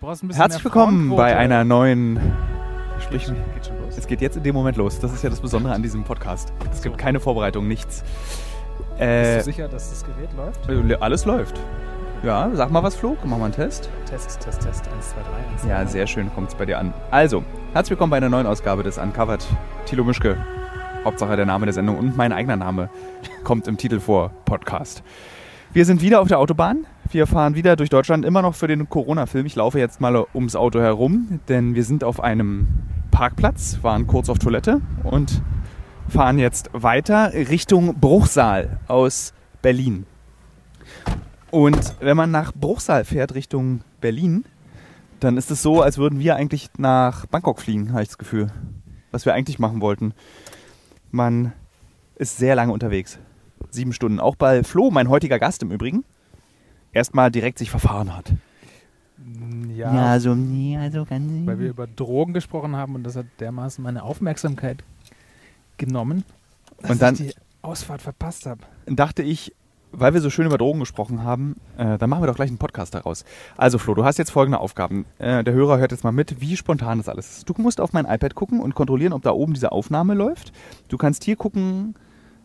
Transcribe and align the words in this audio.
Herzlich 0.00 0.62
willkommen 0.64 1.14
bei 1.16 1.36
einer 1.36 1.64
neuen. 1.64 2.20
Sprich, 3.00 3.26
Geht, 3.26 3.34
geht 3.54 3.66
schon 3.66 3.78
los? 3.80 3.96
es 3.96 4.06
geht 4.06 4.20
jetzt 4.20 4.36
in 4.36 4.42
dem 4.42 4.54
Moment 4.54 4.76
los. 4.76 4.98
Das 5.00 5.12
ist 5.14 5.22
ja 5.24 5.30
das 5.30 5.40
Besondere 5.40 5.72
an 5.74 5.82
diesem 5.82 6.04
Podcast. 6.04 6.52
Es 6.72 6.82
gibt 6.82 6.98
keine 6.98 7.20
Vorbereitung, 7.20 7.66
nichts. 7.68 8.02
Bist 8.98 9.00
Äh, 9.00 9.38
du 9.38 9.44
sicher, 9.44 9.68
dass 9.68 9.90
das 9.90 10.04
Gerät 10.04 10.30
läuft? 10.36 10.68
äh, 10.68 10.94
alles 11.00 11.24
läuft. 11.24 11.58
Ja, 12.22 12.50
sag 12.54 12.70
mal 12.70 12.82
was, 12.82 12.96
Flo. 12.96 13.16
Mach 13.24 13.38
mal 13.38 13.44
einen 13.46 13.54
Test. 13.54 13.88
Test, 14.08 14.40
Test, 14.40 14.60
Test. 14.62 14.88
1, 14.92 15.10
2, 15.10 15.16
3, 15.20 15.52
1, 15.52 15.62
2, 15.62 15.68
Ja, 15.68 15.86
sehr 15.86 16.06
schön 16.06 16.32
kommt 16.34 16.48
es 16.50 16.54
bei 16.54 16.66
dir 16.66 16.78
an. 16.78 16.92
Also, 17.10 17.42
herzlich 17.72 17.90
willkommen 17.92 18.10
bei 18.10 18.16
einer 18.18 18.28
neuen 18.28 18.46
Ausgabe 18.46 18.82
des 18.82 18.98
Uncovered. 18.98 19.44
Thilo 19.86 20.04
Mischke. 20.04 20.36
Hauptsache 21.04 21.36
der 21.36 21.46
Name 21.46 21.66
der 21.66 21.72
Sendung 21.72 21.98
und 21.98 22.16
mein 22.16 22.32
eigener 22.32 22.56
Name 22.56 22.90
kommt 23.44 23.66
im 23.68 23.76
Titel 23.78 24.00
vor. 24.00 24.30
Podcast. 24.44 25.02
Wir 25.72 25.84
sind 25.86 26.02
wieder 26.02 26.20
auf 26.20 26.28
der 26.28 26.38
Autobahn. 26.38 26.86
Wir 27.14 27.28
fahren 27.28 27.54
wieder 27.54 27.76
durch 27.76 27.90
Deutschland, 27.90 28.24
immer 28.24 28.42
noch 28.42 28.56
für 28.56 28.66
den 28.66 28.88
Corona-Film. 28.88 29.46
Ich 29.46 29.54
laufe 29.54 29.78
jetzt 29.78 30.00
mal 30.00 30.26
ums 30.34 30.56
Auto 30.56 30.80
herum, 30.80 31.38
denn 31.46 31.76
wir 31.76 31.84
sind 31.84 32.02
auf 32.02 32.18
einem 32.18 32.66
Parkplatz, 33.12 33.78
waren 33.82 34.08
kurz 34.08 34.28
auf 34.28 34.40
Toilette 34.40 34.80
und 35.04 35.40
fahren 36.08 36.40
jetzt 36.40 36.70
weiter 36.72 37.32
Richtung 37.32 38.00
Bruchsal 38.00 38.80
aus 38.88 39.32
Berlin. 39.62 40.06
Und 41.52 41.94
wenn 42.00 42.16
man 42.16 42.32
nach 42.32 42.50
Bruchsal 42.52 43.04
fährt 43.04 43.36
Richtung 43.36 43.82
Berlin, 44.00 44.44
dann 45.20 45.36
ist 45.36 45.52
es 45.52 45.62
so, 45.62 45.82
als 45.82 45.98
würden 45.98 46.18
wir 46.18 46.34
eigentlich 46.34 46.68
nach 46.78 47.26
Bangkok 47.26 47.60
fliegen, 47.60 47.92
habe 47.92 48.02
ich 48.02 48.08
das 48.08 48.18
Gefühl. 48.18 48.50
Was 49.12 49.24
wir 49.24 49.34
eigentlich 49.34 49.60
machen 49.60 49.80
wollten. 49.80 50.14
Man 51.12 51.52
ist 52.16 52.38
sehr 52.38 52.56
lange 52.56 52.72
unterwegs. 52.72 53.20
Sieben 53.70 53.92
Stunden. 53.92 54.18
Auch 54.18 54.34
bei 54.34 54.64
Flo, 54.64 54.90
mein 54.90 55.08
heutiger 55.08 55.38
Gast 55.38 55.62
im 55.62 55.70
Übrigen, 55.70 56.02
erstmal 56.94 57.30
direkt 57.30 57.58
sich 57.58 57.70
verfahren 57.70 58.16
hat. 58.16 58.32
Ja, 59.76 60.18
so, 60.20 60.34
nee, 60.34 60.76
also 60.76 61.04
ganz. 61.04 61.46
weil 61.46 61.58
wir 61.58 61.68
über 61.70 61.86
Drogen 61.86 62.32
gesprochen 62.34 62.76
haben 62.76 62.94
und 62.94 63.04
das 63.04 63.16
hat 63.16 63.26
dermaßen 63.40 63.82
meine 63.82 64.02
Aufmerksamkeit 64.02 64.82
genommen, 65.76 66.24
dass 66.80 66.90
Und 66.92 67.02
dann- 67.02 67.14
ich 67.14 67.20
die 67.20 67.34
Ausfahrt 67.62 68.02
verpasst 68.02 68.46
habe. 68.46 68.60
dachte 68.86 69.22
ich, 69.22 69.54
weil 69.92 70.12
wir 70.12 70.20
so 70.20 70.28
schön 70.28 70.46
über 70.46 70.58
Drogen 70.58 70.80
gesprochen 70.80 71.22
haben, 71.22 71.56
äh, 71.78 71.96
dann 71.98 72.10
machen 72.10 72.22
wir 72.22 72.26
doch 72.26 72.34
gleich 72.34 72.48
einen 72.50 72.58
Podcast 72.58 72.94
daraus. 72.94 73.24
Also 73.56 73.78
Flo, 73.78 73.94
du 73.94 74.04
hast 74.04 74.18
jetzt 74.18 74.30
folgende 74.30 74.58
Aufgaben. 74.58 75.06
Äh, 75.18 75.44
der 75.44 75.54
Hörer 75.54 75.78
hört 75.78 75.92
jetzt 75.92 76.02
mal 76.02 76.10
mit, 76.12 76.40
wie 76.40 76.56
spontan 76.56 76.98
das 76.98 77.08
alles 77.08 77.38
ist. 77.38 77.48
Du 77.48 77.54
musst 77.58 77.80
auf 77.80 77.92
mein 77.92 78.04
iPad 78.04 78.34
gucken 78.34 78.60
und 78.60 78.74
kontrollieren, 78.74 79.12
ob 79.12 79.22
da 79.22 79.30
oben 79.30 79.54
diese 79.54 79.70
Aufnahme 79.70 80.14
läuft. 80.14 80.52
Du 80.88 80.96
kannst 80.98 81.22
hier 81.24 81.36
gucken, 81.36 81.94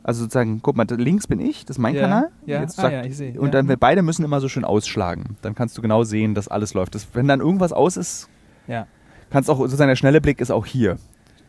also 0.04 0.22
sozusagen, 0.22 0.62
guck 0.62 0.76
mal, 0.76 0.88
links 0.90 1.28
bin 1.28 1.40
ich, 1.40 1.66
das 1.66 1.78
ist 1.78 1.82
mein 1.82 1.96
Ja, 1.96 2.02
Kanal. 2.02 2.30
ja, 2.46 2.62
Jetzt 2.62 2.80
ah, 2.80 2.84
sagt- 2.84 2.94
ja, 2.94 3.04
ich 3.04 3.16
sehe, 3.18 3.40
Und 3.40 3.54
dann, 3.54 3.68
wir 3.68 3.78
beide 3.78 4.02
müssen 4.02 4.24
immer 4.24 4.40
so 4.42 4.48
schön 4.48 4.64
ausschlagen. 4.66 5.36
Dann 5.42 5.56
kannst 5.56 5.78
du 5.78 5.82
genau 5.82 6.04
sehen, 6.04 6.34
dass 6.36 6.48
alles 6.48 6.74
läuft. 6.74 6.96
Das, 6.96 7.08
wenn 7.14 7.28
dann 7.28 7.40
irgendwas 7.42 7.74
aus 7.74 7.98
ist, 7.98 8.30
Ja. 8.68 8.88
kannst 9.30 9.50
auch, 9.50 9.58
sozusagen 9.60 9.90
der 9.90 9.96
schnelle 9.96 10.22
Blick 10.22 10.40
ist 10.42 10.52
auch 10.52 10.66
hier. 10.66 10.98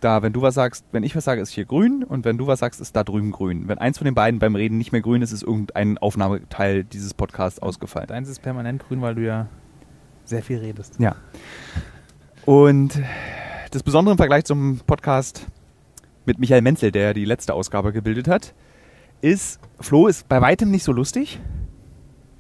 Da, 0.00 0.22
wenn 0.22 0.32
du 0.32 0.40
was 0.40 0.54
sagst, 0.54 0.86
wenn 0.92 1.02
ich 1.02 1.14
was 1.14 1.24
sage, 1.24 1.42
ist 1.42 1.50
hier 1.50 1.66
grün 1.66 2.04
und 2.04 2.24
wenn 2.24 2.38
du 2.38 2.46
was 2.46 2.60
sagst, 2.60 2.80
ist 2.80 2.96
da 2.96 3.04
drüben 3.04 3.32
grün. 3.32 3.68
Wenn 3.68 3.76
eins 3.76 3.98
von 3.98 4.06
den 4.06 4.14
beiden 4.14 4.40
beim 4.40 4.54
Reden 4.54 4.78
nicht 4.78 4.92
mehr 4.92 5.02
grün 5.02 5.20
ist, 5.20 5.30
ist 5.30 5.42
irgendein 5.42 5.98
Aufnahmeteil 5.98 6.84
dieses 6.84 7.12
Podcasts 7.12 7.58
ausgefallen. 7.60 8.06
Deins 8.06 8.28
ist 8.28 8.40
permanent 8.40 8.82
grün, 8.88 9.02
weil 9.02 9.14
du 9.14 9.24
ja 9.26 9.46
sehr 10.24 10.42
viel 10.42 10.56
redest. 10.58 10.94
Ja. 10.98 11.16
Und 12.46 12.98
das 13.72 13.82
Besondere 13.82 14.12
im 14.12 14.16
Vergleich 14.16 14.44
zum 14.44 14.80
Podcast 14.86 15.46
mit 16.30 16.38
Michael 16.38 16.62
Menzel, 16.62 16.92
der 16.92 17.12
die 17.12 17.24
letzte 17.24 17.54
Ausgabe 17.54 17.92
gebildet 17.92 18.28
hat, 18.28 18.54
ist, 19.20 19.58
Flo 19.80 20.06
ist 20.06 20.28
bei 20.28 20.40
weitem 20.40 20.70
nicht 20.70 20.84
so 20.84 20.92
lustig 20.92 21.40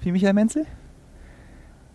wie 0.00 0.12
Michael 0.12 0.32
Menzel. 0.32 0.64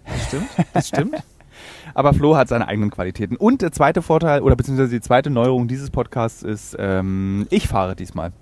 Das 0.06 0.28
stimmt. 0.28 0.50
Das 0.74 0.88
stimmt. 0.90 1.16
Aber 1.94 2.14
Flo 2.14 2.36
hat 2.36 2.50
seine 2.50 2.68
eigenen 2.68 2.92
Qualitäten. 2.92 3.38
Und 3.38 3.62
der 3.62 3.72
zweite 3.72 4.02
Vorteil, 4.02 4.42
oder 4.42 4.58
beziehungsweise 4.58 4.92
die 4.92 5.00
zweite 5.00 5.30
Neuerung 5.30 5.70
dieses 5.70 5.90
Podcasts 5.90 6.44
ist, 6.44 6.76
ähm, 6.78 7.48
ich 7.50 7.70
fahre 7.70 7.96
diesmal. 7.96 8.34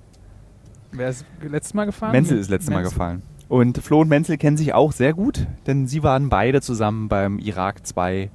Wer 0.91 1.09
ist 1.09 1.23
letztes 1.41 1.75
Mal 1.75 1.85
gefahren? 1.85 2.11
Menzel 2.11 2.39
ist 2.39 2.49
letztes 2.49 2.71
Mal 2.71 2.77
Menzel. 2.77 2.91
gefallen. 2.91 3.21
Und 3.49 3.77
Flo 3.77 4.01
und 4.01 4.09
Menzel 4.09 4.37
kennen 4.37 4.57
sich 4.57 4.73
auch 4.73 4.91
sehr 4.91 5.13
gut, 5.13 5.45
denn 5.67 5.85
sie 5.85 6.01
waren 6.01 6.29
beide 6.29 6.61
zusammen 6.61 7.07
beim 7.07 7.37
Irak 7.37 7.85
2 7.85 8.31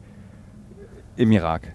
im 1.17 1.33
Irak. 1.33 1.73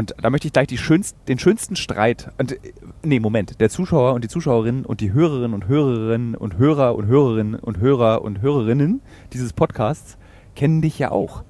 Und 0.00 0.14
da 0.18 0.30
möchte 0.30 0.46
ich 0.46 0.54
gleich 0.54 0.80
schönst, 0.80 1.14
den 1.28 1.38
schönsten 1.38 1.76
Streit. 1.76 2.32
Und, 2.38 2.52
äh, 2.52 2.58
nee, 3.02 3.20
Moment. 3.20 3.60
Der 3.60 3.68
Zuschauer 3.68 4.14
und 4.14 4.24
die 4.24 4.28
Zuschauerinnen 4.28 4.86
und 4.86 5.02
die 5.02 5.12
Hörerinnen 5.12 5.52
und 5.52 5.68
Hörerinnen 5.68 6.34
und 6.34 6.56
Hörer 6.56 6.94
und 6.94 7.06
Hörerinnen 7.06 7.54
und 7.56 7.80
Hörer 7.80 8.22
und 8.22 8.40
Hörerinnen 8.40 9.02
dieses 9.34 9.52
Podcasts 9.52 10.16
kennen 10.56 10.80
dich 10.80 10.98
ja 10.98 11.10
auch. 11.10 11.44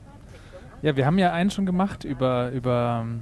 Ja, 0.83 0.97
wir 0.97 1.07
haben 1.07 1.17
ja 1.19 1.33
einen 1.33 1.51
schon 1.51 1.65
gemacht 1.65 2.03
über, 2.03 2.51
über 2.51 3.05
ähm, 3.05 3.21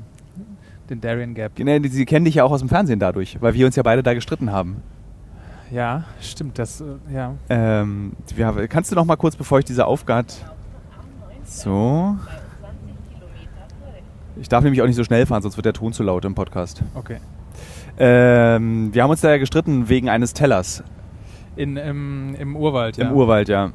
den 0.89 1.03
Darien 1.03 1.35
Gap. 1.35 1.57
Genau, 1.57 1.77
Sie 1.87 2.07
kennen 2.07 2.25
dich 2.25 2.37
ja 2.37 2.45
auch 2.45 2.51
aus 2.51 2.61
dem 2.61 2.71
Fernsehen 2.71 2.99
dadurch, 2.99 3.37
weil 3.43 3.53
wir 3.53 3.67
uns 3.67 3.77
ja 3.77 3.83
beide 3.83 4.03
da 4.03 4.15
gestritten 4.15 4.51
haben. 4.51 4.83
Ja, 5.71 6.05
stimmt. 6.23 6.59
Das, 6.59 6.81
äh, 6.81 6.85
ja. 7.13 7.35
Ähm, 7.51 8.13
wir, 8.35 8.67
kannst 8.67 8.91
du 8.91 8.95
noch 8.95 9.05
mal 9.05 9.17
kurz, 9.17 9.37
bevor 9.37 9.59
ich 9.59 9.67
diese 9.67 9.85
Aufgabe... 9.85 10.29
So. 11.45 12.17
Ich 14.41 14.49
darf 14.49 14.63
nämlich 14.63 14.83
auch 14.83 14.87
nicht 14.87 14.97
so 14.97 15.05
schnell 15.05 15.27
fahren, 15.27 15.43
sonst 15.43 15.57
wird 15.57 15.67
der 15.67 15.73
Ton 15.73 15.93
zu 15.93 16.03
laut 16.03 16.25
im 16.25 16.35
Podcast. 16.35 16.83
Okay. 16.95 17.19
Ähm, 17.99 18.91
wir 18.93 19.03
haben 19.03 19.11
uns 19.11 19.21
da 19.21 19.31
ja 19.31 19.39
gestritten 19.39 19.89
wegen 19.89 20.09
eines 20.09 20.33
Tellers 20.33 20.85
In, 21.57 21.77
im, 21.77 22.37
Im 22.37 22.57
Urwald, 22.57 22.97
ja. 22.97 23.09
im 23.09 23.15
Urwald, 23.17 23.49
ja. 23.49 23.73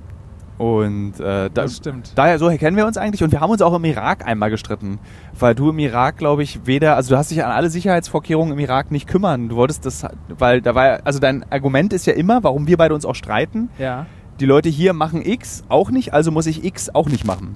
Und 0.58 1.20
äh, 1.20 1.24
da, 1.24 1.50
Das 1.50 1.78
stimmt. 1.78 2.14
daher 2.16 2.38
so 2.40 2.48
kennen 2.50 2.78
wir 2.78 2.86
uns 2.86 2.96
eigentlich 2.96 3.24
und 3.24 3.32
wir 3.32 3.42
haben 3.42 3.50
uns 3.50 3.62
auch 3.62 3.74
im 3.74 3.84
Irak 3.84 4.26
einmal 4.26 4.50
gestritten, 4.52 5.00
weil 5.38 5.56
du 5.56 5.72
im 5.72 5.80
Irak, 5.80 6.18
glaube 6.18 6.44
ich, 6.44 6.66
weder, 6.66 6.96
also 6.96 7.10
du 7.14 7.18
hast 7.18 7.32
dich 7.32 7.44
an 7.44 7.52
alle 7.52 7.70
Sicherheitsvorkehrungen 7.70 8.54
im 8.54 8.60
Irak 8.60 8.92
nicht 8.92 9.08
kümmern. 9.08 9.50
Du 9.50 9.56
wolltest 9.58 9.86
das, 9.86 10.06
weil 10.30 10.62
da 10.62 10.76
war, 10.76 11.00
also 11.04 11.20
dein 11.20 11.44
Argument 11.52 11.92
ist 11.92 12.06
ja 12.06 12.14
immer, 12.14 12.44
warum 12.44 12.68
wir 12.68 12.78
beide 12.78 12.94
uns 12.94 13.04
auch 13.04 13.16
streiten. 13.16 13.70
Ja. 13.80 14.06
Die 14.40 14.46
Leute 14.46 14.70
hier 14.70 14.94
machen 14.94 15.26
X 15.26 15.64
auch 15.70 15.90
nicht, 15.90 16.14
also 16.14 16.32
muss 16.32 16.46
ich 16.46 16.64
X 16.64 16.90
auch 16.94 17.10
nicht 17.10 17.26
machen. 17.26 17.56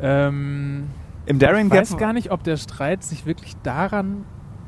Ähm, 0.00 0.84
Im 1.26 1.38
Darien 1.38 1.66
ich 1.66 1.72
Gap, 1.72 1.82
weiß 1.82 1.96
gar 1.96 2.12
nicht, 2.12 2.30
ob 2.30 2.42
der 2.44 2.56
Streit 2.56 3.02
sich 3.02 3.26
wirklich 3.26 3.56
daran. 3.62 4.24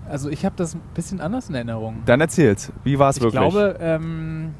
Also, 0.08 0.28
ich 0.30 0.44
habe 0.44 0.54
das 0.56 0.74
ein 0.74 0.80
bisschen 0.94 1.20
anders 1.20 1.48
in 1.48 1.54
Erinnerung. 1.54 2.02
dann 2.06 2.20
erzähl's. 2.20 2.72
Wie 2.84 2.98
war 2.98 3.10
es 3.10 3.16
ich 3.16 3.22
wirklich? 3.22 3.40
glaube, 3.40 3.76
ähm, 3.80 4.54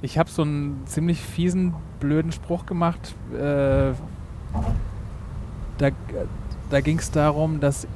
ich 0.00 0.18
habe 0.18 0.30
so 0.30 0.42
einen 0.42 0.82
ziemlich 0.86 1.20
fiesen, 1.20 1.74
blöden 2.00 2.32
Spruch 2.32 2.66
gemacht. 2.66 3.14
Äh, 3.34 3.92
da 5.78 5.90
da 6.72 6.80
ging 6.80 6.98
es 6.98 7.10
darum, 7.10 7.60
dass 7.60 7.86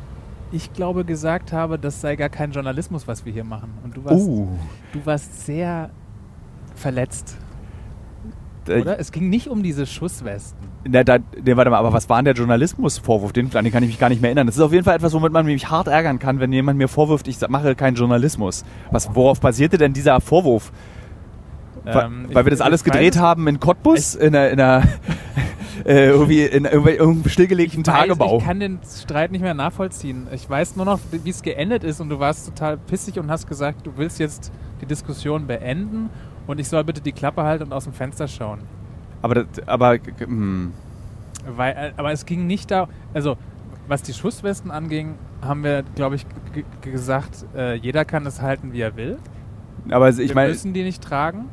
ich 0.53 0.72
glaube 0.72 1.05
gesagt 1.05 1.53
habe, 1.53 1.78
das 1.78 2.00
sei 2.00 2.15
gar 2.15 2.28
kein 2.28 2.53
Journalismus, 2.53 3.09
was 3.09 3.25
wir 3.25 3.32
hier 3.32 3.44
machen. 3.44 3.71
Und 3.82 3.97
du 3.97 4.05
warst, 4.05 4.26
uh, 4.26 4.49
du 4.93 5.06
warst 5.06 5.47
sehr 5.47 5.91
verletzt. 6.75 7.37
Äh, 8.69 8.81
Oder? 8.81 8.99
Es 8.99 9.12
ging 9.12 9.28
nicht 9.28 9.49
um 9.49 9.62
diese 9.62 9.87
Schusswesten. 9.87 10.59
na, 10.88 11.04
da, 11.04 11.19
nee, 11.19 11.56
warte 11.56 11.71
mal, 11.71 11.78
aber 11.78 11.93
was 11.93 12.09
war 12.09 12.19
denn 12.19 12.27
der 12.27 12.34
Journalismusvorwurf? 12.34 13.32
Den, 13.32 13.54
an 13.54 13.65
den 13.65 13.72
kann 13.72 13.82
ich 13.82 13.91
mich 13.91 13.99
gar 13.99 14.09
nicht 14.09 14.21
mehr 14.21 14.31
erinnern. 14.31 14.47
Das 14.47 14.56
ist 14.56 14.62
auf 14.62 14.72
jeden 14.72 14.84
Fall 14.84 14.97
etwas, 14.97 15.12
womit 15.12 15.32
man 15.32 15.47
mich 15.47 15.71
hart 15.71 15.88
ärgern 15.88 16.19
kann, 16.19 16.41
wenn 16.41 16.53
jemand 16.53 16.78
mir 16.78 16.88
vorwirft, 16.88 17.28
ich 17.28 17.37
mache 17.49 17.75
keinen 17.75 17.97
Journalismus. 17.97 18.65
Was, 18.91 19.15
worauf 19.15 19.41
basierte 19.41 19.78
denn 19.78 19.93
dieser 19.93 20.21
Vorwurf? 20.21 20.72
Weil, 21.84 22.05
Ähm, 22.05 22.26
weil 22.32 22.44
wir 22.44 22.50
das 22.50 22.60
alles 22.60 22.82
gedreht 22.82 23.16
haben 23.16 23.47
in 23.47 23.60
Cottbus, 23.60 24.15
in 24.15 24.34
einer, 24.34 24.50
in 24.50 24.60
einer 24.60 24.82
äh, 25.84 26.09
irgendwie 26.09 26.43
in 26.43 26.65
irgendeinem 26.65 27.28
stillgelegten 27.28 27.82
Ich 27.82 27.87
weiß, 27.87 27.94
Tagebau. 27.94 28.38
Ich 28.38 28.44
kann 28.44 28.59
den 28.59 28.81
Streit 28.84 29.31
nicht 29.31 29.43
mehr 29.43 29.55
nachvollziehen. 29.55 30.26
Ich 30.32 30.49
weiß 30.49 30.76
nur 30.76 30.84
noch, 30.84 30.99
wie 31.12 31.31
es 31.31 31.43
geendet 31.43 31.84
ist 31.84 32.00
und 32.00 32.09
du 32.09 32.19
warst 32.19 32.47
total 32.47 32.76
pissig 32.76 33.19
und 33.19 33.31
hast 33.31 33.47
gesagt, 33.47 33.87
du 33.87 33.93
willst 33.97 34.19
jetzt 34.19 34.50
die 34.81 34.87
Diskussion 34.87 35.47
beenden 35.47 36.10
und 36.47 36.61
ich 36.61 36.69
soll 36.69 36.84
bitte 36.84 37.01
die 37.01 37.12
Klappe 37.12 37.43
halten 37.43 37.65
und 37.65 37.73
aus 37.73 37.84
dem 37.84 37.93
Fenster 37.93 38.29
schauen. 38.29 38.61
aber, 39.23 39.35
das, 39.35 39.69
aber 39.69 39.99
hm. 40.19 40.73
Weil, 41.49 41.73
äh, 41.73 41.93
aber 41.97 42.12
es 42.12 42.26
ging 42.26 42.47
nicht 42.47 42.70
da, 42.70 42.88
also 43.15 43.37
was 43.88 44.03
die 44.03 44.12
Schusswesten 44.12 44.70
anging, 44.70 45.15
haben 45.43 45.62
wir, 45.62 45.85
glaube 45.94 46.17
ich, 46.17 46.26
gesagt, 46.81 47.44
äh, 47.55 47.75
jeder 47.75 48.05
kann 48.05 48.26
es 48.26 48.43
halten, 48.43 48.73
wie 48.73 48.81
er 48.81 48.97
will. 48.97 49.19
aber 49.88 50.09
ich 50.09 50.19
wir 50.19 50.35
meine, 50.35 50.49
müssen 50.49 50.73
die 50.73 50.82
nicht 50.82 51.03
tragen. 51.03 51.49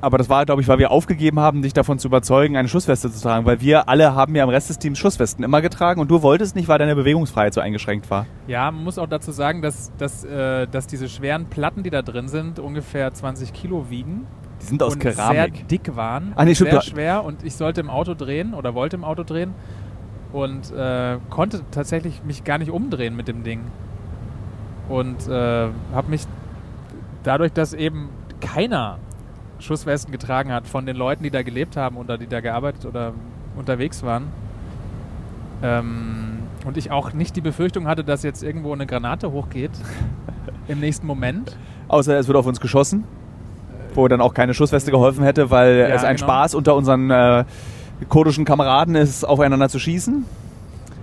Aber 0.00 0.18
das 0.18 0.28
war, 0.28 0.44
glaube 0.46 0.62
ich, 0.62 0.68
weil 0.68 0.78
wir 0.78 0.90
aufgegeben 0.90 1.40
haben, 1.40 1.62
dich 1.62 1.72
davon 1.72 1.98
zu 1.98 2.08
überzeugen, 2.08 2.56
eine 2.56 2.68
Schussweste 2.68 3.10
zu 3.10 3.20
tragen, 3.20 3.44
weil 3.46 3.60
wir 3.60 3.88
alle 3.88 4.14
haben 4.14 4.34
ja 4.34 4.44
im 4.44 4.50
Rest 4.50 4.70
des 4.70 4.78
Teams 4.78 4.98
Schusswesten 4.98 5.44
immer 5.44 5.60
getragen 5.60 6.00
und 6.00 6.10
du 6.10 6.22
wolltest 6.22 6.56
nicht, 6.56 6.68
weil 6.68 6.78
deine 6.78 6.94
Bewegungsfreiheit 6.96 7.52
so 7.54 7.60
eingeschränkt 7.60 8.10
war. 8.10 8.26
Ja, 8.46 8.70
man 8.70 8.84
muss 8.84 8.98
auch 8.98 9.06
dazu 9.08 9.32
sagen, 9.32 9.62
dass, 9.62 9.92
dass, 9.98 10.24
äh, 10.24 10.66
dass 10.66 10.86
diese 10.86 11.08
schweren 11.08 11.46
Platten, 11.46 11.82
die 11.82 11.90
da 11.90 12.02
drin 12.02 12.28
sind, 12.28 12.58
ungefähr 12.58 13.12
20 13.12 13.52
Kilo 13.52 13.90
wiegen. 13.90 14.26
Die 14.62 14.66
sind 14.66 14.82
aus 14.82 14.94
und 14.94 15.02
sehr 15.02 15.12
Keramik. 15.12 15.68
dick 15.68 15.96
waren. 15.96 16.32
Ah, 16.36 16.44
nee, 16.44 16.54
stimmt, 16.54 16.70
sehr 16.70 16.80
du- 16.80 16.86
schwer 16.86 17.24
und 17.24 17.44
ich 17.44 17.54
sollte 17.54 17.80
im 17.80 17.90
Auto 17.90 18.14
drehen 18.14 18.54
oder 18.54 18.74
wollte 18.74 18.96
im 18.96 19.04
Auto 19.04 19.22
drehen 19.22 19.54
und 20.32 20.70
äh, 20.72 21.18
konnte 21.30 21.62
tatsächlich 21.70 22.22
mich 22.24 22.44
gar 22.44 22.58
nicht 22.58 22.70
umdrehen 22.70 23.16
mit 23.16 23.26
dem 23.28 23.42
Ding. 23.42 23.60
Und 24.88 25.28
äh, 25.28 25.68
habe 25.94 26.08
mich 26.08 26.22
dadurch, 27.22 27.52
dass 27.52 27.72
eben 27.74 28.08
keiner 28.40 28.98
Schusswesten 29.60 30.12
getragen 30.12 30.52
hat 30.52 30.66
von 30.66 30.86
den 30.86 30.96
Leuten, 30.96 31.22
die 31.22 31.30
da 31.30 31.42
gelebt 31.42 31.76
haben 31.76 31.96
oder 31.96 32.18
die 32.18 32.26
da 32.26 32.40
gearbeitet 32.40 32.86
oder 32.86 33.12
unterwegs 33.56 34.02
waren. 34.02 34.28
Ähm, 35.62 36.38
und 36.64 36.76
ich 36.76 36.90
auch 36.90 37.12
nicht 37.12 37.36
die 37.36 37.40
Befürchtung 37.40 37.86
hatte, 37.86 38.04
dass 38.04 38.22
jetzt 38.22 38.42
irgendwo 38.42 38.72
eine 38.72 38.86
Granate 38.86 39.30
hochgeht 39.32 39.70
im 40.68 40.80
nächsten 40.80 41.06
Moment. 41.06 41.56
Außer 41.88 42.18
es 42.18 42.26
wird 42.26 42.36
auf 42.36 42.46
uns 42.46 42.60
geschossen, 42.60 43.04
wo 43.94 44.06
dann 44.08 44.20
auch 44.20 44.34
keine 44.34 44.54
Schussweste 44.54 44.90
geholfen 44.90 45.24
hätte, 45.24 45.50
weil 45.50 45.78
Ja, 45.78 45.86
es 45.88 46.04
ein 46.04 46.16
genau. 46.16 46.26
Spaß 46.26 46.54
unter 46.54 46.74
unseren 46.74 47.10
äh, 47.10 47.44
kurdischen 48.08 48.44
Kameraden 48.44 48.94
ist, 48.94 49.24
aufeinander 49.24 49.68
zu 49.68 49.78
schießen. 49.78 50.24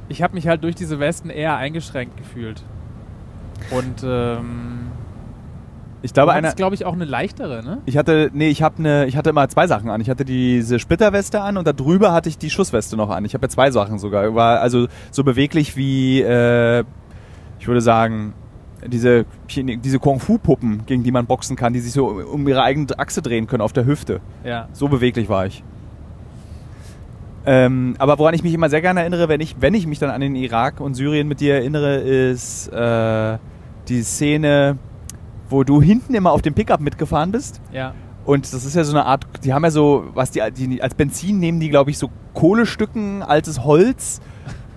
Ich 0.09 0.21
habe 0.23 0.35
mich 0.35 0.47
halt 0.47 0.63
durch 0.63 0.75
diese 0.75 0.99
Westen 0.99 1.29
eher 1.29 1.57
eingeschränkt 1.57 2.17
gefühlt. 2.17 2.63
Und 3.71 4.03
ähm, 4.03 4.86
Ich 6.01 6.13
glaube, 6.13 6.31
einer, 6.31 6.47
hattest, 6.47 6.57
glaube 6.57 6.75
ich, 6.75 6.85
auch 6.85 6.93
eine 6.93 7.05
leichtere, 7.05 7.63
ne? 7.63 7.79
ich 7.85 7.97
hatte, 7.97 8.29
nee, 8.33 8.49
ich 8.49 8.61
habe 8.61 8.81
ne, 8.81 9.07
ich 9.07 9.17
hatte 9.17 9.31
immer 9.31 9.49
zwei 9.49 9.67
Sachen 9.67 9.89
an. 9.89 9.99
Ich 9.99 10.09
hatte 10.09 10.25
diese 10.25 10.79
Splitterweste 10.79 11.41
an 11.41 11.57
und 11.57 11.65
da 11.65 11.73
drüber 11.73 12.13
hatte 12.13 12.29
ich 12.29 12.37
die 12.37 12.49
Schussweste 12.49 12.95
noch 12.95 13.09
an. 13.09 13.25
Ich 13.25 13.33
habe 13.33 13.45
ja 13.45 13.49
zwei 13.49 13.71
Sachen 13.71 13.97
sogar. 13.97 14.35
War 14.35 14.61
also 14.61 14.87
so 15.11 15.23
beweglich 15.23 15.75
wie, 15.75 16.21
äh, 16.21 16.83
ich 17.59 17.67
würde 17.67 17.81
sagen, 17.81 18.33
diese, 18.85 19.25
diese 19.49 19.99
Kung-Fu-Puppen, 19.99 20.85
gegen 20.85 21.03
die 21.03 21.11
man 21.11 21.25
boxen 21.25 21.55
kann, 21.55 21.73
die 21.73 21.79
sich 21.79 21.93
so 21.93 22.07
um 22.07 22.47
ihre 22.47 22.61
eigene 22.61 22.97
Achse 22.99 23.21
drehen 23.21 23.47
können 23.47 23.61
auf 23.61 23.73
der 23.73 23.85
Hüfte. 23.85 24.21
Ja. 24.43 24.69
So 24.73 24.87
beweglich 24.87 25.29
war 25.29 25.47
ich. 25.47 25.63
Ähm, 27.45 27.95
aber 27.97 28.19
woran 28.19 28.33
ich 28.33 28.43
mich 28.43 28.53
immer 28.53 28.69
sehr 28.69 28.81
gerne 28.81 28.99
erinnere, 28.99 29.29
wenn 29.29 29.39
ich, 29.39 29.55
wenn 29.61 29.73
ich 29.73 29.87
mich 29.87 29.99
dann 29.99 30.09
an 30.09 30.21
den 30.21 30.35
Irak 30.35 30.81
und 30.81 30.95
Syrien 30.95 31.27
mit 31.27 31.39
dir 31.39 31.55
erinnere, 31.55 31.95
ist 31.95 32.67
äh, 32.67 33.37
die 33.87 34.03
Szene, 34.03 34.77
wo 35.49 35.63
du 35.63 35.81
hinten 35.81 36.13
immer 36.13 36.31
auf 36.31 36.41
dem 36.41 36.53
Pickup 36.53 36.79
mitgefahren 36.81 37.31
bist. 37.31 37.61
Ja. 37.71 37.93
Und 38.25 38.51
das 38.53 38.65
ist 38.65 38.75
ja 38.75 38.83
so 38.83 38.91
eine 38.91 39.05
Art, 39.05 39.25
die 39.43 39.53
haben 39.53 39.63
ja 39.63 39.71
so, 39.71 40.05
was 40.13 40.31
die, 40.31 40.41
die 40.51 40.81
als 40.81 40.95
Benzin 40.95 41.39
nehmen 41.39 41.59
die, 41.59 41.69
glaube 41.69 41.91
ich, 41.91 41.97
so 41.97 42.09
Kohlestücken, 42.33 43.23
altes 43.23 43.63
Holz 43.63 44.19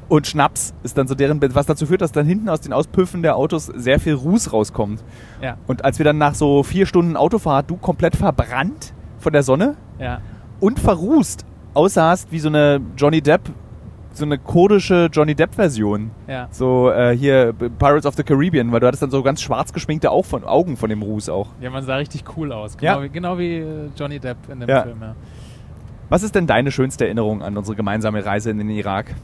und 0.08 0.26
Schnaps 0.26 0.72
ist 0.82 0.96
dann 0.99 1.06
so 1.08 1.14
deren, 1.14 1.40
was 1.55 1.67
dazu 1.67 1.87
führt, 1.87 2.00
dass 2.00 2.12
dann 2.12 2.26
hinten 2.26 2.49
aus 2.49 2.61
den 2.61 2.72
Auspüffen 2.72 3.22
der 3.22 3.37
Autos 3.37 3.67
sehr 3.67 3.99
viel 4.00 4.14
Ruß 4.14 4.52
rauskommt. 4.52 5.02
Ja. 5.43 5.56
Und 5.67 5.84
als 5.84 5.99
wir 5.99 6.05
dann 6.05 6.19
nach 6.19 6.34
so 6.34 6.62
vier 6.62 6.87
Stunden 6.87 7.16
Autofahrt, 7.16 7.70
du 7.70 7.76
komplett 7.76 8.16
verbrannt 8.16 8.93
von 9.19 9.32
der 9.32 9.43
Sonne, 9.43 9.76
Ja. 9.99 10.20
und 10.61 10.78
verrußt 10.81 11.44
aussahst 11.75 12.32
wie 12.32 12.38
so 12.40 12.49
eine 12.49 12.81
Johnny 12.96 13.20
Depp, 13.20 13.50
so 14.12 14.25
eine 14.25 14.39
kurdische 14.39 15.09
Johnny 15.12 15.35
Depp-Version. 15.35 16.11
Ja. 16.27 16.49
So 16.51 16.91
äh, 16.91 17.17
hier 17.17 17.53
Pirates 17.53 18.07
of 18.07 18.15
the 18.17 18.23
Caribbean, 18.25 18.73
weil 18.73 18.81
du 18.81 18.87
hattest 18.87 19.03
dann 19.03 19.11
so 19.11 19.23
ganz 19.23 19.41
schwarz 19.41 19.73
geschminkte 19.73 20.11
Au- 20.11 20.23
von 20.23 20.45
Augen 20.45 20.77
von 20.77 20.91
dem 20.91 21.03
Ruß 21.03 21.29
auch. 21.29 21.49
Ja, 21.61 21.71
man 21.71 21.85
sah 21.85 21.97
richtig 21.97 22.25
cool 22.37 22.53
aus. 22.53 22.77
Ja. 22.81 22.95
Genau, 22.97 23.03
wie, 23.05 23.09
genau 23.11 23.39
wie 23.39 23.57
äh, 23.59 23.89
Johnny 23.97 24.19
Depp 24.19 24.37
in 24.51 24.61
dem 24.61 24.69
Ja. 24.69 24.83
Film, 24.83 24.99
ja. 25.01 25.15
Was 26.09 26.25
ist 26.25 26.35
denn 26.35 26.49
deine 26.49 26.73
schönste 26.73 27.05
Erinnerung 27.05 27.41
an 27.43 27.57
unsere 27.57 27.77
gemeinsame 27.77 28.25
Reise 28.27 28.51
in 28.51 28.59
den 28.59 28.69
Irak? 28.71 29.15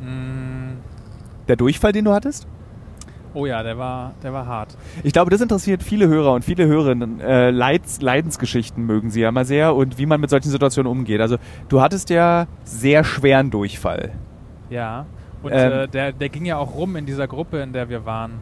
Mm, 0.00 0.78
Der 1.46 1.54
Durchfall, 1.56 1.92
den 1.92 2.04
du 2.04 2.12
hattest? 2.12 2.46
Oh 3.34 3.46
ja, 3.46 3.62
der 3.62 3.78
war, 3.78 4.12
der 4.22 4.32
war 4.32 4.46
hart. 4.46 4.76
Ich 5.02 5.12
glaube, 5.12 5.30
das 5.30 5.40
interessiert 5.40 5.82
viele 5.82 6.08
Hörer 6.08 6.32
und 6.32 6.44
viele 6.44 6.66
Hörerinnen. 6.66 7.20
Äh, 7.20 7.50
Leids, 7.50 8.00
Leidensgeschichten 8.02 8.84
mögen 8.84 9.10
sie 9.10 9.20
ja 9.22 9.28
immer 9.30 9.44
sehr 9.44 9.74
und 9.74 9.98
wie 9.98 10.06
man 10.06 10.20
mit 10.20 10.30
solchen 10.30 10.50
Situationen 10.50 10.90
umgeht. 10.90 11.20
Also 11.20 11.36
du 11.68 11.80
hattest 11.80 12.10
ja 12.10 12.46
sehr 12.64 13.04
schweren 13.04 13.50
Durchfall. 13.50 14.12
Ja. 14.70 15.06
Und 15.42 15.52
Ähm. 15.52 15.72
äh, 15.72 15.88
der, 15.88 16.12
der 16.12 16.28
ging 16.28 16.44
ja 16.44 16.56
auch 16.56 16.74
rum 16.74 16.94
in 16.96 17.06
dieser 17.06 17.26
Gruppe, 17.26 17.58
in 17.60 17.72
der 17.72 17.88
wir 17.88 18.04
waren. 18.06 18.32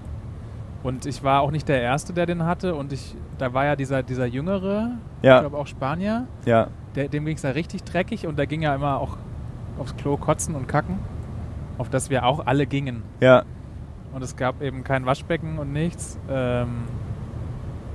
Und 0.83 1.05
ich 1.07 1.23
war 1.23 1.43
auch 1.43 1.51
nicht 1.51 1.69
der 1.69 1.81
Erste, 1.83 2.13
der 2.13 2.27
den 2.27 2.45
hatte. 2.45 2.75
Und 2.75 2.93
ich, 2.93 3.15
da 3.39 3.53
war 3.53 3.65
ja 3.67 3.77
dieser, 3.77 4.03
dieser 4.03 4.27
Jüngere, 4.27 4.93
Ja. 5.23 5.37
ich 5.37 5.41
glaube 5.43 5.59
auch 5.59 5.67
Spanier, 5.67 6.27
Ja. 6.47 6.69
der, 6.95 7.09
dem 7.09 7.25
ging 7.27 7.37
es 7.37 7.43
da 7.43 7.51
richtig 7.51 7.85
dreckig 7.85 8.27
und 8.27 8.39
da 8.39 8.45
ging 8.47 8.63
ja 8.63 8.75
immer 8.75 8.99
auch 8.99 9.17
aufs 9.79 9.97
Klo 9.97 10.17
kotzen 10.17 10.55
und 10.55 10.69
kacken, 10.69 10.99
auf 11.79 11.89
das 11.91 12.11
wir 12.11 12.25
auch 12.27 12.47
alle 12.47 12.67
gingen. 12.67 13.03
Ja. 13.21 13.45
Und 14.13 14.23
es 14.23 14.37
gab 14.37 14.61
eben 14.63 14.85
kein 14.85 15.07
Waschbecken 15.07 15.59
und 15.59 15.73
nichts. 15.73 16.19
Ähm, 16.29 16.83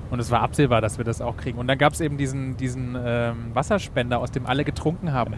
und 0.10 0.20
es 0.20 0.32
war 0.32 0.42
absehbar, 0.42 0.82
dass 0.82 0.98
wir 0.98 1.06
das 1.06 1.22
auch 1.22 1.36
kriegen. 1.36 1.58
Und 1.58 1.68
dann 1.68 1.78
gab 1.78 1.94
es 1.94 2.00
eben 2.00 2.18
diesen, 2.18 2.58
diesen 2.58 2.96
ähm, 2.98 3.52
Wasserspender, 3.54 4.20
aus 4.20 4.32
dem 4.32 4.46
alle 4.46 4.64
getrunken 4.64 5.12
haben. 5.12 5.34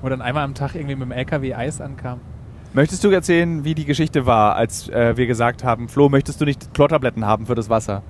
Wo 0.00 0.08
dann 0.08 0.22
einmal 0.22 0.44
am 0.44 0.54
Tag 0.54 0.74
irgendwie 0.74 0.94
mit 0.94 1.08
dem 1.08 1.12
LKW 1.12 1.54
Eis 1.54 1.80
ankam. 1.80 2.20
Möchtest 2.72 3.04
du 3.04 3.10
erzählen, 3.10 3.64
wie 3.64 3.74
die 3.74 3.84
Geschichte 3.84 4.24
war, 4.24 4.56
als 4.56 4.88
äh, 4.88 5.16
wir 5.16 5.26
gesagt 5.26 5.62
haben, 5.62 5.88
Flo, 5.88 6.08
möchtest 6.08 6.40
du 6.40 6.44
nicht 6.44 6.72
Chlortabletten 6.72 7.26
haben 7.26 7.46
für 7.46 7.54
das 7.54 7.68
Wasser? 7.68 8.02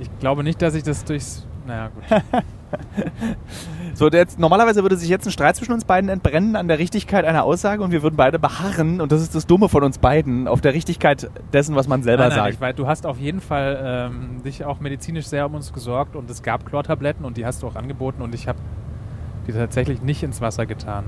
Ich 0.00 0.10
glaube 0.18 0.42
nicht, 0.42 0.60
dass 0.62 0.74
ich 0.74 0.82
das 0.82 1.04
durchs. 1.04 1.46
Naja, 1.66 1.88
gut. 1.88 2.04
So, 3.94 4.08
jetzt, 4.08 4.38
normalerweise 4.38 4.82
würde 4.82 4.96
sich 4.96 5.10
jetzt 5.10 5.26
ein 5.26 5.30
Streit 5.30 5.56
zwischen 5.56 5.72
uns 5.72 5.84
beiden 5.84 6.08
entbrennen 6.08 6.56
an 6.56 6.68
der 6.68 6.78
Richtigkeit 6.78 7.24
einer 7.24 7.44
Aussage 7.44 7.82
und 7.82 7.90
wir 7.90 8.02
würden 8.02 8.16
beide 8.16 8.38
beharren, 8.38 9.00
und 9.00 9.12
das 9.12 9.20
ist 9.20 9.34
das 9.34 9.46
Dumme 9.46 9.68
von 9.68 9.82
uns 9.82 9.98
beiden, 9.98 10.48
auf 10.48 10.62
der 10.62 10.72
Richtigkeit 10.72 11.30
dessen, 11.52 11.74
was 11.74 11.86
man 11.86 12.02
selber 12.02 12.28
nein, 12.28 12.38
nein, 12.38 12.52
sagt. 12.52 12.60
weiß, 12.62 12.74
du 12.76 12.86
hast 12.86 13.04
auf 13.04 13.18
jeden 13.18 13.42
Fall 13.42 14.10
ähm, 14.10 14.42
dich 14.42 14.64
auch 14.64 14.80
medizinisch 14.80 15.26
sehr 15.26 15.44
um 15.44 15.54
uns 15.54 15.72
gesorgt 15.72 16.16
und 16.16 16.30
es 16.30 16.42
gab 16.42 16.64
Chlortabletten 16.64 17.26
und 17.26 17.36
die 17.36 17.44
hast 17.44 17.62
du 17.62 17.66
auch 17.66 17.76
angeboten 17.76 18.22
und 18.22 18.34
ich 18.34 18.48
habe 18.48 18.58
die 19.46 19.52
tatsächlich 19.52 20.00
nicht 20.02 20.22
ins 20.22 20.40
Wasser 20.40 20.64
getan. 20.64 21.04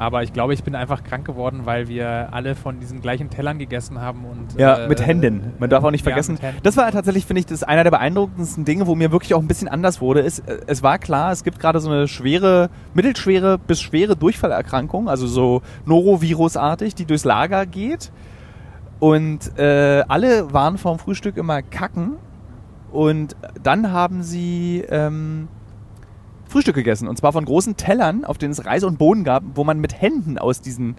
Aber 0.00 0.22
ich 0.22 0.32
glaube, 0.32 0.54
ich 0.54 0.64
bin 0.64 0.74
einfach 0.74 1.04
krank 1.04 1.26
geworden, 1.26 1.66
weil 1.66 1.86
wir 1.86 2.30
alle 2.32 2.54
von 2.54 2.80
diesen 2.80 3.02
gleichen 3.02 3.28
Tellern 3.28 3.58
gegessen 3.58 4.00
haben 4.00 4.24
und 4.24 4.58
Ja, 4.58 4.86
äh, 4.86 4.88
mit 4.88 5.04
Händen. 5.04 5.52
Man 5.58 5.68
darf 5.68 5.84
auch 5.84 5.90
nicht 5.90 6.06
ja, 6.06 6.12
vergessen. 6.12 6.38
Händen. 6.38 6.60
Das 6.62 6.78
war 6.78 6.90
tatsächlich, 6.90 7.26
finde 7.26 7.40
ich, 7.40 7.46
das 7.46 7.62
einer 7.64 7.84
der 7.84 7.90
beeindruckendsten 7.90 8.64
Dinge, 8.64 8.86
wo 8.86 8.94
mir 8.94 9.12
wirklich 9.12 9.34
auch 9.34 9.40
ein 9.40 9.46
bisschen 9.46 9.68
anders 9.68 10.00
wurde. 10.00 10.20
Ist, 10.20 10.38
äh, 10.48 10.60
es 10.66 10.82
war 10.82 10.98
klar, 10.98 11.32
es 11.32 11.44
gibt 11.44 11.60
gerade 11.60 11.80
so 11.80 11.90
eine 11.90 12.08
schwere, 12.08 12.70
mittelschwere 12.94 13.58
bis 13.58 13.82
schwere 13.82 14.16
Durchfallerkrankung, 14.16 15.10
also 15.10 15.26
so 15.26 15.60
Norovirusartig, 15.84 16.94
die 16.94 17.04
durchs 17.04 17.24
Lager 17.24 17.66
geht. 17.66 18.10
Und 19.00 19.58
äh, 19.58 20.02
alle 20.08 20.50
waren 20.54 20.78
vorm 20.78 20.98
Frühstück 20.98 21.36
immer 21.36 21.60
kacken. 21.60 22.16
Und 22.90 23.36
dann 23.62 23.92
haben 23.92 24.22
sie 24.22 24.82
ähm, 24.88 25.48
Frühstück 26.50 26.74
gegessen. 26.74 27.08
Und 27.08 27.16
zwar 27.16 27.32
von 27.32 27.44
großen 27.44 27.76
Tellern, 27.76 28.24
auf 28.24 28.36
denen 28.38 28.52
es 28.52 28.64
Reis 28.66 28.82
und 28.84 28.98
Bohnen 28.98 29.24
gab, 29.24 29.42
wo 29.54 29.64
man 29.64 29.78
mit 29.80 30.00
Händen 30.00 30.36
aus 30.38 30.60
diesen 30.60 30.96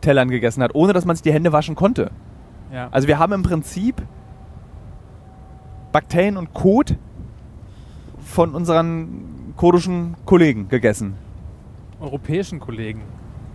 Tellern 0.00 0.28
gegessen 0.28 0.62
hat, 0.62 0.74
ohne 0.74 0.92
dass 0.92 1.04
man 1.04 1.16
sich 1.16 1.22
die 1.22 1.32
Hände 1.32 1.52
waschen 1.52 1.74
konnte. 1.74 2.10
Ja. 2.72 2.88
Also 2.90 3.08
wir 3.08 3.18
haben 3.18 3.32
im 3.32 3.42
Prinzip 3.42 4.02
Bakterien 5.92 6.36
und 6.36 6.52
Kot 6.54 6.96
von 8.18 8.54
unseren 8.54 9.52
kurdischen 9.56 10.16
Kollegen 10.24 10.68
gegessen. 10.68 11.14
europäischen 12.00 12.58
Kollegen. 12.60 13.02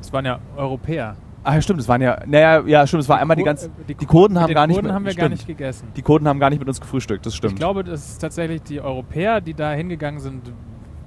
Es 0.02 0.12
waren 0.14 0.26
ja 0.26 0.40
Europäer. 0.56 1.16
Ah, 1.44 1.56
ja, 1.56 1.62
stimmt, 1.62 1.80
es 1.82 1.88
waren 1.88 2.02
ja, 2.02 2.20
naja, 2.26 2.62
ja, 2.66 2.88
stimmt, 2.88 3.04
es 3.04 3.10
war 3.10 3.20
einmal 3.20 3.36
die 3.36 3.44
Kur- 3.44 3.50
ganz, 3.50 3.66
äh, 3.66 3.70
die, 3.88 3.94
Kurden 4.06 4.40
haben 4.40 4.54
gar 4.54 4.66
nicht, 4.68 4.76
Kurden 4.76 4.88
mit- 4.88 4.96
haben 4.96 5.06
wir 5.06 5.12
stimmt. 5.12 5.22
gar 5.22 5.30
nicht 5.30 5.48
gegessen. 5.48 5.88
Die 5.96 6.02
Kurden 6.02 6.28
haben 6.28 6.40
gar 6.40 6.50
nicht 6.50 6.60
mit 6.60 6.68
uns 6.68 6.80
gefrühstückt, 6.82 7.26
das 7.26 7.36
stimmt. 7.36 7.54
Ich 7.54 7.60
glaube, 7.60 7.84
das 7.84 8.10
ist 8.10 8.20
tatsächlich 8.20 8.62
die 8.64 8.82
Europäer, 8.82 9.40
die 9.42 9.54
da 9.54 9.72
hingegangen 9.72 10.20
sind, 10.20 10.52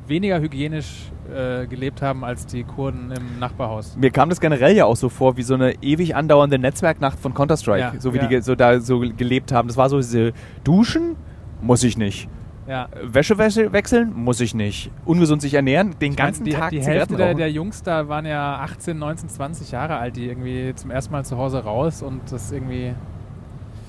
weniger 0.08 0.40
hygienisch 0.40 1.10
äh, 1.34 1.66
gelebt 1.66 2.02
haben 2.02 2.24
als 2.24 2.46
die 2.46 2.64
Kurden 2.64 3.12
im 3.12 3.38
Nachbarhaus. 3.38 3.96
Mir 3.96 4.10
kam 4.10 4.28
das 4.28 4.40
generell 4.40 4.74
ja 4.76 4.84
auch 4.84 4.96
so 4.96 5.08
vor, 5.08 5.36
wie 5.36 5.42
so 5.42 5.54
eine 5.54 5.74
ewig 5.82 6.14
andauernde 6.16 6.58
Netzwerknacht 6.58 7.18
von 7.18 7.34
Counter-Strike, 7.34 7.78
Ja, 7.80 7.94
so 7.98 8.12
wie 8.12 8.18
ja. 8.18 8.26
die 8.26 8.40
so 8.42 8.54
da 8.54 8.80
so 8.80 9.00
gelebt 9.00 9.52
haben. 9.52 9.68
Das 9.68 9.76
war 9.76 9.88
so 9.88 9.98
diese 9.98 10.32
Duschen, 10.64 11.16
muss 11.60 11.82
ich 11.84 11.96
nicht. 11.96 12.28
Ja. 12.68 12.88
Wäsche 13.02 13.34
wäsche- 13.38 13.72
wechseln, 13.72 14.12
muss 14.14 14.40
ich 14.40 14.54
nicht. 14.54 14.90
Ungesund 15.04 15.42
sich 15.42 15.54
ernähren, 15.54 15.94
den 16.00 16.12
Ich 16.12 16.16
ganzen 16.16 16.44
die, 16.44 16.52
Tag 16.52 16.70
die 16.70 16.80
Hälfte 16.80 17.16
der, 17.16 17.34
der 17.34 17.50
Jungs 17.50 17.82
da 17.82 18.08
waren 18.08 18.24
ja 18.24 18.56
18, 18.60 18.96
19, 18.98 19.28
20 19.28 19.72
Jahre 19.72 19.96
alt, 19.96 20.14
die 20.16 20.26
irgendwie 20.26 20.72
zum 20.76 20.90
ersten 20.92 21.12
Mal 21.12 21.24
zu 21.24 21.36
Hause 21.38 21.64
raus 21.64 22.02
und 22.02 22.20
das 22.30 22.52
irgendwie. 22.52 22.92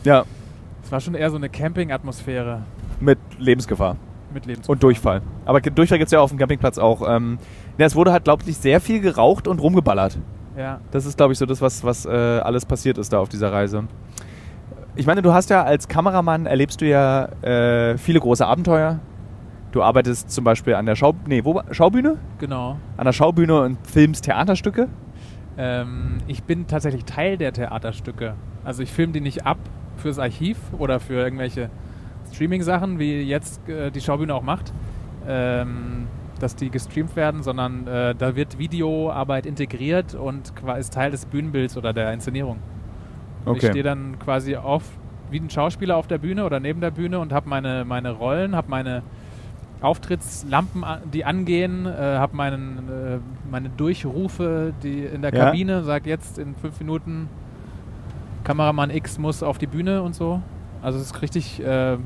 Ja, 0.03 0.25
Es 0.83 0.91
war 0.91 0.99
schon 0.99 1.13
eher 1.15 1.29
so 1.29 1.37
eine 1.37 1.49
Camping-Atmosphäre 1.49 2.63
mit 2.99 3.19
Lebensgefahr. 3.37 3.95
Mit 4.33 4.45
Lebens. 4.45 4.67
Und 4.67 4.81
Durchfall. 4.83 5.21
Aber 5.45 5.61
Durchfall 5.61 5.97
gibt 5.97 6.07
es 6.07 6.11
ja 6.11 6.19
auf 6.19 6.29
dem 6.29 6.37
Campingplatz 6.37 6.77
auch. 6.77 7.07
Ähm, 7.07 7.37
ja, 7.77 7.85
es 7.85 7.95
wurde 7.95 8.11
halt, 8.11 8.23
glaube 8.23 8.43
ich, 8.45 8.57
sehr 8.57 8.79
viel 8.81 8.99
geraucht 8.99 9.47
und 9.47 9.61
rumgeballert. 9.61 10.17
Ja. 10.57 10.79
Das 10.91 11.05
ist, 11.05 11.17
glaube 11.17 11.33
ich, 11.33 11.39
so 11.39 11.45
das, 11.45 11.61
was, 11.61 11.83
was 11.83 12.05
äh, 12.05 12.09
alles 12.09 12.65
passiert 12.65 12.97
ist 12.97 13.13
da 13.13 13.19
auf 13.19 13.29
dieser 13.29 13.51
Reise. 13.51 13.85
Ich 14.95 15.07
meine, 15.07 15.21
du 15.21 15.33
hast 15.33 15.49
ja 15.49 15.63
als 15.63 15.87
Kameramann 15.87 16.45
erlebst 16.45 16.81
du 16.81 16.87
ja 16.87 17.25
äh, 17.41 17.97
viele 17.97 18.19
große 18.19 18.45
Abenteuer. 18.45 18.99
Du 19.71 19.81
arbeitest 19.81 20.29
zum 20.29 20.43
Beispiel 20.43 20.75
an 20.75 20.85
der 20.85 20.95
Schau 20.95 21.15
nee, 21.25 21.43
wo, 21.43 21.61
Schaubühne? 21.71 22.17
Genau. 22.37 22.77
An 22.95 23.05
der 23.05 23.13
Schaubühne 23.13 23.59
und 23.61 23.79
filmst 23.87 24.25
Theaterstücke. 24.25 24.87
Ähm, 25.57 26.19
ich 26.27 26.43
bin 26.43 26.67
tatsächlich 26.67 27.05
Teil 27.05 27.37
der 27.37 27.53
Theaterstücke. 27.53 28.35
Also 28.63 28.83
ich 28.83 28.91
filme 28.91 29.13
die 29.13 29.21
nicht 29.21 29.47
ab 29.47 29.57
fürs 29.97 30.19
Archiv 30.19 30.57
oder 30.77 30.99
für 30.99 31.15
irgendwelche 31.15 31.71
Streaming-Sachen, 32.33 32.99
wie 32.99 33.21
jetzt 33.21 33.67
äh, 33.69 33.91
die 33.91 34.01
Schaubühne 34.01 34.33
auch 34.33 34.43
macht, 34.43 34.73
ähm, 35.27 36.07
dass 36.39 36.55
die 36.55 36.69
gestreamt 36.69 37.15
werden, 37.15 37.43
sondern 37.43 37.87
äh, 37.87 38.15
da 38.15 38.35
wird 38.35 38.57
Videoarbeit 38.57 39.45
integriert 39.45 40.15
und 40.15 40.51
ist 40.77 40.93
Teil 40.93 41.11
des 41.11 41.25
Bühnenbilds 41.25 41.77
oder 41.77 41.93
der 41.93 42.11
Inszenierung. 42.13 42.57
Und 43.45 43.55
Ich 43.55 43.59
Okay. 43.59 43.69
stehe 43.69 43.83
dann 43.83 44.19
quasi 44.19 44.55
auf 44.55 44.83
wie 45.29 45.39
ein 45.39 45.49
Schauspieler 45.49 45.97
auf 45.97 46.05
der 46.07 46.19
Bühne 46.19 46.45
oder 46.45 46.59
neben 46.59 46.79
der 46.79 46.91
Bühne 46.91 47.19
und 47.19 47.33
habe 47.33 47.49
meine, 47.49 47.85
meine 47.85 48.11
Rollen, 48.11 48.55
habe 48.55 48.69
meine 48.69 49.01
Auftrittslampen, 49.81 50.83
die 51.11 51.25
angehen, 51.25 51.85
äh, 51.85 51.89
habe 51.89 52.35
äh, 52.87 53.19
meine 53.49 53.69
Durchrufe 53.69 54.73
die 54.83 55.03
in 55.03 55.21
der 55.21 55.33
Ja. 55.33 55.45
Kabine, 55.45 55.83
sag 55.83 56.05
jetzt 56.05 56.37
in 56.37 56.55
fünf 56.55 56.79
Minuten, 56.79 57.27
Kameramann 58.43 58.91
X 58.91 59.17
muss 59.17 59.43
auf 59.43 59.57
die 59.57 59.67
Bühne 59.67 60.01
und 60.01 60.15
so. 60.15 60.41
Also 60.81 60.99
es 60.99 61.05
ist 61.07 61.21
richtig 61.21 61.61
äh, 61.65 61.97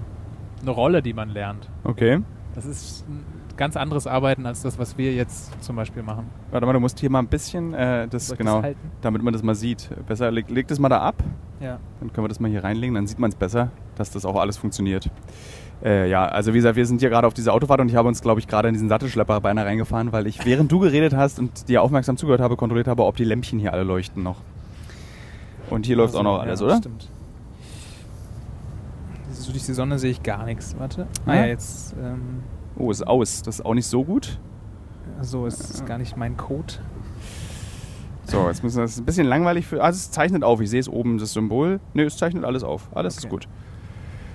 eine 0.61 0.71
Rolle, 0.71 1.01
die 1.01 1.13
man 1.13 1.29
lernt. 1.29 1.69
Okay. 1.83 2.19
Das 2.55 2.65
ist 2.65 3.05
ein 3.07 3.23
ganz 3.55 3.77
anderes 3.77 4.07
Arbeiten 4.07 4.45
als 4.45 4.61
das, 4.63 4.79
was 4.79 4.97
wir 4.97 5.13
jetzt 5.13 5.63
zum 5.63 5.75
Beispiel 5.75 6.01
machen. 6.03 6.25
Warte 6.51 6.65
mal, 6.65 6.73
du 6.73 6.79
musst 6.79 6.99
hier 6.99 7.09
mal 7.09 7.19
ein 7.19 7.27
bisschen, 7.27 7.73
äh, 7.73 8.07
das 8.07 8.35
genau, 8.37 8.61
das 8.61 8.73
damit 9.01 9.21
man 9.21 9.33
das 9.33 9.43
mal 9.43 9.55
sieht. 9.55 9.89
Besser, 10.07 10.31
leg, 10.31 10.49
leg 10.49 10.67
das 10.67 10.79
mal 10.79 10.89
da 10.89 11.01
ab, 11.01 11.15
Ja. 11.59 11.79
dann 11.99 12.11
können 12.13 12.25
wir 12.25 12.29
das 12.29 12.39
mal 12.39 12.49
hier 12.49 12.63
reinlegen, 12.63 12.95
dann 12.95 13.05
sieht 13.07 13.19
man 13.19 13.29
es 13.29 13.35
besser, 13.35 13.69
dass 13.95 14.09
das 14.11 14.25
auch 14.25 14.35
alles 14.35 14.57
funktioniert. 14.57 15.09
Äh, 15.83 16.09
ja, 16.09 16.25
also 16.25 16.53
wie 16.53 16.57
gesagt, 16.57 16.75
wir 16.75 16.85
sind 16.87 16.99
hier 17.01 17.09
gerade 17.09 17.27
auf 17.27 17.35
dieser 17.35 17.53
Autofahrt 17.53 17.79
und 17.81 17.89
ich 17.89 17.95
habe 17.95 18.07
uns, 18.07 18.21
glaube 18.23 18.39
ich, 18.39 18.47
gerade 18.47 18.67
in 18.69 18.73
diesen 18.73 18.89
Sattelschlepper 18.89 19.39
beinahe 19.41 19.65
reingefahren, 19.65 20.11
weil 20.11 20.25
ich, 20.25 20.43
während 20.43 20.71
du 20.71 20.79
geredet 20.79 21.15
hast 21.15 21.37
und 21.37 21.69
dir 21.69 21.83
aufmerksam 21.83 22.17
zugehört 22.17 22.41
habe, 22.41 22.55
kontrolliert 22.55 22.87
habe, 22.87 23.03
ob 23.05 23.15
die 23.15 23.23
Lämpchen 23.25 23.59
hier 23.59 23.73
alle 23.73 23.83
leuchten 23.83 24.23
noch. 24.23 24.37
Und 25.69 25.85
hier 25.85 25.95
läuft 25.97 26.15
auch 26.15 26.23
noch 26.23 26.39
alles, 26.39 26.61
oder? 26.63 26.77
Stimmt. 26.77 27.09
So 29.47 29.53
durch 29.53 29.65
die 29.65 29.71
Sonne 29.73 29.97
sehe 29.97 30.11
ich 30.11 30.23
gar 30.23 30.43
nichts. 30.43 30.75
Warte. 30.77 31.07
Ah 31.25 31.35
Ja? 31.35 31.45
jetzt. 31.45 31.95
Ähm, 32.01 32.43
Oh, 32.77 32.91
ist 32.91 33.07
aus. 33.07 33.41
Das 33.43 33.55
ist 33.59 33.65
auch 33.65 33.73
nicht 33.73 33.85
so 33.87 34.03
gut. 34.03 34.39
so 35.21 35.45
es 35.47 35.57
ist 35.61 35.85
gar 35.85 35.97
nicht 35.97 36.17
mein 36.17 36.35
Code. 36.35 36.73
So, 38.25 38.45
jetzt 38.49 38.61
müssen 38.61 38.75
wir 38.75 38.81
das 38.81 38.91
ist 38.91 38.99
ein 38.99 39.05
bisschen 39.05 39.25
langweilig 39.25 39.65
für. 39.65 39.81
Also 39.81 39.95
es 39.95 40.11
zeichnet 40.11 40.43
auf. 40.43 40.59
Ich 40.59 40.69
sehe 40.69 40.81
es 40.81 40.89
oben, 40.89 41.17
das 41.17 41.31
Symbol. 41.31 41.79
Nö, 41.93 42.03
es 42.03 42.17
zeichnet 42.17 42.43
alles 42.43 42.65
auf. 42.65 42.89
Alles 42.93 43.15
ist 43.17 43.23
Okay. 43.23 43.29
gut. 43.31 43.47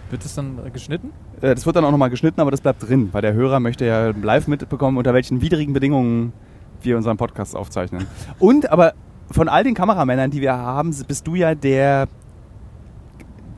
Wird 0.08 0.24
es 0.24 0.34
dann 0.34 0.58
äh, 0.66 0.70
geschnitten? 0.70 1.10
Äh, 1.42 1.54
Das 1.54 1.66
wird 1.66 1.76
dann 1.76 1.84
auch 1.84 1.90
nochmal 1.90 2.08
geschnitten, 2.08 2.40
aber 2.40 2.50
das 2.50 2.62
bleibt 2.62 2.88
drin, 2.88 3.10
weil 3.12 3.20
der 3.20 3.34
Hörer 3.34 3.60
möchte 3.60 3.84
ja 3.84 4.08
live 4.10 4.48
mitbekommen, 4.48 4.96
unter 4.96 5.12
welchen 5.12 5.42
widrigen 5.42 5.74
Bedingungen 5.74 6.32
wir 6.80 6.96
unseren 6.96 7.18
Podcast 7.18 7.54
aufzeichnen. 7.54 8.06
Und 8.38 8.70
aber 8.72 8.94
von 9.30 9.48
all 9.50 9.62
den 9.62 9.74
Kameramännern, 9.74 10.30
die 10.30 10.40
wir 10.40 10.54
haben, 10.56 10.90
bist 11.06 11.26
du 11.26 11.34
ja 11.34 11.54
der, 11.54 12.08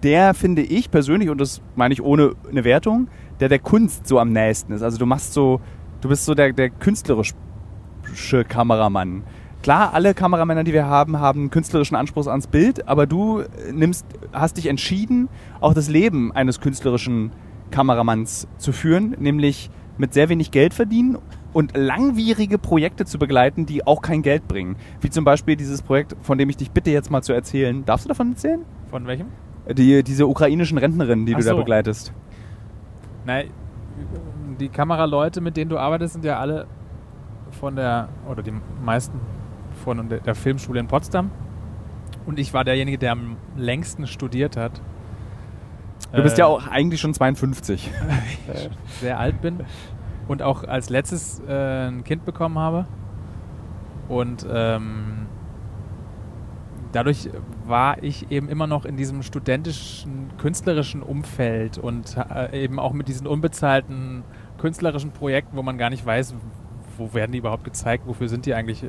der 0.04 0.34
finde 0.34 0.62
ich 0.62 0.90
persönlich, 0.90 1.30
und 1.30 1.40
das 1.40 1.62
meine 1.74 1.94
ich 1.94 2.02
ohne 2.02 2.34
eine 2.48 2.62
Wertung, 2.62 3.08
der 3.40 3.48
der 3.48 3.58
Kunst 3.58 4.06
so 4.06 4.18
am 4.18 4.32
nächsten 4.32 4.72
ist. 4.72 4.82
Also 4.82 4.98
du 4.98 5.06
machst 5.06 5.32
so, 5.32 5.60
du 6.02 6.08
bist 6.08 6.26
so 6.26 6.34
der, 6.34 6.52
der 6.52 6.70
künstlerische 6.70 7.34
Kameramann. 8.46 9.24
Klar, 9.62 9.94
alle 9.94 10.12
Kameramänner, 10.12 10.62
die 10.62 10.74
wir 10.74 10.86
haben, 10.86 11.18
haben 11.18 11.40
einen 11.40 11.50
künstlerischen 11.50 11.96
Anspruch 11.96 12.26
ans 12.26 12.46
Bild, 12.46 12.86
aber 12.86 13.06
du 13.06 13.44
nimmst, 13.72 14.04
hast 14.30 14.58
dich 14.58 14.66
entschieden, 14.66 15.30
auch 15.60 15.72
das 15.72 15.88
Leben 15.88 16.32
eines 16.32 16.60
künstlerischen 16.60 17.32
Kameramanns 17.70 18.46
zu 18.58 18.72
führen, 18.72 19.16
nämlich 19.18 19.70
mit 19.96 20.12
sehr 20.12 20.28
wenig 20.28 20.50
Geld 20.50 20.74
verdienen 20.74 21.16
und 21.54 21.74
langwierige 21.76 22.58
Projekte 22.58 23.06
zu 23.06 23.18
begleiten, 23.18 23.64
die 23.64 23.86
auch 23.86 24.02
kein 24.02 24.20
Geld 24.20 24.46
bringen. 24.48 24.76
Wie 25.00 25.08
zum 25.08 25.24
Beispiel 25.24 25.56
dieses 25.56 25.80
Projekt, 25.80 26.14
von 26.20 26.36
dem 26.36 26.50
ich 26.50 26.58
dich 26.58 26.70
bitte 26.70 26.90
jetzt 26.90 27.10
mal 27.10 27.22
zu 27.22 27.32
erzählen. 27.32 27.86
Darfst 27.86 28.04
du 28.04 28.08
davon 28.08 28.32
erzählen? 28.32 28.60
Von 28.90 29.06
welchem? 29.06 29.28
Die, 29.72 30.02
diese 30.02 30.26
ukrainischen 30.26 30.76
Rentnerinnen, 30.78 31.24
die 31.26 31.34
Ach 31.34 31.38
du 31.38 31.44
da 31.44 31.50
so. 31.52 31.56
begleitest. 31.56 32.12
Nein, 33.24 33.48
die 34.60 34.68
Kameraleute, 34.68 35.40
mit 35.40 35.56
denen 35.56 35.70
du 35.70 35.78
arbeitest, 35.78 36.14
sind 36.14 36.24
ja 36.24 36.38
alle 36.38 36.66
von 37.50 37.76
der, 37.76 38.08
oder 38.28 38.42
die 38.42 38.52
meisten 38.84 39.18
von 39.84 40.08
der, 40.08 40.20
der 40.20 40.34
Filmschule 40.34 40.80
in 40.80 40.86
Potsdam. 40.86 41.30
Und 42.26 42.38
ich 42.38 42.52
war 42.52 42.64
derjenige, 42.64 42.98
der 42.98 43.12
am 43.12 43.36
längsten 43.56 44.06
studiert 44.06 44.56
hat. 44.56 44.80
Du 46.12 46.22
bist 46.22 46.36
Äh, 46.36 46.40
ja 46.40 46.46
auch 46.46 46.66
eigentlich 46.68 47.00
schon 47.00 47.14
52. 47.14 47.90
ich 48.48 48.70
sehr 49.00 49.18
alt 49.18 49.40
bin 49.40 49.60
und 50.28 50.42
auch 50.42 50.64
als 50.64 50.90
letztes 50.90 51.40
äh, 51.48 51.88
ein 51.88 52.04
Kind 52.04 52.24
bekommen 52.24 52.58
habe. 52.58 52.86
Und 54.08 54.46
ähm, 54.50 55.26
dadurch 56.94 57.28
war 57.66 58.02
ich 58.02 58.30
eben 58.30 58.48
immer 58.48 58.66
noch 58.66 58.84
in 58.84 58.96
diesem 58.96 59.22
studentischen, 59.22 60.30
künstlerischen 60.38 61.02
Umfeld 61.02 61.78
und 61.78 62.16
äh, 62.16 62.64
eben 62.64 62.78
auch 62.78 62.92
mit 62.92 63.08
diesen 63.08 63.26
unbezahlten 63.26 64.22
künstlerischen 64.58 65.10
Projekten, 65.10 65.56
wo 65.56 65.62
man 65.62 65.76
gar 65.76 65.90
nicht 65.90 66.06
weiß, 66.06 66.34
wo 66.96 67.12
werden 67.12 67.32
die 67.32 67.38
überhaupt 67.38 67.64
gezeigt, 67.64 68.06
wofür 68.06 68.28
sind 68.28 68.46
die 68.46 68.54
eigentlich, 68.54 68.84
äh, 68.84 68.88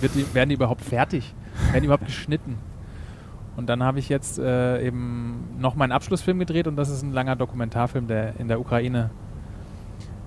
wird 0.00 0.14
die, 0.14 0.34
werden 0.34 0.48
die 0.48 0.56
überhaupt 0.56 0.82
fertig, 0.82 1.34
werden 1.70 1.82
die 1.82 1.86
überhaupt 1.86 2.06
geschnitten. 2.06 2.58
Und 3.56 3.68
dann 3.68 3.82
habe 3.82 3.98
ich 3.98 4.08
jetzt 4.08 4.38
äh, 4.38 4.84
eben 4.84 5.56
noch 5.58 5.76
meinen 5.76 5.92
Abschlussfilm 5.92 6.38
gedreht 6.38 6.66
und 6.66 6.76
das 6.76 6.90
ist 6.90 7.02
ein 7.02 7.12
langer 7.12 7.36
Dokumentarfilm, 7.36 8.06
der 8.06 8.38
in 8.38 8.48
der 8.48 8.60
Ukraine 8.60 9.10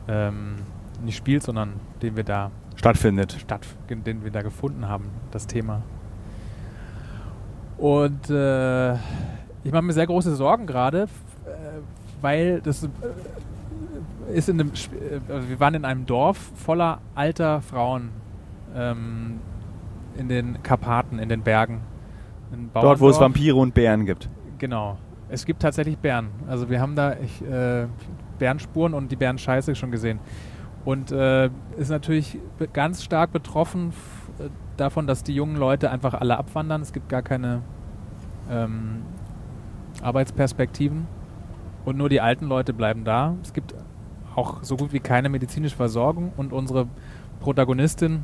ähm, 0.07 0.55
nicht 1.03 1.17
spielt, 1.17 1.43
sondern 1.43 1.73
den 2.01 2.15
wir 2.15 2.23
da 2.23 2.49
Stattfindet. 2.75 3.33
statt, 3.33 3.67
den 3.89 4.23
wir 4.23 4.31
da 4.31 4.41
gefunden 4.41 4.88
haben, 4.88 5.09
das 5.31 5.45
Thema. 5.45 5.83
Und 7.79 8.29
äh, 8.29 8.93
ich 9.63 9.71
mache 9.71 9.83
mir 9.83 9.93
sehr 9.93 10.05
große 10.05 10.36
Sorgen 10.36 10.67
gerade, 10.67 11.03
äh, 11.03 11.07
weil 12.21 12.59
das 12.62 12.83
äh, 12.83 12.88
ist 14.33 14.50
in 14.50 14.59
einem, 14.59 14.71
äh, 14.71 15.33
also 15.33 15.50
wir 15.50 15.59
waren 15.62 15.75
in 15.75 15.86
einem 15.86 16.05
Dorf 16.05 16.38
voller 16.55 17.00
alter 17.15 17.62
Frauen 17.62 18.09
ähm, 18.75 19.39
in 20.17 20.27
den 20.27 20.62
Karpaten, 20.62 21.19
in 21.19 21.29
den 21.29 21.41
Bergen. 21.41 21.79
Ein 22.51 22.69
Dort, 22.74 23.00
wo 23.00 23.09
es. 23.09 23.19
Vampire 23.19 23.55
und 23.55 23.74
Bären 23.74 24.05
gibt. 24.05 24.29
Genau. 24.57 24.98
Es 25.29 25.45
gibt 25.45 25.62
tatsächlich 25.62 25.98
Bären. 25.98 26.29
Also 26.48 26.69
wir 26.69 26.81
haben 26.81 26.95
da 26.95 27.13
ich, 27.13 27.41
äh, 27.41 27.86
Bärenspuren 28.39 28.93
und 28.93 29.09
die 29.12 29.15
Bärenscheiße 29.15 29.75
schon 29.75 29.91
gesehen. 29.91 30.19
Und 30.83 31.12
äh, 31.12 31.50
ist 31.77 31.89
natürlich 31.89 32.39
ganz 32.74 33.03
stark 33.03 33.31
betroffen 33.31 33.91
äh, 33.91 34.18
davon, 34.79 35.07
dass 35.07 35.24
die 35.24 35.33
jungen 35.33 35.55
Leute 35.55 35.91
einfach 35.91 36.13
alle 36.13 36.38
abwandern. 36.38 36.81
Es 36.81 36.93
gibt 36.93 37.09
gar 37.09 37.21
keine 37.21 37.62
ähm, 38.50 39.03
Arbeitsperspektiven. 40.01 41.07
Und 41.86 41.98
nur 41.98 42.09
die 42.09 42.21
alten 42.21 42.45
Leute 42.45 42.74
bleiben 42.74 43.03
da. 43.03 43.36
Es 43.41 43.53
gibt 43.53 43.74
auch 44.36 44.63
so 44.63 44.77
gut 44.77 44.93
wie 44.93 45.00
keine 45.00 45.29
medizinische 45.29 45.75
Versorgung. 45.75 46.31
Und 46.38 46.53
unsere 46.53 46.88
Protagonistin 47.39 48.24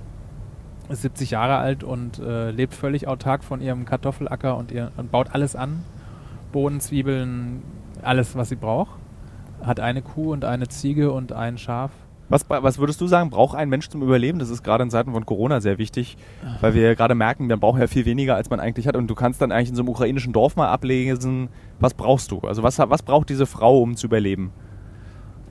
ist 0.90 1.02
70 1.02 1.32
Jahre 1.32 1.58
alt 1.58 1.84
und 1.84 2.20
äh, 2.20 2.52
lebt 2.52 2.74
völlig 2.74 3.08
autark 3.08 3.44
von 3.44 3.62
ihrem 3.62 3.86
Kartoffelacker 3.86 4.58
und, 4.58 4.72
ihr, 4.72 4.92
und 4.98 5.12
baut 5.12 5.34
alles 5.34 5.56
an. 5.56 5.84
Bohnen, 6.52 6.80
Zwiebeln, 6.80 7.64
alles, 8.02 8.36
was 8.36 8.50
sie 8.50 8.56
braucht. 8.56 9.00
Hat 9.64 9.80
eine 9.80 10.02
Kuh 10.02 10.32
und 10.32 10.46
eine 10.46 10.68
Ziege 10.68 11.12
und 11.12 11.34
ein 11.34 11.58
Schaf. 11.58 11.92
Was, 12.28 12.50
was 12.50 12.80
würdest 12.80 13.00
du 13.02 13.08
sagen, 13.08 13.30
braucht 13.30 13.56
ein 13.56 13.70
Mensch 13.70 13.88
zum 13.90 14.02
Überleben? 14.02 14.40
Das 14.40 14.50
ist 14.50 14.64
gerade 14.64 14.84
in 14.84 14.90
Zeiten 14.90 15.12
von 15.12 15.26
Corona 15.28 15.62
sehr 15.62 15.78
wichtig, 15.78 16.18
weil 16.60 16.74
wir 16.74 16.96
gerade 16.96 17.14
merken, 17.14 17.46
man 17.48 17.60
braucht 17.60 17.80
ja 17.80 17.86
viel 17.86 18.06
weniger, 18.06 18.36
als 18.36 18.50
man 18.50 18.60
eigentlich 18.60 18.88
hat. 18.88 18.96
Und 18.96 19.08
du 19.08 19.16
kannst 19.16 19.42
dann 19.42 19.52
eigentlich 19.52 19.70
in 19.70 19.76
so 19.76 19.84
einem 19.84 19.90
ukrainischen 19.90 20.34
Dorf 20.34 20.56
mal 20.56 20.70
ablesen, 20.70 21.50
was 21.80 21.94
brauchst 21.94 22.32
du? 22.32 22.40
Also 22.40 22.64
was, 22.64 22.80
was 22.80 23.04
braucht 23.04 23.30
diese 23.30 23.46
Frau, 23.46 23.80
um 23.80 23.96
zu 23.96 24.08
überleben? 24.08 24.52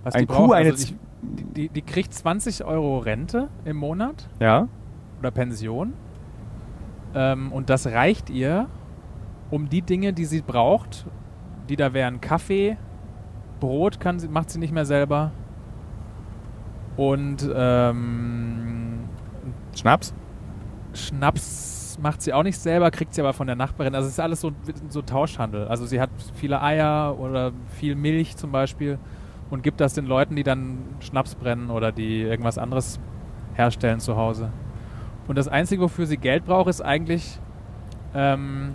Was 0.02 0.14
Ein 0.14 0.22
die 0.22 0.26
Kuh, 0.26 0.34
braucht, 0.34 0.54
eine 0.54 0.70
also 0.72 0.94
die, 1.22 1.44
die, 1.44 1.68
die 1.68 1.82
kriegt 1.82 2.12
20 2.12 2.64
Euro 2.64 2.98
Rente 2.98 3.48
im 3.64 3.76
Monat 3.76 4.28
Ja? 4.40 4.68
oder 5.20 5.30
Pension. 5.30 5.92
Ähm, 7.14 7.52
und 7.52 7.70
das 7.70 7.86
reicht 7.86 8.30
ihr, 8.30 8.66
um 9.50 9.68
die 9.68 9.82
Dinge, 9.82 10.12
die 10.12 10.24
sie 10.24 10.42
braucht, 10.42 11.06
die 11.68 11.76
da 11.76 11.94
wären 11.94 12.20
Kaffee, 12.20 12.76
Brot 13.60 14.00
kann 14.00 14.18
sie, 14.18 14.28
macht 14.28 14.50
sie 14.50 14.58
nicht 14.58 14.72
mehr 14.72 14.84
selber. 14.84 15.30
Und 16.96 17.48
ähm, 17.54 19.00
Schnaps? 19.74 20.14
Schnaps 20.94 21.98
macht 22.00 22.22
sie 22.22 22.32
auch 22.32 22.42
nicht 22.42 22.58
selber, 22.58 22.90
kriegt 22.90 23.14
sie 23.14 23.20
aber 23.20 23.32
von 23.32 23.46
der 23.46 23.56
Nachbarin. 23.56 23.94
Also 23.94 24.06
es 24.06 24.14
ist 24.14 24.20
alles 24.20 24.40
so, 24.40 24.52
so 24.88 25.02
Tauschhandel. 25.02 25.66
Also 25.68 25.86
sie 25.86 26.00
hat 26.00 26.10
viele 26.34 26.62
Eier 26.62 27.18
oder 27.18 27.52
viel 27.78 27.94
Milch 27.94 28.36
zum 28.36 28.52
Beispiel 28.52 28.98
und 29.50 29.62
gibt 29.62 29.80
das 29.80 29.94
den 29.94 30.06
Leuten, 30.06 30.36
die 30.36 30.42
dann 30.42 30.78
Schnaps 31.00 31.34
brennen 31.34 31.70
oder 31.70 31.92
die 31.92 32.22
irgendwas 32.22 32.58
anderes 32.58 33.00
herstellen 33.54 34.00
zu 34.00 34.16
Hause. 34.16 34.50
Und 35.26 35.36
das 35.36 35.48
Einzige, 35.48 35.82
wofür 35.82 36.06
sie 36.06 36.16
Geld 36.16 36.44
braucht, 36.44 36.68
ist 36.68 36.80
eigentlich 36.80 37.38
ähm, 38.14 38.74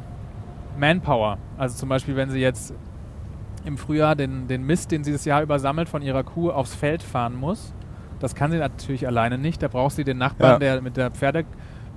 Manpower. 0.78 1.38
Also 1.58 1.78
zum 1.78 1.90
Beispiel, 1.90 2.16
wenn 2.16 2.30
sie 2.30 2.40
jetzt 2.40 2.74
im 3.66 3.78
Frühjahr 3.78 4.16
den, 4.16 4.48
den 4.48 4.64
Mist, 4.64 4.92
den 4.92 5.04
sie 5.04 5.12
das 5.12 5.26
Jahr 5.26 5.42
über 5.42 5.60
sammelt, 5.60 5.90
von 5.90 6.02
ihrer 6.02 6.24
Kuh 6.24 6.50
aufs 6.50 6.74
Feld 6.76 7.04
fahren 7.04 7.36
muss. 7.36 7.74
Das 8.20 8.36
kann 8.36 8.52
sie 8.52 8.58
natürlich 8.58 9.08
alleine 9.08 9.38
nicht. 9.38 9.62
Da 9.64 9.68
braucht 9.68 9.96
sie 9.96 10.04
den 10.04 10.18
Nachbarn, 10.18 10.54
Ja. 10.54 10.60
der 10.60 10.82
mit, 10.82 10.98
der 10.98 11.10
Pferde, 11.12 11.46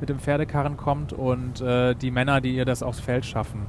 mit 0.01 0.09
dem 0.09 0.19
Pferdekarren 0.19 0.77
kommt 0.77 1.13
und 1.13 1.61
äh, 1.61 1.95
die 1.95 2.11
Männer, 2.11 2.41
die 2.41 2.55
ihr 2.57 2.65
das 2.65 2.83
aufs 2.83 3.01
Feld 3.01 3.25
schaffen. 3.27 3.67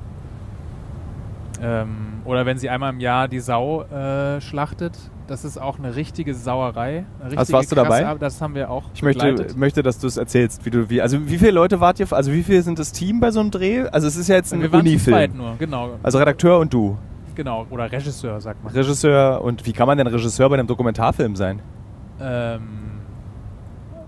Ähm, 1.61 1.89
oder 2.25 2.45
wenn 2.45 2.57
sie 2.57 2.69
einmal 2.69 2.91
im 2.91 2.99
Jahr 2.99 3.27
die 3.27 3.39
Sau 3.39 3.83
äh, 3.83 4.41
schlachtet, 4.41 4.97
das 5.27 5.45
ist 5.45 5.57
auch 5.61 5.77
eine 5.79 5.95
richtige 5.95 6.33
Sauerei. 6.33 7.05
Eine 7.19 7.25
richtige 7.25 7.39
Also 7.39 7.53
warst 7.53 7.71
du 7.71 7.75
dabei? 7.75 8.05
Ar- 8.05 8.17
Das 8.17 8.41
haben 8.41 8.55
wir 8.55 8.69
auch 8.69 8.83
Ich 8.93 9.03
möchte, 9.03 9.25
begleitet. 9.25 9.57
möchte, 9.57 9.83
dass 9.83 9.99
du 9.99 10.07
es 10.07 10.17
erzählst, 10.17 10.65
wie 10.65 10.69
du, 10.71 10.89
wie, 10.89 11.01
also 11.01 11.27
wie 11.29 11.37
viele 11.37 11.51
Leute 11.51 11.79
wart 11.79 11.99
ihr, 11.99 12.11
also 12.11 12.31
wie 12.33 12.43
viele 12.43 12.61
sind 12.63 12.79
das 12.79 12.91
Team 12.91 13.19
bei 13.19 13.31
so 13.31 13.39
einem 13.39 13.51
Dreh? 13.51 13.83
Also 13.91 14.07
es 14.07 14.15
ist 14.17 14.27
ja 14.27 14.35
jetzt 14.35 14.53
ein 14.53 14.67
Unifilm. 14.67 15.37
nur, 15.37 15.55
genau. 15.57 15.91
Also 16.01 16.17
Redakteur 16.17 16.59
und 16.59 16.73
du. 16.73 16.97
genau. 17.35 17.65
Oder 17.69 17.89
Regisseur, 17.91 18.41
sagt 18.41 18.63
man. 18.63 18.73
Regisseur 18.73 19.41
und 19.41 19.65
wie 19.65 19.71
kann 19.73 19.87
man 19.87 19.97
denn 19.97 20.07
Regisseur 20.07 20.49
bei 20.49 20.55
einem 20.57 20.67
Dokumentarfilm 20.67 21.35
sein? 21.35 21.61
Ähm, 22.23 22.61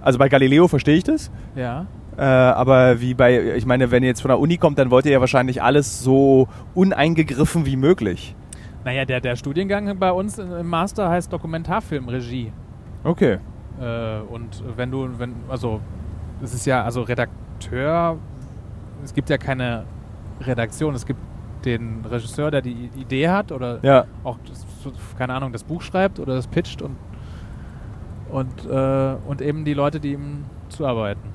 Also 0.02 0.18
bei 0.20 0.30
Galileo 0.30 0.68
verstehe 0.68 0.96
ich 0.98 1.04
das. 1.04 1.32
ja. 1.56 1.86
Äh, 2.18 2.22
aber 2.22 3.02
wie 3.02 3.14
bei, 3.14 3.56
ich 3.58 3.66
meine, 3.66 3.92
wenn 3.92 4.02
ihr 4.02 4.08
jetzt 4.08 4.22
von 4.22 4.30
der 4.30 4.40
Uni 4.40 4.56
kommt, 4.56 4.80
dann 4.80 4.90
wollt 4.90 5.06
ihr 5.06 5.12
ja 5.12 5.20
wahrscheinlich 5.20 5.62
alles 5.62 6.02
so 6.02 6.48
uneingegriffen 6.74 7.66
wie 7.66 7.76
möglich. 7.76 8.38
Naja, 8.86 9.04
der, 9.04 9.20
der 9.20 9.36
Studiengang 9.36 9.98
bei 10.00 10.14
uns 10.14 10.38
im 10.38 10.70
Master 10.70 11.10
heißt 11.10 11.34
Dokumentarfilmregie. 11.34 12.54
Okay. 13.04 13.40
Äh, 13.82 14.20
und 14.32 14.64
wenn 14.78 14.92
du, 14.92 15.10
wenn, 15.20 15.34
also, 15.50 15.82
es 16.42 16.54
ist 16.54 16.66
ja, 16.66 16.84
also 16.86 17.02
Redakteur, 17.02 18.18
es 19.04 19.14
gibt 19.14 19.30
ja 19.30 19.38
keine 19.38 19.84
Redaktion, 20.40 20.96
es 20.96 21.06
gibt 21.06 21.20
den 21.66 22.06
Regisseur, 22.10 22.50
der 22.50 22.62
die 22.62 22.92
Idee 22.96 23.28
hat 23.28 23.52
oder 23.52 23.80
Ja. 23.84 24.06
auch, 24.24 24.38
das, 24.48 24.66
keine 25.18 25.34
Ahnung, 25.34 25.52
das 25.52 25.66
Buch 25.66 25.82
schreibt 25.82 26.20
oder 26.20 26.36
das 26.36 26.48
pitcht 26.48 26.82
und, 26.82 26.96
und, 28.32 28.66
äh, 28.66 29.16
und 29.28 29.42
eben 29.42 29.66
die 29.66 29.74
Leute, 29.74 30.00
die 30.00 30.14
ihm 30.14 30.46
zuarbeiten. 30.70 31.30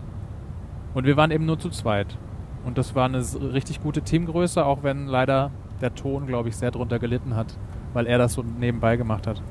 Und 0.95 1.07
wir 1.07 1.17
waren 1.17 1.31
eben 1.31 1.47
nur 1.47 1.59
zu 1.59 1.71
zweit. 1.71 2.17
Und 2.65 2.77
das 2.79 2.95
war 2.95 3.07
eine 3.07 3.25
richtig 3.53 3.83
gute 3.83 4.03
Teamgröße, 4.03 4.65
auch 4.65 4.83
wenn 4.83 5.07
leider 5.07 5.51
der 5.81 5.95
Ton, 5.95 6.27
glaube 6.27 6.49
ich, 6.49 6.57
sehr 6.57 6.71
drunter 6.71 6.99
gelitten 6.99 7.37
hat, 7.37 7.57
weil 7.95 8.07
er 8.07 8.19
das 8.19 8.35
so 8.35 8.43
nebenbei 8.43 8.97
gemacht 8.97 9.27
hat. 9.27 9.43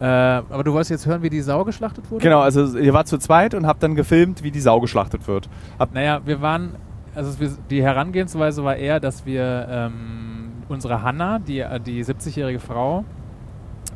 Äh, 0.00 0.04
aber 0.04 0.64
du 0.64 0.72
wolltest 0.72 0.90
jetzt 0.90 1.06
hören, 1.06 1.22
wie 1.22 1.28
die 1.28 1.42
Sau 1.42 1.64
geschlachtet 1.64 2.10
wurde? 2.10 2.22
Genau, 2.22 2.40
also 2.40 2.78
ihr 2.78 2.94
wart 2.94 3.06
zu 3.06 3.18
zweit 3.18 3.54
und 3.54 3.66
habt 3.66 3.82
dann 3.82 3.94
gefilmt, 3.94 4.42
wie 4.42 4.50
die 4.50 4.60
Sau 4.60 4.80
geschlachtet 4.80 5.28
wird. 5.28 5.48
Habt, 5.78 5.92
Naja, 5.92 6.20
wir 6.24 6.40
waren, 6.40 6.76
also 7.14 7.46
die 7.68 7.82
Herangehensweise 7.82 8.64
war 8.64 8.76
eher, 8.76 8.98
dass 8.98 9.26
wir 9.26 9.66
ähm, 9.68 10.52
unsere 10.68 11.02
Hanna, 11.02 11.38
die, 11.38 11.58
äh, 11.58 11.78
die 11.80 12.02
70-jährige 12.02 12.60
Frau, 12.60 13.04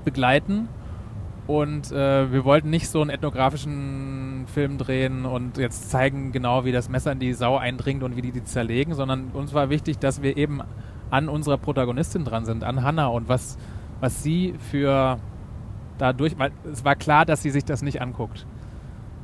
begleiten. 0.05 0.69
Und 1.47 1.93
äh, 1.93 2.33
wir 2.33 2.45
wollten 2.45 2.71
nicht 2.71 2.89
so 2.89 3.03
einen 3.03 3.11
ethnografischen 3.11 4.47
Film 4.47 4.79
drehen 4.79 5.27
und 5.27 5.59
jetzt 5.59 5.91
zeigen 5.91 6.33
genau, 6.33 6.65
wie 6.65 6.73
das 6.73 6.89
Messer 6.89 7.13
in 7.13 7.19
die 7.19 7.35
Sau 7.35 7.59
eindringt 7.59 8.03
und 8.03 8.17
wie 8.17 8.23
die 8.23 8.33
die 8.33 8.45
zerlegen, 8.45 8.95
sondern 8.95 9.29
uns 9.35 9.53
war 9.53 9.69
wichtig, 9.69 9.99
dass 9.99 10.23
wir 10.23 10.39
eben 10.39 10.63
an 11.11 11.29
unserer 11.29 11.59
Protagonistin 11.59 12.25
dran 12.25 12.47
sind, 12.47 12.65
an 12.65 12.83
Hanna 12.83 13.09
und 13.09 13.29
was, 13.29 13.59
was 14.01 14.23
sie 14.23 14.55
für 14.71 15.19
dadurch, 15.99 16.39
weil 16.39 16.51
es 16.73 16.85
war 16.85 16.97
klar, 16.97 17.27
dass 17.27 17.43
sie 17.43 17.51
sich 17.51 17.65
das 17.65 17.83
nicht 17.83 18.01
anguckt. 18.01 18.47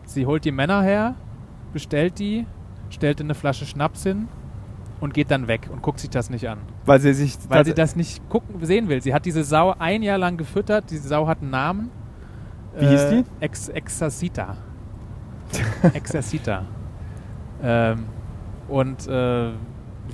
Sie 0.04 0.26
holt 0.26 0.44
die 0.44 0.52
Männer 0.52 0.82
her, 0.82 1.14
bestellt 1.72 2.18
die, 2.18 2.46
stellt 2.90 3.20
eine 3.20 3.34
Flasche 3.34 3.64
Schnaps 3.64 4.02
hin 4.02 4.28
und 5.00 5.14
geht 5.14 5.30
dann 5.30 5.48
weg 5.48 5.68
und 5.72 5.80
guckt 5.82 6.00
sich 6.00 6.10
das 6.10 6.28
nicht 6.28 6.48
an. 6.48 6.58
weil 6.84 7.00
sie 7.00 7.14
sich. 7.14 7.38
Weil 7.48 7.64
sie 7.64 7.74
das 7.74 7.96
nicht 7.96 8.28
gucken, 8.28 8.62
sehen 8.64 8.88
will. 8.88 9.00
Sie 9.00 9.14
hat 9.14 9.24
diese 9.24 9.42
Sau 9.44 9.74
ein 9.78 10.02
Jahr 10.02 10.18
lang 10.18 10.36
gefüttert. 10.36 10.90
Diese 10.90 11.08
Sau 11.08 11.26
hat 11.26 11.40
einen 11.40 11.50
Namen. 11.50 11.90
Wie 12.78 12.86
hieß 12.86 13.08
die? 13.10 13.24
Ex 13.40 13.68
Exercita. 13.68 14.56
Exercita. 15.94 16.64
ähm, 17.62 18.04
und 18.68 19.06
äh, 19.08 19.50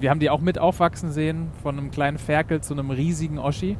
wir 0.00 0.10
haben 0.10 0.20
die 0.20 0.30
auch 0.30 0.40
mit 0.40 0.58
aufwachsen 0.58 1.10
sehen, 1.10 1.50
von 1.62 1.78
einem 1.78 1.90
kleinen 1.90 2.18
Ferkel 2.18 2.60
zu 2.60 2.74
einem 2.74 2.90
riesigen 2.90 3.38
Oschi. 3.38 3.76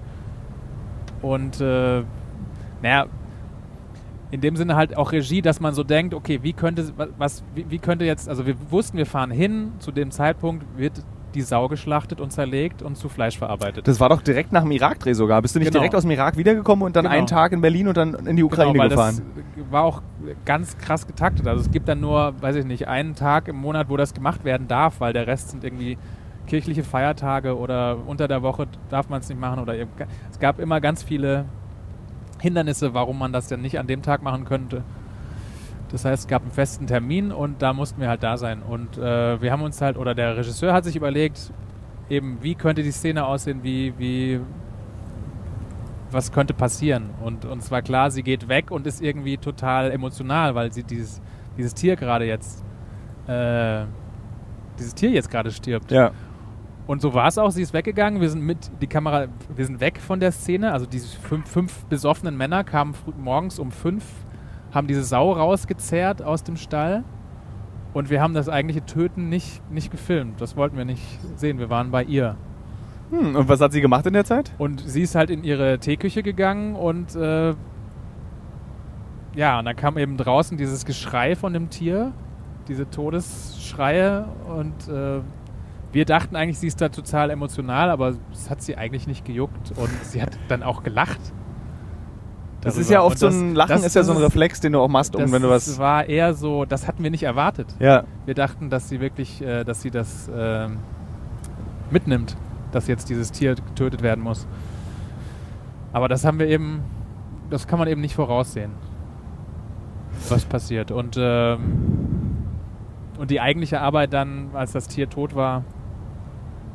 Und 1.23 1.61
äh, 1.61 2.03
naja, 2.83 3.07
in 4.31 4.41
dem 4.41 4.57
Sinne 4.57 4.77
halt 4.77 4.97
auch 4.97 5.13
Regie, 5.13 5.41
dass 5.43 5.61
man 5.61 5.75
so 5.75 5.83
denkt, 5.83 6.15
okay, 6.15 6.41
wie 6.43 6.53
könnte 6.53 6.93
was, 7.17 7.43
wie, 7.55 7.71
wie 7.71 7.79
könnte 7.79 8.05
jetzt, 8.05 8.29
also 8.29 8.47
wir 8.47 8.57
wussten, 8.71 8.99
wir 8.99 9.07
fahren 9.07 9.31
hin, 9.31 9.73
zu 9.79 9.93
dem 9.93 10.11
Zeitpunkt 10.11 10.65
wird 10.77 11.05
die 11.37 11.43
Sau 11.43 11.69
geschlachtet 11.69 12.21
und 12.21 12.33
zerlegt 12.33 12.83
und 12.83 12.97
zu 12.97 13.09
Fleisch 13.09 13.39
verarbeitet. 13.39 13.87
Das 13.87 14.01
war 14.01 14.09
doch 14.09 14.23
direkt 14.23 14.51
nach 14.53 14.63
dem 14.63 14.73
Irak-Dreh 14.73 15.13
sogar. 15.13 15.41
Bist 15.43 15.55
du 15.55 15.61
nicht 15.61 15.69
Genau. 15.69 15.81
direkt 15.81 15.95
aus 15.95 16.03
dem 16.03 16.11
Irak 16.11 16.37
wiedergekommen 16.37 16.85
und 16.85 16.97
dann 16.97 17.05
Genau. 17.05 17.15
einen 17.17 17.27
Tag 17.27 17.53
in 17.53 17.61
Berlin 17.61 17.87
und 17.89 17.97
dann 17.97 18.15
in 18.27 18.37
die 18.37 18.43
Ukraine 18.43 18.73
genau, 18.73 18.83
weil 18.83 18.89
gefahren? 18.91 19.23
das 19.57 19.71
war 19.73 19.85
auch 19.85 20.03
ganz 20.45 20.77
krass 20.79 21.07
getaktet. 21.07 21.47
Also 21.47 21.63
es 21.63 21.71
gibt 21.71 21.89
dann 21.89 22.01
nur, 22.01 22.35
weiß 22.41 22.57
ich 22.57 22.65
nicht, 22.65 22.89
einen 22.89 23.15
Tag 23.15 23.47
im 23.49 23.57
Monat, 23.57 23.89
wo 23.89 23.97
das 23.97 24.15
gemacht 24.15 24.45
werden 24.45 24.67
darf, 24.67 25.01
weil 25.01 25.13
der 25.13 25.27
Rest 25.27 25.51
sind 25.51 25.63
irgendwie 25.63 25.97
kirchliche 26.47 26.83
Feiertage 26.85 27.57
oder 27.57 27.99
unter 28.07 28.29
der 28.29 28.43
Woche 28.43 28.67
darf 28.89 29.09
man 29.09 29.21
es 29.21 29.29
nicht 29.29 29.41
machen 29.41 29.59
oder 29.61 29.75
es 29.77 30.39
gab 30.39 30.59
immer 30.61 30.81
ganz 30.81 31.03
viele 31.03 31.45
Hindernisse, 32.41 32.95
warum 32.95 33.19
man 33.19 33.33
das 33.33 33.49
denn 33.49 33.61
nicht 33.63 33.79
an 33.79 33.87
dem 33.87 34.03
Tag 34.03 34.23
machen 34.23 34.45
könnte. 34.45 34.83
Das 35.97 36.05
heißt, 36.05 36.25
es 36.25 36.29
gab 36.29 36.43
einen 36.43 36.51
festen 36.51 36.87
Termin 36.87 37.33
und 37.33 37.63
da 37.63 37.73
mussten 37.73 38.03
wir 38.03 38.11
halt 38.11 38.23
da 38.23 38.37
sein. 38.37 38.63
Und 38.63 38.99
äh, 38.99 39.41
wir 39.41 39.51
haben 39.51 39.63
uns 39.63 39.81
halt, 39.81 39.97
oder 39.97 40.15
der 40.15 40.37
Regisseur 40.37 40.75
hat 40.75 40.85
sich 40.85 40.95
überlegt, 40.95 41.51
eben, 42.11 42.37
wie 42.43 42.55
könnte 42.55 42.83
die 42.83 42.91
Szene 42.91 43.25
aussehen, 43.25 43.63
wie, 43.63 43.95
wie, 43.97 44.41
was 46.11 46.33
könnte 46.33 46.53
passieren. 46.53 47.09
Und 47.25 47.47
uns 47.47 47.71
war 47.71 47.81
klar, 47.81 48.11
sie 48.11 48.23
geht 48.23 48.47
weg 48.47 48.71
und 48.71 48.87
ist 48.87 49.01
irgendwie 49.01 49.39
total 49.39 49.91
emotional, 49.91 50.55
weil 50.55 50.71
sie 50.71 50.83
dieses, 50.83 51.23
dieses 51.57 51.73
Tier 51.73 51.97
gerade 51.97 52.27
jetzt, 52.27 52.63
äh, 53.27 53.87
dieses 54.79 54.95
Tier 54.95 55.13
jetzt 55.13 55.31
gerade 55.31 55.51
stirbt. 55.51 55.91
Ja. 55.91 56.11
Und 56.87 57.01
so 57.01 57.15
war 57.15 57.29
es 57.29 57.39
auch. 57.39 57.51
Sie 57.53 57.63
ist 57.63 57.73
weggegangen. 57.73 58.21
Wir 58.21 58.29
sind 58.29 58.43
mit 58.43 58.71
die 58.83 58.87
Kamera, 58.87 59.29
wir 59.55 59.65
sind 59.65 59.81
weg 59.81 59.99
von 59.99 60.21
der 60.21 60.33
Szene. 60.33 60.75
Also 60.75 60.85
diese 60.85 61.17
fünf, 61.17 61.49
fünf 61.49 61.87
besoffenen 61.87 62.37
Männer 62.37 62.65
kamen 62.65 62.93
früh, 62.93 63.13
morgens 63.17 63.59
um 63.59 63.71
fünf, 63.71 64.05
haben 64.77 64.87
diese 64.87 65.03
Sau 65.03 65.33
rausgezerrt 65.33 66.23
aus 66.23 66.45
dem 66.45 66.57
Stall. 66.57 67.03
Und 67.93 68.11
wir 68.11 68.21
haben 68.21 68.35
das 68.35 68.49
eigentliche 68.49 68.85
Töten 68.85 69.29
nicht, 69.29 69.69
nicht 69.71 69.91
gefilmt. 69.91 70.41
Das 70.41 70.57
wollten 70.57 70.77
wir 70.77 70.85
nicht 70.85 71.03
sehen. 71.37 71.59
Wir 71.59 71.71
waren 71.71 71.91
bei 71.91 72.05
ihr. 72.05 72.37
Hm, 73.11 73.37
und 73.37 73.49
was 73.49 73.61
hat 73.61 73.73
sie 73.73 73.81
gemacht 73.81 74.07
in 74.07 74.13
der 74.13 74.25
Zeit? 74.25 74.53
Und 74.59 74.81
sie 74.81 75.03
ist 75.03 75.15
halt 75.15 75.31
in 75.31 75.45
ihre 75.45 75.79
Teeküche 75.79 76.23
gegangen 76.23 76.75
und 76.75 77.15
äh, 77.15 77.55
ja, 79.35 79.59
und 79.59 79.65
dann 79.65 79.77
kam 79.77 79.97
eben 79.99 80.17
draußen 80.17 80.57
dieses 80.57 80.85
Geschrei 80.85 81.37
von 81.37 81.53
dem 81.53 81.71
Tier, 81.71 82.13
diese 82.69 82.89
Todesschreie 82.91 84.27
und 84.49 84.89
äh, 84.89 85.21
wir 85.93 86.05
dachten 86.05 86.37
eigentlich, 86.37 86.59
sie 86.59 86.67
ist 86.67 86.81
da 86.81 86.89
total 86.89 87.31
emotional, 87.31 87.91
aber 87.91 88.15
das 88.31 88.51
hat 88.51 88.61
sie 88.61 88.77
eigentlich 88.77 89.07
nicht 89.07 89.25
gejuckt 89.25 89.73
und 89.77 89.91
sie 90.03 90.21
hat 90.21 90.37
dann 90.49 90.63
auch 90.63 90.83
gelacht. 90.83 91.21
Das 92.67 92.77
ist 92.77 92.91
ja 92.91 93.01
oft 93.03 93.13
Und 93.15 93.19
so 93.19 93.27
das- 93.27 93.35
ein 93.37 93.55
Lachen, 93.55 93.69
das- 93.71 93.85
ist 93.87 93.95
ja 93.95 94.01
das 94.01 94.07
so 94.09 94.13
ein 94.13 94.19
Reflex, 94.19 94.61
den 94.61 94.73
du 94.73 94.81
auch 94.81 94.89
machst, 94.89 95.15
um 95.17 95.23
das 95.23 95.33
wenn 95.33 95.43
du 95.43 95.49
was. 95.51 95.79
war 95.79 96.07
eher 96.09 96.35
so, 96.35 96.65
das 96.65 96.87
hatten 96.87 97.03
wir 97.03 97.11
nicht 97.11 97.23
erwartet. 97.23 97.75
Ja. 97.79 98.05
Wir 98.25 98.35
dachten, 98.35 98.69
dass 98.71 98.89
sie 98.89 99.01
wirklich, 99.01 99.41
äh, 99.43 99.65
dass 99.65 99.83
sie 99.83 99.91
das 99.91 100.31
ähm, 100.35 100.79
mitnimmt, 101.91 102.37
dass 102.73 102.87
jetzt 102.89 103.09
dieses 103.09 103.31
Tier 103.33 103.55
getötet 103.55 104.03
werden 104.03 104.23
muss. 104.23 104.47
Aber 105.93 106.09
das 106.09 106.25
haben 106.25 106.39
wir 106.39 106.47
eben, 106.49 106.83
das 107.49 107.67
kann 107.67 107.79
man 107.79 107.89
eben 107.89 108.01
nicht 108.01 108.15
voraussehen, 108.15 108.73
was 110.29 110.45
passiert. 110.45 110.91
Und, 110.91 111.17
ähm, 111.19 111.59
und 113.19 113.31
die 113.31 113.41
eigentliche 113.41 113.81
Arbeit 113.81 114.13
dann, 114.13 114.49
als 114.53 114.73
das 114.73 114.89
Tier 114.89 115.09
tot 115.09 115.35
war, 115.35 115.63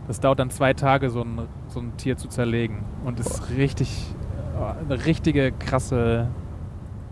das 0.08 0.19
dauert 0.19 0.39
dann 0.39 0.49
zwei 0.49 0.73
Tage, 0.73 1.10
so 1.10 1.21
ein, 1.21 1.41
so 1.67 1.80
ein 1.80 1.95
Tier 1.97 2.17
zu 2.17 2.27
zerlegen. 2.30 2.77
Und 3.06 3.19
ist 3.19 3.49
richtig, 3.56 3.89
äh, 3.89 4.20
eine 4.62 5.06
richtige 5.06 5.52
krasse 5.52 6.28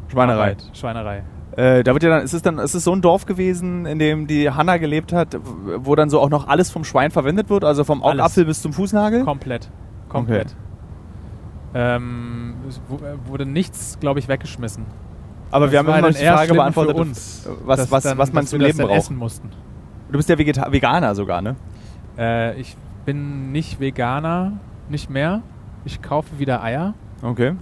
Schweinerei. 0.09 0.41
Arbeit. 0.41 0.69
Schweinerei. 0.73 1.23
Äh, 1.57 1.83
da 1.83 1.93
wird 1.93 2.03
ja 2.03 2.09
dann, 2.09 2.23
ist 2.23 2.33
es 2.33 2.41
dann, 2.41 2.59
ist 2.59 2.73
es 2.75 2.83
so 2.83 2.93
ein 2.93 3.01
Dorf 3.01 3.25
gewesen, 3.25 3.85
in 3.85 3.99
dem 3.99 4.27
die 4.27 4.49
Hanna 4.51 4.77
gelebt 4.77 5.11
hat, 5.13 5.35
wo 5.77 5.95
dann 5.95 6.09
so 6.09 6.19
auch 6.21 6.29
noch 6.29 6.47
alles 6.47 6.69
vom 6.71 6.83
Schwein 6.83 7.11
verwendet 7.11 7.49
wird, 7.49 7.63
also 7.63 7.83
vom 7.83 8.03
Alles. 8.03 8.19
Augapfel 8.21 8.45
bis 8.45 8.61
zum 8.61 8.71
Fußnagel? 8.73 9.23
Komplett. 9.23 9.69
Komplett. 10.07 10.55
Ähm, 11.73 12.55
es 12.67 12.77
äh, 12.77 13.27
wurde 13.27 13.45
nichts, 13.45 13.97
glaube 13.99 14.19
ich, 14.19 14.27
weggeschmissen. 14.27 14.85
Aber 15.51 15.65
Das 15.65 15.71
wir 15.71 15.79
haben 15.79 15.87
immer 15.87 16.01
noch 16.01 16.09
die 16.09 16.25
Frage 16.25 16.53
beantwortet, 16.53 16.95
uns, 16.95 17.47
was, 17.65 17.91
was, 17.91 18.03
dann- 18.03 18.17
was 18.17 18.31
man 18.33 18.45
zum 18.47 18.59
Leben 18.61 18.77
braucht. 18.77 18.91
essen 18.91 19.17
mussten. 19.17 19.49
Du 20.11 20.17
bist 20.17 20.29
ja 20.29 20.37
Vegeta 20.37 20.71
Veganer 20.71 21.13
sogar, 21.13 21.41
ne? 21.41 21.55
Äh, 22.17 22.59
ich 22.59 22.75
bin 23.05 23.51
nicht 23.51 23.79
Veganer, 23.79 24.53
nicht 24.89 25.09
mehr. 25.09 25.41
Ich 25.85 26.01
kaufe 26.01 26.39
wieder 26.39 26.63
Eier 26.63 26.93
Okay. 27.21 27.53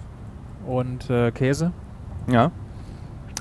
und 0.67 1.09
äh, 1.09 1.31
Käse. 1.31 1.71
Ja. 2.29 2.51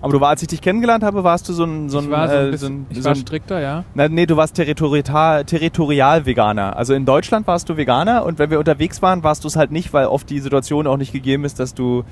Aber 0.03 0.13
du 0.13 0.21
war, 0.21 0.29
als 0.29 0.43
ich 0.43 0.49
dich 0.49 0.61
kennengelernt 0.61 1.03
habe, 1.03 1.25
warst 1.25 1.49
du 1.49 1.53
so 1.55 1.65
ein, 1.65 1.89
so 1.89 1.99
ein, 1.99 2.05
ich 2.05 2.11
war, 2.11 2.29
so 2.29 2.37
ein 2.37 2.47
äh, 2.47 2.51
bisschen, 2.51 2.69
so 2.69 2.75
ein, 2.75 2.87
ich 2.91 3.03
so 3.03 3.09
ein 3.09 3.17
strikter, 3.17 3.61
ja. 3.61 3.85
Na, 3.95 4.09
nee, 4.09 4.27
du 4.27 4.37
warst 4.37 4.55
territorial, 4.55 5.45
territorial 5.45 6.27
Veganer. 6.27 6.77
Also 6.77 6.93
in 6.95 7.07
Deutschland 7.07 7.47
warst 7.47 7.69
du 7.69 7.77
Veganer 7.77 8.25
und 8.25 8.39
wenn 8.39 8.51
wir 8.51 8.59
unterwegs 8.59 9.01
waren, 9.03 9.23
warst 9.25 9.45
du 9.45 9.49
es 9.49 9.57
halt 9.57 9.73
nicht, 9.73 9.93
weil 9.95 10.07
oft 10.07 10.29
die 10.29 10.41
Situation 10.41 10.87
auch 10.87 10.99
nicht 10.99 11.13
gegeben 11.13 11.45
ist, 11.45 11.59
dass 11.59 11.75
du 11.75 12.05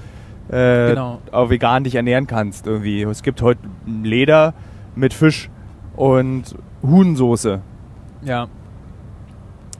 äh, 0.49 0.91
Genau. 0.91 1.21
auch 1.33 1.51
vegan 1.51 1.85
dich 1.85 1.95
ernähren 1.95 2.27
kannst 2.27 2.67
irgendwie. 2.67 3.03
Es 3.03 3.23
gibt 3.23 3.43
heute 3.43 3.61
Leder 3.87 4.55
mit 4.95 5.13
Fisch 5.15 5.51
und 5.97 6.55
Huhnsoße. 6.83 7.61
Ja. 8.23 8.49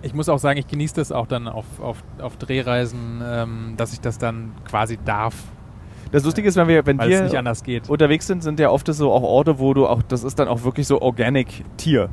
Ich 0.05 0.15
muss 0.15 0.29
auch 0.29 0.39
sagen, 0.39 0.59
ich 0.59 0.67
genieße 0.67 0.95
das 0.97 1.13
auch 1.13 1.27
dann 1.27 1.49
auf, 1.49 1.65
auf, 1.81 2.05
auf 2.21 2.37
Drehreisen, 2.37 3.23
ähm, 3.25 3.75
dass 3.77 3.93
ich 3.93 4.01
das 4.01 4.19
dann 4.19 4.53
quasi 4.69 4.99
darf, 5.05 5.35
Das 6.13 6.25
Lustige 6.25 6.47
ist, 6.47 6.57
wenn 6.57 6.69
wir, 6.69 6.85
wenn 6.87 6.99
weil 6.99 7.11
es 7.11 7.23
nicht 7.23 7.33
wir 7.33 7.39
anders 7.39 7.63
geht. 7.65 7.89
unterwegs 7.89 8.27
sind, 8.27 8.43
sind 8.43 8.61
ja 8.61 8.71
oft 8.71 8.87
so 8.87 9.11
auch 9.13 9.23
Orte, 9.23 9.59
wo 9.59 9.75
du 9.75 9.87
auch, 9.87 10.03
das 10.03 10.23
ist 10.23 10.39
dann 10.39 10.47
auch 10.49 10.63
wirklich 10.63 10.87
so 10.87 11.01
Organic 11.03 11.65
Tier. 11.77 12.09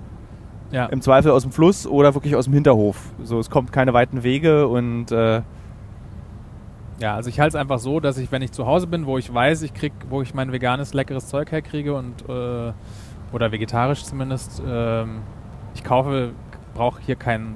Ja. 0.72 0.86
Im 0.86 1.02
Zweifel 1.02 1.32
aus 1.32 1.44
dem 1.44 1.52
Fluss 1.52 1.86
oder 1.86 2.14
wirklich 2.14 2.36
aus 2.36 2.46
dem 2.46 2.54
Hinterhof. 2.54 2.98
So, 3.24 3.40
es 3.40 3.50
kommt 3.50 3.74
keine 3.74 3.94
weiten 3.94 4.24
Wege 4.24 4.68
und 4.70 5.12
äh, 5.12 5.42
Ja, 7.00 7.16
also 7.16 7.30
ich 7.30 7.40
halte 7.40 7.58
es 7.58 7.62
einfach 7.62 7.80
so, 7.80 8.00
dass 8.00 8.18
ich, 8.18 8.32
wenn 8.32 8.42
ich 8.42 8.52
zu 8.54 8.66
Hause 8.66 8.88
bin, 8.88 9.06
wo 9.06 9.18
ich 9.18 9.34
weiß, 9.34 9.64
ich 9.64 9.74
krieg, 9.74 9.92
wo 10.10 10.22
ich 10.22 10.34
mein 10.34 10.52
veganes, 10.54 10.94
leckeres 10.94 11.28
Zeug 11.28 11.52
herkriege 11.52 11.94
und 11.94 12.22
äh, 12.30 12.72
oder 13.34 13.52
vegetarisch 13.52 14.04
zumindest, 14.04 14.62
ähm, 14.66 15.20
ich 15.76 15.84
kaufe, 15.84 16.32
brauche 16.74 17.02
hier 17.02 17.16
kein, 17.18 17.56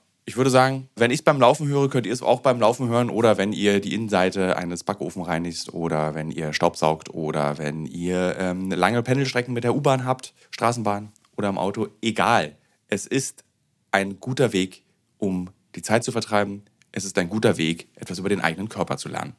ich 0.25 0.37
würde 0.37 0.49
sagen, 0.49 0.87
wenn 0.95 1.11
ich 1.11 1.19
es 1.19 1.23
beim 1.23 1.39
Laufen 1.39 1.67
höre, 1.67 1.89
könnt 1.89 2.05
ihr 2.05 2.13
es 2.13 2.21
auch 2.21 2.41
beim 2.41 2.59
Laufen 2.59 2.89
hören 2.89 3.09
oder 3.09 3.37
wenn 3.37 3.53
ihr 3.53 3.79
die 3.79 3.93
Innenseite 3.93 4.55
eines 4.55 4.83
Backofen 4.83 5.23
reinigt 5.23 5.73
oder 5.73 6.13
wenn 6.13 6.31
ihr 6.31 6.53
Staubsaugt 6.53 7.13
oder 7.13 7.57
wenn 7.57 7.85
ihr 7.85 8.35
ähm, 8.37 8.69
lange 8.69 9.01
Pendelstrecken 9.01 9.53
mit 9.53 9.63
der 9.63 9.75
U-Bahn 9.75 10.05
habt, 10.05 10.33
Straßenbahn 10.51 11.11
oder 11.37 11.49
im 11.49 11.57
Auto. 11.57 11.87
Egal. 12.01 12.55
Es 12.87 13.07
ist 13.07 13.43
ein 13.91 14.19
guter 14.19 14.53
Weg, 14.53 14.83
um 15.17 15.49
die 15.75 15.81
Zeit 15.81 16.03
zu 16.03 16.11
vertreiben. 16.11 16.63
Es 16.91 17.03
ist 17.03 17.17
ein 17.17 17.29
guter 17.29 17.57
Weg, 17.57 17.87
etwas 17.95 18.19
über 18.19 18.29
den 18.29 18.41
eigenen 18.41 18.69
Körper 18.69 18.97
zu 18.97 19.09
lernen. 19.09 19.33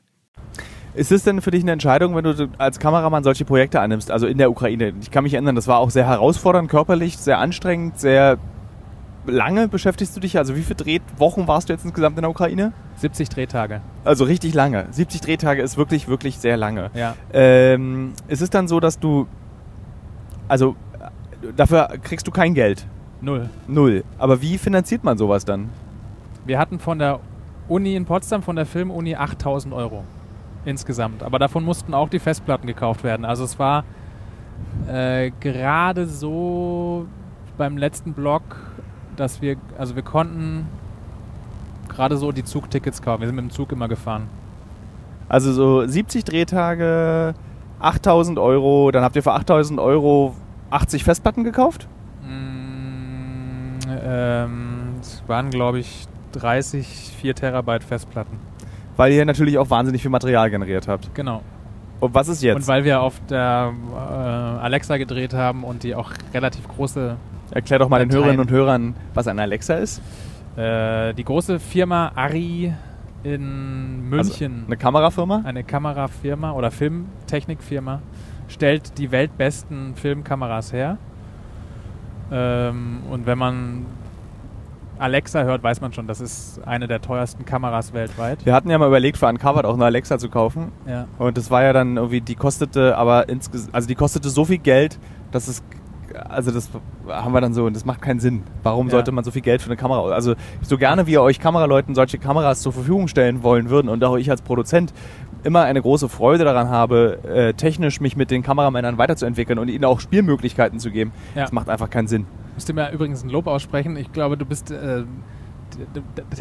Ist 0.95 1.13
es 1.13 1.23
denn 1.23 1.41
für 1.41 1.51
dich 1.51 1.63
eine 1.63 1.73
Entscheidung, 1.73 2.15
wenn 2.15 2.25
du 2.25 2.51
als 2.59 2.79
Kameramann 2.79 3.25
solche 3.25 3.47
Projekte 3.47 3.81
annimmst, 3.81 4.11
also 4.11 4.27
in 4.27 4.37
der 4.37 4.51
Ukraine? 4.51 4.93
Ich 5.01 5.11
kann 5.11 5.25
mich 5.25 5.33
erinnern, 5.33 5.55
das 5.55 5.67
war 5.67 5.79
auch 5.79 5.91
sehr 5.91 6.07
herausfordernd 6.07 6.69
körperlich, 6.69 7.17
sehr 7.17 7.39
anstrengend, 7.39 7.99
sehr 7.99 8.39
lange 9.27 9.69
beschäftigst 9.69 10.17
du 10.17 10.21
dich? 10.21 10.39
Also 10.39 10.57
wie 10.57 10.63
viele 10.63 10.77
Drehwochen 10.77 11.47
warst 11.49 11.69
du 11.69 11.73
jetzt 11.73 11.85
insgesamt 11.85 12.17
in 12.17 12.23
der 12.23 12.31
Ukraine? 12.31 12.73
70 12.97 13.29
Drehtage. 13.29 13.81
Also 14.05 14.25
richtig 14.25 14.55
lange. 14.55 14.87
70 14.91 15.21
Drehtage 15.21 15.63
ist 15.63 15.77
wirklich, 15.77 16.09
wirklich 16.09 16.39
sehr 16.39 16.57
lange. 16.57 16.91
Ja. 16.95 17.15
Ähm, 17.33 18.13
ist 18.29 18.43
es 18.43 18.51
dann 18.51 18.69
so, 18.69 18.81
dass 18.81 18.99
du, 18.99 19.27
also 20.49 20.77
dafür 21.57 21.89
kriegst 22.03 22.27
du 22.27 22.31
kein 22.31 22.55
Geld? 22.55 22.87
Null. 23.21 23.49
Null. 23.69 24.05
Aber 24.19 24.43
wie 24.43 24.59
finanziert 24.59 25.05
man 25.05 25.17
sowas 25.17 25.45
dann? 25.45 25.69
Wir 26.45 26.59
hatten 26.59 26.79
von 26.79 26.99
der 26.99 27.21
Uni 27.69 27.95
in 27.95 28.05
Potsdam, 28.05 28.43
von 28.43 28.57
der 28.57 28.67
Filmuni 28.67 29.15
8000 29.15 29.73
Euro 29.73 30.05
insgesamt. 30.65 31.23
Aber 31.23 31.39
davon 31.39 31.65
mussten 31.65 31.95
auch 31.95 32.09
die 32.09 32.19
Festplatten 32.19 32.67
gekauft 32.67 33.05
werden. 33.05 33.25
Also 33.25 33.45
es 33.45 33.59
war 33.59 33.85
äh, 34.89 35.31
gerade 35.41 36.07
so 36.07 37.07
beim 37.57 37.77
letzten 37.77 38.13
Block 38.13 38.43
dass 39.17 39.43
wir, 39.43 39.57
also 39.79 39.97
wir 39.97 40.03
konnten 40.03 40.67
gerade 41.89 42.17
so 42.17 42.33
die 42.33 42.45
Zugtickets 42.45 43.03
kaufen. 43.03 43.21
Wir 43.21 43.29
sind 43.29 43.37
mit 43.37 43.45
dem 43.45 43.51
Zug 43.51 43.73
immer 43.73 43.89
gefahren. 43.89 44.29
Also 45.29 45.53
so 45.53 45.87
70 45.87 46.25
Drehtage, 46.25 47.35
8000 47.81 48.39
Euro, 48.39 48.91
dann 48.91 49.03
habt 49.03 49.17
ihr 49.17 49.23
für 49.23 49.33
8000 49.33 49.81
Euro 49.81 50.35
80 50.71 51.05
Festplatten 51.05 51.45
gekauft? 51.45 51.89
Mm, 52.23 53.79
ähm, 54.05 54.95
es 55.01 55.23
waren, 55.27 55.51
glaube 55.51 55.79
ich, 55.79 56.07
30, 56.33 57.15
4 57.19 57.35
Terabyte 57.35 57.85
Festplatten. 57.85 58.39
Weil 58.97 59.13
ihr 59.13 59.25
natürlich 59.25 59.59
auch 59.59 59.71
wahnsinnig 59.71 60.03
viel 60.03 60.11
Material 60.11 60.51
generiert 60.51 60.89
habt. 60.89 61.15
Genau. 61.15 61.43
Und 62.01 62.15
was 62.15 62.29
ist 62.29 62.43
jetzt? 62.43 62.57
Und 62.57 62.67
weil 62.67 62.85
wir 62.85 63.01
auf 63.01 63.21
der 63.31 63.73
äh, 63.93 63.97
Alexa 63.97 64.97
gedreht 64.97 65.35
haben 65.35 65.63
und 65.65 65.83
die 65.83 65.95
auch 65.95 66.11
relativ 66.35 66.67
große 66.69 67.17
Erklär 67.53 67.79
doch 67.79 67.89
mal 67.89 67.99
den 67.99 68.11
Hörerinnen 68.11 68.41
und 68.41 68.51
Hörern, 68.51 68.95
was 69.15 69.27
ein 69.29 69.39
Alexa 69.39 69.75
ist. 69.75 70.01
Äh, 70.57 71.13
die 71.15 71.25
große 71.25 71.61
Firma 71.61 72.13
Ari 72.15 72.73
in 73.25 74.09
München. 74.09 74.53
Also 74.53 74.67
eine 74.67 74.77
Kamerafirma? 74.77 75.43
Eine 75.45 75.63
Kamerafirma 75.63 76.53
oder 76.53 76.71
Filmtechnikfirma 76.71 78.01
stellt 78.49 78.99
die 78.99 79.11
weltbesten 79.11 79.95
Filmkameras 79.95 80.73
her. 80.73 80.97
Ähm, 82.31 83.01
und 83.11 83.27
wenn 83.27 83.39
man 83.39 83.87
Alexa 84.99 85.43
hört, 85.43 85.63
weiß 85.63 85.81
man 85.81 85.93
schon, 85.93 86.07
das 86.07 86.21
ist 86.21 86.61
eine 86.65 86.87
der 86.87 87.03
teuersten 87.03 87.45
Kameras 87.45 87.93
weltweit. 87.93 88.47
Wir 88.47 88.55
hatten 88.55 88.71
ja 88.71 88.79
mal 88.79 88.89
überlegt, 88.89 89.19
für 89.19 89.27
Uncovered 89.27 89.67
auch 89.67 89.75
eine 89.75 89.85
Alexa 89.85 90.19
zu 90.19 90.29
kaufen. 90.29 90.73
Ja. 90.87 91.07
Und 91.19 91.37
das 91.37 91.51
war 91.51 91.63
ja 91.63 91.73
dann 91.73 91.97
irgendwie, 91.97 92.21
die 92.21 92.35
kostete 92.35 92.97
aber 92.97 93.29
insgesamt, 93.29 93.75
also 93.75 93.89
die 93.89 93.95
kostete 93.95 94.31
so 94.31 94.45
viel 94.45 94.59
Geld, 94.59 94.99
dass 95.33 95.49
es 95.49 95.63
also 96.15 96.51
das 96.51 96.71
haben 97.09 97.33
wir 97.33 97.41
dann 97.41 97.55
so, 97.55 97.65
und 97.65 97.75
das 97.75 97.85
macht 97.85 98.03
keinen 98.03 98.21
Sinn. 98.21 98.43
Warum 98.63 98.87
ja. 98.87 98.93
sollte 98.93 99.13
man 99.13 99.25
so 99.25 99.31
viel 99.31 99.43
Geld 99.43 99.63
für 99.63 99.67
eine 99.67 99.77
Kamera? 99.77 100.11
Also 100.11 100.35
so 100.63 100.79
gerne 100.79 101.07
wie 101.07 101.13
ihr 101.13 101.23
euch 101.23 101.41
Kameraleuten 101.41 101.95
solche 101.95 102.19
Kameras 102.19 102.63
zur 102.63 102.73
Verfügung 102.73 103.09
stellen 103.09 103.43
wollen 103.43 103.71
würden 103.71 103.89
und 103.89 104.03
auch 104.05 104.17
ich 104.17 104.31
als 104.31 104.43
Produzent 104.43 104.93
immer 105.45 105.63
eine 105.63 105.83
große 105.83 106.09
Freude 106.09 106.45
daran 106.45 106.69
habe, 106.69 107.19
äh, 107.25 107.55
technisch 107.55 108.01
mich 108.01 108.17
mit 108.17 108.31
den 108.31 108.43
Kameramännern 108.43 108.99
weiterzuentwickeln 108.99 109.59
und 109.59 109.69
ihnen 109.69 109.85
auch 109.85 110.01
Spielmöglichkeiten 110.01 110.79
zu 110.79 110.91
geben, 110.91 111.13
ja. 111.35 111.43
das 111.43 111.53
macht 111.53 111.69
einfach 111.69 111.91
keinen 111.91 112.07
Sinn. 112.07 112.27
Ich 112.51 112.55
müsste 112.55 112.75
mir 112.75 112.91
übrigens 112.93 113.25
ein 113.25 113.31
Lob 113.31 113.47
aussprechen. 113.47 113.97
Ich 113.97 114.13
glaube, 114.13 114.37
du 114.37 114.45
bist 114.45 114.71
äh, 114.71 115.05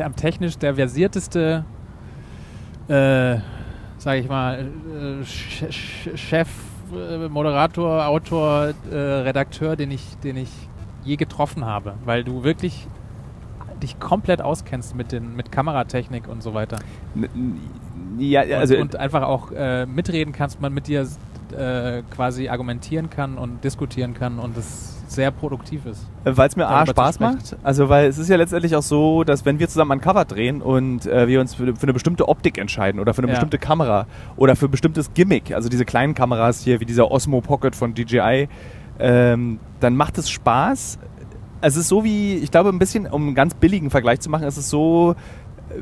am 0.03 0.15
technisch 0.15 0.57
der 0.57 0.75
versierteste 0.75 1.65
äh, 2.87 3.37
sage 4.01 4.19
ich 4.19 4.27
mal, 4.27 4.59
äh, 4.59 5.23
Ch 5.23 5.69
Ch 5.69 6.09
Chef, 6.15 6.49
Moderator, 7.29 8.07
Autor, 8.07 8.73
äh, 8.91 8.95
Redakteur, 8.95 9.75
den 9.75 9.91
ich, 9.91 10.17
den 10.23 10.37
ich 10.37 10.49
je 11.03 11.15
getroffen 11.15 11.65
habe, 11.65 11.95
weil 12.05 12.23
du 12.23 12.43
wirklich 12.43 12.87
dich 13.81 13.99
komplett 13.99 14.41
auskennst 14.41 14.95
mit, 14.95 15.11
den, 15.11 15.35
mit 15.35 15.51
Kameratechnik 15.51 16.27
und 16.27 16.43
so 16.43 16.53
weiter. 16.53 16.77
Ja, 18.19 18.43
Und, 18.43 18.53
also 18.53 18.77
und 18.77 18.95
einfach 18.95 19.23
auch 19.23 19.51
äh, 19.51 19.85
mitreden 19.85 20.33
kannst, 20.33 20.61
man 20.61 20.73
mit 20.73 20.87
dir 20.87 21.07
äh, 21.57 22.03
quasi 22.11 22.49
argumentieren 22.49 23.09
kann 23.09 23.37
und 23.37 23.63
diskutieren 23.63 24.13
kann 24.13 24.39
und 24.39 24.57
es 24.57 24.90
sehr 25.13 25.31
produktiv 25.31 25.85
ist. 25.85 26.07
weil 26.23 26.47
es 26.47 26.55
mir 26.55 26.67
A 26.67 26.85
Spaß 26.85 27.19
macht. 27.19 27.55
Also 27.63 27.89
weil 27.89 28.07
es 28.07 28.17
ist 28.17 28.29
ja 28.29 28.35
letztendlich 28.37 28.75
auch 28.75 28.81
so, 28.81 29.23
dass 29.23 29.45
wenn 29.45 29.59
wir 29.59 29.67
zusammen 29.67 29.91
ein 29.93 30.01
Cover 30.01 30.25
drehen 30.25 30.61
und 30.61 31.05
äh, 31.05 31.27
wir 31.27 31.39
uns 31.41 31.53
für, 31.55 31.75
für 31.75 31.83
eine 31.83 31.93
bestimmte 31.93 32.27
Optik 32.29 32.57
entscheiden 32.57 32.99
oder 32.99 33.13
für 33.13 33.19
eine 33.21 33.27
Ja. 33.27 33.33
bestimmte 33.33 33.57
Kamera 33.57 34.07
oder 34.37 34.55
für 34.55 34.65
ein 34.65 34.71
bestimmtes 34.71 35.13
Gimmick, 35.13 35.53
also 35.53 35.67
diese 35.69 35.85
kleinen 35.85 36.15
Kameras 36.15 36.61
hier 36.61 36.79
wie 36.79 36.85
dieser 36.85 37.11
Osmo 37.11 37.41
Pocket 37.41 37.75
von 37.75 37.93
DJI, 37.93 38.47
ähm, 38.99 39.59
dann 39.79 39.95
macht 39.95 40.17
es 40.17 40.29
Spaß. 40.29 40.99
Es 41.61 41.75
ist 41.75 41.87
so 41.87 42.03
wie, 42.03 42.35
ich 42.35 42.49
glaube 42.51 42.69
ein 42.69 42.79
bisschen, 42.79 43.05
um 43.07 43.27
einen 43.27 43.35
ganz 43.35 43.53
billigen 43.53 43.89
Vergleich 43.89 44.19
zu 44.19 44.29
machen, 44.29 44.45
es 44.45 44.57
ist 44.57 44.69
so 44.69 45.15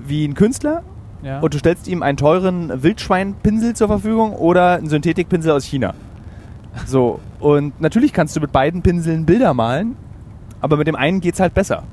wie 0.06 0.26
ein 0.28 0.34
Künstler 0.34 0.84
Ja. 1.24 1.40
und 1.40 1.54
du 1.54 1.58
stellst 1.60 1.88
ihm 1.88 2.04
einen 2.04 2.18
teuren 2.18 2.84
Wildschweinpinsel 2.84 3.76
zur 3.76 3.88
Verfügung 3.88 4.34
oder 4.34 4.74
einen 4.78 4.88
Synthetikpinsel 4.88 5.52
aus 5.52 5.64
China. 5.66 5.94
So, 6.86 7.20
und 7.40 7.80
natürlich 7.82 8.14
kannst 8.14 8.36
du 8.36 8.40
mit 8.40 8.52
beiden 8.52 8.82
Pinseln 8.82 9.26
Bilder 9.26 9.54
malen, 9.54 9.96
aber 10.62 10.78
mit 10.78 10.88
dem 10.88 10.96
einen 10.96 11.22
geht 11.22 11.34
es 11.36 11.40
halt 11.40 11.54
besser. 11.54 11.84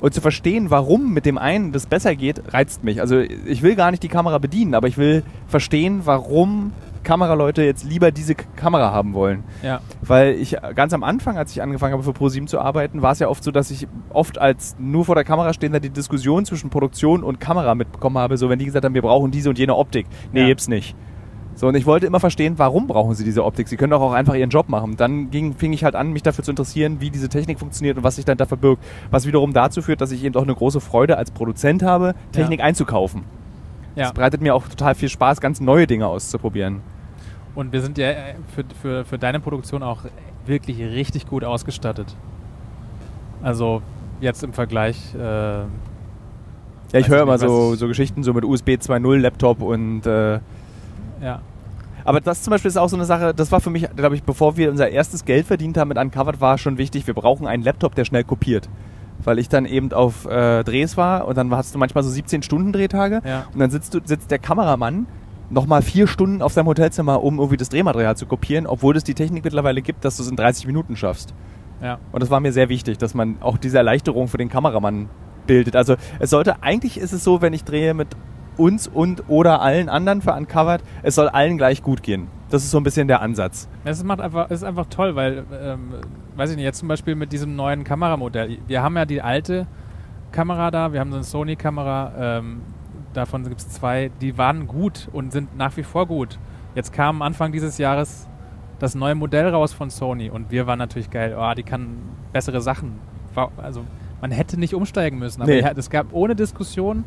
Und 0.00 0.12
zu 0.12 0.20
verstehen, 0.20 0.70
warum 0.70 1.14
mit 1.14 1.24
dem 1.24 1.38
einen 1.38 1.72
das 1.72 1.86
besser 1.86 2.14
geht, 2.16 2.52
reizt 2.52 2.84
mich. 2.84 3.00
Also 3.00 3.18
ich 3.20 3.62
will 3.62 3.76
gar 3.76 3.90
nicht 3.90 4.02
die 4.02 4.08
Kamera 4.08 4.38
bedienen, 4.38 4.74
aber 4.74 4.88
ich 4.88 4.98
will 4.98 5.22
verstehen, 5.48 6.02
warum 6.04 6.72
Kameraleute 7.02 7.62
jetzt 7.62 7.84
lieber 7.84 8.10
diese 8.10 8.34
Kamera 8.34 8.90
haben 8.92 9.14
wollen. 9.14 9.44
ja. 9.62 9.80
Weil 10.02 10.34
ich 10.34 10.56
ganz 10.74 10.92
am 10.92 11.02
Anfang, 11.04 11.38
als 11.38 11.52
ich 11.52 11.62
angefangen 11.62 11.92
habe 11.94 12.02
für 12.02 12.12
ProSieben 12.12 12.48
zu 12.48 12.60
arbeiten, 12.60 13.00
war 13.00 13.12
es 13.12 13.20
ja 13.20 13.28
oft 13.28 13.42
so, 13.44 13.52
dass 13.52 13.70
ich 13.70 13.86
oft 14.10 14.38
als 14.38 14.76
nur 14.78 15.04
vor 15.04 15.14
der 15.14 15.24
Kamera 15.24 15.52
stehender 15.54 15.78
die 15.80 15.90
Diskussion 15.90 16.44
zwischen 16.44 16.68
Produktion 16.68 17.22
und 17.22 17.40
Kamera 17.40 17.74
mitbekommen 17.74 18.18
habe. 18.18 18.36
So, 18.36 18.50
wenn 18.50 18.58
die 18.58 18.64
gesagt 18.66 18.84
haben, 18.84 18.94
wir 18.94 19.02
brauchen 19.02 19.30
diese 19.30 19.48
und 19.48 19.58
jene 19.58 19.76
Optik. 19.76 20.06
Nee, 20.32 20.40
Ja. 20.40 20.46
gibt's 20.48 20.68
nicht. 20.68 20.94
So, 21.56 21.68
und 21.68 21.74
ich 21.74 21.86
wollte 21.86 22.06
immer 22.06 22.20
verstehen, 22.20 22.54
warum 22.58 22.86
brauchen 22.86 23.14
sie 23.14 23.24
diese 23.24 23.42
Optik? 23.42 23.66
Sie 23.66 23.78
können 23.78 23.90
doch 23.90 24.02
auch 24.02 24.12
einfach 24.12 24.34
ihren 24.34 24.50
Job 24.50 24.68
machen. 24.68 24.96
Dann 24.98 25.30
ging, 25.30 25.54
fing 25.54 25.72
ich 25.72 25.84
halt 25.84 25.96
an, 25.96 26.12
mich 26.12 26.22
dafür 26.22 26.44
zu 26.44 26.50
interessieren, 26.50 27.00
wie 27.00 27.10
diese 27.10 27.30
Technik 27.30 27.58
funktioniert 27.58 27.96
und 27.96 28.04
was 28.04 28.16
sich 28.16 28.26
dann 28.26 28.36
da 28.36 28.44
verbirgt. 28.44 28.84
Was 29.10 29.26
wiederum 29.26 29.54
dazu 29.54 29.80
führt, 29.80 30.02
dass 30.02 30.12
ich 30.12 30.22
eben 30.22 30.34
auch 30.36 30.42
eine 30.42 30.54
große 30.54 30.80
Freude 30.82 31.16
als 31.16 31.30
Produzent 31.30 31.82
habe, 31.82 32.14
Technik 32.30 32.60
einzukaufen. 32.60 33.24
ja. 33.94 34.04
Das 34.04 34.12
bereitet 34.12 34.42
mir 34.42 34.54
auch 34.54 34.68
total 34.68 34.94
viel 34.94 35.08
Spaß, 35.08 35.40
ganz 35.40 35.58
neue 35.60 35.86
Dinge 35.86 36.06
auszuprobieren. 36.06 36.82
Und 37.54 37.72
wir 37.72 37.80
sind 37.80 37.96
ja 37.96 38.10
äh, 38.10 38.34
für, 38.54 38.64
für, 38.82 39.04
für 39.06 39.18
deine 39.18 39.40
Produktion 39.40 39.82
auch 39.82 40.02
wirklich 40.44 40.78
richtig 40.78 41.26
gut 41.26 41.42
ausgestattet. 41.42 42.14
Also 43.42 43.80
jetzt 44.20 44.42
im 44.44 44.52
Vergleich. 44.52 45.14
Äh, 45.14 45.18
Ja, 45.18 45.66
ich 46.92 47.08
höre 47.08 47.22
immer 47.22 47.38
so, 47.38 47.74
so 47.74 47.88
Geschichten 47.88 48.22
so 48.22 48.32
mit 48.34 48.44
USB 48.44 48.70
2.0 48.70 49.16
Laptop 49.18 49.62
und 49.62 50.06
äh, 50.06 50.38
ja. 51.20 51.40
aber 52.04 52.20
das 52.20 52.42
zum 52.42 52.50
Beispiel 52.50 52.68
ist 52.68 52.76
auch 52.76 52.88
so 52.88 52.96
eine 52.96 53.04
Sache, 53.04 53.34
das 53.34 53.50
war 53.52 53.60
für 53.60 53.70
mich, 53.70 53.88
glaube 53.96 54.14
ich, 54.14 54.22
bevor 54.22 54.56
wir 54.56 54.70
unser 54.70 54.88
erstes 54.88 55.24
Geld 55.24 55.46
verdient 55.46 55.76
haben 55.76 55.88
mit 55.88 55.98
Uncovered, 55.98 56.40
war 56.40 56.58
schon 56.58 56.78
wichtig, 56.78 57.06
wir 57.06 57.14
brauchen 57.14 57.46
einen 57.46 57.62
Laptop, 57.62 57.94
der 57.94 58.04
schnell 58.04 58.24
kopiert. 58.24 58.68
Weil 59.24 59.38
ich 59.38 59.48
dann 59.48 59.64
eben 59.64 59.92
auf 59.92 60.26
äh, 60.26 60.62
Drehs 60.62 60.96
war 60.96 61.26
und 61.26 61.36
dann 61.36 61.50
hast 61.54 61.74
du 61.74 61.78
manchmal 61.78 62.04
so 62.04 62.10
17 62.10 62.42
Stunden 62.42 62.72
Drehtage 62.72 63.22
Ja. 63.24 63.46
und 63.52 63.58
dann 63.58 63.70
sitzt, 63.70 63.94
du, 63.94 64.00
sitzt 64.04 64.30
der 64.30 64.38
Kameramann 64.38 65.06
nochmal 65.48 65.80
vier 65.82 66.06
Stunden 66.06 66.42
auf 66.42 66.52
seinem 66.52 66.66
Hotelzimmer, 66.66 67.22
um 67.22 67.38
irgendwie 67.38 67.56
das 67.56 67.68
Drehmaterial 67.70 68.16
zu 68.16 68.26
kopieren, 68.26 68.66
obwohl 68.66 68.96
es 68.96 69.04
die 69.04 69.14
Technik 69.14 69.44
mittlerweile 69.44 69.80
gibt, 69.80 70.04
dass 70.04 70.16
du 70.16 70.22
es 70.22 70.28
in 70.28 70.36
30 70.36 70.66
Minuten 70.66 70.96
schaffst. 70.96 71.34
Ja. 71.82 71.98
Und 72.12 72.22
das 72.22 72.30
war 72.30 72.40
mir 72.40 72.52
sehr 72.52 72.68
wichtig, 72.68 72.98
dass 72.98 73.14
man 73.14 73.36
auch 73.40 73.56
diese 73.56 73.78
Erleichterung 73.78 74.28
für 74.28 74.38
den 74.38 74.48
Kameramann 74.48 75.08
bildet. 75.46 75.76
Also 75.76 75.94
es 76.18 76.30
sollte, 76.30 76.62
eigentlich 76.62 76.98
ist 76.98 77.12
es 77.12 77.22
so, 77.22 77.40
wenn 77.42 77.52
ich 77.52 77.64
drehe 77.64 77.94
mit 77.94 78.08
uns 78.58 78.88
und 78.88 79.24
oder 79.28 79.60
allen 79.60 79.88
anderen 79.88 80.22
für 80.22 80.32
Uncovered, 80.32 80.82
es 81.02 81.14
soll 81.14 81.28
allen 81.28 81.56
gleich 81.58 81.82
gut 81.82 82.02
gehen. 82.02 82.28
Das 82.50 82.62
ist 82.62 82.70
so 82.70 82.78
ein 82.78 82.84
bisschen 82.84 83.08
der 83.08 83.20
Ansatz. 83.22 83.68
Es 83.84 84.02
macht 84.04 84.20
einfach, 84.20 84.50
ist 84.50 84.62
einfach 84.62 84.86
toll, 84.88 85.16
weil, 85.16 85.44
ähm, 85.60 85.94
weiß 86.36 86.50
ich 86.50 86.56
nicht, 86.56 86.64
jetzt 86.64 86.78
zum 86.78 86.88
Beispiel 86.88 87.14
mit 87.14 87.32
diesem 87.32 87.56
neuen 87.56 87.82
Kameramodell. 87.84 88.58
Wir 88.66 88.82
haben 88.82 88.96
ja 88.96 89.04
die 89.04 89.20
alte 89.20 89.66
Kamera 90.32 90.70
da, 90.70 90.92
wir 90.92 91.00
haben 91.00 91.10
so 91.10 91.16
eine 91.16 91.24
Sony-Kamera, 91.24 92.12
ähm, 92.38 92.62
davon 93.14 93.42
gibt 93.44 93.60
es 93.60 93.68
zwei, 93.70 94.10
die 94.20 94.38
waren 94.38 94.66
gut 94.66 95.08
und 95.12 95.32
sind 95.32 95.56
nach 95.56 95.76
wie 95.76 95.82
vor 95.82 96.06
gut. 96.06 96.38
Jetzt 96.74 96.92
kam 96.92 97.22
Anfang 97.22 97.52
dieses 97.52 97.78
Jahres 97.78 98.28
das 98.78 98.94
neue 98.94 99.14
Modell 99.14 99.48
raus 99.48 99.72
von 99.72 99.88
Sony 99.90 100.28
und 100.30 100.50
wir 100.50 100.66
waren 100.66 100.78
natürlich 100.78 101.10
geil, 101.10 101.34
oh, 101.38 101.52
die 101.56 101.62
kann 101.62 101.96
bessere 102.32 102.60
Sachen. 102.60 102.98
Also 103.56 103.84
man 104.20 104.30
hätte 104.30 104.58
nicht 104.60 104.74
umsteigen 104.74 105.18
müssen, 105.18 105.42
aber 105.42 105.50
Nee. 105.50 105.64
es 105.76 105.90
gab 105.90 106.12
ohne 106.12 106.36
Diskussion, 106.36 107.04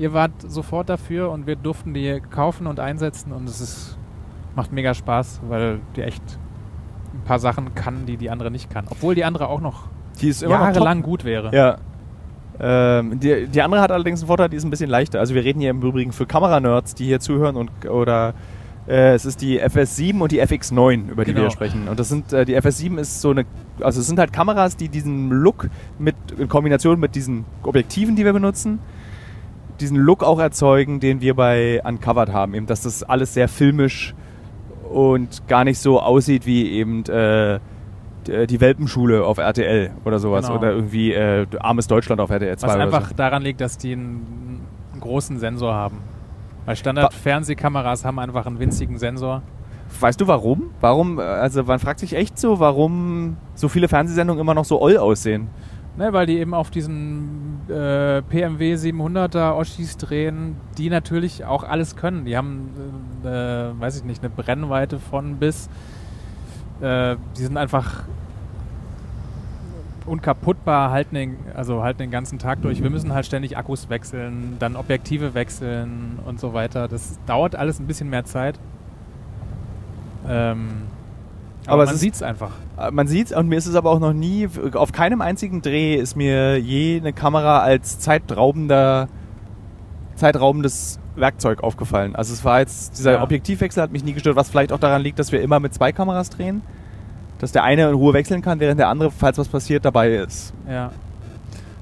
ihr 0.00 0.12
wart 0.12 0.32
sofort 0.48 0.88
dafür 0.88 1.30
und 1.30 1.46
wir 1.46 1.56
durften 1.56 1.94
die 1.94 2.20
kaufen 2.30 2.66
und 2.66 2.80
einsetzen 2.80 3.32
und 3.32 3.48
es 3.48 3.60
ist, 3.60 3.98
macht 4.56 4.72
mega 4.72 4.94
Spaß, 4.94 5.42
weil 5.48 5.80
die 5.94 6.02
echt 6.02 6.22
ein 7.14 7.22
paar 7.24 7.38
Sachen 7.38 7.74
kann, 7.74 8.06
die 8.06 8.16
die 8.16 8.30
andere 8.30 8.50
nicht 8.50 8.70
kann. 8.70 8.86
Obwohl 8.90 9.14
die 9.14 9.24
andere 9.24 9.48
auch 9.48 9.60
noch 9.60 9.88
Die 10.20 10.28
ist 10.28 10.42
immer 10.42 10.54
jahrelang 10.54 11.02
gut 11.02 11.24
wäre. 11.24 11.54
Ja. 11.54 11.78
Ähm, 12.58 13.20
die, 13.20 13.46
die 13.46 13.62
andere 13.62 13.80
hat 13.80 13.92
allerdings 13.92 14.20
einen 14.20 14.26
Vorteil, 14.26 14.48
die 14.48 14.56
ist 14.56 14.64
ein 14.64 14.70
bisschen 14.70 14.90
leichter. 14.90 15.18
Also 15.20 15.34
wir 15.34 15.44
reden 15.44 15.60
hier 15.60 15.70
im 15.70 15.82
Übrigen 15.82 16.12
für 16.12 16.26
Kameranerds, 16.26 16.94
die 16.94 17.04
hier 17.04 17.20
zuhören 17.20 17.56
und 17.56 17.70
oder 17.88 18.34
äh, 18.86 19.14
es 19.14 19.24
ist 19.24 19.40
die 19.42 19.62
FS7 19.62 20.20
und 20.20 20.32
die 20.32 20.42
FX9, 20.42 21.10
über 21.10 21.24
die 21.24 21.32
Genau. 21.32 21.44
wir 21.44 21.50
sprechen. 21.50 21.88
Und 21.88 21.98
das 22.00 22.08
sind 22.08 22.32
äh, 22.32 22.44
die 22.44 22.56
FS7 22.58 22.98
ist 22.98 23.20
so 23.20 23.30
eine, 23.30 23.44
also 23.80 24.00
es 24.00 24.06
sind 24.06 24.18
halt 24.18 24.32
Kameras, 24.32 24.76
die 24.76 24.88
diesen 24.88 25.30
Look 25.30 25.68
mit 25.98 26.16
in 26.38 26.48
Kombination 26.48 26.98
mit 26.98 27.14
diesen 27.14 27.44
Objektiven, 27.62 28.16
die 28.16 28.24
wir 28.24 28.32
benutzen, 28.32 28.78
diesen 29.80 29.96
Look 29.96 30.22
auch 30.22 30.38
erzeugen, 30.38 31.00
den 31.00 31.20
wir 31.20 31.34
bei 31.34 31.80
Uncovered 31.84 32.32
haben, 32.32 32.54
eben, 32.54 32.66
dass 32.66 32.82
das 32.82 33.02
alles 33.02 33.34
sehr 33.34 33.48
filmisch 33.48 34.14
und 34.90 35.46
gar 35.48 35.64
nicht 35.64 35.78
so 35.78 36.00
aussieht 36.00 36.46
wie 36.46 36.70
eben 36.72 37.04
äh, 37.06 37.60
d- 38.26 38.46
die 38.46 38.60
Welpenschule 38.60 39.24
auf 39.24 39.38
RTL 39.38 39.90
oder 40.04 40.18
sowas 40.18 40.46
Genau. 40.46 40.58
oder 40.58 40.72
irgendwie 40.72 41.12
äh, 41.12 41.46
armes 41.60 41.86
Deutschland 41.86 42.20
auf 42.20 42.30
RTL 42.30 42.56
2 42.58 42.66
Was 42.66 42.76
einfach 42.76 43.08
so. 43.10 43.14
daran 43.14 43.42
liegt, 43.42 43.60
dass 43.60 43.78
die 43.78 43.92
einen, 43.92 44.60
einen 44.92 45.00
großen 45.00 45.38
Sensor 45.38 45.74
haben. 45.74 45.98
Weil 46.66 46.76
Standard-Fernsehkameras 46.76 48.04
haben 48.04 48.18
einfach 48.18 48.46
einen 48.46 48.58
winzigen 48.58 48.98
Sensor. 48.98 49.42
Weißt 49.98 50.20
du 50.20 50.26
warum? 50.26 50.70
Warum, 50.80 51.18
äh, 51.18 51.22
also 51.22 51.62
man 51.64 51.78
fragt 51.78 52.00
sich 52.00 52.14
echt 52.14 52.38
so, 52.38 52.60
warum 52.60 53.36
so 53.54 53.68
viele 53.68 53.88
Fernsehsendungen 53.88 54.40
immer 54.40 54.54
noch 54.54 54.64
so 54.64 54.80
oll 54.80 54.96
aussehen. 54.96 55.48
Ne, 55.96 56.12
weil 56.12 56.26
die 56.26 56.38
eben 56.38 56.54
auf 56.54 56.70
diesen 56.70 57.68
äh, 57.68 58.22
PMW 58.22 58.74
700er 58.74 59.54
Oschis 59.56 59.96
drehen, 59.96 60.56
die 60.78 60.88
natürlich 60.88 61.44
auch 61.44 61.64
alles 61.64 61.96
können. 61.96 62.24
Die 62.24 62.36
haben, 62.36 62.70
äh, 63.24 63.28
äh, 63.28 63.72
weiß 63.78 63.98
ich 63.98 64.04
nicht, 64.04 64.22
eine 64.22 64.30
Brennweite 64.30 64.98
von 64.98 65.36
bis. 65.36 65.68
Äh, 66.80 67.16
die 67.36 67.42
sind 67.42 67.56
einfach 67.56 68.04
unkaputtbar, 70.06 70.90
halten 70.90 71.14
den, 71.14 71.36
also 71.54 71.82
halten 71.82 71.98
den 71.98 72.10
ganzen 72.10 72.38
Tag 72.38 72.62
durch. 72.62 72.82
Wir 72.82 72.90
müssen 72.90 73.12
halt 73.12 73.26
ständig 73.26 73.56
Akkus 73.56 73.90
wechseln, 73.90 74.56
dann 74.58 74.76
Objektive 74.76 75.34
wechseln 75.34 76.18
und 76.24 76.40
so 76.40 76.54
weiter. 76.54 76.88
Das 76.88 77.18
dauert 77.26 77.56
alles 77.56 77.78
ein 77.80 77.86
bisschen 77.86 78.10
mehr 78.10 78.24
Zeit. 78.24 78.58
Ähm, 80.28 80.82
aber, 81.66 81.72
Aber 81.74 81.82
es 81.84 81.90
man 81.90 81.98
sieht 81.98 82.14
es 82.14 82.22
einfach. 82.22 82.52
Äh, 82.78 82.90
Man 82.90 83.06
sieht's 83.06 83.32
und 83.32 83.48
mir 83.48 83.56
ist 83.56 83.66
es 83.66 83.74
aber 83.74 83.90
auch 83.90 84.00
noch 84.00 84.12
nie, 84.12 84.48
auf 84.74 84.92
keinem 84.92 85.20
einzigen 85.20 85.62
Dreh 85.62 85.94
ist 85.96 86.16
mir 86.16 86.58
je 86.58 86.98
eine 86.98 87.12
Kamera 87.12 87.60
als 87.60 87.98
zeitraubender, 87.98 89.08
zeitraubendes 90.16 90.98
Werkzeug 91.16 91.62
aufgefallen. 91.62 92.14
Also 92.16 92.32
es 92.32 92.44
war 92.44 92.60
jetzt, 92.60 92.98
dieser 92.98 93.12
Ja. 93.12 93.22
Objektivwechsel 93.22 93.82
hat 93.82 93.92
mich 93.92 94.04
nie 94.04 94.12
gestört, 94.12 94.36
was 94.36 94.48
vielleicht 94.50 94.72
auch 94.72 94.78
daran 94.78 95.02
liegt, 95.02 95.18
dass 95.18 95.32
wir 95.32 95.40
immer 95.42 95.60
mit 95.60 95.74
zwei 95.74 95.92
Kameras 95.92 96.30
drehen. 96.30 96.62
Dass 97.38 97.52
der 97.52 97.64
eine 97.64 97.88
in 97.88 97.94
Ruhe 97.94 98.12
wechseln 98.12 98.42
kann, 98.42 98.60
während 98.60 98.78
der 98.78 98.88
andere, 98.88 99.10
falls 99.10 99.38
was 99.38 99.48
passiert, 99.48 99.84
dabei 99.84 100.14
ist. 100.14 100.52
Ja. 100.68 100.90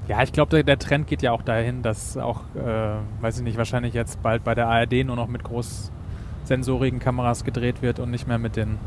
Ja, 0.07 0.23
ich 0.23 0.31
glaube, 0.31 0.49
der, 0.51 0.63
der 0.63 0.79
Trend 0.79 1.05
geht 1.05 1.21
ja 1.21 1.31
auch 1.33 1.41
dahin, 1.43 1.83
dass 1.83 2.17
auch, 2.17 2.41
äh, 2.55 2.95
weiß 3.21 3.37
ich 3.37 3.43
nicht, 3.43 3.57
wahrscheinlich 3.57 3.93
jetzt 3.93 4.23
bald 4.23 4.43
bei 4.43 4.55
der 4.55 4.67
ARD 4.67 5.05
nur 5.05 5.15
noch 5.15 5.27
mit 5.27 5.43
großsensorigen 5.43 6.99
Kameras 6.99 7.43
gedreht 7.43 7.81
wird 7.81 7.99
und 7.99 8.09
nicht 8.09 8.27
mehr 8.27 8.39
mit 8.39 8.55
den 8.55 8.77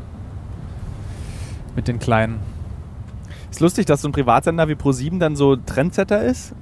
mit 1.75 1.87
den 1.87 1.99
kleinen. 1.99 2.39
Ist 3.51 3.59
lustig, 3.59 3.85
dass 3.85 4.01
so 4.01 4.09
ein 4.09 4.11
Privatsender 4.11 4.67
wie 4.67 4.73
Pro7 4.73 5.19
dann 5.19 5.35
so 5.35 5.55
Trendsetter 5.55 6.23
ist. 6.23 6.53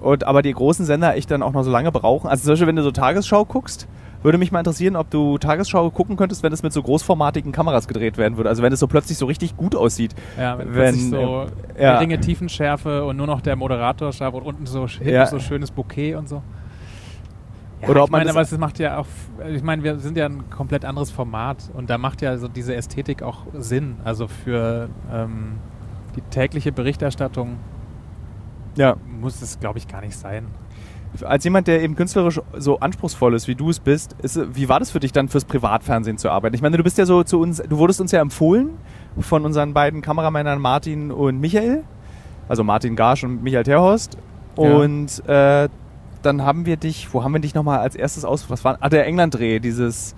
Und 0.00 0.24
aber 0.24 0.42
die 0.42 0.52
großen 0.52 0.84
Sender 0.84 1.14
echt 1.16 1.30
dann 1.30 1.42
auch 1.42 1.52
noch 1.52 1.62
so 1.62 1.70
lange 1.70 1.90
brauchen. 1.90 2.28
Also 2.28 2.44
zum 2.44 2.52
Beispiel, 2.52 2.66
wenn 2.68 2.76
du 2.76 2.82
so 2.82 2.90
Tagesschau 2.90 3.44
guckst, 3.46 3.88
würde 4.22 4.38
mich 4.38 4.52
mal 4.52 4.60
interessieren, 4.60 4.96
ob 4.96 5.10
du 5.10 5.38
Tagesschau 5.38 5.90
gucken 5.90 6.16
könntest, 6.16 6.42
wenn 6.42 6.52
es 6.52 6.62
mit 6.62 6.72
so 6.72 6.82
großformatigen 6.82 7.52
Kameras 7.52 7.88
gedreht 7.88 8.16
werden 8.16 8.36
würde. 8.36 8.48
Also 8.48 8.62
wenn 8.62 8.72
es 8.72 8.80
so 8.80 8.86
plötzlich 8.86 9.18
so 9.18 9.26
richtig 9.26 9.56
gut 9.56 9.74
aussieht. 9.74 10.14
Ja, 10.38 10.58
wenn, 10.58 10.74
Wenn, 10.74 10.94
so 11.10 11.46
äh, 11.76 11.82
ja. 11.82 11.94
geringe 11.94 12.20
Tiefenschärfe 12.20 13.04
und 13.04 13.16
nur 13.16 13.26
noch 13.26 13.40
der 13.40 13.56
Moderator 13.56 14.12
scharf 14.12 14.34
und 14.34 14.42
unten 14.42 14.66
so, 14.66 14.86
hinten 14.86 15.08
Ja. 15.08 15.26
so 15.26 15.38
schönes 15.38 15.70
Bouquet 15.70 16.14
und 16.16 16.28
so. 16.28 16.42
Ja, 17.82 17.88
Oder 17.88 18.02
ob 18.02 18.08
ich 18.08 18.12
man 18.12 18.20
meine, 18.20 18.28
das- 18.28 18.36
aber 18.36 18.42
es 18.42 18.58
macht 18.58 18.78
ja 18.78 18.98
auch, 18.98 19.06
ich 19.52 19.62
meine, 19.62 19.82
wir 19.82 19.98
sind 19.98 20.16
ja 20.16 20.26
ein 20.26 20.48
komplett 20.50 20.84
anderes 20.84 21.10
Format 21.10 21.70
und 21.74 21.90
da 21.90 21.98
macht 21.98 22.22
ja 22.22 22.36
so 22.38 22.48
diese 22.48 22.74
Ästhetik 22.74 23.22
auch 23.22 23.46
Sinn. 23.58 23.96
Also 24.04 24.26
für 24.28 24.88
ähm, 25.12 25.54
die 26.16 26.22
tägliche 26.22 26.72
Berichterstattung 26.72 27.56
Ja. 28.76 28.96
muss 29.20 29.42
es, 29.42 29.60
glaube 29.60 29.78
ich, 29.78 29.88
gar 29.88 30.00
nicht 30.00 30.16
sein. 30.16 30.46
Als 31.22 31.44
jemand, 31.44 31.68
der 31.68 31.80
eben 31.82 31.94
künstlerisch 31.94 32.40
so 32.56 32.80
anspruchsvoll 32.80 33.34
ist, 33.34 33.46
wie 33.46 33.54
du 33.54 33.70
es 33.70 33.78
bist, 33.78 34.16
ist, 34.22 34.36
wie 34.56 34.68
war 34.68 34.80
das 34.80 34.90
für 34.90 34.98
dich 34.98 35.12
dann 35.12 35.28
fürs 35.28 35.44
Privatfernsehen 35.44 36.18
zu 36.18 36.28
arbeiten? 36.28 36.56
Ich 36.56 36.62
meine, 36.62 36.76
du 36.76 36.82
bist 36.82 36.98
ja 36.98 37.06
so 37.06 37.22
zu 37.22 37.38
uns, 37.40 37.58
du 37.62 37.78
wurdest 37.78 38.00
uns 38.00 38.10
ja 38.10 38.20
empfohlen 38.20 38.70
von 39.20 39.44
unseren 39.44 39.74
beiden 39.74 40.00
Kameramännern 40.00 40.60
Martin 40.60 41.12
und 41.12 41.38
Michael, 41.38 41.84
also 42.48 42.64
Martin 42.64 42.96
Garsch 42.96 43.22
und 43.22 43.44
Michael 43.44 43.62
Terhorst. 43.62 44.18
Ja. 44.58 44.74
Und 44.74 45.22
äh, 45.28 45.68
dann 46.26 46.42
haben 46.42 46.66
wir 46.66 46.76
dich, 46.76 47.12
wo 47.12 47.22
haben 47.24 47.32
wir 47.32 47.40
dich 47.40 47.54
nochmal 47.54 47.78
als 47.80 47.94
erstes 47.94 48.24
aus, 48.24 48.48
was 48.50 48.64
war, 48.64 48.76
ah, 48.80 48.88
der 48.88 49.06
England-Dreh, 49.06 49.58
dieses, 49.60 50.14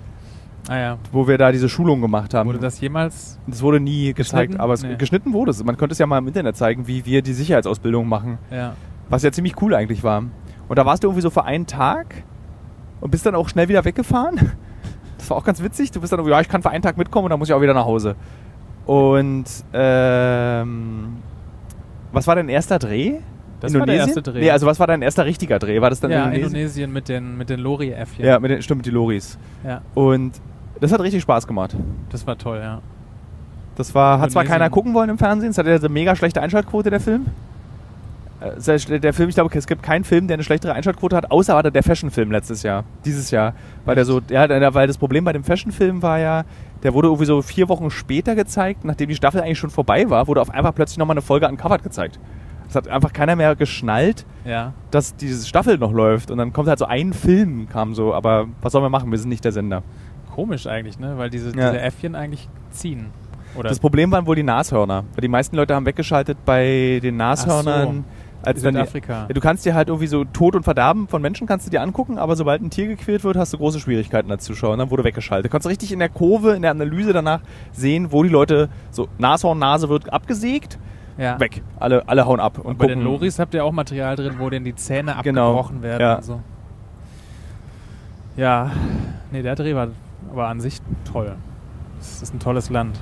Ah 0.69 0.79
ja. 0.79 0.99
wo 1.13 1.29
wir 1.29 1.39
da 1.39 1.53
diese 1.53 1.69
Schulung 1.69 2.01
gemacht 2.01 2.35
haben. 2.35 2.49
Wurde 2.49 2.59
das 2.59 2.81
jemals? 2.81 3.39
das 3.47 3.63
wurde 3.63 3.81
nie 3.81 4.13
gezeigt, 4.15 4.59
aber 4.59 4.75
es, 4.75 4.83
Nee. 4.83 4.97
geschnitten 4.97 5.33
wurde 5.33 5.51
es. 5.51 5.63
Man 5.63 5.77
konnte 5.77 5.93
es 5.93 5.99
ja 5.99 6.07
mal 6.07 6.19
im 6.19 6.27
Internet 6.27 6.57
zeigen, 6.57 6.87
wie 6.87 7.05
wir 7.05 7.23
die 7.23 7.33
Sicherheitsausbildung 7.35 8.09
machen. 8.09 8.39
Ja. 8.51 8.75
Was 9.09 9.23
ja 9.23 9.31
ziemlich 9.31 9.61
cool 9.63 9.75
eigentlich 9.75 10.03
war. 10.03 10.25
Und 10.69 10.79
da 10.79 10.85
warst 10.85 11.05
du 11.05 11.09
irgendwie 11.09 11.23
so 11.23 11.31
für 11.31 11.45
einen 11.45 11.67
Tag 11.67 12.25
und 13.01 13.11
bist 13.11 13.25
dann 13.27 13.35
auch 13.37 13.49
schnell 13.49 13.69
wieder 13.69 13.85
weggefahren. 13.85 14.53
Das 15.19 15.31
war 15.31 15.39
auch 15.39 15.45
ganz 15.45 15.63
witzig. 15.63 15.91
Du 15.93 16.01
bist 16.03 16.13
dann 16.13 16.21
irgendwie, 16.21 16.33
ja, 16.33 16.41
ich 16.43 16.49
kann 16.49 16.61
für 16.63 16.69
einen 16.69 16.83
Tag 16.83 16.99
mitkommen 16.99 17.25
und 17.25 17.31
dann 17.31 17.39
muss 17.39 17.49
ich 17.49 17.55
auch 17.55 17.61
wieder 17.63 17.73
nach 17.73 17.87
Hause. 17.87 18.17
Und 18.85 19.47
ähm, 19.73 21.17
was 22.13 22.27
war 22.27 22.35
dein 22.37 22.51
erster 22.51 22.79
Dreh? 22.79 23.15
Das 23.61 23.73
war 23.75 23.87
der 23.87 23.97
erste 23.97 24.23
Dreh. 24.23 24.41
Nee, 24.41 24.51
also 24.51 24.67
was 24.67 24.79
war 24.79 24.87
dein 24.87 25.03
erster 25.03 25.25
richtiger 25.25 25.59
Dreh? 25.59 25.81
War 25.81 25.91
das 25.91 26.01
dann 26.01 26.11
ja, 26.11 26.25
Indonesien? 26.25 26.47
Indonesien 26.47 26.93
mit 26.93 27.09
den, 27.09 27.39
mit 27.39 27.49
den 27.51 27.61
Lori-Äffchen. 27.61 28.25
Ja, 28.25 28.39
mit 28.39 28.51
den, 28.51 28.63
stimmt, 28.63 28.79
mit 28.79 28.87
die 28.87 28.91
Loris. 28.91 29.39
ja. 29.65 29.81
Und 29.95 30.33
das 30.81 30.93
hat 30.93 31.01
richtig 31.01 31.23
Spaß 31.23 31.47
gemacht. 31.47 31.75
Das 32.11 32.27
war 32.27 32.37
toll, 32.37 32.59
ja. 32.63 32.81
Das 33.77 33.95
war, 33.95 34.21
hat 34.21 34.31
zwar 34.31 34.43
Indonesien. 34.43 34.61
keiner 34.61 34.71
gucken 34.71 34.95
wollen 34.95 35.09
im 35.11 35.19
Fernsehen, 35.19 35.51
es 35.51 35.59
hatte 35.59 35.71
ja 35.71 35.77
eine 35.77 35.89
mega 35.89 36.15
schlechte 36.17 36.43
Einschaltquote, 36.43 36.91
der 36.91 37.01
Film. 37.01 37.27
Äh, 38.41 38.99
Der 39.01 39.13
Film, 39.15 39.29
ich 39.31 39.35
glaube, 39.35 39.57
es 39.57 39.67
gibt 39.67 39.83
keinen 39.83 40.05
Film, 40.05 40.29
der 40.29 40.35
eine 40.35 40.45
schlechtere 40.45 40.75
Einschaltquote 40.75 41.17
hat, 41.17 41.31
außer 41.31 41.55
war 41.55 41.63
der 41.63 41.83
Fashion-Film 41.83 42.31
letztes 42.31 42.63
Jahr, 42.63 42.85
dieses 43.05 43.31
Jahr. 43.31 43.55
Weil 43.87 43.95
der 43.95 44.05
so, 44.05 44.21
ja, 44.29 44.75
weil 44.75 44.87
das 44.87 44.99
Problem 44.99 45.25
bei 45.25 45.33
dem 45.33 45.45
Fashion-Film 45.45 46.03
war 46.03 46.19
ja, 46.19 46.45
der 46.83 46.93
wurde 46.93 47.09
irgendwie 47.09 47.25
so 47.25 47.41
vier 47.41 47.69
Wochen 47.69 47.91
später 47.91 48.35
gezeigt, 48.35 48.85
nachdem 48.85 49.09
die 49.09 49.15
Staffel 49.15 49.41
eigentlich 49.41 49.59
schon 49.59 49.71
vorbei 49.71 50.09
war, 50.11 50.27
wurde 50.29 50.43
auf 50.43 50.51
einmal 50.51 50.73
plötzlich 50.73 50.99
nochmal 50.99 51.15
eine 51.15 51.23
Folge 51.23 51.49
uncovered 51.49 51.83
gezeigt. 51.83 52.19
Es 52.69 52.75
hat 52.75 52.89
einfach 52.89 53.13
keiner 53.13 53.37
mehr 53.37 53.55
geschnallt, 53.57 54.27
Ja. 54.45 54.73
dass 54.91 55.15
diese 55.17 55.47
Staffel 55.47 55.79
noch 55.79 55.93
läuft. 55.93 56.31
Und 56.31 56.39
dann 56.39 56.53
kommt 56.53 56.69
halt 56.69 56.79
so 56.79 56.85
ein 56.87 57.13
Film, 57.13 57.69
kam 57.69 57.95
so, 57.95 58.13
aber 58.15 58.47
was 58.63 58.73
sollen 58.73 58.85
wir 58.85 58.89
machen? 58.91 59.11
Wir 59.11 59.19
sind 59.19 59.29
nicht 59.29 59.45
der 59.45 59.53
Sender. 59.53 59.83
Komisch 60.35 60.67
eigentlich, 60.67 60.99
ne? 60.99 61.17
Weil 61.17 61.31
diese, 61.31 61.49
Ja. 61.57 61.71
diese 61.71 61.81
Äffchen 61.81 62.15
eigentlich 62.15 62.49
ziehen. 62.71 63.07
Oder 63.57 63.69
Das 63.71 63.79
Problem 63.79 64.11
waren 64.13 64.27
wohl 64.27 64.37
die 64.37 64.43
Nashörner. 64.43 65.05
Weil 65.15 65.23
die 65.23 65.29
meisten 65.29 65.57
Leute 65.57 65.75
haben 65.75 65.87
weggeschaltet 65.87 66.39
bei 66.45 67.01
den 67.03 67.17
Nashörnern. 67.17 68.05
Als 68.43 68.63
dann 68.63 68.75
die, 68.75 68.81
Südafrika. 68.81 69.13
ja, 69.27 69.35
du 69.35 69.41
kannst 69.41 69.65
dir 69.65 69.75
halt 69.75 69.89
irgendwie 69.89 70.07
so 70.07 70.25
Tod 70.25 70.55
und 70.55 70.63
Verderben 70.63 71.09
von 71.09 71.21
Menschen 71.23 71.49
kannst 71.49 71.67
du 71.67 71.71
dir 71.71 71.81
angucken, 71.83 72.17
aber 72.19 72.37
sobald 72.37 72.63
ein 72.63 72.71
Tier 72.71 72.87
gequält 72.87 73.25
wird, 73.25 73.37
hast 73.37 73.53
du 73.53 73.57
große 73.59 73.81
Schwierigkeiten 73.81 74.31
als 74.31 74.45
Zuschauer. 74.45 74.75
Und 74.75 74.79
dann 74.79 74.91
wurde 74.91 75.03
weggeschaltet. 75.03 75.47
Du 75.47 75.51
kannst 75.51 75.67
richtig 75.67 75.91
in 75.91 75.99
der 75.99 76.11
Kurve, 76.11 76.53
in 76.53 76.63
der 76.63 76.71
Analyse 76.71 77.13
danach 77.13 77.41
sehen, 77.73 78.13
wo 78.13 78.23
die 78.23 78.29
Leute 78.29 78.69
so 78.93 79.09
Nashorn, 79.19 79.59
Nase 79.59 79.89
wird 79.89 80.13
abgesägt, 80.13 80.79
ja. 81.19 81.39
weg. 81.41 81.63
Alle, 81.79 82.07
alle 82.09 82.27
hauen 82.27 82.41
ab. 82.41 82.59
Und 82.59 82.79
Bei 82.79 82.87
den 82.87 82.99
gucken- 83.01 83.05
Loris 83.13 83.39
habt 83.39 83.55
ihr 83.55 83.65
auch 83.65 83.73
Material 83.73 84.17
drin, 84.17 84.35
wo 84.39 84.51
denen 84.51 84.65
die 84.65 84.75
Zähne 84.75 85.17
Genau, 85.23 85.51
abgebrochen 85.51 85.83
werden 85.83 86.01
ja. 86.01 86.15
und 86.17 86.25
so. 86.25 86.41
Ja, 88.37 88.71
nee, 89.33 89.43
der 89.43 89.55
Dreh 89.55 89.75
war 89.75 89.89
aber 90.31 90.49
an 90.49 90.61
sich 90.61 90.79
toll. 91.11 91.35
Das 91.99 92.23
ist 92.23 92.35
ein 92.35 92.39
tolles 92.39 92.69
Land. 92.71 93.01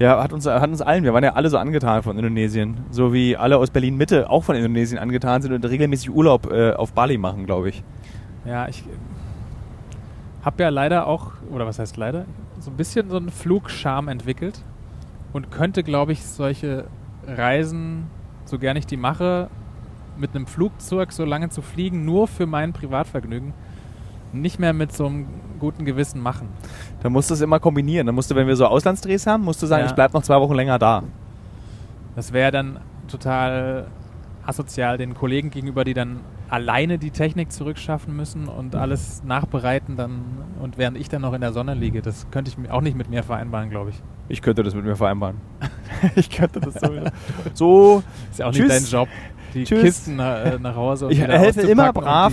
Ja, 0.00 0.22
hat 0.22 0.32
uns, 0.32 0.46
hat 0.46 0.68
uns 0.68 0.80
allen, 0.80 1.04
wir 1.04 1.12
waren 1.12 1.22
ja 1.22 1.34
alle 1.34 1.50
so 1.50 1.58
angetan 1.58 2.02
von 2.02 2.16
Indonesien. 2.16 2.78
So 2.90 3.12
wie 3.12 3.36
alle 3.36 3.58
aus 3.58 3.70
Berlin-Mitte 3.70 4.30
auch 4.30 4.42
von 4.44 4.56
Indonesien 4.56 4.98
angetan 4.98 5.42
sind 5.42 5.52
und 5.52 5.64
regelmäßig 5.64 6.10
Urlaub 6.10 6.50
äh, 6.50 6.72
auf 6.72 6.94
Bali 6.94 7.18
machen, 7.18 7.44
glaube 7.46 7.68
ich. 7.68 7.84
Ja, 8.46 8.66
ich 8.66 8.82
habe 10.42 10.62
ja 10.62 10.70
leider 10.70 11.06
auch, 11.06 11.32
oder 11.50 11.66
was 11.66 11.78
heißt 11.78 11.98
leider, 11.98 12.24
so 12.58 12.70
ein 12.70 12.76
bisschen 12.78 13.10
so 13.10 13.18
einen 13.18 13.28
Flugscham 13.30 14.08
entwickelt 14.08 14.64
und 15.32 15.50
könnte, 15.50 15.82
glaube 15.82 16.12
ich, 16.12 16.24
solche 16.24 16.84
Reisen, 17.26 18.06
so 18.44 18.58
gern 18.58 18.76
ich 18.76 18.86
die 18.86 18.96
mache, 18.96 19.48
mit 20.18 20.34
einem 20.34 20.46
Flugzeug 20.46 21.12
so 21.12 21.24
lange 21.24 21.48
zu 21.50 21.62
fliegen, 21.62 22.04
nur 22.04 22.26
für 22.28 22.46
mein 22.46 22.72
Privatvergnügen, 22.72 23.54
nicht 24.32 24.58
mehr 24.58 24.72
mit 24.72 24.92
so 24.92 25.06
einem 25.06 25.26
guten 25.58 25.84
Gewissen 25.84 26.20
machen. 26.20 26.48
Da 27.02 27.10
musst 27.10 27.30
du 27.30 27.34
es 27.34 27.40
immer 27.40 27.58
kombinieren. 27.60 28.06
Dann 28.06 28.14
musst 28.14 28.30
du, 28.30 28.34
wenn 28.34 28.46
wir 28.46 28.56
so 28.56 28.66
Auslandsdrehs 28.66 29.26
haben, 29.26 29.44
musst 29.44 29.62
du 29.62 29.66
sagen, 29.66 29.82
Ja. 29.82 29.86
ich 29.88 29.94
bleib 29.94 30.12
noch 30.14 30.22
zwei 30.22 30.40
Wochen 30.40 30.54
länger 30.54 30.78
da. 30.78 31.02
Das 32.16 32.32
wäre 32.32 32.50
dann 32.50 32.80
total 33.08 33.86
asozial 34.44 34.98
den 34.98 35.14
Kollegen 35.14 35.50
gegenüber, 35.50 35.84
die 35.84 35.94
dann 35.94 36.20
alleine 36.48 36.98
die 36.98 37.10
Technik 37.10 37.52
zurückschaffen 37.52 38.14
müssen 38.16 38.48
und 38.48 38.74
alles 38.74 39.22
nachbereiten 39.24 39.96
dann 39.96 40.22
und 40.60 40.78
während 40.78 40.96
ich 40.98 41.08
dann 41.08 41.22
noch 41.22 41.32
in 41.32 41.40
der 41.40 41.52
Sonne 41.52 41.74
liege. 41.74 42.02
Das 42.02 42.26
könnte 42.30 42.50
ich 42.50 42.58
mir 42.58 42.72
auch 42.72 42.80
nicht 42.80 42.96
mit 42.96 43.08
mir 43.10 43.22
vereinbaren, 43.22 43.70
glaube 43.70 43.90
ich. 43.90 44.02
Ich 44.30 44.40
könnte 44.42 44.62
das 44.62 44.74
mit 44.74 44.84
mir 44.84 44.96
vereinbaren. 44.96 45.36
ich 46.16 46.30
könnte 46.30 46.60
das 46.60 46.74
so. 46.74 46.88
so, 47.54 48.02
Ist 48.30 48.38
ja 48.38 48.46
auch 48.46 48.52
Tschüss. 48.52 48.68
nicht 48.68 48.92
dein 48.92 49.00
Job, 49.00 49.08
die 49.54 49.64
Tschüss. 49.64 49.82
Kisten 49.82 50.16
nach, 50.16 50.44
äh, 50.44 50.58
nach 50.58 50.76
Hause 50.76 51.06
und 51.06 51.12
ich 51.12 51.20
helfe 51.20 51.62
immer 51.62 51.92
brav 51.92 52.32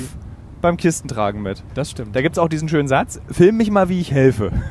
beim 0.62 0.78
Kistentragen 0.78 1.42
mit. 1.42 1.64
Das 1.74 1.90
stimmt. 1.92 2.16
Da 2.16 2.22
gibt 2.22 2.36
es 2.38 2.40
auch 2.40 2.48
diesen 2.48 2.70
schönen 2.70 2.88
Satz: 2.88 3.20
Film 3.30 3.58
mich 3.58 3.70
mal, 3.72 3.90
wie 3.90 4.00
ich 4.00 4.12
helfe. 4.12 4.52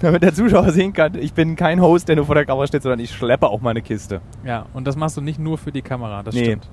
Damit 0.00 0.22
der 0.22 0.32
Zuschauer 0.32 0.70
sehen 0.70 0.92
kann, 0.92 1.14
ich 1.16 1.34
bin 1.34 1.56
kein 1.56 1.80
Host, 1.80 2.08
der 2.08 2.16
nur 2.16 2.26
vor 2.26 2.36
der 2.36 2.46
Kamera 2.46 2.66
steht, 2.68 2.82
sondern 2.82 3.00
ich 3.00 3.10
schleppe 3.10 3.48
auch 3.48 3.60
meine 3.60 3.82
Kiste. 3.82 4.20
ja, 4.44 4.66
und 4.72 4.86
das 4.86 4.96
machst 4.96 5.16
du 5.16 5.20
nicht 5.20 5.38
nur 5.40 5.58
für 5.58 5.72
die 5.72 5.82
Kamera, 5.82 6.22
das 6.22 6.34
Nee. 6.34 6.44
stimmt. 6.44 6.68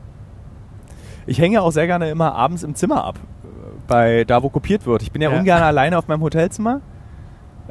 Ich 1.26 1.39
hänge 1.39 1.62
auch 1.62 1.71
sehr 1.71 1.88
gerne 1.88 2.10
immer 2.10 2.36
abends 2.36 2.63
im 2.63 2.76
Zimmer 2.76 3.04
ab, 3.04 3.17
äh, 3.19 3.47
bei 3.88 4.23
da 4.26 4.43
wo 4.43 4.50
kopiert 4.50 4.86
wird. 4.86 5.02
Ich 5.02 5.12
bin 5.12 5.21
ja, 5.21 5.32
Ja. 5.32 5.39
ungern 5.39 5.63
alleine 5.63 5.97
auf 5.97 6.08
meinem 6.08 6.21
Hotelzimmer. 6.21 6.82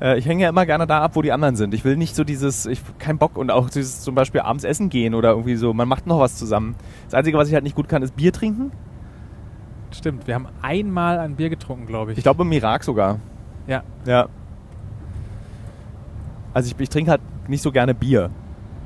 Äh, 0.01 0.19
Ich 0.19 0.27
hänge 0.27 0.43
ja 0.43 0.49
immer 0.49 0.67
gerne 0.67 0.87
da 0.87 1.01
ab, 1.03 1.13
wo 1.15 1.23
die 1.23 1.33
anderen 1.33 1.57
sind. 1.57 1.75
Ich 1.75 1.85
will 1.85 1.97
nicht 1.97 2.15
so 2.15 2.25
dieses, 2.25 2.67
ich 2.67 2.81
kein 2.99 3.19
Bock 3.19 3.37
und 3.39 3.51
auch 3.51 3.71
dieses 3.71 4.03
zum 4.03 4.15
Beispiel 4.15 4.41
abends 4.43 4.65
essen 4.65 4.89
gehen 4.89 5.15
oder 5.15 5.31
irgendwie 5.31 5.57
so. 5.57 5.73
Man 5.73 5.89
macht 5.89 6.07
noch 6.07 6.21
was 6.21 6.37
zusammen. 6.37 6.75
Das 7.07 7.15
Einzige, 7.15 7.39
was 7.39 7.49
ich 7.49 7.55
halt 7.55 7.65
nicht 7.65 7.77
gut 7.77 7.89
kann, 7.89 8.03
ist 8.03 8.17
Bier 8.17 8.33
trinken. 8.33 8.73
Stimmt, 9.93 10.27
wir 10.27 10.35
haben 10.35 10.47
einmal 10.63 11.19
ein 11.19 11.37
Bier 11.37 11.49
getrunken, 11.49 11.87
glaube 11.87 12.13
ich. 12.13 12.19
Ich 12.19 12.25
glaube 12.25 12.43
im 12.43 12.53
Irak 12.53 12.85
sogar. 12.85 13.19
Ja, 13.67 13.83
Ja. 14.05 14.29
Also 16.53 16.71
ich, 16.75 16.81
ich 16.81 16.89
trinke 16.89 17.11
halt 17.11 17.21
nicht 17.49 17.63
so 17.63 17.71
gerne 17.71 17.95
Bier. 17.95 18.31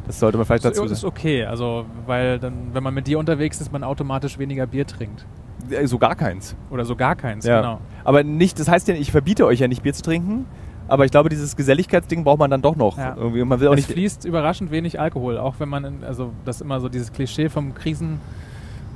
Das 0.07 0.19
sollte 0.19 0.37
man 0.39 0.45
vielleicht 0.47 0.65
dazu 0.65 0.83
das 0.83 0.91
ist 0.93 1.01
sagen. 1.03 1.15
okay, 1.17 1.45
also 1.45 1.85
weil 2.07 2.39
dann, 2.41 2.71
wenn 2.73 2.83
man 2.83 2.93
mit 2.93 3.07
dir 3.07 3.19
unterwegs 3.19 3.61
ist, 3.61 3.71
man 3.73 3.85
automatisch 3.85 4.39
weniger 4.39 4.67
Bier 4.67 4.87
trinkt. 4.87 5.25
Äh, 5.71 5.87
So 5.87 5.99
gar 5.99 6.17
keins. 6.17 6.57
Oder 6.71 6.85
so 6.85 6.97
gar 6.97 7.15
keins, 7.15 7.45
Ja. 7.47 7.61
genau. 7.61 7.81
Aber 8.03 8.25
nicht, 8.25 8.59
das 8.59 8.69
heißt 8.69 8.89
ja, 8.89 8.95
ich 8.95 9.13
verbiete 9.13 9.47
euch 9.47 9.61
ja 9.61 9.69
nicht 9.69 9.83
Bier 9.85 9.95
zu 9.95 10.03
trinken. 10.03 10.47
Aber 10.91 11.05
ich 11.05 11.11
glaube, 11.11 11.29
dieses 11.29 11.55
Geselligkeitsding 11.57 12.25
braucht 12.25 12.39
man 12.41 12.51
dann 12.51 12.63
doch 12.63 12.75
noch. 12.77 12.99
Ja. 12.99 13.15
Irgendwie. 13.17 13.45
Man 13.45 13.61
will 13.61 13.69
auch 13.69 13.73
Es 13.73 13.79
nicht. 13.89 13.93
fließt 13.93 14.25
überraschend 14.25 14.71
wenig 14.71 14.99
Alkohol, 14.99 15.39
auch 15.39 15.55
wenn 15.59 15.69
man, 15.69 15.85
in, 15.85 16.05
also 16.05 16.33
das 16.45 16.57
ist 16.57 16.63
immer 16.63 16.81
so 16.81 16.89
dieses 16.89 17.13
Klischee 17.13 17.49
vom 17.49 17.73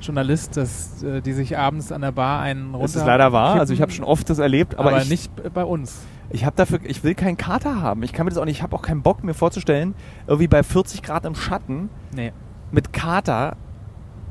Krisenjournalist, 0.01 0.57
dass 0.57 1.03
äh, 1.03 1.21
die 1.21 1.33
sich 1.33 1.57
abends 1.57 1.93
an 1.93 2.01
der 2.03 2.13
Bar 2.13 2.41
einen 2.41 2.73
runter. 2.73 2.83
Das 2.83 2.97
ist 2.97 3.07
leider 3.07 3.33
wahr. 3.33 3.49
kippen, 3.51 3.61
Also 3.61 3.75
ich 3.75 3.81
habe 3.81 3.93
schon 3.93 4.05
oft 4.05 4.29
das 4.29 4.39
erlebt, 4.39 4.77
aber, 4.79 4.91
aber, 4.91 5.03
ich, 5.03 5.09
nicht 5.09 5.31
bei 5.55 5.65
uns. 5.65 6.03
ich 6.31 6.45
habe 6.45 6.57
dafür, 6.57 6.81
ich 6.85 7.05
will 7.05 7.15
keinen 7.15 7.37
Kater 7.37 7.81
haben. 7.81 8.03
Ich 8.03 8.13
kann 8.13 8.27
mir 8.27 8.31
das 8.31 8.39
auch 8.39 8.45
nicht. 8.45 8.57
Ich 8.59 8.63
habe 8.63 8.75
auch 8.77 8.83
keinen 8.83 9.03
Bock 9.03 9.23
mir 9.25 9.35
vorzustellen, 9.35 9.95
irgendwie 10.27 10.49
bei 10.49 10.63
40 10.63 11.03
Grad 11.03 11.25
im 11.25 11.35
Schatten 11.35 11.91
Nee. 12.15 12.33
mit 12.73 12.93
Kater 12.93 13.57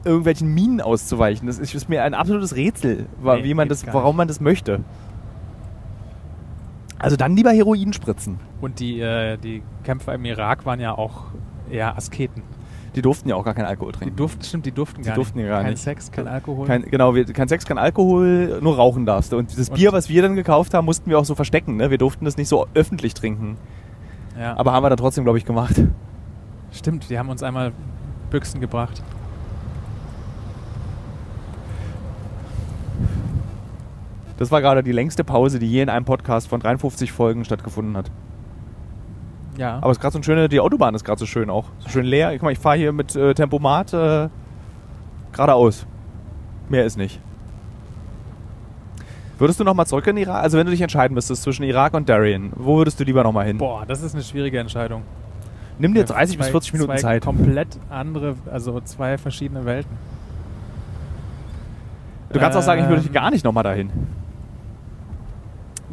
irgendwelchen 0.05 0.53
Minen 0.53 0.81
auszuweichen. 0.81 1.47
Das 1.47 1.59
ist, 1.59 1.73
ist 1.73 1.87
mir 1.87 2.03
ein 2.03 2.13
absolutes 2.13 2.57
Rätsel, 2.57 3.05
Nee, 3.23 3.43
wie 3.45 3.53
man 3.53 3.69
das, 3.69 3.85
warum 3.87 4.17
man 4.17 4.27
das 4.27 4.41
möchte. 4.41 4.81
Also 7.03 7.17
dann 7.17 7.35
lieber 7.35 7.51
Heroin 7.51 7.91
spritzen. 7.93 8.39
Und 8.61 8.79
die, 8.79 8.99
äh, 9.01 9.37
die 9.37 9.61
Kämpfer 9.83 10.13
im 10.15 10.23
Irak 10.25 10.65
waren 10.65 10.79
ja 10.79 10.97
auch 10.97 11.25
eher 11.69 11.97
Asketen. 11.97 12.43
Die 12.95 13.01
durften 13.01 13.27
ja 13.27 13.35
auch 13.35 13.43
gar 13.43 13.53
keinen 13.55 13.65
Alkohol 13.65 13.91
Die 13.91 13.97
trinken. 13.99 14.15
durften, 14.15 14.43
stimmt, 14.43 14.65
die 14.67 14.71
durften 14.71 15.01
Die 15.01 15.07
gar 15.07 15.15
durften 15.15 15.39
nicht. 15.39 15.47
gar 15.49 15.61
kein 15.63 15.71
nicht. 15.71 15.81
Sex, 15.81 16.11
kein 16.11 16.27
Alkohol. 16.27 16.67
Kein, 16.67 16.83
genau, 16.83 17.15
wir, 17.15 17.25
kein 17.25 17.47
Sex, 17.47 17.65
kein 17.65 17.77
Alkohol, 17.79 18.59
nur 18.61 18.75
rauchen 18.75 19.05
darfst 19.05 19.31
du. 19.33 19.37
Und 19.37 19.51
dieses 19.51 19.69
Und- 19.69 19.75
Bier, 19.75 19.91
was 19.91 20.09
wir 20.09 20.21
dann 20.21 20.35
gekauft 20.35 20.73
haben, 20.75 20.85
mussten 20.85 21.09
wir 21.09 21.17
auch 21.19 21.25
so 21.25 21.33
verstecken. 21.35 21.75
Ne? 21.77 21.89
Wir 21.89 21.97
durften 21.97 22.23
das 22.25 22.37
nicht 22.37 22.47
so 22.47 22.67
öffentlich 22.75 23.13
trinken. 23.15 23.57
ja. 24.39 24.55
Aber 24.57 24.73
haben 24.73 24.83
wir 24.83 24.89
dann 24.89 24.97
trotzdem, 24.97 25.23
glaube 25.23 25.39
ich, 25.39 25.45
gemacht. 25.45 25.75
stimmt, 26.71 27.09
die 27.09 27.17
haben 27.19 27.29
uns 27.29 27.43
einmal 27.43 27.71
Büchsen 28.29 28.61
gebracht. 28.61 29.01
Das 34.37 34.51
war 34.51 34.61
gerade 34.61 34.83
die 34.83 34.91
längste 34.91 35.23
Pause, 35.23 35.59
die 35.59 35.69
je 35.69 35.81
in 35.81 35.89
einem 35.89 36.05
Podcast 36.05 36.47
von 36.47 36.59
53 36.59 37.11
Folgen 37.11 37.45
stattgefunden 37.45 37.95
hat. 37.95 38.09
Ja. 39.57 39.77
Aber 39.77 39.91
es 39.91 39.97
ist 39.97 40.01
gerade 40.01 40.13
so 40.13 40.17
eine 40.17 40.23
schöne, 40.23 40.49
die 40.49 40.59
Autobahn 40.59 40.95
ist 40.95 41.03
gerade 41.03 41.19
so 41.19 41.25
schön 41.27 41.49
auch. 41.49 41.65
So 41.79 41.89
schön 41.89 42.05
leer. 42.05 42.31
Guck 42.33 42.41
mal, 42.43 42.51
ich 42.51 42.59
fahre 42.59 42.77
hier 42.77 42.91
mit 42.91 43.15
äh, 43.15 43.33
Tempomat 43.35 43.93
äh, 43.93 44.29
geradeaus. 45.31 45.85
Mehr 46.69 46.85
ist 46.85 46.97
nicht. 46.97 47.19
Würdest 49.37 49.59
du 49.59 49.63
nochmal 49.63 49.85
zurück 49.85 50.07
in 50.07 50.15
den 50.15 50.23
Irak? 50.23 50.41
Also 50.43 50.57
wenn 50.57 50.65
du 50.65 50.71
dich 50.71 50.81
entscheiden 50.81 51.13
müsstest 51.13 51.43
zwischen 51.43 51.63
Irak 51.63 51.93
und 51.93 52.09
Darien, 52.09 52.51
wo 52.55 52.77
würdest 52.77 52.99
du 52.99 53.03
lieber 53.03 53.23
nochmal 53.23 53.45
hin? 53.45 53.57
Boah, 53.57 53.85
das 53.85 54.01
ist 54.01 54.13
eine 54.15 54.23
schwierige 54.23 54.59
Entscheidung. 54.59 55.03
Nimm 55.79 55.93
dir 55.93 56.03
30 56.05 56.37
bis 56.37 56.47
Zwei- 56.47 56.51
40 56.51 56.73
Minuten 56.73 56.91
zwei 56.91 56.97
Zeit. 56.97 57.23
komplett 57.25 57.77
andere, 57.89 58.35
also 58.51 58.79
zwei 58.81 59.17
verschiedene 59.17 59.65
Welten. 59.65 59.91
Du 62.31 62.39
kannst 62.39 62.57
auch 62.57 62.61
sagen, 62.63 62.81
ich 62.83 62.89
würde 62.89 63.03
Ähm, 63.05 63.11
gar 63.11 63.29
nicht 63.31 63.43
nochmal 63.43 63.63
dahin. 63.63 63.91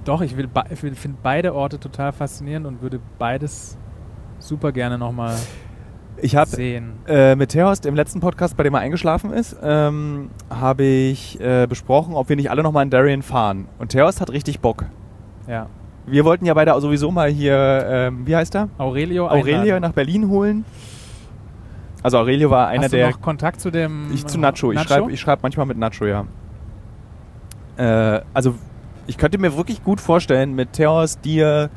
Doch, 0.04 0.22
ich 0.22 0.36
will, 0.36 0.48
ich 0.70 0.82
will 0.82 0.94
finde 0.94 1.18
beide 1.22 1.54
Orte 1.54 1.78
total 1.78 2.12
faszinierend 2.12 2.66
und 2.66 2.82
würde 2.82 3.00
beides 3.18 3.76
super 4.38 4.72
gerne 4.72 4.96
nochmal 4.98 5.36
Ich 6.16 6.36
habe 6.36 6.48
sehen. 6.48 6.94
äh, 7.06 7.36
mit 7.36 7.50
Theost 7.50 7.84
im 7.86 7.94
letzten 7.94 8.20
Podcast, 8.20 8.56
bei 8.56 8.62
dem 8.62 8.74
er 8.74 8.80
eingeschlafen 8.80 9.32
ist, 9.32 9.56
ähm, 9.62 10.30
habe 10.48 10.84
ich 10.84 11.38
äh, 11.40 11.66
besprochen, 11.66 12.14
ob 12.14 12.28
wir 12.28 12.36
nicht 12.36 12.50
alle 12.50 12.62
nochmal 12.62 12.84
in 12.84 12.90
Darien 12.90 13.22
fahren. 13.22 13.68
Und 13.78 13.88
Theost 13.90 14.20
hat 14.20 14.30
richtig 14.30 14.60
Bock. 14.60 14.86
Ja. 15.46 15.66
Wir 16.06 16.24
wollten 16.24 16.46
ja 16.46 16.54
beide 16.54 16.78
sowieso 16.80 17.10
mal 17.10 17.28
hier, 17.28 17.54
ähm, 17.86 18.26
wie 18.26 18.34
heißt 18.34 18.54
er? 18.54 18.68
Aurelio, 18.78 19.28
Aurelio 19.28 19.60
einladen. 19.60 19.82
nach 19.82 19.92
Berlin 19.92 20.28
holen. 20.28 20.64
Also 22.02 22.18
Aurelio 22.18 22.50
war 22.50 22.68
einer 22.68 22.84
Hast 22.84 22.92
du 22.92 22.96
der... 22.96 23.10
noch 23.10 23.20
Kontakt 23.20 23.60
zu 23.60 23.70
dem 23.70 24.10
Ich 24.12 24.26
zu 24.26 24.38
Nacho. 24.38 24.72
Ich 24.72 24.80
schreibe 24.80 25.12
ich 25.12 25.20
schreib 25.20 25.42
manchmal 25.42 25.66
mit 25.66 25.76
Nacho, 25.76 26.06
ja. 26.06 26.24
Äh, 27.76 28.22
also 28.32 28.54
ich 29.10 29.18
könnte 29.18 29.38
mir 29.38 29.56
wirklich 29.56 29.82
gut 29.82 30.00
vorstellen, 30.00 30.54
mit 30.54 30.72
Theos, 30.74 31.18
dir, 31.18 31.68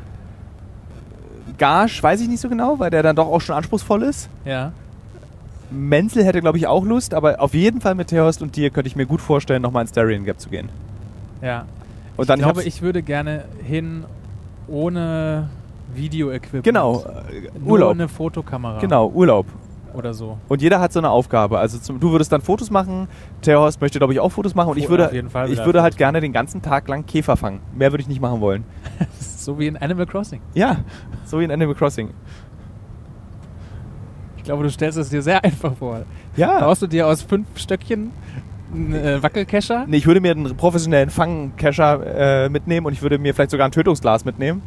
Gash, 1.57 2.03
weiß 2.03 2.21
ich 2.21 2.27
nicht 2.27 2.39
so 2.39 2.47
genau, 2.47 2.77
weil 2.77 2.91
der 2.91 3.01
dann 3.01 3.15
doch 3.15 3.25
auch 3.25 3.41
schon 3.41 3.55
anspruchsvoll 3.55 4.03
ist. 4.03 4.29
Ja. 4.45 4.71
Menzel 5.71 6.23
hätte, 6.25 6.41
glaube 6.41 6.59
ich, 6.59 6.67
auch 6.67 6.85
Lust, 6.85 7.15
aber 7.15 7.41
auf 7.41 7.55
jeden 7.55 7.81
Fall 7.81 7.95
mit 7.95 8.09
Theos 8.09 8.39
und 8.39 8.55
dir 8.55 8.69
könnte 8.69 8.87
ich 8.87 8.95
mir 8.95 9.07
gut 9.07 9.19
vorstellen, 9.19 9.63
nochmal 9.63 9.81
ins 9.81 9.91
Darien 9.91 10.25
Gap 10.25 10.39
zu 10.39 10.49
gehen. 10.49 10.69
Ja. 11.41 11.65
Und 12.17 12.29
dann 12.29 12.37
ich 12.37 12.45
glaube, 12.45 12.63
ich 12.63 12.83
würde 12.83 13.01
gerne 13.01 13.45
hin 13.63 14.05
ohne 14.67 15.49
Video-Equipment. 15.95 16.63
Genau, 16.63 17.03
äh, 17.31 17.49
Nur 17.57 17.71
Urlaub. 17.71 17.91
eine 17.93 18.07
Fotokamera. 18.09 18.77
Genau, 18.77 19.09
Urlaub. 19.09 19.47
Oder 19.93 20.13
so. 20.13 20.37
Und 20.47 20.61
jeder 20.61 20.79
hat 20.79 20.91
so 20.91 20.99
eine 20.99 21.09
Aufgabe. 21.09 21.59
Also 21.59 21.77
zum, 21.77 21.99
du 21.99 22.11
würdest 22.11 22.31
dann 22.31 22.41
Fotos 22.41 22.71
machen, 22.71 23.07
Theos 23.41 23.79
möchte, 23.79 23.99
glaube 23.99 24.13
ich, 24.13 24.19
auch 24.19 24.29
Fotos 24.31 24.55
machen 24.55 24.69
und 24.71 24.77
ich 24.77 24.85
Fo- 24.85 24.91
würde, 24.91 25.29
Fall 25.29 25.51
ich 25.51 25.63
würde 25.65 25.81
halt 25.83 25.97
gerne 25.97 26.19
den 26.19 26.33
ganzen 26.33 26.61
Tag 26.61 26.87
lang 26.87 27.05
Käfer 27.05 27.37
fangen. 27.37 27.59
Mehr 27.75 27.91
würde 27.91 28.01
ich 28.01 28.07
nicht 28.07 28.21
machen 28.21 28.41
wollen. 28.41 28.63
so 29.19 29.59
wie 29.59 29.67
in 29.67 29.77
Animal 29.77 30.05
Crossing. 30.07 30.41
Ja, 30.55 30.77
so 31.25 31.39
wie 31.39 31.43
in 31.43 31.51
Animal 31.51 31.75
Crossing. 31.75 32.09
Ich 34.37 34.43
glaube, 34.43 34.63
du 34.63 34.69
stellst 34.69 34.97
es 34.97 35.09
dir 35.09 35.21
sehr 35.21 35.43
einfach 35.43 35.73
vor. 35.75 36.01
Ja. 36.35 36.59
Baust 36.59 36.81
du 36.81 36.87
dir 36.87 37.07
aus 37.07 37.21
fünf 37.21 37.47
Stöckchen 37.55 38.11
einen 38.73 38.93
äh, 38.93 39.23
Wackelkescher? 39.23 39.85
Nee, 39.87 39.97
ich 39.97 40.07
würde 40.07 40.19
mir 40.19 40.31
einen 40.31 40.57
professionellen 40.57 41.09
Fangkescher 41.09 42.45
äh, 42.45 42.49
mitnehmen 42.49 42.85
und 42.87 42.93
ich 42.93 43.01
würde 43.01 43.19
mir 43.19 43.33
vielleicht 43.33 43.51
sogar 43.51 43.67
ein 43.67 43.71
Tötungsglas 43.71 44.25
mitnehmen. 44.25 44.61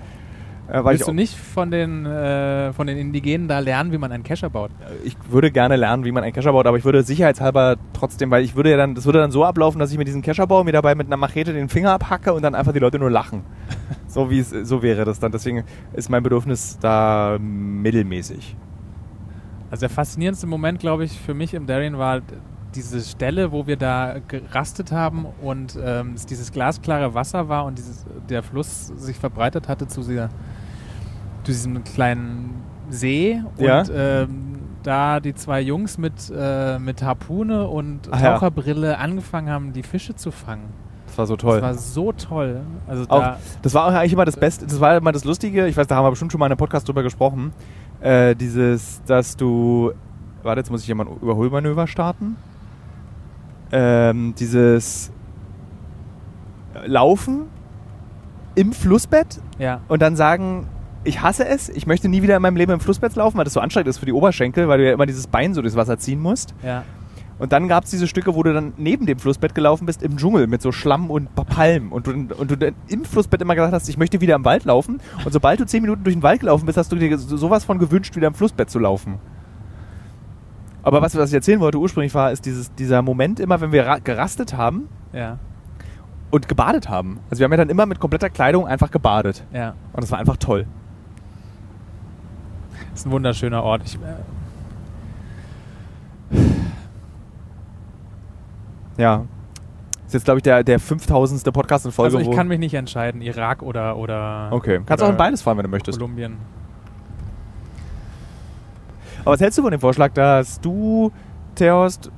Äh, 0.68 0.84
Willst 0.84 1.06
du 1.06 1.12
nicht 1.12 1.36
von 1.36 1.70
den, 1.70 2.06
äh, 2.06 2.72
von 2.72 2.86
den 2.86 2.98
Indigenen 2.98 3.46
da 3.46 3.60
lernen, 3.60 3.92
wie 3.92 3.98
man 3.98 4.10
einen 4.10 4.24
Kescher 4.24 4.50
baut? 4.50 4.70
ich 5.04 5.16
würde 5.30 5.50
gerne 5.50 5.76
lernen, 5.76 6.04
wie 6.04 6.12
man 6.12 6.24
einen 6.24 6.32
Kescher 6.32 6.52
baut, 6.52 6.66
aber 6.66 6.76
ich 6.76 6.84
würde 6.84 7.02
sicherheitshalber 7.02 7.76
trotzdem, 7.92 8.30
weil 8.30 8.42
ich 8.42 8.56
würde 8.56 8.70
ja 8.70 8.76
dann, 8.76 8.94
das 8.94 9.06
würde 9.06 9.20
dann 9.20 9.30
so 9.30 9.44
ablaufen, 9.44 9.78
dass 9.78 9.92
ich 9.92 9.98
mir 9.98 10.04
diesen 10.04 10.22
Kescher 10.22 10.46
baue, 10.46 10.64
mir 10.64 10.72
dabei 10.72 10.94
mit 10.94 11.06
einer 11.06 11.16
Machete 11.16 11.52
den 11.52 11.68
Finger 11.68 11.92
abhacke 11.92 12.32
und 12.32 12.42
dann 12.42 12.54
einfach 12.54 12.72
die 12.72 12.80
Leute 12.80 12.98
nur 12.98 13.10
lachen. 13.10 13.42
so 14.08 14.30
wie 14.30 14.40
es, 14.40 14.50
so 14.50 14.82
wäre 14.82 15.04
das 15.04 15.20
dann. 15.20 15.30
Deswegen 15.30 15.64
ist 15.92 16.10
mein 16.10 16.22
Bedürfnis 16.22 16.78
da 16.80 17.38
mittelmäßig. 17.40 18.56
Also 19.70 19.80
der 19.82 19.90
faszinierendste 19.90 20.46
Moment, 20.46 20.80
glaube 20.80 21.04
ich, 21.04 21.12
für 21.20 21.34
mich 21.34 21.54
im 21.54 21.66
Darien 21.66 21.98
war 21.98 22.22
diese 22.74 23.00
Stelle, 23.00 23.52
wo 23.52 23.66
wir 23.66 23.76
da 23.76 24.16
gerastet 24.28 24.92
haben 24.92 25.26
und 25.42 25.78
ähm, 25.82 26.12
es 26.14 26.26
dieses 26.26 26.52
glasklare 26.52 27.14
Wasser 27.14 27.48
war 27.48 27.64
und 27.64 27.78
dieses, 27.78 28.04
der 28.28 28.42
Fluss 28.42 28.88
sich 28.88 29.16
verbreitet 29.16 29.68
hatte 29.68 29.88
zu, 29.88 30.02
dieser, 30.02 30.28
zu 31.46 31.52
diesem 31.52 31.84
kleinen 31.84 32.62
See 32.90 33.40
Ja. 33.58 33.80
und 33.80 33.92
ähm, 33.94 34.58
da 34.82 35.20
die 35.20 35.34
zwei 35.34 35.60
Jungs 35.60 35.96
mit, 35.98 36.12
äh, 36.36 36.78
mit 36.78 37.02
Harpune 37.02 37.66
und 37.68 38.08
Ach 38.10 38.20
ja. 38.20 38.32
Taucherbrille 38.34 38.98
angefangen 38.98 39.48
haben, 39.50 39.72
die 39.72 39.82
Fische 39.82 40.14
zu 40.14 40.30
fangen. 40.30 40.64
Das 41.06 41.18
war 41.18 41.26
so 41.26 41.36
toll. 41.36 41.60
Das 41.60 41.62
war 41.62 41.74
so 41.74 42.12
toll. 42.12 42.60
Also 42.86 43.04
Auch, 43.08 43.20
da, 43.20 43.38
das 43.62 43.74
war 43.74 43.86
auch 43.86 43.92
eigentlich 43.92 44.12
immer 44.12 44.24
das 44.24 44.36
Beste, 44.36 44.66
das 44.66 44.80
war 44.80 44.96
immer 44.96 45.12
das 45.12 45.24
Lustige, 45.24 45.66
ich 45.66 45.76
weiß, 45.76 45.86
da 45.86 45.96
haben 45.96 46.04
wir 46.04 46.10
bestimmt 46.10 46.32
schon 46.32 46.38
mal 46.38 46.46
in 46.46 46.52
einem 46.52 46.58
Podcast 46.58 46.86
drüber 46.88 47.02
gesprochen, 47.02 47.52
äh, 48.00 48.34
dieses, 48.34 49.02
dass 49.04 49.36
du, 49.36 49.92
warte, 50.42 50.60
jetzt 50.60 50.70
muss 50.70 50.82
ich 50.82 50.90
ein 50.90 51.00
Überholmanöver 51.00 51.86
starten, 51.86 52.36
ähm, 53.72 54.34
dieses 54.38 55.12
Laufen 56.84 57.46
im 58.56 58.72
Flussbett 58.72 59.40
ja, 59.58 59.80
und 59.88 60.02
dann 60.02 60.16
sagen, 60.16 60.68
ich 61.06 61.22
hasse 61.22 61.46
es, 61.46 61.68
ich 61.68 61.86
möchte 61.86 62.08
nie 62.08 62.22
wieder 62.22 62.36
in 62.36 62.42
meinem 62.42 62.56
Leben 62.56 62.72
im 62.72 62.80
Flussbett 62.80 63.14
laufen, 63.16 63.36
weil 63.38 63.44
das 63.44 63.52
so 63.54 63.60
anstrengend 63.60 63.88
ist 63.88 63.98
für 63.98 64.06
die 64.06 64.12
Oberschenkel, 64.12 64.68
weil 64.68 64.78
du 64.78 64.86
ja 64.86 64.92
immer 64.92 65.06
dieses 65.06 65.26
Bein 65.26 65.54
so 65.54 65.62
durchs 65.62 65.76
Wasser 65.76 65.98
ziehen 65.98 66.20
musst. 66.20 66.54
ja. 66.62 66.84
Und 67.38 67.52
dann 67.52 67.68
gab 67.68 67.84
es 67.84 67.90
diese 67.90 68.06
Stücke, 68.08 68.34
wo 68.34 68.42
du 68.42 68.54
dann 68.54 68.72
neben 68.78 69.04
dem 69.04 69.18
Flussbett 69.18 69.54
gelaufen 69.54 69.84
bist 69.84 70.02
im 70.02 70.16
Dschungel 70.16 70.46
mit 70.46 70.62
so 70.62 70.72
Schlamm 70.72 71.10
und 71.10 71.34
Palmen 71.34 71.92
und 71.92 72.06
du, 72.06 72.12
und 72.12 72.50
du 72.50 72.56
dann 72.56 72.74
im 72.88 73.04
Flussbett 73.04 73.42
immer 73.42 73.54
gesagt 73.54 73.74
hast, 73.74 73.90
ich 73.90 73.98
möchte 73.98 74.22
wieder 74.22 74.34
im 74.36 74.44
Wald 74.46 74.64
laufen. 74.64 75.02
Und 75.22 75.32
sobald 75.32 75.60
du 75.60 75.66
zehn 75.66 75.82
Minuten 75.82 76.02
durch 76.02 76.16
den 76.16 76.22
Wald 76.22 76.40
gelaufen 76.40 76.64
bist, 76.64 76.78
hast 76.78 76.90
du 76.92 76.96
dir 76.96 77.18
so- 77.18 77.36
sowas 77.36 77.62
von 77.66 77.78
gewünscht, 77.78 78.16
wieder 78.16 78.28
im 78.28 78.32
Flussbett 78.32 78.70
zu 78.70 78.78
laufen. 78.78 79.18
Aber 80.82 81.02
was, 81.02 81.14
was 81.16 81.28
ich 81.30 81.34
erzählen 81.34 81.60
wollte 81.60 81.78
ursprünglich 81.78 82.14
war, 82.14 82.32
ist 82.32 82.46
dieses, 82.46 82.74
dieser 82.74 83.02
Moment 83.02 83.40
immer, 83.40 83.60
wenn 83.60 83.70
wir 83.70 83.86
ra- 83.86 83.98
gerastet 83.98 84.56
haben 84.56 84.88
Ja, 85.12 85.38
und 86.30 86.48
gebadet 86.48 86.88
haben. 86.88 87.20
Also 87.28 87.40
wir 87.40 87.44
haben 87.44 87.52
ja 87.52 87.58
dann 87.58 87.68
immer 87.68 87.84
mit 87.84 88.00
kompletter 88.00 88.30
Kleidung 88.30 88.66
einfach 88.66 88.90
gebadet. 88.90 89.44
ja. 89.52 89.74
Und 89.92 90.02
das 90.02 90.10
war 90.10 90.18
einfach 90.18 90.38
toll. 90.38 90.66
Ist 93.00 93.06
ein 93.06 93.12
wunderschöner 93.12 93.62
Ort. 93.62 93.82
Ich, 93.84 93.96
äh, 93.96 93.98
Ja. 98.98 99.26
Ist 100.06 100.14
jetzt, 100.14 100.24
glaube 100.24 100.38
ich, 100.38 100.42
der, 100.44 100.62
der 100.62 100.78
5000. 100.78 101.52
Podcast 101.52 101.84
in 101.84 101.92
Folge. 101.92 102.16
also 102.16 102.30
ich 102.30 102.36
kann 102.36 102.48
mich 102.48 102.58
nicht 102.58 102.74
entscheiden, 102.74 103.20
Irak 103.20 103.62
oder 103.62 103.96
oder 103.96 104.48
Okay. 104.52 104.80
Kannst 104.86 105.02
auch 105.02 105.08
oder 105.08 105.14
in 105.14 105.18
beides 105.18 105.42
fahren, 105.42 105.58
wenn 105.58 105.64
du 105.64 105.70
möchtest. 105.70 105.98
Kolumbien. 105.98 106.36
Aber 109.22 109.32
was 109.32 109.40
hältst 109.40 109.58
du 109.58 109.62
von 109.62 109.72
dem 109.72 109.80
Vorschlag, 109.80 110.12
dass 110.12 110.60
du, 110.60 111.10
Theost 111.56 112.10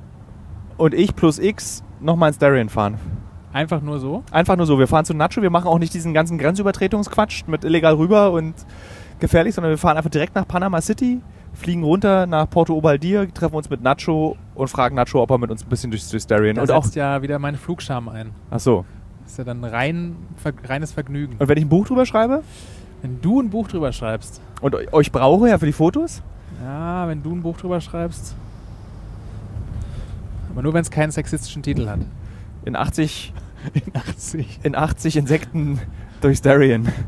und 0.77 0.93
ich 0.93 1.15
plus 1.15 1.39
X 1.39 1.83
nochmal 1.99 2.29
ins 2.29 2.37
Darien 2.37 2.69
fahren? 2.69 2.99
Einfach 3.51 3.81
nur 3.81 3.99
so? 3.99 4.23
Einfach 4.31 4.55
nur 4.55 4.67
so, 4.67 4.77
wir 4.77 4.87
fahren 4.87 5.05
zu 5.05 5.15
Nacho, 5.15 5.41
wir 5.41 5.49
machen 5.49 5.67
auch 5.67 5.79
nicht 5.79 5.93
diesen 5.95 6.13
ganzen 6.13 6.37
Grenzübertretungsquatsch 6.37 7.45
mit 7.47 7.63
illegal 7.63 7.95
rüber 7.95 8.31
und 8.31 8.53
gefährlich, 9.19 9.55
sondern 9.55 9.71
wir 9.71 9.77
fahren 9.77 9.97
einfach 9.97 10.09
direkt 10.09 10.35
nach 10.35 10.47
Panama 10.47 10.81
City, 10.81 11.21
fliegen 11.53 11.83
runter 11.83 12.25
nach 12.25 12.49
Porto 12.49 12.73
Obaldir, 12.75 13.31
treffen 13.33 13.55
uns 13.55 13.69
mit 13.69 13.81
Nacho 13.81 14.37
und 14.55 14.67
fragen 14.69 14.95
Nacho, 14.95 15.21
ob 15.21 15.31
er 15.31 15.37
mit 15.37 15.51
uns 15.51 15.63
ein 15.63 15.69
bisschen 15.69 15.91
durchs, 15.91 16.27
Darien 16.27 16.55
Da 16.55 16.61
und 16.63 16.71
auch. 16.71 16.83
setzt 16.83 16.95
ja 16.95 17.21
wieder 17.21 17.39
mein 17.39 17.55
Flugscham 17.55 18.09
ein. 18.09 18.31
Ach 18.51 18.59
so. 18.59 18.85
Das 19.23 19.33
ist 19.33 19.37
ja 19.37 19.43
dann 19.43 19.63
rein, 19.63 20.15
reines 20.67 20.91
Vergnügen. 20.91 21.35
Und 21.37 21.47
wenn 21.47 21.57
ich 21.57 21.65
ein 21.65 21.69
Buch 21.69 21.85
drüber 21.87 22.05
schreibe 22.05 22.41
Wenn 23.01 23.21
du 23.21 23.39
ein 23.41 23.49
Buch 23.49 23.67
drüber 23.67 23.91
schreibst, 23.93 24.41
und 24.61 24.75
eu- 24.75 24.85
euch 24.91 25.11
brauche 25.11 25.47
ja 25.49 25.57
für 25.57 25.65
die 25.67 25.71
Fotos, 25.73 26.21
ja, 26.63 27.07
wenn 27.07 27.21
du 27.23 27.31
ein 27.33 27.41
Buch 27.41 27.57
drüber 27.57 27.79
schreibst, 27.79 28.35
aber 30.51 30.61
nur 30.63 30.73
wenn 30.73 30.81
es 30.81 30.91
keinen 30.91 31.11
sexistischen 31.11 31.61
Titel 31.63 31.87
hat. 31.87 31.99
in 32.65 32.75
80, 32.75 33.33
In 33.73 33.95
80. 33.95 34.59
in 34.63 34.75
80 34.75 35.17
Insekten 35.17 35.79
durchs 36.21 36.41
Darien. 36.41 36.87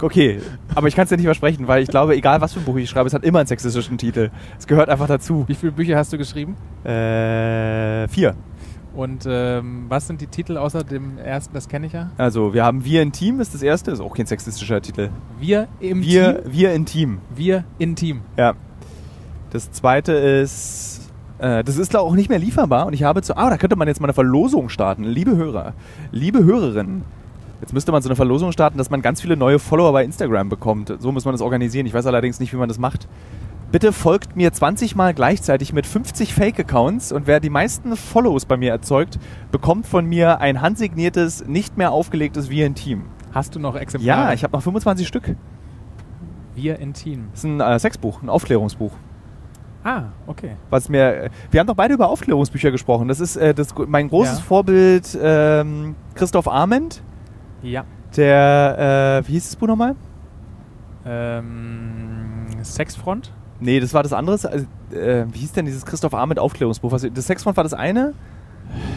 Okay, 0.00 0.40
aber 0.74 0.88
ich 0.88 0.94
kann 0.94 1.04
es 1.04 1.08
dir 1.08 1.16
nicht 1.16 1.24
versprechen, 1.24 1.66
weil 1.68 1.82
ich 1.82 1.88
glaube, 1.88 2.14
egal 2.16 2.40
was 2.42 2.52
für 2.52 2.60
ein 2.60 2.64
Buch 2.66 2.76
ich 2.76 2.88
schreibe, 2.90 3.06
es 3.06 3.14
hat 3.14 3.24
immer 3.24 3.38
einen 3.38 3.48
sexistischen 3.48 3.96
Titel. 3.96 4.30
Es 4.58 4.66
gehört 4.66 4.90
einfach 4.90 5.06
dazu. 5.06 5.44
Wie 5.48 5.54
viele 5.54 5.72
Bücher 5.72 5.96
hast 5.96 6.12
du 6.12 6.18
geschrieben? 6.18 6.54
Äh, 6.84 8.06
vier. 8.08 8.34
Und 8.94 9.26
ähm, 9.28 9.86
was 9.88 10.06
sind 10.06 10.20
die 10.20 10.26
Titel 10.26 10.56
außer 10.56 10.82
dem 10.84 11.18
ersten, 11.18 11.54
das 11.54 11.68
kenne 11.68 11.86
ich 11.86 11.92
ja? 11.92 12.10
Also, 12.16 12.52
wir 12.54 12.64
haben 12.64 12.84
Wir 12.84 13.02
in 13.02 13.12
Team, 13.12 13.40
ist 13.40 13.52
das 13.54 13.62
erste, 13.62 13.90
ist 13.90 14.00
auch 14.00 14.14
kein 14.14 14.26
sexistischer 14.26 14.80
Titel. 14.80 15.10
Wir 15.38 15.68
im 15.80 16.02
Wir, 16.02 16.42
Team. 16.42 16.52
wir 16.52 16.72
in 16.72 16.86
Team, 16.86 17.18
Wir 17.34 17.64
in 17.78 17.96
Team. 17.96 18.20
ja. 18.36 18.54
Das 19.50 19.70
zweite 19.70 20.12
ist, 20.12 21.10
äh, 21.38 21.62
das 21.64 21.78
ist 21.78 21.94
auch 21.96 22.14
nicht 22.14 22.28
mehr 22.28 22.38
lieferbar 22.38 22.86
und 22.86 22.92
ich 22.92 23.04
habe 23.04 23.22
zu, 23.22 23.36
ah, 23.36 23.48
da 23.48 23.56
könnte 23.56 23.76
man 23.76 23.86
jetzt 23.88 24.00
mal 24.00 24.06
eine 24.06 24.12
Verlosung 24.12 24.68
starten. 24.68 25.04
Liebe 25.04 25.36
Hörer, 25.36 25.72
liebe 26.10 26.44
Hörerinnen, 26.44 27.04
jetzt 27.60 27.72
müsste 27.72 27.92
man 27.92 28.02
so 28.02 28.08
eine 28.08 28.16
Verlosung 28.16 28.52
starten, 28.52 28.78
dass 28.78 28.90
man 28.90 29.02
ganz 29.02 29.20
viele 29.20 29.36
neue 29.36 29.58
Follower 29.58 29.92
bei 29.92 30.04
Instagram 30.04 30.48
bekommt. 30.48 30.92
So 30.98 31.12
muss 31.12 31.24
man 31.24 31.32
das 31.32 31.40
organisieren. 31.40 31.86
Ich 31.86 31.94
weiß 31.94 32.06
allerdings 32.06 32.40
nicht, 32.40 32.52
wie 32.52 32.56
man 32.56 32.68
das 32.68 32.78
macht. 32.78 33.08
Bitte 33.72 33.92
folgt 33.92 34.36
mir 34.36 34.52
20 34.52 34.94
Mal 34.94 35.12
gleichzeitig 35.12 35.72
mit 35.72 35.86
50 35.86 36.34
Fake-Accounts 36.34 37.10
und 37.10 37.26
wer 37.26 37.40
die 37.40 37.50
meisten 37.50 37.96
Follows 37.96 38.44
bei 38.44 38.56
mir 38.56 38.70
erzeugt, 38.70 39.18
bekommt 39.50 39.86
von 39.86 40.06
mir 40.06 40.40
ein 40.40 40.62
handsigniertes, 40.62 41.46
nicht 41.46 41.76
mehr 41.76 41.90
aufgelegtes 41.90 42.48
Wir 42.48 42.66
in 42.66 42.76
Team. 42.76 43.06
Hast 43.32 43.54
du 43.54 43.58
noch 43.58 43.74
Exemplare? 43.74 44.28
Ja, 44.28 44.32
ich 44.32 44.44
habe 44.44 44.56
noch 44.56 44.62
25 44.62 45.06
Stück. 45.06 45.34
Wir 46.54 46.78
in 46.78 46.94
Team. 46.94 47.26
Das 47.32 47.40
ist 47.40 47.44
ein 47.44 47.60
äh, 47.60 47.78
Sexbuch, 47.78 48.22
ein 48.22 48.28
Aufklärungsbuch. 48.30 48.92
Ah, 49.84 50.04
okay. 50.26 50.56
Was 50.70 50.88
mir, 50.88 51.30
wir 51.50 51.60
haben 51.60 51.66
doch 51.66 51.74
beide 51.76 51.94
über 51.94 52.08
Aufklärungsbücher 52.08 52.70
gesprochen. 52.70 53.08
Das 53.08 53.20
ist 53.20 53.36
äh, 53.36 53.52
das, 53.52 53.74
mein 53.86 54.08
großes 54.08 54.38
Ja. 54.38 54.44
Vorbild 54.44 55.18
ähm, 55.20 55.96
Christoph 56.14 56.48
Arment, 56.48 57.02
Ja. 57.66 57.84
der, 58.16 59.22
äh, 59.24 59.28
wie 59.28 59.32
hieß 59.32 59.44
das 59.50 59.56
Buch 59.56 59.66
nochmal? 59.66 59.94
Ähm, 61.04 62.46
Sexfront? 62.62 63.32
Nee, 63.60 63.80
das 63.80 63.94
war 63.94 64.02
das 64.02 64.12
andere. 64.12 64.34
Also, 64.34 64.66
äh, 64.92 65.26
wie 65.32 65.38
hieß 65.38 65.52
denn 65.52 65.64
dieses 65.64 65.84
Christoph 65.86 66.14
Arment 66.14 66.38
Aufklärungsbuch? 66.38 66.92
Was, 66.92 67.06
das 67.12 67.26
Sexfront 67.26 67.56
war 67.56 67.64
das 67.64 67.74
eine. 67.74 68.12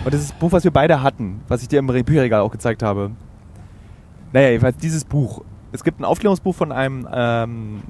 Und 0.04 0.14
das 0.14 0.22
ist 0.22 0.32
das 0.32 0.40
Buch, 0.40 0.52
was 0.52 0.64
wir 0.64 0.72
beide 0.72 1.04
hatten, 1.04 1.42
was 1.48 1.62
ich 1.62 1.68
dir 1.68 1.80
im 1.80 1.90
Re- 1.90 2.04
Bücherregal 2.04 2.42
auch 2.42 2.52
gezeigt 2.52 2.82
habe. 2.84 3.12
Naja, 4.34 4.50
jedenfalls 4.50 4.78
dieses 4.78 5.06
Buch. 5.06 5.42
Es 5.72 5.84
gibt 5.84 6.00
ein 6.00 6.06
Aufklärungsbuch 6.06 6.56
von 6.56 6.72
einem 6.72 7.08
ähm, 7.12 7.84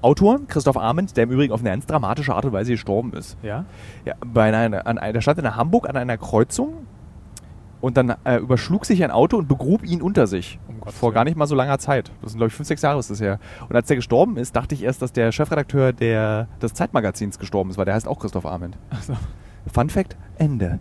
Autor, 0.00 0.40
Christoph 0.48 0.78
Arment, 0.78 1.16
der 1.16 1.24
im 1.24 1.30
Übrigen 1.30 1.52
auf 1.52 1.60
eine 1.60 1.70
ganz 1.70 1.84
dramatische 1.86 2.34
Art 2.34 2.44
und 2.46 2.52
Weise 2.52 2.72
gestorben 2.72 3.12
ist. 3.12 3.36
Ja. 3.42 3.64
Ja, 4.04 4.14
bei 4.24 4.44
einer, 4.44 4.86
an 4.86 4.98
einer, 4.98 5.12
der 5.12 5.20
stand 5.20 5.38
in 5.38 5.54
Hamburg 5.56 5.88
an 5.88 5.96
einer 5.96 6.16
Kreuzung 6.16 6.86
und 7.80 7.96
dann 7.96 8.14
äh, 8.24 8.36
überschlug 8.36 8.86
sich 8.86 9.02
ein 9.04 9.10
Auto 9.10 9.36
und 9.36 9.48
begrub 9.48 9.84
ihn 9.84 10.02
unter 10.02 10.26
sich. 10.26 10.58
Gottes 10.80 10.98
vor 10.98 11.12
gar 11.12 11.24
nicht 11.24 11.36
mal 11.36 11.46
so 11.46 11.54
langer 11.54 11.78
Zeit. 11.78 12.10
Das 12.22 12.32
sind, 12.32 12.38
glaube 12.38 12.48
ich, 12.48 12.54
fünf, 12.54 12.68
sechs 12.68 12.82
Jahre 12.82 12.98
ist 12.98 13.10
das 13.10 13.20
her. 13.20 13.38
Und 13.68 13.76
als 13.76 13.88
der 13.88 13.96
gestorben 13.96 14.36
ist, 14.36 14.56
dachte 14.56 14.74
ich 14.74 14.82
erst, 14.82 15.02
dass 15.02 15.12
der 15.12 15.32
Chefredakteur 15.32 15.92
der, 15.92 16.48
des 16.62 16.74
Zeitmagazins 16.74 17.38
gestorben 17.38 17.70
ist, 17.70 17.78
weil 17.78 17.84
der 17.84 17.94
heißt 17.94 18.08
auch 18.08 18.18
Christoph 18.18 18.46
Arment. 18.46 18.78
So. 19.02 19.14
Fun 19.72 19.90
Fact, 19.90 20.16
Ende. 20.38 20.78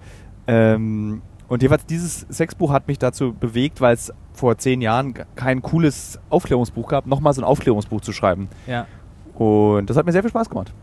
Ähm, 0.47 1.21
und 1.47 1.61
jeweils 1.63 1.85
dieses 1.85 2.21
Sexbuch 2.31 2.71
hat 2.71 2.87
mich 2.87 2.99
dazu 2.99 3.33
bewegt, 3.33 3.81
weil 3.81 3.93
es 3.93 4.13
vor 4.33 4.57
zehn 4.57 4.81
Jahren 4.81 5.13
kein 5.35 5.61
cooles 5.61 6.19
Aufklärungsbuch 6.29 6.87
gab, 6.87 7.07
nochmal 7.07 7.33
so 7.33 7.41
ein 7.41 7.45
Aufklärungsbuch 7.45 8.01
zu 8.01 8.13
schreiben. 8.13 8.47
Ja. 8.67 8.87
Und 9.33 9.89
das 9.89 9.97
hat 9.97 10.05
mir 10.05 10.11
sehr 10.11 10.21
viel 10.21 10.29
Spaß 10.29 10.49
gemacht. 10.49 10.73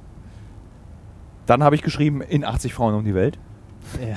Dann 1.47 1.63
habe 1.63 1.75
ich 1.75 1.83
geschrieben, 1.83 2.23
in 2.23 2.45
80 2.45 2.75
Frauen 2.75 2.95
um 2.95 3.05
die 3.05 3.15
Welt. 3.15 3.39
ja. 4.01 4.17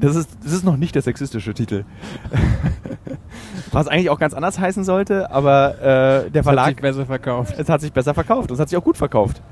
Das 0.00 0.14
ist, 0.16 0.30
das 0.44 0.52
ist 0.52 0.64
noch 0.64 0.76
nicht 0.76 0.94
der 0.94 1.02
sexistische 1.02 1.54
Titel. 1.54 1.84
Was 3.72 3.88
eigentlich 3.88 4.10
auch 4.10 4.18
ganz 4.18 4.34
anders 4.34 4.58
heißen 4.58 4.84
sollte, 4.84 5.30
aber 5.30 5.74
äh, 5.78 5.82
der 5.82 6.22
Hat 6.24 6.32
sich 6.34 6.42
Verlag, 6.42 6.80
besser 6.80 7.06
verkauft. 7.06 7.54
es 7.58 7.68
hat 7.68 7.80
sich 7.80 7.92
besser 7.92 8.14
verkauft. 8.14 8.50
und 8.50 8.54
Es 8.54 8.60
hat 8.60 8.68
sich 8.68 8.78
auch 8.78 8.84
gut 8.84 8.96
verkauft. 8.96 9.42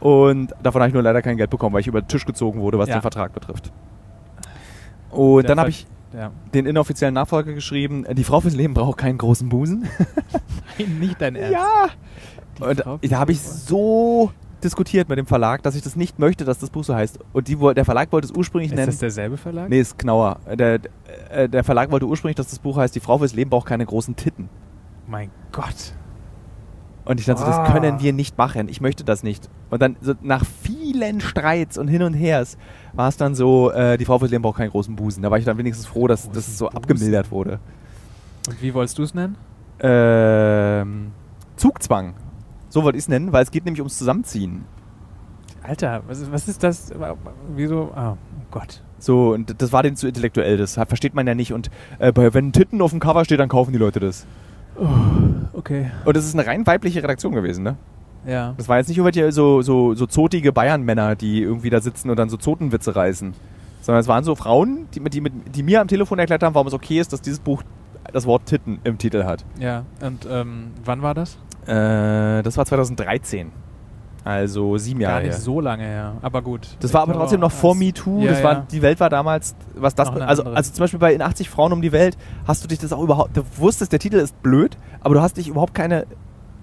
Und 0.00 0.52
davon 0.62 0.80
habe 0.82 0.88
ich 0.88 0.94
nur 0.94 1.02
leider 1.02 1.22
kein 1.22 1.36
Geld 1.36 1.50
bekommen, 1.50 1.72
weil 1.74 1.80
ich 1.80 1.86
über 1.86 2.00
den 2.02 2.08
Tisch 2.08 2.24
gezogen 2.26 2.60
wurde, 2.60 2.78
was 2.78 2.88
Ja. 2.88 2.96
den 2.96 3.02
Vertrag 3.02 3.32
betrifft. 3.32 3.72
Und 5.10 5.42
Der 5.42 5.48
dann 5.48 5.60
habe 5.60 5.70
ich 5.70 5.86
Ja. 6.14 6.30
den 6.52 6.66
inoffiziellen 6.66 7.14
Nachfolger 7.14 7.52
geschrieben, 7.52 8.04
die 8.12 8.24
Frau 8.24 8.40
fürs 8.40 8.54
Leben 8.54 8.74
braucht 8.74 8.98
keinen 8.98 9.18
großen 9.18 9.48
Busen. 9.48 9.88
Nein, 10.78 10.98
nicht 10.98 11.20
dein 11.20 11.36
Ernst. 11.36 11.52
ja! 11.52 11.88
Die 12.58 12.62
Und 12.62 12.80
Frau 12.80 12.98
da 13.02 13.18
habe 13.18 13.32
ich 13.32 13.40
so 13.40 14.30
diskutiert 14.64 15.08
mit 15.08 15.18
dem 15.18 15.26
Verlag, 15.26 15.62
dass 15.62 15.74
ich 15.76 15.82
das 15.82 15.94
nicht 15.96 16.18
möchte, 16.18 16.44
dass 16.44 16.58
das 16.58 16.70
Buch 16.70 16.82
so 16.84 16.94
heißt. 16.94 17.18
Und 17.32 17.48
die, 17.48 17.56
der 17.56 17.84
Verlag 17.84 18.10
wollte 18.12 18.26
es 18.26 18.32
ursprünglich 18.36 18.72
Ist 18.72 18.76
nennen. 18.76 18.86
das 18.88 18.98
derselbe 18.98 19.36
Verlag? 19.36 19.68
Nee, 19.68 19.80
ist 19.80 19.98
Knauer. 19.98 20.38
Der, 20.58 20.80
äh, 21.30 21.48
der 21.48 21.62
Verlag 21.64 21.90
wollte 21.90 22.06
ursprünglich, 22.06 22.36
dass 22.36 22.48
das 22.50 22.58
Buch 22.58 22.76
heißt, 22.76 22.94
die 22.94 23.00
Frau 23.00 23.18
fürs 23.18 23.34
Leben 23.34 23.50
braucht 23.50 23.66
keine 23.68 23.86
großen 23.86 24.16
Titten. 24.16 24.48
Mein 25.06 25.30
Gott. 25.52 25.92
Und 27.04 27.20
ich 27.20 27.26
dachte, 27.26 27.40
so, 27.42 27.46
Ah. 27.46 27.64
das 27.64 27.72
können 27.72 28.00
wir 28.00 28.12
nicht 28.14 28.38
machen. 28.38 28.68
Ich 28.68 28.80
möchte 28.80 29.04
das 29.04 29.22
nicht. 29.22 29.50
Und 29.68 29.82
dann 29.82 29.96
so 30.00 30.14
nach 30.22 30.42
vielen 30.44 31.20
Streits 31.20 31.76
und 31.76 31.88
hin 31.88 32.02
und 32.02 32.14
hers 32.14 32.56
war 32.94 33.08
es 33.08 33.18
dann 33.18 33.34
so, 33.34 33.70
äh, 33.72 33.98
die 33.98 34.06
Frau 34.06 34.18
fürs 34.18 34.30
Leben 34.30 34.40
braucht 34.42 34.56
keinen 34.56 34.70
großen 34.70 34.96
Busen. 34.96 35.22
Da 35.22 35.30
war 35.30 35.36
ich 35.38 35.44
dann 35.44 35.58
wenigstens 35.58 35.86
froh, 35.86 36.06
dass 36.08 36.30
das 36.30 36.56
so 36.56 36.64
Busen. 36.66 36.76
abgemildert 36.78 37.30
wurde. 37.30 37.58
Und 38.48 38.62
wie 38.62 38.72
wolltest 38.72 38.96
du 38.98 39.02
es 39.02 39.12
nennen? 39.14 39.36
Ähm, 39.80 41.12
Zugzwang. 41.56 42.14
So 42.74 42.82
wollte 42.82 42.98
ich 42.98 43.04
es 43.04 43.08
nennen, 43.08 43.32
weil 43.32 43.44
es 43.44 43.52
geht 43.52 43.64
nämlich 43.66 43.80
ums 43.80 43.96
Zusammenziehen. 43.96 44.64
Alter, 45.62 46.02
was 46.08 46.18
ist, 46.18 46.32
was 46.32 46.48
ist 46.48 46.60
das? 46.64 46.92
Wieso? 47.54 47.92
Ah, 47.94 48.14
oh 48.14 48.46
Gott. 48.50 48.82
So, 48.98 49.32
und 49.32 49.62
das 49.62 49.72
war 49.72 49.84
denen 49.84 49.94
zu 49.94 50.08
intellektuell, 50.08 50.56
das 50.56 50.74
versteht 50.74 51.14
man 51.14 51.24
ja 51.24 51.36
nicht. 51.36 51.52
Und 51.52 51.70
äh, 52.00 52.12
wenn 52.16 52.50
Titten 52.50 52.82
auf 52.82 52.90
dem 52.90 52.98
Cover 52.98 53.24
steht, 53.24 53.38
dann 53.38 53.48
kaufen 53.48 53.70
die 53.70 53.78
Leute 53.78 54.00
das. 54.00 54.26
Okay. 55.52 55.92
Und 56.04 56.16
das 56.16 56.24
ist 56.24 56.34
eine 56.34 56.48
rein 56.48 56.66
weibliche 56.66 57.00
Redaktion 57.00 57.32
gewesen, 57.32 57.62
ne? 57.62 57.76
Ja. 58.26 58.54
Das 58.56 58.68
war 58.68 58.78
jetzt 58.78 58.88
nicht 58.88 58.98
irgendwelche 58.98 59.30
so, 59.30 59.62
so, 59.62 59.94
so 59.94 60.06
zotige 60.06 60.52
Bayern-Männer, 60.52 61.14
die 61.14 61.42
irgendwie 61.42 61.70
da 61.70 61.80
sitzen 61.80 62.10
und 62.10 62.18
dann 62.18 62.28
so 62.28 62.38
Zotenwitze 62.38 62.96
reißen. 62.96 63.34
Sondern 63.82 64.00
es 64.00 64.08
waren 64.08 64.24
so 64.24 64.34
Frauen, 64.34 64.88
die, 64.92 65.00
die, 65.10 65.22
die 65.22 65.62
mir 65.62 65.80
am 65.80 65.86
Telefon 65.86 66.18
erklärt 66.18 66.42
haben, 66.42 66.56
warum 66.56 66.66
es 66.66 66.74
okay 66.74 66.98
ist, 66.98 67.12
dass 67.12 67.22
dieses 67.22 67.38
Buch 67.38 67.62
das 68.12 68.26
Wort 68.26 68.46
Titten 68.46 68.80
im 68.82 68.98
Titel 68.98 69.22
hat. 69.22 69.44
Ja. 69.60 69.84
Und 70.00 70.26
ähm, 70.28 70.72
wann 70.84 71.02
war 71.02 71.14
das? 71.14 71.38
Äh, 71.66 72.42
das 72.42 72.56
war 72.56 72.64
2013. 72.66 73.50
Also 74.24 74.78
sieben 74.78 75.02
Jahre 75.02 75.16
Gar 75.16 75.20
nicht 75.24 75.32
her. 75.32 75.40
so 75.40 75.60
lange 75.60 75.82
her. 75.84 76.14
Aber 76.22 76.40
gut. 76.40 76.66
Das 76.80 76.94
war 76.94 77.02
aber 77.02 77.12
trotzdem 77.12 77.40
noch 77.40 77.52
vor 77.52 77.74
MeToo. 77.74 78.22
Ja, 78.22 78.30
das 78.30 78.42
war, 78.42 78.52
ja. 78.54 78.66
Die 78.70 78.80
Welt 78.80 78.98
war 78.98 79.10
damals, 79.10 79.54
was 79.74 79.94
das, 79.94 80.08
also, 80.08 80.44
also 80.44 80.72
zum 80.72 80.82
Beispiel 80.82 80.98
bei 80.98 81.12
In 81.12 81.20
80 81.20 81.50
Frauen 81.50 81.74
um 81.74 81.82
die 81.82 81.92
Welt 81.92 82.16
hast 82.46 82.64
du 82.64 82.68
dich 82.68 82.78
das 82.78 82.94
auch 82.94 83.02
überhaupt, 83.02 83.36
du 83.36 83.42
wusstest, 83.58 83.92
der 83.92 83.98
Titel 83.98 84.16
ist 84.16 84.42
blöd, 84.42 84.78
aber 85.02 85.14
du 85.14 85.20
hast 85.20 85.36
dich 85.36 85.46
überhaupt 85.48 85.74
keine, 85.74 86.06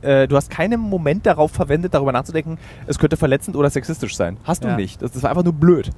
äh, 0.02 0.28
du 0.28 0.36
hast 0.38 0.50
keinen 0.50 0.80
Moment 0.82 1.28
darauf 1.28 1.52
verwendet, 1.52 1.94
darüber 1.94 2.12
nachzudenken, 2.12 2.58
es 2.88 2.98
könnte 2.98 3.16
verletzend 3.16 3.56
oder 3.56 3.70
sexistisch 3.70 4.16
sein. 4.16 4.38
Hast 4.44 4.64
du 4.64 4.68
Ja. 4.70 4.76
nicht. 4.76 5.00
Das, 5.00 5.12
das 5.12 5.22
war 5.22 5.30
einfach 5.30 5.44
nur 5.44 5.54
blöd. 5.54 5.92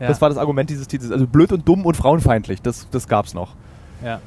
Das 0.00 0.20
war 0.20 0.28
das 0.28 0.38
Argument 0.38 0.68
dieses 0.68 0.88
Titels. 0.88 1.12
Also 1.12 1.26
blöd 1.28 1.52
und 1.52 1.66
dumm 1.68 1.86
und 1.86 1.96
frauenfeindlich. 1.96 2.60
Das, 2.62 2.88
das 2.90 3.06
gab's 3.06 3.32
noch. 3.32 3.54
ja. 4.04 4.18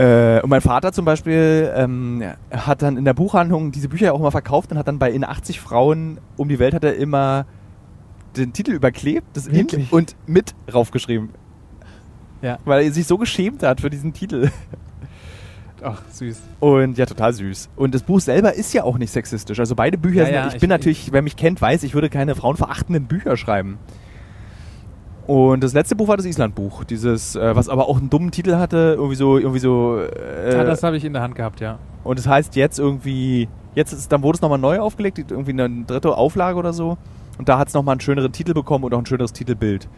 Äh, 0.00 0.40
und 0.42 0.48
mein 0.48 0.60
Vater 0.62 0.92
zum 0.92 1.04
Beispiel 1.04 1.70
ähm, 1.76 2.22
hat 2.50 2.80
dann 2.80 2.96
in 2.96 3.04
der 3.04 3.12
Buchhandlung 3.12 3.70
diese 3.70 3.88
Bücher 3.88 4.14
auch 4.14 4.20
immer 4.20 4.30
verkauft 4.30 4.72
und 4.72 4.78
hat 4.78 4.88
dann 4.88 4.98
bei 4.98 5.10
In 5.10 5.24
80 5.24 5.60
Frauen 5.60 6.18
um 6.38 6.48
die 6.48 6.58
Welt 6.58 6.72
hat 6.72 6.84
er 6.84 6.94
immer 6.96 7.44
den 8.36 8.52
Titel 8.54 8.70
überklebt, 8.72 9.26
das 9.34 9.46
in 9.46 9.54
Wirklich? 9.56 9.92
und 9.92 10.16
mit 10.26 10.54
raufgeschrieben. 10.72 11.30
Ja. 12.40 12.58
Weil 12.64 12.84
er 12.84 12.92
sich 12.92 13.06
so 13.06 13.18
geschämt 13.18 13.62
hat 13.62 13.82
für 13.82 13.90
diesen 13.90 14.12
Titel. 14.14 14.50
Ach, 15.82 16.00
süß. 16.10 16.40
Und 16.60 16.96
ja, 16.98 17.06
total 17.06 17.32
süß. 17.32 17.68
Und 17.76 17.94
das 17.94 18.02
Buch 18.02 18.20
selber 18.20 18.54
ist 18.54 18.72
ja 18.72 18.84
auch 18.84 18.96
nicht 18.98 19.10
sexistisch. 19.12 19.58
Also 19.60 19.74
beide 19.74 19.98
Bücher 19.98 20.20
Ja, 20.20 20.24
sind, 20.26 20.34
ja, 20.34 20.46
ich 20.48 20.54
ich- 20.54 20.60
bin 20.60 20.68
natürlich, 20.70 21.12
wer 21.12 21.22
mich 21.22 21.36
kennt, 21.36 21.60
weiß, 21.60 21.82
ich 21.82 21.94
würde 21.94 22.08
keine 22.10 22.34
frauenverachtenden 22.34 23.04
Bücher 23.04 23.36
schreiben. 23.36 23.78
Und 25.26 25.62
das 25.62 25.72
letzte 25.74 25.94
Buch 25.96 26.08
war 26.08 26.16
das 26.16 26.26
Island-Buch, 26.26 26.84
dieses, 26.84 27.36
äh, 27.36 27.54
was 27.54 27.68
aber 27.68 27.88
auch 27.88 27.98
einen 27.98 28.10
dummen 28.10 28.30
Titel 28.32 28.56
hatte, 28.56 28.94
irgendwie 28.96 29.14
so, 29.16 29.38
irgendwie 29.38 29.60
so. 29.60 29.98
Äh, 30.00 30.54
ja, 30.56 30.64
das 30.64 30.82
habe 30.82 30.96
ich 30.96 31.04
in 31.04 31.12
der 31.12 31.22
Hand 31.22 31.34
gehabt, 31.36 31.60
ja. 31.60 31.78
und 32.02 32.18
es 32.18 32.26
heißt 32.26 32.56
jetzt 32.56 32.78
irgendwie, 32.78 33.48
jetzt 33.74 33.92
ist, 33.92 34.10
dann 34.10 34.22
wurde 34.22 34.36
es 34.36 34.42
nochmal 34.42 34.58
neu 34.58 34.80
aufgelegt, 34.80 35.18
irgendwie 35.30 35.52
eine 35.52 35.84
dritte 35.84 36.16
Auflage 36.16 36.58
oder 36.58 36.72
so. 36.72 36.98
Und 37.38 37.48
da 37.48 37.58
hat 37.58 37.68
es 37.68 37.74
nochmal 37.74 37.94
einen 37.94 38.00
schöneren 38.00 38.32
Titel 38.32 38.52
bekommen 38.54 38.84
und 38.84 38.92
auch 38.92 38.98
ein 38.98 39.06
schöneres 39.06 39.32
Titelbild. 39.32 39.88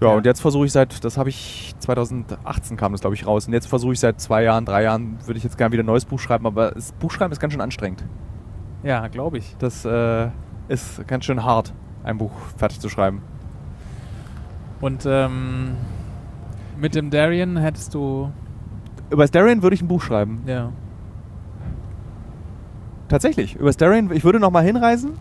Ja, 0.00 0.08
Ja. 0.08 0.14
und 0.16 0.26
jetzt 0.26 0.40
versuche 0.40 0.66
ich 0.66 0.72
seit, 0.72 1.04
das 1.04 1.16
habe 1.16 1.28
ich 1.28 1.74
2018 1.78 2.76
kam 2.76 2.92
das 2.92 3.00
glaube 3.02 3.14
ich 3.14 3.26
raus. 3.26 3.46
Und 3.46 3.52
jetzt 3.52 3.66
versuche 3.68 3.92
ich 3.92 4.00
seit 4.00 4.20
zwei 4.20 4.42
Jahren, 4.42 4.64
drei 4.64 4.82
Jahren, 4.82 5.18
würde 5.26 5.38
ich 5.38 5.44
jetzt 5.44 5.56
gerne 5.56 5.72
wieder 5.72 5.84
ein 5.84 5.86
neues 5.86 6.04
Buch 6.04 6.18
schreiben, 6.18 6.46
aber 6.46 6.72
das 6.72 6.92
Buchschreiben 6.92 7.30
ist 7.32 7.38
ganz 7.40 7.52
schön 7.52 7.62
anstrengend. 7.62 8.04
Ja, 8.82 9.06
glaube 9.06 9.38
ich. 9.38 9.56
Das 9.58 9.84
äh, 9.84 10.28
ist 10.68 11.06
ganz 11.06 11.24
schön 11.24 11.44
hart, 11.44 11.72
ein 12.02 12.18
Buch 12.18 12.32
fertig 12.56 12.80
zu 12.80 12.88
schreiben. 12.88 13.22
Und 14.82 15.06
ähm, 15.06 15.76
mit 16.78 16.94
dem 16.94 17.08
Darien 17.10 17.56
hättest 17.56 17.94
du. 17.94 18.30
Über 19.10 19.26
Darien 19.26 19.62
würde 19.62 19.74
ich 19.74 19.80
ein 19.82 19.88
Buch 19.88 20.02
schreiben. 20.02 20.42
Ja. 20.44 20.70
Tatsächlich. 23.08 23.56
Über 23.56 23.70
Darien, 23.72 24.10
ich 24.12 24.24
würde 24.24 24.40
nochmal 24.40 24.64
hinreisen 24.64 25.12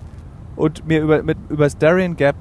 und 0.56 0.86
mir 0.88 1.02
über, 1.02 1.24
mit, 1.24 1.38
über 1.50 1.68
Darien 1.68 2.16
Gap 2.16 2.36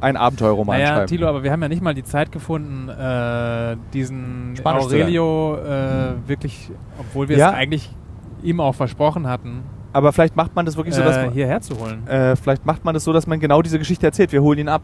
ein 0.00 0.16
Abenteuerroman 0.16 0.78
naja, 0.78 0.94
schreiben. 0.94 1.06
Tilo, 1.06 1.28
aber 1.28 1.42
wir 1.42 1.50
haben 1.52 1.62
ja 1.62 1.68
nicht 1.68 1.82
mal 1.82 1.94
die 1.94 2.04
Zeit 2.04 2.30
gefunden, 2.30 2.88
äh, 2.88 3.76
diesen 3.92 4.54
Spanisch 4.56 4.84
Aurelio 4.84 5.56
äh, 5.56 6.12
wirklich, 6.26 6.70
obwohl 7.00 7.28
wir 7.28 7.36
Ja. 7.36 7.48
es 7.50 7.54
eigentlich 7.54 7.94
ihm 8.42 8.60
auch 8.60 8.74
versprochen 8.74 9.26
hatten, 9.26 9.62
Aber 9.92 10.12
vielleicht 10.12 10.36
macht 10.36 10.54
man 10.54 10.66
das 10.66 10.76
wirklich 10.76 10.94
so, 10.94 11.02
dass 11.02 11.16
äh, 11.16 11.24
man, 11.24 11.32
hierher 11.32 11.60
zu 11.60 11.76
holen. 11.80 12.06
äh, 12.06 12.36
vielleicht 12.36 12.64
macht 12.66 12.84
man 12.84 12.94
das 12.94 13.02
so, 13.04 13.12
dass 13.12 13.26
man 13.26 13.40
genau 13.40 13.62
diese 13.62 13.78
Geschichte 13.78 14.06
erzählt. 14.06 14.30
Wir 14.32 14.42
holen 14.42 14.58
ihn 14.58 14.68
ab. 14.68 14.82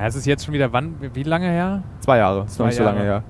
Ja, 0.00 0.06
es 0.06 0.14
ist 0.14 0.24
jetzt 0.24 0.46
schon 0.46 0.54
wieder 0.54 0.72
wann, 0.72 0.94
wie 1.12 1.22
lange 1.24 1.46
her? 1.46 1.82
Zwei 2.00 2.16
Jahre, 2.16 2.44
ist 2.46 2.58
noch 2.58 2.64
nicht 2.64 2.76
so 2.76 2.84
lange 2.84 3.00
her. 3.00 3.22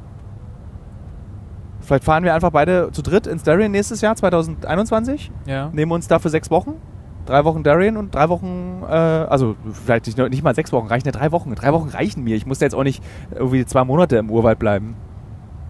Vielleicht 1.81 2.05
fahren 2.05 2.23
wir 2.23 2.33
einfach 2.33 2.51
beide 2.53 2.93
zu 2.93 3.03
dritt 3.03 3.27
ins 3.27 3.43
Darien 3.43 3.73
nächstes 3.73 4.03
Jahr, 4.03 4.15
2021. 4.15 5.33
Ja. 5.47 5.71
Nehmen 5.73 5.91
uns 5.91 6.07
dafür 6.07 6.31
sechs 6.31 6.49
Wochen. 6.49 6.75
Drei 7.27 7.45
Wochen 7.45 7.65
Darien 7.65 7.97
und 7.97 8.15
drei 8.15 8.29
Wochen, 8.29 8.85
äh, 8.89 8.95
also 8.95 9.57
vielleicht 9.73 10.07
nicht, 10.07 10.17
nicht 10.17 10.45
mal 10.45 10.55
sechs 10.55 10.73
Wochen, 10.73 10.87
reichen 10.87 11.07
ja 11.07 11.13
drei 11.13 11.33
Wochen. 11.33 11.53
Drei 11.57 11.73
Wochen 11.73 11.89
reichen 11.89 12.23
mir. 12.23 12.37
Ich 12.37 12.47
muss 12.47 12.61
jetzt 12.61 12.77
auch 12.77 12.85
nicht 12.85 13.03
irgendwie 13.35 13.67
zwei 13.67 13.83
Monate 13.83 14.19
im 14.19 14.31
Urwald 14.31 14.61
bleiben. 14.61 14.95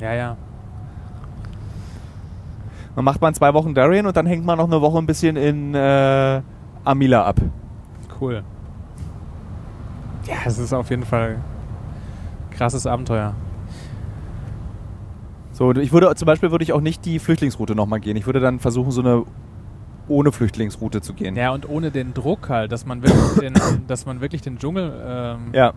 Ja, 0.02 0.12
ja. 0.12 0.36
Dann 2.94 3.04
macht 3.06 3.22
man 3.22 3.32
zwei 3.32 3.54
Wochen 3.54 3.72
Darien 3.72 4.04
und 4.04 4.18
dann 4.18 4.26
hängt 4.26 4.44
man 4.44 4.58
noch 4.58 4.66
eine 4.66 4.82
Woche 4.82 4.98
ein 4.98 5.06
bisschen 5.06 5.36
in 5.36 5.74
äh, 5.74 6.42
Amila 6.84 7.24
ab. 7.24 7.40
Cool. 8.20 8.42
Ja, 10.30 10.36
es 10.46 10.58
ist 10.58 10.72
auf 10.72 10.88
jeden 10.90 11.04
Fall 11.04 11.38
krasses 12.52 12.86
Abenteuer. 12.86 13.34
So, 15.52 15.72
ich 15.72 15.92
würde 15.92 16.14
zum 16.14 16.26
Beispiel 16.26 16.50
würde 16.50 16.62
ich 16.62 16.72
auch 16.72 16.80
nicht 16.80 17.04
die 17.04 17.18
Flüchtlingsroute 17.18 17.74
nochmal 17.74 18.00
gehen. 18.00 18.16
Ich 18.16 18.24
würde 18.26 18.40
dann 18.40 18.60
versuchen, 18.60 18.92
so 18.92 19.00
eine 19.02 19.24
ohne 20.08 20.32
Flüchtlingsroute 20.32 21.00
zu 21.02 21.12
gehen. 21.14 21.36
Ja, 21.36 21.50
und 21.52 21.68
ohne 21.68 21.90
den 21.90 22.14
Druck 22.14 22.48
halt, 22.48 22.72
dass 22.72 22.86
man 22.86 23.02
wirklich 23.02 23.38
den, 23.40 23.54
dass 23.86 24.06
man 24.06 24.20
wirklich 24.20 24.42
den 24.42 24.58
Dschungel 24.58 24.92
ähm, 25.04 25.38
Ja. 25.52 25.72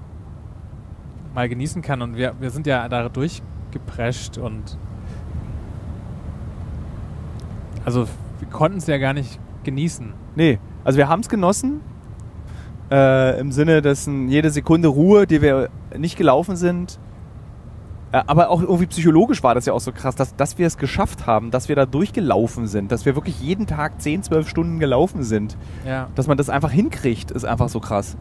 mal 1.36 1.50
genießen 1.50 1.82
kann. 1.82 2.02
Und 2.02 2.16
wir, 2.16 2.34
wir 2.40 2.50
sind 2.50 2.66
ja 2.66 2.88
da 2.90 3.10
durchgeprescht 3.10 4.38
und 4.38 4.78
also 7.86 8.08
wir 8.40 8.48
konnten 8.50 8.78
es 8.78 8.88
ja 8.88 8.98
gar 8.98 9.14
nicht 9.14 9.40
genießen. 9.64 10.14
Nee, 10.36 10.60
also 10.84 10.98
wir 10.98 11.10
haben 11.10 11.20
es 11.22 11.30
genossen. 11.30 11.82
Äh, 12.94 13.40
Im 13.40 13.52
Sinne, 13.52 13.82
dass 13.82 14.06
jede 14.06 14.52
Sekunde 14.52 14.88
Ruhe, 14.88 15.26
die 15.26 15.42
wir 15.42 15.70
nicht 15.98 16.16
gelaufen 16.16 16.56
sind. 16.56 17.00
Äh, 18.12 18.22
aber 18.28 18.52
auch 18.52 18.62
irgendwie 18.62 18.86
psychologisch 18.86 19.42
war 19.42 19.56
das 19.56 19.66
ja 19.66 19.74
auch 19.74 19.80
so 19.80 19.92
krass, 19.92 20.14
dass, 20.14 20.36
dass 20.36 20.60
wir 20.60 20.68
es 20.68 20.78
geschafft 20.78 21.26
haben, 21.26 21.50
dass 21.50 21.70
wir 21.70 21.76
da 21.76 21.88
durchgelaufen 21.88 22.68
sind, 22.68 22.92
dass 22.92 23.08
wir 23.08 23.16
wirklich 23.16 23.42
jeden 23.42 23.66
Tag 23.66 24.00
10, 24.00 24.22
12 24.22 24.48
Stunden 24.48 24.80
gelaufen 24.80 25.24
sind. 25.24 25.58
Ja. 25.88 26.08
Dass 26.14 26.28
man 26.28 26.38
das 26.38 26.52
einfach 26.52 26.70
hinkriegt, 26.70 27.32
ist 27.32 27.46
einfach 27.46 27.68
so 27.68 27.80
krass. 27.80 28.16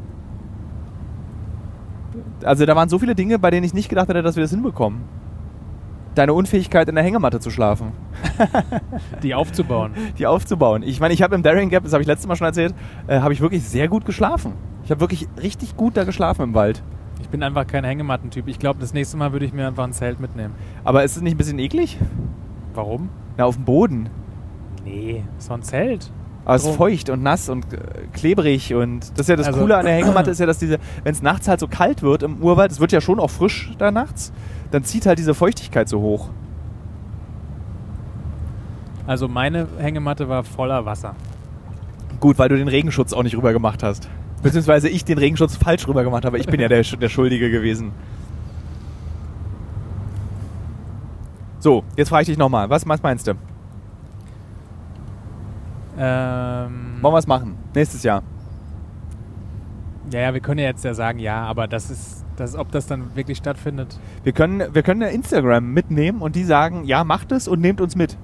Also 2.42 2.64
da 2.64 2.74
waren 2.74 2.88
so 2.88 2.98
viele 2.98 3.14
Dinge, 3.14 3.38
bei 3.38 3.50
denen 3.50 3.64
ich 3.64 3.74
nicht 3.74 3.90
gedacht 3.90 4.08
hätte, 4.08 4.22
dass 4.22 4.36
wir 4.36 4.42
das 4.42 4.52
hinbekommen. 4.52 5.02
Deine 6.14 6.34
Unfähigkeit 6.34 6.88
in 6.88 6.94
der 6.94 7.04
Hängematte 7.04 7.40
zu 7.40 7.50
schlafen. 7.50 7.92
Die 9.22 9.34
aufzubauen. 9.34 9.92
die 10.18 10.26
aufzubauen. 10.26 10.82
Ich 10.82 11.00
meine, 11.00 11.14
ich 11.14 11.22
habe 11.22 11.34
im 11.34 11.42
Darien 11.42 11.70
Gap, 11.70 11.84
das 11.84 11.92
habe 11.92 12.02
ich 12.02 12.06
letztes 12.06 12.26
Mal 12.28 12.36
schon 12.36 12.46
erzählt, 12.46 12.74
äh, 13.06 13.20
habe 13.20 13.32
ich 13.32 13.40
wirklich 13.40 13.62
sehr 13.64 13.88
gut 13.88 14.04
geschlafen. 14.04 14.52
Ich 14.84 14.90
habe 14.90 15.00
wirklich 15.00 15.26
richtig 15.42 15.76
gut 15.76 15.96
da 15.96 16.04
geschlafen 16.04 16.42
im 16.42 16.54
Wald. 16.54 16.82
Ich 17.20 17.28
bin 17.28 17.42
einfach 17.42 17.66
kein 17.66 17.84
Hängematten-Typ. 17.84 18.48
Ich 18.48 18.58
glaube, 18.58 18.80
das 18.80 18.92
nächste 18.92 19.16
Mal 19.16 19.32
würde 19.32 19.46
ich 19.46 19.52
mir 19.52 19.66
einfach 19.66 19.84
ein 19.84 19.92
Zelt 19.92 20.20
mitnehmen. 20.20 20.54
Aber 20.84 21.02
ist 21.04 21.16
es 21.16 21.22
nicht 21.22 21.34
ein 21.34 21.38
bisschen 21.38 21.58
eklig? 21.58 21.98
Warum? 22.74 23.08
Na, 23.38 23.44
auf 23.44 23.54
dem 23.56 23.64
Boden. 23.64 24.08
Nee, 24.84 25.24
so 25.38 25.54
ein 25.54 25.62
Zelt. 25.62 26.10
Aber 26.44 26.56
es 26.56 26.64
ist 26.64 26.74
feucht 26.74 27.08
und 27.08 27.22
nass 27.22 27.48
und 27.48 27.72
äh, 27.72 27.78
klebrig 28.12 28.74
und 28.74 29.12
das 29.12 29.20
ist 29.20 29.28
ja 29.28 29.36
das 29.36 29.46
Also- 29.46 29.60
Coole 29.60 29.76
an 29.76 29.84
der 29.86 29.94
Hängematte, 29.98 30.30
ist 30.32 30.40
ja, 30.40 30.46
dass 30.46 30.58
diese, 30.58 30.78
wenn 31.04 31.12
es 31.12 31.22
nachts 31.22 31.46
halt 31.46 31.60
so 31.60 31.68
kalt 31.68 32.02
wird 32.02 32.24
im 32.24 32.42
Urwald, 32.42 32.72
es 32.72 32.80
wird 32.80 32.90
ja 32.90 33.00
schon 33.00 33.20
auch 33.20 33.30
frisch 33.30 33.70
da 33.78 33.92
nachts, 33.92 34.32
dann 34.72 34.84
zieht 34.84 35.06
halt 35.06 35.18
diese 35.18 35.34
Feuchtigkeit 35.34 35.88
so 35.88 36.00
hoch. 36.00 36.30
Also 39.06 39.28
meine 39.28 39.68
Hängematte 39.78 40.28
war 40.28 40.44
voller 40.44 40.84
Wasser. 40.84 41.14
Gut, 42.20 42.38
weil 42.38 42.48
du 42.48 42.56
den 42.56 42.68
Regenschutz 42.68 43.12
auch 43.12 43.22
nicht 43.22 43.36
rüber 43.36 43.52
gemacht 43.52 43.82
hast. 43.82 44.08
Beziehungsweise 44.42 44.88
ich 44.88 45.04
den 45.04 45.18
Regenschutz 45.18 45.56
falsch 45.56 45.86
rüber 45.86 46.02
gemacht 46.04 46.24
habe. 46.24 46.38
Ich 46.38 46.46
bin 46.46 46.60
ja 46.60 46.68
der, 46.68 46.82
der 46.82 47.08
Schuldige 47.08 47.50
gewesen. 47.50 47.92
So, 51.58 51.84
jetzt 51.96 52.08
frage 52.08 52.22
ich 52.22 52.28
dich 52.28 52.38
nochmal. 52.38 52.70
Was, 52.70 52.88
was 52.88 53.02
meinst 53.02 53.26
du? 53.28 53.32
Ähm, 55.98 56.98
Wollen 57.02 57.14
wir 57.14 57.18
es 57.18 57.26
machen? 57.26 57.56
Nächstes 57.74 58.02
Jahr. 58.02 58.22
ja, 60.12 60.20
ja, 60.20 60.34
wir 60.34 60.40
können 60.40 60.58
ja 60.60 60.66
jetzt 60.66 60.84
ja 60.84 60.94
sagen, 60.94 61.18
ja, 61.18 61.44
aber 61.44 61.68
das 61.68 61.90
ist, 61.90 62.21
das, 62.36 62.56
ob 62.56 62.70
das 62.72 62.86
dann 62.86 63.14
wirklich 63.14 63.38
stattfindet. 63.38 63.98
Wir 64.22 64.32
können, 64.32 64.62
wir 64.72 64.82
können 64.82 65.02
ja 65.02 65.08
Instagram 65.08 65.72
mitnehmen 65.72 66.22
und 66.22 66.36
die 66.36 66.44
sagen, 66.44 66.84
ja, 66.84 67.04
macht 67.04 67.32
es 67.32 67.48
und 67.48 67.60
nehmt 67.60 67.80
uns 67.80 67.96
mit. 67.96 68.16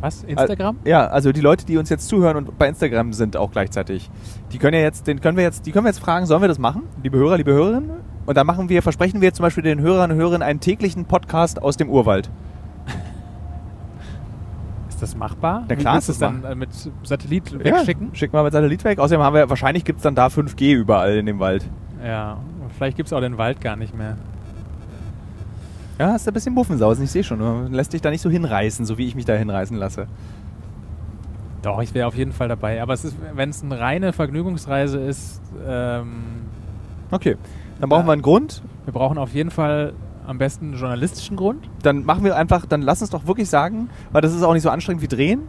Was? 0.00 0.22
Instagram? 0.22 0.78
Ja, 0.84 1.08
also 1.08 1.32
die 1.32 1.40
Leute, 1.40 1.66
die 1.66 1.76
uns 1.76 1.88
jetzt 1.88 2.08
zuhören 2.08 2.36
und 2.36 2.56
bei 2.56 2.68
Instagram 2.68 3.12
sind 3.12 3.36
auch 3.36 3.50
gleichzeitig. 3.50 4.10
Die 4.52 4.58
können 4.58 4.74
ja 4.74 4.82
jetzt, 4.82 5.06
den 5.06 5.20
können 5.20 5.36
wir 5.36 5.44
jetzt, 5.44 5.66
die 5.66 5.72
können 5.72 5.84
wir 5.84 5.90
jetzt 5.90 6.00
fragen, 6.00 6.26
sollen 6.26 6.40
wir 6.40 6.48
das 6.48 6.58
machen? 6.58 6.84
Liebe 7.02 7.18
Hörer, 7.18 7.36
liebe 7.36 7.52
Hörerinnen? 7.52 7.90
Und 8.24 8.36
dann 8.36 8.46
machen 8.46 8.68
wir, 8.68 8.82
versprechen 8.82 9.20
wir 9.20 9.32
zum 9.32 9.42
Beispiel 9.42 9.64
den 9.64 9.80
Hörern 9.80 10.12
und 10.12 10.18
Hörerinnen 10.18 10.42
einen 10.42 10.60
täglichen 10.60 11.06
Podcast 11.06 11.60
aus 11.60 11.76
dem 11.76 11.88
Urwald. 11.88 12.30
Ist 14.98 15.02
das 15.12 15.16
machbar? 15.16 15.64
Na 15.68 15.76
klar 15.76 15.92
du 15.94 15.98
ist 16.00 16.08
es 16.08 16.18
dann 16.18 16.42
äh, 16.42 16.56
mit 16.56 16.70
Satellit 17.04 17.56
wegschicken? 17.56 18.08
Ja, 18.08 18.14
schicken 18.16 18.32
wir 18.32 18.42
mit 18.42 18.52
Satellit 18.52 18.82
weg. 18.82 18.98
Außerdem 18.98 19.22
haben 19.22 19.34
wir, 19.34 19.48
wahrscheinlich 19.48 19.84
gibt 19.84 19.98
es 19.98 20.02
dann 20.02 20.16
da 20.16 20.26
5G 20.26 20.72
überall 20.74 21.18
in 21.18 21.26
dem 21.26 21.38
Wald. 21.38 21.64
Ja. 22.04 22.38
Vielleicht 22.76 22.96
gibt 22.96 23.06
es 23.06 23.12
auch 23.12 23.20
den 23.20 23.38
Wald 23.38 23.60
gar 23.60 23.76
nicht 23.76 23.96
mehr. 23.96 24.16
Ja, 26.00 26.16
ist 26.16 26.26
ein 26.26 26.34
bisschen 26.34 26.52
Muffensausen, 26.52 27.04
ich 27.04 27.12
sehe 27.12 27.22
schon. 27.22 27.38
Du 27.38 27.68
lässt 27.70 27.92
dich 27.92 28.00
da 28.00 28.10
nicht 28.10 28.20
so 28.22 28.28
hinreißen, 28.28 28.86
so 28.86 28.98
wie 28.98 29.06
ich 29.06 29.14
mich 29.14 29.24
da 29.24 29.34
hinreißen 29.34 29.76
lasse. 29.76 30.08
Doch, 31.62 31.80
ich 31.80 31.94
wäre 31.94 32.08
auf 32.08 32.16
jeden 32.16 32.32
Fall 32.32 32.48
dabei. 32.48 32.82
Aber 32.82 32.96
wenn 33.34 33.50
es 33.50 33.62
eine 33.62 33.78
reine 33.78 34.12
Vergnügungsreise 34.12 34.98
ist, 34.98 35.40
ähm, 35.64 36.08
Okay, 37.12 37.36
dann 37.80 37.88
brauchen 37.88 38.00
Ja. 38.02 38.06
wir 38.08 38.12
einen 38.14 38.22
Grund. 38.22 38.62
wir 38.84 38.92
brauchen 38.92 39.16
auf 39.18 39.32
jeden 39.32 39.50
Fall 39.52 39.92
am 40.28 40.38
besten 40.38 40.66
einen 40.66 40.78
journalistischen 40.78 41.36
Grund. 41.36 41.68
Dann 41.82 42.04
machen 42.04 42.24
wir 42.24 42.36
einfach, 42.36 42.66
dann 42.66 42.82
lass 42.82 43.00
uns 43.00 43.10
doch 43.10 43.26
wirklich 43.26 43.48
sagen, 43.48 43.88
weil 44.12 44.20
das 44.20 44.34
ist 44.34 44.42
auch 44.42 44.52
nicht 44.52 44.62
so 44.62 44.70
anstrengend 44.70 45.02
wie 45.02 45.08
drehen. 45.08 45.42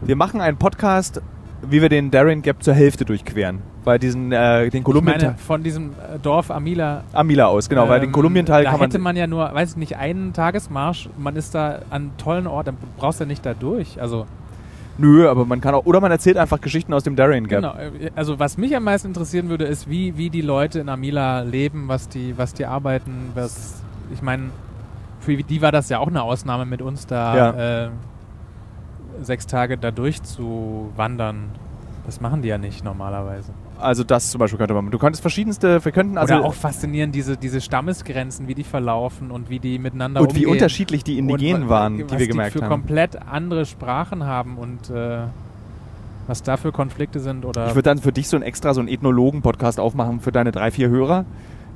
Wir 0.00 0.16
machen 0.16 0.40
einen 0.40 0.58
Podcast, 0.58 1.20
wie 1.62 1.82
wir 1.82 1.88
den 1.88 2.10
Darien 2.10 2.42
Gap 2.42 2.62
zur 2.62 2.74
Hälfte 2.74 3.04
durchqueren. 3.04 3.60
Weil 3.84 3.98
diesen, 3.98 4.32
äh, 4.32 4.68
den 4.68 4.84
meine, 5.02 5.34
von 5.38 5.62
diesem 5.62 5.90
äh, 5.92 6.18
Dorf 6.22 6.50
Amila. 6.50 7.04
Amila 7.12 7.46
aus, 7.46 7.68
genau, 7.68 7.88
weil 7.88 8.00
den 8.00 8.10
ähm, 8.10 8.12
Kolumbien-Teil 8.12 8.64
Da 8.64 8.70
kann 8.70 8.80
man. 8.80 8.90
hätte 8.90 8.98
man 8.98 9.16
ja 9.16 9.26
nur, 9.26 9.52
weiß 9.52 9.70
ich 9.70 9.76
nicht, 9.76 9.96
einen 9.96 10.32
Tagesmarsch. 10.32 11.08
Man 11.16 11.36
ist 11.36 11.54
da 11.54 11.80
an 11.90 12.10
tollen 12.18 12.46
Ort, 12.46 12.68
dann 12.68 12.76
brauchst 12.98 13.20
du 13.20 13.24
ja 13.24 13.28
nicht 13.28 13.44
da 13.46 13.54
durch. 13.54 14.00
Also, 14.00 14.26
Nö, 14.98 15.28
aber 15.28 15.44
man 15.46 15.60
kann 15.60 15.74
auch. 15.74 15.86
Oder 15.86 16.00
man 16.00 16.10
erzählt 16.10 16.36
einfach 16.36 16.60
Geschichten 16.60 16.92
aus 16.92 17.04
dem 17.04 17.16
Darien 17.16 17.46
Gap. 17.46 17.62
genau. 17.62 17.74
äh, 17.74 18.10
Also, 18.14 18.38
was 18.38 18.58
mich 18.58 18.76
am 18.76 18.84
meisten 18.84 19.08
interessieren 19.08 19.48
würde, 19.48 19.64
ist, 19.64 19.88
wie, 19.88 20.16
wie 20.16 20.28
die 20.28 20.42
Leute 20.42 20.80
in 20.80 20.88
Amila 20.88 21.40
leben, 21.42 21.84
was 21.86 22.08
die, 22.08 22.36
was 22.36 22.52
die 22.52 22.66
arbeiten, 22.66 23.30
was. 23.34 23.82
Ich 24.12 24.22
meine, 24.22 24.44
für 25.20 25.36
die 25.36 25.62
war 25.62 25.72
das 25.72 25.88
ja 25.88 25.98
auch 25.98 26.08
eine 26.08 26.22
Ausnahme 26.22 26.64
mit 26.66 26.82
uns 26.82 27.06
da 27.06 27.84
äh, 27.86 27.90
sechs 29.22 29.46
Tage 29.46 29.76
da 29.78 29.90
durchzuwandern. 29.90 31.50
Das 32.06 32.20
machen 32.20 32.40
die 32.40 32.48
ja 32.48 32.56
nicht 32.56 32.84
normalerweise. 32.84 33.52
Also 33.78 34.02
das 34.02 34.30
zum 34.30 34.38
Beispiel 34.38 34.58
könnte 34.58 34.74
man. 34.74 34.90
Du 34.90 34.98
könntest 34.98 35.20
verschiedenste, 35.20 35.84
wir 35.84 35.92
könnten 35.92 36.16
also 36.18 36.34
Oder 36.34 36.44
auch 36.44 36.54
faszinierend 36.54 37.14
diese, 37.14 37.36
diese 37.36 37.60
Stammesgrenzen, 37.60 38.48
wie 38.48 38.54
die 38.54 38.64
verlaufen 38.64 39.30
und 39.30 39.50
wie 39.50 39.58
die 39.58 39.78
miteinander 39.78 40.20
und 40.22 40.34
wie 40.34 40.46
umgehen. 40.46 40.52
unterschiedlich 40.52 41.04
die 41.04 41.18
Indigenen 41.18 41.64
Und 41.64 41.68
wa- 41.68 41.74
waren, 41.74 42.06
die 42.08 42.18
wir 42.18 42.26
gemerkt 42.26 42.54
für 42.54 42.62
haben. 42.62 42.68
komplett 42.70 43.20
andere 43.30 43.66
Sprachen 43.66 44.24
haben 44.24 44.56
und 44.56 44.88
äh, 44.90 45.18
was 46.26 46.42
da 46.42 46.56
für 46.56 46.72
Konflikte 46.72 47.20
sind 47.20 47.44
oder 47.44 47.68
Ich 47.68 47.74
würde 47.74 47.82
dann 47.90 47.98
für 47.98 48.12
dich 48.12 48.28
so 48.28 48.36
ein 48.36 48.42
extra 48.42 48.72
so 48.74 48.80
einen 48.80 48.88
Ethnologen-Podcast 48.88 49.78
aufmachen 49.78 50.20
für 50.20 50.32
deine 50.32 50.50
drei, 50.50 50.70
vier 50.70 50.88
Hörer. 50.88 51.24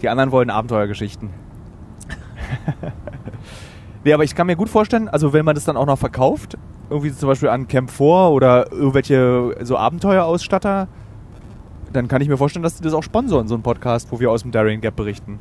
Die 0.00 0.08
anderen 0.08 0.32
wollen 0.32 0.50
Abenteuergeschichten. 0.50 1.30
Nee, 4.04 4.12
aber 4.12 4.24
ich 4.24 4.34
kann 4.34 4.46
mir 4.46 4.56
gut 4.56 4.68
vorstellen, 4.68 5.08
also 5.08 5.32
wenn 5.32 5.44
man 5.44 5.54
das 5.54 5.64
dann 5.64 5.76
auch 5.76 5.86
noch 5.86 5.98
verkauft, 5.98 6.56
irgendwie 6.90 7.12
zum 7.12 7.28
Beispiel 7.28 7.48
an 7.48 7.68
Camp 7.68 7.90
4 7.90 8.06
oder 8.06 8.70
irgendwelche 8.70 9.56
so 9.62 9.76
Abenteuerausstatter, 9.76 10.88
dann 11.92 12.08
kann 12.08 12.22
ich 12.22 12.28
mir 12.28 12.36
vorstellen, 12.36 12.62
dass 12.62 12.76
die 12.76 12.82
das 12.82 12.94
auch 12.94 13.02
sponsoren, 13.02 13.48
so 13.48 13.54
ein 13.54 13.62
Podcast, 13.62 14.10
wo 14.10 14.20
wir 14.20 14.30
aus 14.30 14.42
dem 14.42 14.50
Darien 14.50 14.80
Gap 14.80 14.96
berichten. 14.96 15.38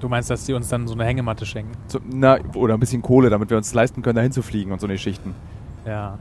du 0.00 0.08
meinst, 0.08 0.30
dass 0.30 0.44
die 0.44 0.54
uns 0.54 0.68
dann 0.68 0.86
so 0.88 0.94
eine 0.94 1.04
Hängematte 1.04 1.44
schenken? 1.44 1.72
So, 1.86 1.98
na, 2.10 2.38
oder 2.54 2.74
ein 2.74 2.80
bisschen 2.80 3.02
Kohle, 3.02 3.30
damit 3.30 3.50
wir 3.50 3.56
uns 3.56 3.72
leisten 3.74 4.02
können, 4.02 4.16
dahin 4.16 4.32
zu 4.32 4.42
fliegen 4.42 4.72
und 4.72 4.80
so 4.80 4.86
eine 4.86 4.94
Geschichten. 4.94 5.34
Ja. 5.86 6.18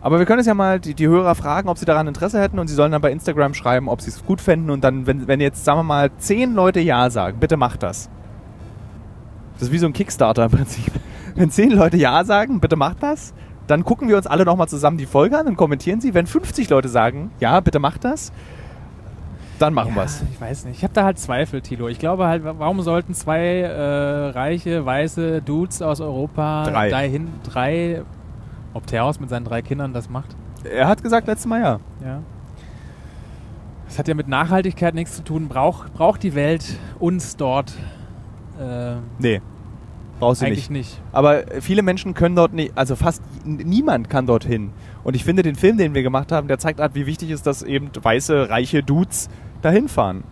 Aber 0.00 0.18
wir 0.18 0.26
können 0.26 0.40
es 0.40 0.46
ja 0.46 0.54
mal 0.54 0.78
die, 0.78 0.94
die 0.94 1.08
Hörer 1.08 1.34
fragen, 1.34 1.68
ob 1.68 1.76
sie 1.76 1.84
daran 1.84 2.06
Interesse 2.06 2.40
hätten 2.40 2.58
und 2.58 2.68
sie 2.68 2.74
sollen 2.74 2.92
dann 2.92 3.02
bei 3.02 3.10
Instagram 3.10 3.52
schreiben, 3.54 3.88
ob 3.88 4.00
sie 4.00 4.10
es 4.10 4.24
gut 4.24 4.40
fänden 4.40 4.70
und 4.70 4.84
dann, 4.84 5.06
wenn, 5.06 5.26
wenn 5.26 5.40
jetzt, 5.40 5.64
sagen 5.64 5.80
wir 5.80 5.84
mal, 5.84 6.10
zehn 6.18 6.54
Leute 6.54 6.80
Ja 6.80 7.10
sagen, 7.10 7.38
bitte 7.40 7.56
macht 7.56 7.82
das. 7.82 8.08
Das 9.58 9.68
ist 9.68 9.72
wie 9.72 9.78
so 9.78 9.86
ein 9.86 9.92
Kickstarter 9.92 10.44
im 10.44 10.50
Prinzip. 10.50 10.92
Wenn 11.34 11.50
zehn 11.50 11.70
Leute 11.70 11.96
Ja 11.96 12.24
sagen, 12.24 12.60
bitte 12.60 12.76
macht 12.76 13.02
das, 13.02 13.34
dann 13.66 13.84
gucken 13.84 14.08
wir 14.08 14.16
uns 14.16 14.26
alle 14.26 14.44
nochmal 14.44 14.68
zusammen 14.68 14.98
die 14.98 15.06
Folge 15.06 15.38
an 15.38 15.46
und 15.46 15.56
kommentieren 15.56 16.00
sie. 16.00 16.14
Wenn 16.14 16.26
50 16.26 16.70
Leute 16.70 16.88
sagen, 16.88 17.30
ja, 17.40 17.60
bitte 17.60 17.78
macht 17.78 18.04
das, 18.04 18.32
dann 19.58 19.74
machen 19.74 19.90
ja, 19.90 19.96
wir's. 20.02 20.22
Ich 20.32 20.40
weiß 20.40 20.64
nicht. 20.66 20.78
Ich 20.78 20.84
habe 20.84 20.94
da 20.94 21.04
halt 21.04 21.18
Zweifel, 21.18 21.60
Tilo. 21.60 21.88
Ich 21.88 21.98
glaube 21.98 22.26
halt, 22.26 22.44
wa- 22.44 22.54
warum 22.58 22.80
sollten 22.80 23.14
zwei 23.14 23.40
äh, 23.60 24.28
reiche, 24.30 24.86
weiße 24.86 25.42
Dudes 25.42 25.82
aus 25.82 26.00
Europa 26.00 26.64
Drei. 26.64 26.88
dahin, 26.90 27.28
drei, 27.42 28.02
ob 28.74 28.86
Terhaus 28.86 29.18
mit 29.18 29.28
seinen 29.28 29.44
drei 29.44 29.60
Kindern 29.62 29.92
das 29.92 30.08
macht? 30.08 30.36
Er 30.64 30.86
hat 30.86 31.02
gesagt 31.02 31.26
letztes 31.26 31.46
Mal 31.46 31.60
ja. 31.60 31.80
Ja. 32.04 32.20
Das 33.86 33.98
hat 33.98 34.06
ja 34.06 34.14
mit 34.14 34.28
Nachhaltigkeit 34.28 34.94
nichts 34.94 35.16
zu 35.16 35.24
tun. 35.24 35.48
Braucht 35.48 35.92
braucht 35.94 36.22
die 36.22 36.34
Welt 36.34 36.64
uns 37.00 37.36
dort? 37.36 37.72
Äh, 38.58 38.96
Nee, 39.18 39.40
brauchst 40.20 40.42
du 40.42 40.46
eigentlich 40.46 40.70
nicht. 40.70 40.90
nicht. 40.90 41.02
Aber 41.12 41.42
viele 41.60 41.82
Menschen 41.82 42.14
können 42.14 42.36
dort 42.36 42.52
nicht, 42.52 42.72
also 42.76 42.96
fast 42.96 43.22
niemand 43.44 44.10
kann 44.10 44.26
dorthin. 44.26 44.70
Und 45.04 45.14
ich 45.16 45.24
finde, 45.24 45.42
den 45.42 45.54
Film, 45.54 45.78
den 45.78 45.94
wir 45.94 46.02
gemacht 46.02 46.32
haben, 46.32 46.48
der 46.48 46.58
zeigt 46.58 46.80
halt, 46.80 46.94
wie 46.94 47.06
wichtig 47.06 47.30
ist, 47.30 47.46
dass 47.46 47.62
eben 47.62 47.90
weiße, 48.00 48.50
reiche 48.50 48.82
Dudes 48.82 49.28
dahin 49.62 49.88
fahren. 49.88 50.24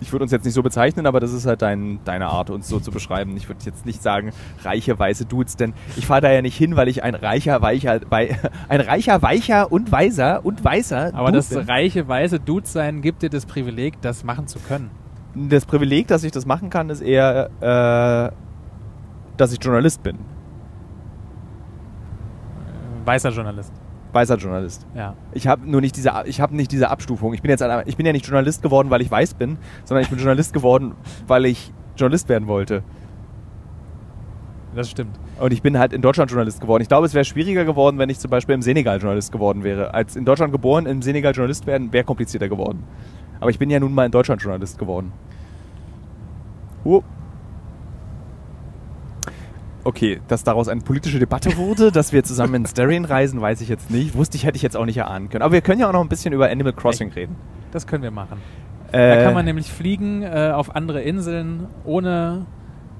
Ich 0.00 0.10
würde 0.12 0.24
uns 0.24 0.32
jetzt 0.32 0.44
nicht 0.44 0.54
so 0.54 0.64
bezeichnen, 0.64 1.06
aber 1.06 1.20
das 1.20 1.32
ist 1.32 1.46
halt 1.46 1.62
dein, 1.62 2.00
deine 2.04 2.26
Art, 2.26 2.50
uns 2.50 2.68
so 2.68 2.80
zu 2.80 2.90
beschreiben. 2.90 3.36
Ich 3.36 3.48
würde 3.48 3.60
jetzt 3.64 3.86
nicht 3.86 4.02
sagen, 4.02 4.32
reiche, 4.64 4.98
weiße 4.98 5.26
Dudes, 5.26 5.54
denn 5.54 5.74
ich 5.96 6.06
fahre 6.06 6.22
da 6.22 6.32
ja 6.32 6.42
nicht 6.42 6.56
hin, 6.56 6.74
weil 6.74 6.88
ich 6.88 7.04
ein 7.04 7.14
reicher, 7.14 7.62
weicher, 7.62 8.00
wei 8.10 8.36
ein 8.68 8.80
reicher, 8.80 9.22
weicher 9.22 9.70
und 9.70 9.92
weiser 9.92 10.44
und 10.44 10.64
weißer 10.64 11.12
Aber 11.14 11.26
Dude 11.28 11.36
das 11.38 11.48
bin. 11.50 11.58
reiche, 11.60 12.08
weiße 12.08 12.40
Dude-Sein 12.40 13.00
gibt 13.00 13.22
dir 13.22 13.30
das 13.30 13.46
Privileg, 13.46 14.00
das 14.02 14.24
machen 14.24 14.48
zu 14.48 14.58
können. 14.58 14.90
Das 15.34 15.64
Privileg, 15.64 16.08
dass 16.08 16.24
ich 16.24 16.32
das 16.32 16.44
machen 16.46 16.68
kann, 16.70 16.90
ist 16.90 17.00
eher, 17.00 17.48
äh, 17.60 18.32
dass 19.36 19.52
ich 19.52 19.62
Journalist 19.62 20.02
bin. 20.02 20.18
weißer 23.04 23.30
Journalist. 23.30 23.72
Weißer 24.12 24.36
Journalist. 24.36 24.86
Ja. 24.94 25.14
Ich 25.32 25.46
habe 25.48 25.68
nur 25.68 25.80
nicht 25.80 25.96
diese, 25.96 26.12
ich 26.26 26.40
habe 26.40 26.54
nicht 26.54 26.70
diese 26.70 26.88
Abstufung. 26.90 27.32
Ich 27.34 27.42
bin 27.42 27.50
jetzt, 27.50 27.62
ein- 27.62 27.82
ich 27.86 27.96
bin 27.96 28.06
ja 28.06 28.12
nicht 28.12 28.26
Journalist 28.26 28.62
geworden, 28.62 28.90
weil 28.90 29.00
ich 29.00 29.10
weiß 29.10 29.34
bin, 29.34 29.56
sondern 29.84 30.04
ich 30.04 30.10
bin 30.10 30.18
Journalist 30.18 30.52
geworden, 30.52 30.92
weil 31.26 31.46
ich 31.46 31.72
Journalist 31.96 32.28
werden 32.28 32.46
wollte. 32.46 32.82
Das 34.74 34.88
stimmt. 34.88 35.18
Und 35.40 35.52
ich 35.52 35.62
bin 35.62 35.78
halt 35.78 35.92
in 35.92 36.00
Deutschland 36.00 36.30
Journalist 36.30 36.60
geworden. 36.60 36.82
Ich 36.82 36.88
glaube, 36.88 37.06
es 37.06 37.14
wäre 37.14 37.24
schwieriger 37.24 37.64
geworden, 37.64 37.98
wenn 37.98 38.08
ich 38.08 38.18
zum 38.20 38.30
Beispiel 38.30 38.54
im 38.54 38.62
Senegal 38.62 38.98
Journalist 38.98 39.32
geworden 39.32 39.64
wäre. 39.64 39.92
Als 39.92 40.14
in 40.14 40.24
Deutschland 40.24 40.52
geboren, 40.52 40.86
im 40.86 41.02
Senegal 41.02 41.32
Journalist 41.32 41.66
werden, 41.66 41.92
wäre 41.92 42.04
komplizierter 42.04 42.48
geworden. 42.48 42.84
Aber 43.42 43.50
ich 43.50 43.58
bin 43.58 43.70
ja 43.70 43.80
nun 43.80 43.92
mal 43.92 44.06
in 44.06 44.12
Deutschland 44.12 44.40
Journalist 44.40 44.78
geworden. 44.78 45.12
Oh. 46.84 47.02
Okay, 49.84 50.20
dass 50.28 50.44
daraus 50.44 50.68
eine 50.68 50.80
politische 50.80 51.18
Debatte 51.18 51.56
wurde, 51.56 51.90
dass 51.90 52.12
wir 52.12 52.22
zusammen 52.22 52.54
in 52.54 52.66
Darien 52.72 53.04
reisen, 53.04 53.40
weiß 53.40 53.60
ich 53.60 53.68
jetzt 53.68 53.90
nicht. 53.90 54.14
Wusste 54.14 54.36
ich, 54.36 54.46
hätte 54.46 54.54
ich 54.56 54.62
jetzt 54.62 54.76
auch 54.76 54.84
nicht 54.84 54.96
erahnen 54.96 55.28
können. 55.28 55.42
Aber 55.42 55.52
wir 55.52 55.60
können 55.60 55.80
ja 55.80 55.88
auch 55.88 55.92
noch 55.92 56.02
ein 56.02 56.08
bisschen 56.08 56.32
über 56.32 56.48
Animal 56.48 56.72
Crossing 56.72 57.10
reden. 57.10 57.34
Das 57.72 57.84
können 57.86 58.04
wir 58.04 58.12
machen. 58.12 58.38
Äh, 58.92 59.16
Da 59.16 59.24
kann 59.24 59.34
man 59.34 59.44
nämlich 59.44 59.72
fliegen 59.72 60.22
äh, 60.22 60.52
auf 60.54 60.76
andere 60.76 61.02
Inseln, 61.02 61.66
ohne 61.84 62.46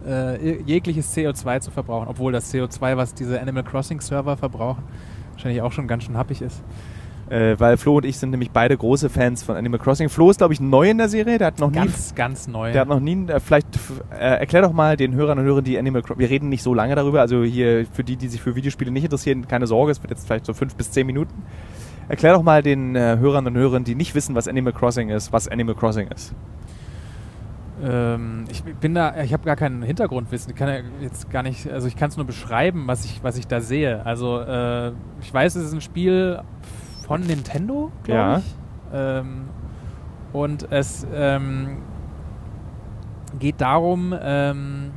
äh, 0.04 0.60
jegliches 0.62 1.16
CO2 1.16 1.60
zu 1.60 1.70
verbrauchen. 1.70 2.08
Obwohl 2.08 2.32
das 2.32 2.52
CO2, 2.52 2.96
was 2.96 3.14
diese 3.14 3.40
Animal 3.40 3.62
Crossing 3.62 4.00
Server 4.00 4.36
verbrauchen, 4.36 4.82
wahrscheinlich 5.32 5.62
auch 5.62 5.70
schon 5.70 5.86
ganz 5.86 6.02
schön 6.02 6.16
happig 6.16 6.42
ist. 6.42 6.64
Äh, 7.30 7.58
weil 7.58 7.76
Flo 7.76 7.96
und 7.96 8.04
ich 8.04 8.18
sind 8.18 8.30
nämlich 8.30 8.50
beide 8.50 8.76
große 8.76 9.08
Fans 9.08 9.42
von 9.42 9.56
Animal 9.56 9.80
Crossing. 9.80 10.08
Flo 10.08 10.30
ist, 10.30 10.38
glaube 10.38 10.52
ich, 10.52 10.60
neu 10.60 10.90
in 10.90 10.98
der 10.98 11.08
Serie. 11.08 11.38
Der 11.38 11.48
hat 11.48 11.60
noch 11.60 11.70
nie 11.70 11.76
Ganz, 11.76 12.14
ganz 12.14 12.48
neu. 12.48 12.72
Der 12.72 12.82
hat 12.82 12.88
noch 12.88 13.00
nie, 13.00 13.26
äh, 13.28 13.40
vielleicht 13.40 13.66
äh, 14.10 14.40
erklär 14.40 14.62
doch 14.62 14.72
mal 14.72 14.96
den 14.96 15.14
Hörern 15.14 15.38
und 15.38 15.44
Hörern, 15.44 15.64
die 15.64 15.78
Animal 15.78 16.02
Crossing, 16.02 16.18
wir 16.20 16.30
reden 16.30 16.48
nicht 16.48 16.62
so 16.62 16.74
lange 16.74 16.94
darüber, 16.94 17.20
also 17.20 17.42
hier 17.42 17.86
für 17.92 18.04
die, 18.04 18.16
die 18.16 18.28
sich 18.28 18.40
für 18.40 18.54
Videospiele 18.54 18.90
nicht 18.90 19.04
interessieren, 19.04 19.48
keine 19.48 19.66
Sorge, 19.66 19.92
es 19.92 20.02
wird 20.02 20.10
jetzt 20.10 20.26
vielleicht 20.26 20.46
so 20.46 20.52
fünf 20.52 20.74
bis 20.76 20.90
zehn 20.90 21.06
Minuten. 21.06 21.42
Erklär 22.08 22.34
doch 22.34 22.42
mal 22.42 22.62
den 22.62 22.96
äh, 22.96 23.16
Hörern 23.18 23.46
und 23.46 23.56
Hörern, 23.56 23.84
die 23.84 23.94
nicht 23.94 24.14
wissen, 24.14 24.34
was 24.34 24.48
Animal 24.48 24.72
Crossing 24.72 25.08
ist, 25.08 25.32
was 25.32 25.48
Animal 25.48 25.74
Crossing 25.74 26.08
ist. 26.08 26.34
Ähm, 27.82 28.44
ich 28.50 28.62
bin 28.62 28.94
da, 28.94 29.22
ich 29.22 29.32
habe 29.32 29.44
gar 29.44 29.56
kein 29.56 29.82
Hintergrundwissen. 29.82 30.52
Ich 30.52 30.56
kann 30.56 30.68
ja 30.68 30.80
jetzt 31.00 31.30
gar 31.30 31.42
nicht, 31.42 31.68
also 31.70 31.88
ich 31.88 31.96
kann 31.96 32.10
es 32.10 32.16
nur 32.16 32.26
beschreiben, 32.26 32.84
was 32.86 33.04
ich, 33.04 33.24
was 33.24 33.36
ich 33.36 33.46
da 33.46 33.60
sehe. 33.60 34.04
Also 34.06 34.40
äh, 34.40 34.92
ich 35.20 35.32
weiß, 35.32 35.56
es 35.56 35.66
ist 35.66 35.72
ein 35.72 35.80
Spiel 35.80 36.40
von 37.06 37.20
Nintendo, 37.22 37.90
glaube 38.04 38.20
Ja. 38.20 38.38
ich. 38.38 38.54
Ähm, 38.92 39.48
und 40.32 40.70
es 40.70 41.06
ähm, 41.14 41.78
geht 43.38 43.60
darum, 43.60 44.14
ähm, 44.20 44.90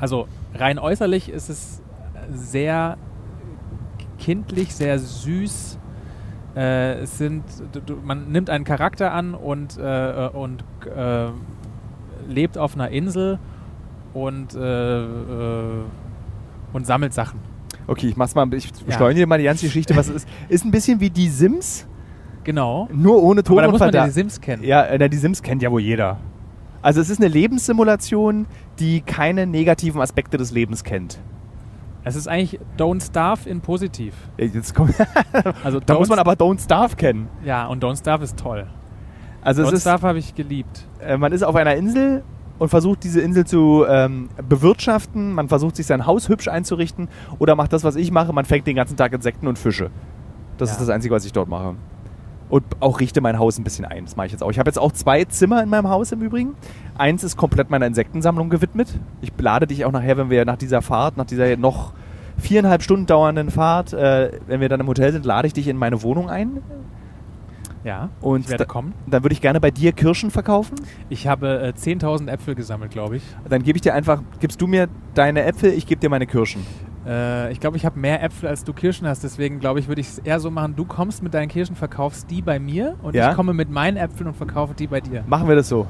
also 0.00 0.26
rein 0.54 0.78
äußerlich 0.78 1.28
ist 1.30 1.48
es 1.48 1.82
sehr 2.30 2.96
kindlich, 4.18 4.74
sehr 4.74 4.98
süß. 4.98 5.78
Äh, 6.56 7.00
es 7.00 7.18
sind, 7.18 7.44
du, 7.86 7.96
man 8.02 8.30
nimmt 8.30 8.50
einen 8.50 8.64
Charakter 8.64 9.12
an 9.12 9.34
und, 9.34 9.78
äh, 9.78 10.26
äh, 10.26 10.28
und 10.30 10.64
äh, 10.96 11.28
lebt 12.28 12.58
auf 12.58 12.74
einer 12.74 12.88
Insel 12.90 13.38
und, 14.14 14.54
äh, 14.54 15.02
äh, 15.04 15.84
und 16.72 16.86
sammelt 16.86 17.14
Sachen. 17.14 17.40
Okay, 17.88 18.06
ich 18.08 18.16
mach's 18.16 18.34
mal, 18.34 18.46
ich 18.54 18.70
beschleunige 18.84 19.26
mal 19.26 19.38
die 19.38 19.44
ganze 19.44 19.66
Geschichte, 19.66 19.96
was 19.96 20.08
es 20.08 20.16
ist. 20.16 20.28
Ist 20.48 20.64
ein 20.64 20.70
bisschen 20.70 21.00
wie 21.00 21.10
die 21.10 21.28
Sims, 21.28 21.86
Genau. 22.44 22.88
nur 22.92 23.22
ohne 23.22 23.42
Ton 23.42 23.58
Aber 23.58 23.66
da 23.66 23.70
muss 23.72 23.80
man 23.80 23.92
ja 23.92 24.04
die 24.04 24.10
Sims 24.12 24.40
kennen. 24.40 24.62
Ja, 24.62 24.84
äh, 24.84 24.98
na, 24.98 25.08
die 25.08 25.16
Sims 25.16 25.42
kennt 25.42 25.62
ja 25.62 25.70
wohl 25.72 25.80
jeder. 25.80 26.18
Also 26.82 27.00
es 27.00 27.10
ist 27.10 27.18
eine 27.20 27.28
Lebenssimulation, 27.28 28.46
die 28.78 29.00
keine 29.00 29.46
negativen 29.46 30.00
Aspekte 30.00 30.36
des 30.36 30.52
Lebens 30.52 30.84
kennt. 30.84 31.18
Es 32.04 32.14
ist 32.14 32.28
eigentlich 32.28 32.60
Don't 32.78 33.04
Starve 33.04 33.48
in 33.48 33.60
positiv. 33.60 34.14
Äh, 34.36 34.46
Jetzt 34.46 34.74
kommt, 34.74 34.94
Also 35.64 35.80
da 35.80 35.94
muss 35.98 36.08
man 36.08 36.18
aber 36.18 36.32
Don't 36.34 36.62
Starve 36.62 36.94
kennen. 36.96 37.28
Ja, 37.44 37.66
und 37.66 37.82
Don't 37.82 37.98
Starve 37.98 38.22
ist 38.24 38.38
toll. 38.38 38.66
Also 39.42 39.64
Don't 39.64 39.80
Starve 39.80 40.06
habe 40.06 40.18
ich 40.18 40.34
geliebt. 40.34 40.86
äh, 41.00 41.16
man 41.16 41.32
ist 41.32 41.42
auf 41.42 41.54
einer 41.56 41.74
Insel 41.74 42.22
und 42.58 42.68
versucht 42.68 43.04
diese 43.04 43.20
Insel 43.20 43.46
zu 43.46 43.84
ähm, 43.88 44.28
bewirtschaften. 44.48 45.32
Man 45.32 45.48
versucht 45.48 45.76
sich 45.76 45.86
sein 45.86 46.06
Haus 46.06 46.28
hübsch 46.28 46.48
einzurichten 46.48 47.08
oder 47.38 47.54
macht 47.56 47.72
das, 47.72 47.84
was 47.84 47.96
ich 47.96 48.10
mache. 48.10 48.32
Man 48.32 48.44
fängt 48.44 48.66
den 48.66 48.76
ganzen 48.76 48.96
Tag 48.96 49.12
Insekten 49.12 49.46
und 49.46 49.58
Fische. 49.58 49.90
Das 50.56 50.70
Ja. 50.70 50.72
ist 50.74 50.80
das 50.80 50.88
Einzige, 50.88 51.14
was 51.14 51.24
ich 51.24 51.32
dort 51.32 51.48
mache. 51.48 51.74
Und 52.50 52.64
auch 52.80 52.98
richte 53.00 53.20
mein 53.20 53.38
Haus 53.38 53.58
ein 53.58 53.64
bisschen 53.64 53.84
ein. 53.84 54.06
Das 54.06 54.16
mache 54.16 54.26
ich 54.26 54.32
jetzt 54.32 54.42
auch. 54.42 54.50
Ich 54.50 54.58
habe 54.58 54.68
jetzt 54.68 54.78
auch 54.78 54.92
zwei 54.92 55.24
Zimmer 55.24 55.62
in 55.62 55.68
meinem 55.68 55.88
Haus 55.88 56.12
im 56.12 56.22
Übrigen. 56.22 56.54
Eins 56.96 57.22
ist 57.22 57.36
komplett 57.36 57.68
meiner 57.70 57.86
Insektensammlung 57.86 58.48
gewidmet. 58.48 58.98
Ich 59.20 59.32
lade 59.38 59.66
dich 59.66 59.84
auch 59.84 59.92
nachher, 59.92 60.16
wenn 60.16 60.30
wir 60.30 60.44
nach 60.46 60.56
dieser 60.56 60.80
Fahrt, 60.80 61.18
nach 61.18 61.26
dieser 61.26 61.56
noch 61.58 61.92
viereinhalb 62.38 62.82
Stunden 62.82 63.04
dauernden 63.06 63.50
Fahrt, 63.50 63.92
äh, 63.92 64.30
wenn 64.46 64.60
wir 64.60 64.68
dann 64.70 64.80
im 64.80 64.86
Hotel 64.86 65.12
sind, 65.12 65.26
lade 65.26 65.46
ich 65.46 65.52
dich 65.52 65.68
in 65.68 65.76
meine 65.76 66.02
Wohnung 66.02 66.30
ein. 66.30 66.62
Ja, 67.84 68.10
Und 68.20 68.40
ich 68.40 68.48
werde 68.50 68.64
da- 68.64 68.68
kommen. 68.70 68.92
Dann 69.06 69.22
würde 69.22 69.32
ich 69.32 69.40
gerne 69.40 69.60
bei 69.60 69.70
dir 69.70 69.92
Kirschen 69.92 70.30
verkaufen. 70.30 70.74
Ich 71.08 71.26
habe 71.28 71.60
äh, 71.62 71.78
10.000 71.78 72.28
Äpfel 72.28 72.54
gesammelt, 72.54 72.90
glaube 72.90 73.16
ich. 73.16 73.22
Dann 73.48 73.62
gebe 73.62 73.76
ich 73.76 73.82
dir 73.82 73.94
einfach, 73.94 74.22
gibst 74.40 74.60
du 74.60 74.66
mir 74.66 74.88
deine 75.14 75.44
Äpfel, 75.44 75.72
ich 75.72 75.86
gebe 75.86 76.00
dir 76.00 76.10
meine 76.10 76.26
Kirschen. 76.26 76.66
Äh, 77.06 77.52
ich 77.52 77.60
glaube, 77.60 77.76
ich 77.76 77.86
habe 77.86 77.98
mehr 77.98 78.22
Äpfel, 78.22 78.48
als 78.48 78.64
du 78.64 78.72
Kirschen 78.72 79.06
hast. 79.06 79.22
Deswegen 79.24 79.60
glaube 79.60 79.78
ich, 79.80 79.86
würde 79.88 80.00
ich 80.00 80.08
es 80.08 80.18
eher 80.18 80.40
so 80.40 80.50
machen, 80.50 80.74
du 80.76 80.84
kommst 80.84 81.22
mit 81.22 81.32
deinen 81.34 81.48
Kirschen, 81.48 81.76
verkaufst 81.76 82.28
die 82.30 82.42
bei 82.42 82.58
mir 82.58 82.96
und 83.02 83.14
Ja. 83.14 83.30
ich 83.30 83.36
komme 83.36 83.54
mit 83.54 83.70
meinen 83.70 83.96
Äpfeln 83.96 84.26
und 84.28 84.34
verkaufe 84.36 84.74
die 84.74 84.88
bei 84.88 85.00
dir. 85.00 85.22
Machen 85.26 85.48
wir 85.48 85.54
das 85.54 85.68
so. 85.68 85.86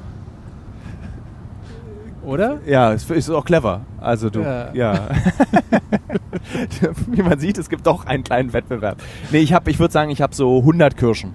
Oder? 2.23 2.59
Ja, 2.67 2.93
es 2.93 3.09
ist 3.09 3.29
auch 3.29 3.45
clever. 3.45 3.81
Also 3.99 4.29
du, 4.29 4.41
ja. 4.41 4.73
Ja. 4.73 5.07
Wie 7.07 7.21
man 7.23 7.39
sieht, 7.39 7.57
es 7.57 7.69
gibt 7.69 7.87
doch 7.87 8.05
einen 8.05 8.23
kleinen 8.23 8.53
Wettbewerb. 8.53 9.01
Nee, 9.31 9.39
ich, 9.39 9.53
hab- 9.53 9.67
ich 9.67 9.79
würde 9.79 9.91
sagen, 9.91 10.11
ich 10.11 10.21
habe 10.21 10.35
so 10.35 10.57
100 10.59 10.95
Kirschen. 10.97 11.33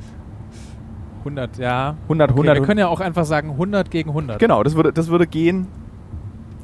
100, 1.24 1.58
ja. 1.58 1.96
100, 2.04 2.30
Okay, 2.30 2.38
100. 2.40 2.56
wir 2.58 2.66
können 2.66 2.78
ja 2.80 2.88
auch 2.88 3.00
einfach 3.00 3.24
sagen 3.24 3.50
100 3.50 3.90
gegen 3.90 4.10
100. 4.10 4.38
genau, 4.38 4.62
das 4.62 4.76
würde, 4.76 4.92
das 4.92 5.08
würde 5.08 5.26
gehen. 5.26 5.66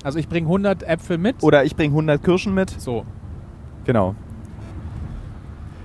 Also 0.05 0.19
ich 0.19 0.29
bringe 0.29 0.47
100 0.47 0.83
Äpfel 0.83 1.19
mit. 1.19 1.43
Oder 1.43 1.65
ich 1.65 1.77
bringe 1.77 1.93
100 1.93 2.23
Kirschen 2.23 2.55
mit. 2.55 2.71
So. 2.71 3.05
Genau. 3.85 4.15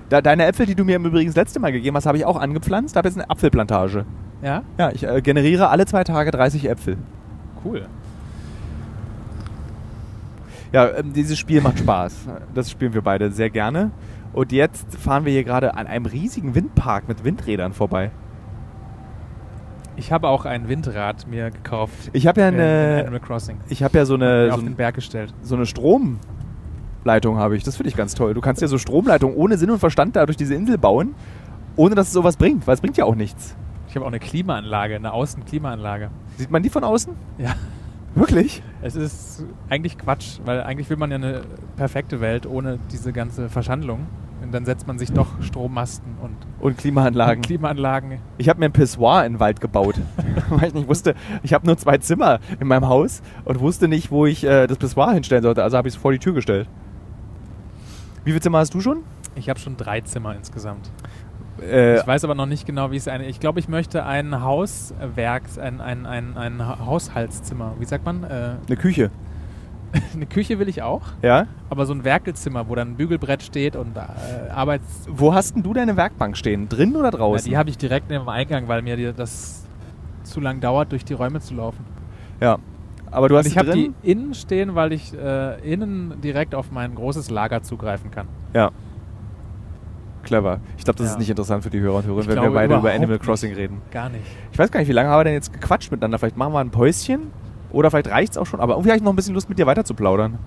Da, 0.08 0.20
deine 0.22 0.46
Äpfel, 0.46 0.66
die 0.66 0.74
du 0.74 0.84
mir 0.84 0.96
im 0.96 1.04
Übrigen 1.04 1.28
das 1.28 1.36
letzte 1.36 1.58
Mal 1.60 1.72
gegeben 1.72 1.96
hast, 1.96 2.06
habe 2.06 2.16
ich 2.18 2.24
auch 2.24 2.38
angepflanzt. 2.38 2.94
Da 2.94 2.98
habe 2.98 3.08
jetzt 3.08 3.18
eine 3.18 3.28
Apfelplantage. 3.28 4.04
Ja? 4.42 4.62
Ja, 4.78 4.90
ich 4.92 5.04
äh, 5.06 5.20
generiere 5.20 5.68
alle 5.68 5.86
zwei 5.86 6.04
Tage 6.04 6.30
30 6.30 6.68
Äpfel. 6.68 6.96
Cool. 7.64 7.86
Ja, 10.72 10.88
ähm, 10.96 11.12
dieses 11.12 11.38
Spiel 11.38 11.60
macht 11.60 11.78
Spaß. 11.78 12.28
Das 12.54 12.70
spielen 12.70 12.94
wir 12.94 13.02
beide 13.02 13.30
sehr 13.30 13.50
gerne. 13.50 13.90
Und 14.32 14.52
jetzt 14.52 14.94
fahren 14.96 15.24
wir 15.24 15.32
hier 15.32 15.44
gerade 15.44 15.74
an 15.74 15.86
einem 15.86 16.06
riesigen 16.06 16.54
Windpark 16.54 17.08
mit 17.08 17.24
Windrädern 17.24 17.72
vorbei. 17.72 18.10
Ich 19.96 20.12
habe 20.12 20.28
auch 20.28 20.44
ein 20.44 20.68
Windrad 20.68 21.26
mir 21.26 21.50
gekauft. 21.50 22.10
Ich 22.12 22.26
habe 22.26 22.40
ja 22.42 22.48
in- 22.48 22.54
in 22.54 22.60
eine, 22.60 23.00
Animal 23.02 23.20
Crossing. 23.20 23.58
ich 23.68 23.82
habe 23.82 23.96
ja 23.98 24.04
so 24.04 24.14
eine, 24.14 24.50
auf 24.52 24.60
so, 24.60 24.66
den 24.66 24.74
Berg 24.76 24.94
gestellt. 24.94 25.32
so 25.42 25.54
eine 25.56 25.64
Stromleitung 25.66 27.38
habe 27.38 27.56
ich. 27.56 27.62
Das 27.64 27.76
finde 27.76 27.88
ich 27.88 27.96
ganz 27.96 28.14
toll. 28.14 28.34
Du 28.34 28.40
kannst 28.40 28.60
ja 28.62 28.68
so 28.68 28.78
Stromleitungen 28.78 29.36
ohne 29.36 29.56
Sinn 29.58 29.70
und 29.70 29.78
Verstand 29.78 30.16
da 30.16 30.26
durch 30.26 30.36
diese 30.36 30.54
Insel 30.54 30.78
bauen, 30.78 31.14
ohne 31.76 31.94
dass 31.94 32.08
es 32.08 32.12
sowas 32.12 32.36
bringt, 32.36 32.66
weil 32.66 32.74
es 32.74 32.80
bringt 32.80 32.96
ja 32.96 33.04
auch 33.04 33.14
nichts. 33.14 33.56
Ich 33.88 33.94
habe 33.96 34.04
auch 34.04 34.10
eine 34.10 34.18
Klimaanlage, 34.18 34.96
eine 34.96 35.12
Außenklimaanlage. 35.12 36.10
Sieht 36.36 36.50
man 36.50 36.62
die 36.62 36.68
von 36.70 36.84
außen? 36.84 37.14
Ja. 37.38 37.54
Wirklich? 38.14 38.62
Es 38.82 38.96
ist 38.96 39.44
eigentlich 39.68 39.98
Quatsch, 39.98 40.38
weil 40.44 40.62
eigentlich 40.62 40.88
will 40.90 40.96
man 40.96 41.10
ja 41.10 41.16
eine 41.16 41.42
perfekte 41.76 42.20
Welt 42.20 42.46
ohne 42.46 42.78
diese 42.90 43.12
ganze 43.12 43.48
Verschandlung. 43.50 44.06
Und 44.46 44.52
dann 44.52 44.64
setzt 44.64 44.86
man 44.86 44.96
sich 44.98 45.12
doch 45.12 45.42
Strommasten 45.42 46.14
und 46.22 46.36
Und 46.60 46.78
Klimaanlagen. 46.78 47.42
Klimaanlagen. 47.42 48.18
Ich 48.38 48.48
habe 48.48 48.60
mir 48.60 48.66
ein 48.66 48.72
Pissoir 48.72 49.26
in 49.26 49.34
den 49.34 49.40
Wald 49.40 49.60
gebaut, 49.60 49.96
weil 50.50 50.68
ich 50.68 50.74
nicht 50.74 50.88
wusste, 50.88 51.14
ich 51.42 51.52
habe 51.52 51.66
nur 51.66 51.76
zwei 51.76 51.98
Zimmer 51.98 52.38
in 52.60 52.68
meinem 52.68 52.86
Haus 52.88 53.22
und 53.44 53.58
wusste 53.60 53.88
nicht, 53.88 54.10
wo 54.12 54.24
ich 54.24 54.44
äh, 54.44 54.66
das 54.68 54.78
Pissoir 54.78 55.12
hinstellen 55.12 55.42
sollte. 55.42 55.62
Also 55.64 55.76
habe 55.76 55.88
ich 55.88 55.94
es 55.94 56.00
vor 56.00 56.12
die 56.12 56.18
Tür 56.20 56.32
gestellt. 56.34 56.68
Wie 58.24 58.30
viele 58.30 58.40
Zimmer 58.40 58.58
hast 58.58 58.72
du 58.74 58.80
schon? 58.80 58.98
Ich 59.34 59.48
habe 59.48 59.58
schon 59.58 59.76
drei 59.76 60.00
Zimmer 60.00 60.34
insgesamt. 60.34 60.90
Äh, 61.60 61.98
Ich 61.98 62.06
weiß 62.06 62.24
aber 62.24 62.34
noch 62.34 62.46
nicht 62.46 62.66
genau, 62.66 62.90
wie 62.90 62.96
es 62.96 63.08
eine. 63.08 63.26
Ich 63.26 63.40
glaube, 63.40 63.58
ich 63.60 63.68
möchte 63.68 64.04
ein 64.04 64.42
Hauswerk, 64.42 65.42
ein, 65.60 65.80
ein, 65.80 66.06
ein, 66.06 66.36
ein 66.36 66.66
Ha- 66.66 66.78
Haushaltszimmer. 66.86 67.74
Wie 67.78 67.84
sagt 67.84 68.04
man? 68.04 68.24
Äh, 68.24 68.56
eine 68.66 68.76
Küche. 68.76 69.10
eine 70.14 70.26
Küche 70.26 70.58
will 70.58 70.68
ich 70.68 70.82
auch, 70.82 71.02
Ja? 71.22 71.46
aber 71.70 71.86
so 71.86 71.92
ein 71.94 72.04
Werkelzimmer, 72.04 72.68
wo 72.68 72.74
dann 72.74 72.92
ein 72.92 72.96
Bügelbrett 72.96 73.42
steht 73.42 73.76
und 73.76 73.96
äh, 73.96 74.50
Arbeits. 74.50 75.06
Wo 75.10 75.34
hast 75.34 75.54
denn 75.56 75.62
du 75.62 75.72
deine 75.74 75.96
Werkbank 75.96 76.36
stehen? 76.36 76.68
Drin 76.68 76.94
oder 76.96 77.06
Ja, 77.06 77.10
draußen? 77.12 77.48
die 77.50 77.56
habe 77.56 77.70
ich 77.70 77.78
direkt 77.78 78.10
neben 78.10 78.24
dem 78.24 78.28
Eingang, 78.28 78.68
weil 78.68 78.82
mir 78.82 78.96
die, 78.96 79.12
das 79.12 79.66
zu 80.24 80.40
lang 80.40 80.60
dauert, 80.60 80.92
durch 80.92 81.04
die 81.04 81.14
Räume 81.14 81.40
zu 81.40 81.54
laufen. 81.54 81.84
ja. 82.40 82.58
Aber 83.08 83.28
du 83.28 83.36
hast 83.36 83.44
Und 83.44 83.48
ich 83.48 83.52
sie 83.54 83.58
habe 83.60 83.70
die 83.70 83.92
innen 84.02 84.34
stehen, 84.34 84.74
weil 84.74 84.92
ich 84.92 85.14
äh, 85.14 85.60
innen 85.72 86.20
direkt 86.20 86.56
auf 86.56 86.72
mein 86.72 86.94
großes 86.96 87.30
Lager 87.30 87.62
zugreifen 87.62 88.10
kann. 88.10 88.26
Ja. 88.52 88.72
Clever. 90.24 90.58
Ich 90.76 90.82
glaube, 90.84 90.98
das 90.98 91.06
Ja. 91.06 91.12
ist 91.12 91.18
nicht 91.20 91.30
interessant 91.30 91.62
für 91.62 91.70
die 91.70 91.78
Hörer 91.80 91.94
und 91.98 92.04
Hörerinnen, 92.06 92.28
Ich 92.30 92.36
wenn 92.36 92.42
wir 92.42 92.50
beide 92.50 92.74
über 92.74 92.90
Animal 92.90 93.16
nicht. 93.16 93.22
Crossing 93.24 93.54
reden. 93.54 93.80
Gar 93.92 94.08
nicht. 94.08 94.24
Ich 94.50 94.58
weiß 94.58 94.72
gar 94.72 94.80
nicht, 94.80 94.88
wie 94.88 94.92
lange 94.92 95.08
haben 95.08 95.20
wir 95.20 95.24
denn 95.24 95.34
jetzt 95.34 95.52
gequatscht 95.52 95.90
miteinander? 95.92 96.18
Vielleicht 96.18 96.36
machen 96.36 96.52
wir 96.52 96.58
ein 96.58 96.70
Päuschen 96.70 97.30
oder 97.70 97.90
vielleicht 97.90 98.08
reicht 98.10 98.32
es 98.32 98.38
auch 98.38 98.46
schon. 98.46 98.60
Aber 98.60 98.74
irgendwie 98.74 98.90
habe 98.90 98.98
ich 98.98 99.02
noch 99.04 99.12
ein 99.12 99.16
bisschen 99.16 99.34
Lust, 99.34 99.48
mit 99.48 99.58
dir 99.58 99.66
weiter 99.66 99.84
zu 99.84 99.94
plaudern. 99.94 100.38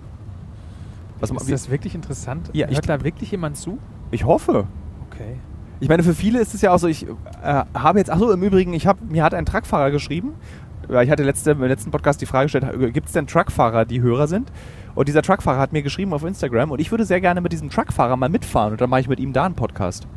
Was, 1.19 1.31
Ist 1.31 1.51
das 1.51 1.69
wirklich 1.69 1.95
interessant? 1.95 2.49
Ja, 2.53 2.67
ich- 2.69 2.75
Hört 2.75 2.87
da 2.89 3.03
wirklich 3.03 3.31
jemand 3.31 3.57
zu? 3.57 3.77
Ich 4.11 4.23
hoffe. 4.25 4.65
Okay. 5.11 5.35
Ich 5.81 5.89
meine, 5.89 6.03
für 6.03 6.13
viele 6.13 6.39
ist 6.39 6.53
es 6.53 6.61
ja 6.61 6.71
auch 6.71 6.77
so, 6.79 6.87
ich 6.87 7.05
äh, 7.07 7.63
habe 7.73 7.99
jetzt, 7.99 8.09
achso, 8.09 8.31
im 8.31 8.41
Übrigen, 8.43 8.73
ich 8.73 8.87
habe, 8.87 8.99
mir 9.05 9.23
hat 9.23 9.33
ein 9.33 9.45
Truckfahrer 9.45 9.91
geschrieben, 9.91 10.33
ich 11.03 11.09
hatte 11.11 11.23
letzte, 11.23 11.51
im 11.51 11.61
letzten 11.63 11.91
Podcast 11.91 12.19
die 12.21 12.25
Frage 12.25 12.45
gestellt, 12.45 12.93
gibt 12.93 13.07
es 13.07 13.13
denn 13.13 13.27
Truckfahrer, 13.27 13.85
die 13.85 14.01
Hörer 14.01 14.27
sind? 14.27 14.51
Und 14.95 15.07
dieser 15.07 15.21
Truckfahrer 15.21 15.59
hat 15.59 15.71
mir 15.71 15.83
geschrieben 15.83 16.13
auf 16.13 16.23
Instagram 16.23 16.71
und 16.71 16.79
ich 16.81 16.89
würde 16.91 17.05
sehr 17.05 17.21
gerne 17.21 17.41
mit 17.41 17.51
diesem 17.51 17.69
Truckfahrer 17.69 18.15
mal 18.17 18.27
mitfahren 18.29 18.71
und 18.73 18.81
dann 18.81 18.89
mache 18.89 19.01
ich 19.01 19.07
mit 19.07 19.19
ihm 19.19 19.31
da 19.31 19.45
einen 19.45 19.55
Podcast. 19.55 20.07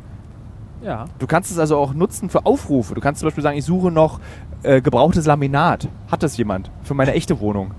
Ja. 0.83 1.05
Du 1.19 1.27
kannst 1.27 1.51
es 1.51 1.57
also 1.57 1.77
auch 1.77 1.93
nutzen 1.93 2.29
für 2.29 2.45
Aufrufe. 2.45 2.93
Du 2.93 3.01
kannst 3.01 3.19
zum 3.19 3.27
Beispiel 3.27 3.43
sagen, 3.43 3.57
ich 3.57 3.65
suche 3.65 3.91
noch 3.91 4.19
äh, 4.63 4.81
gebrauchtes 4.81 5.25
Laminat. 5.25 5.87
Hat 6.11 6.23
das 6.23 6.35
jemand? 6.37 6.71
Für 6.83 6.93
meine 6.93 7.13
echte 7.13 7.39
Wohnung. 7.39 7.71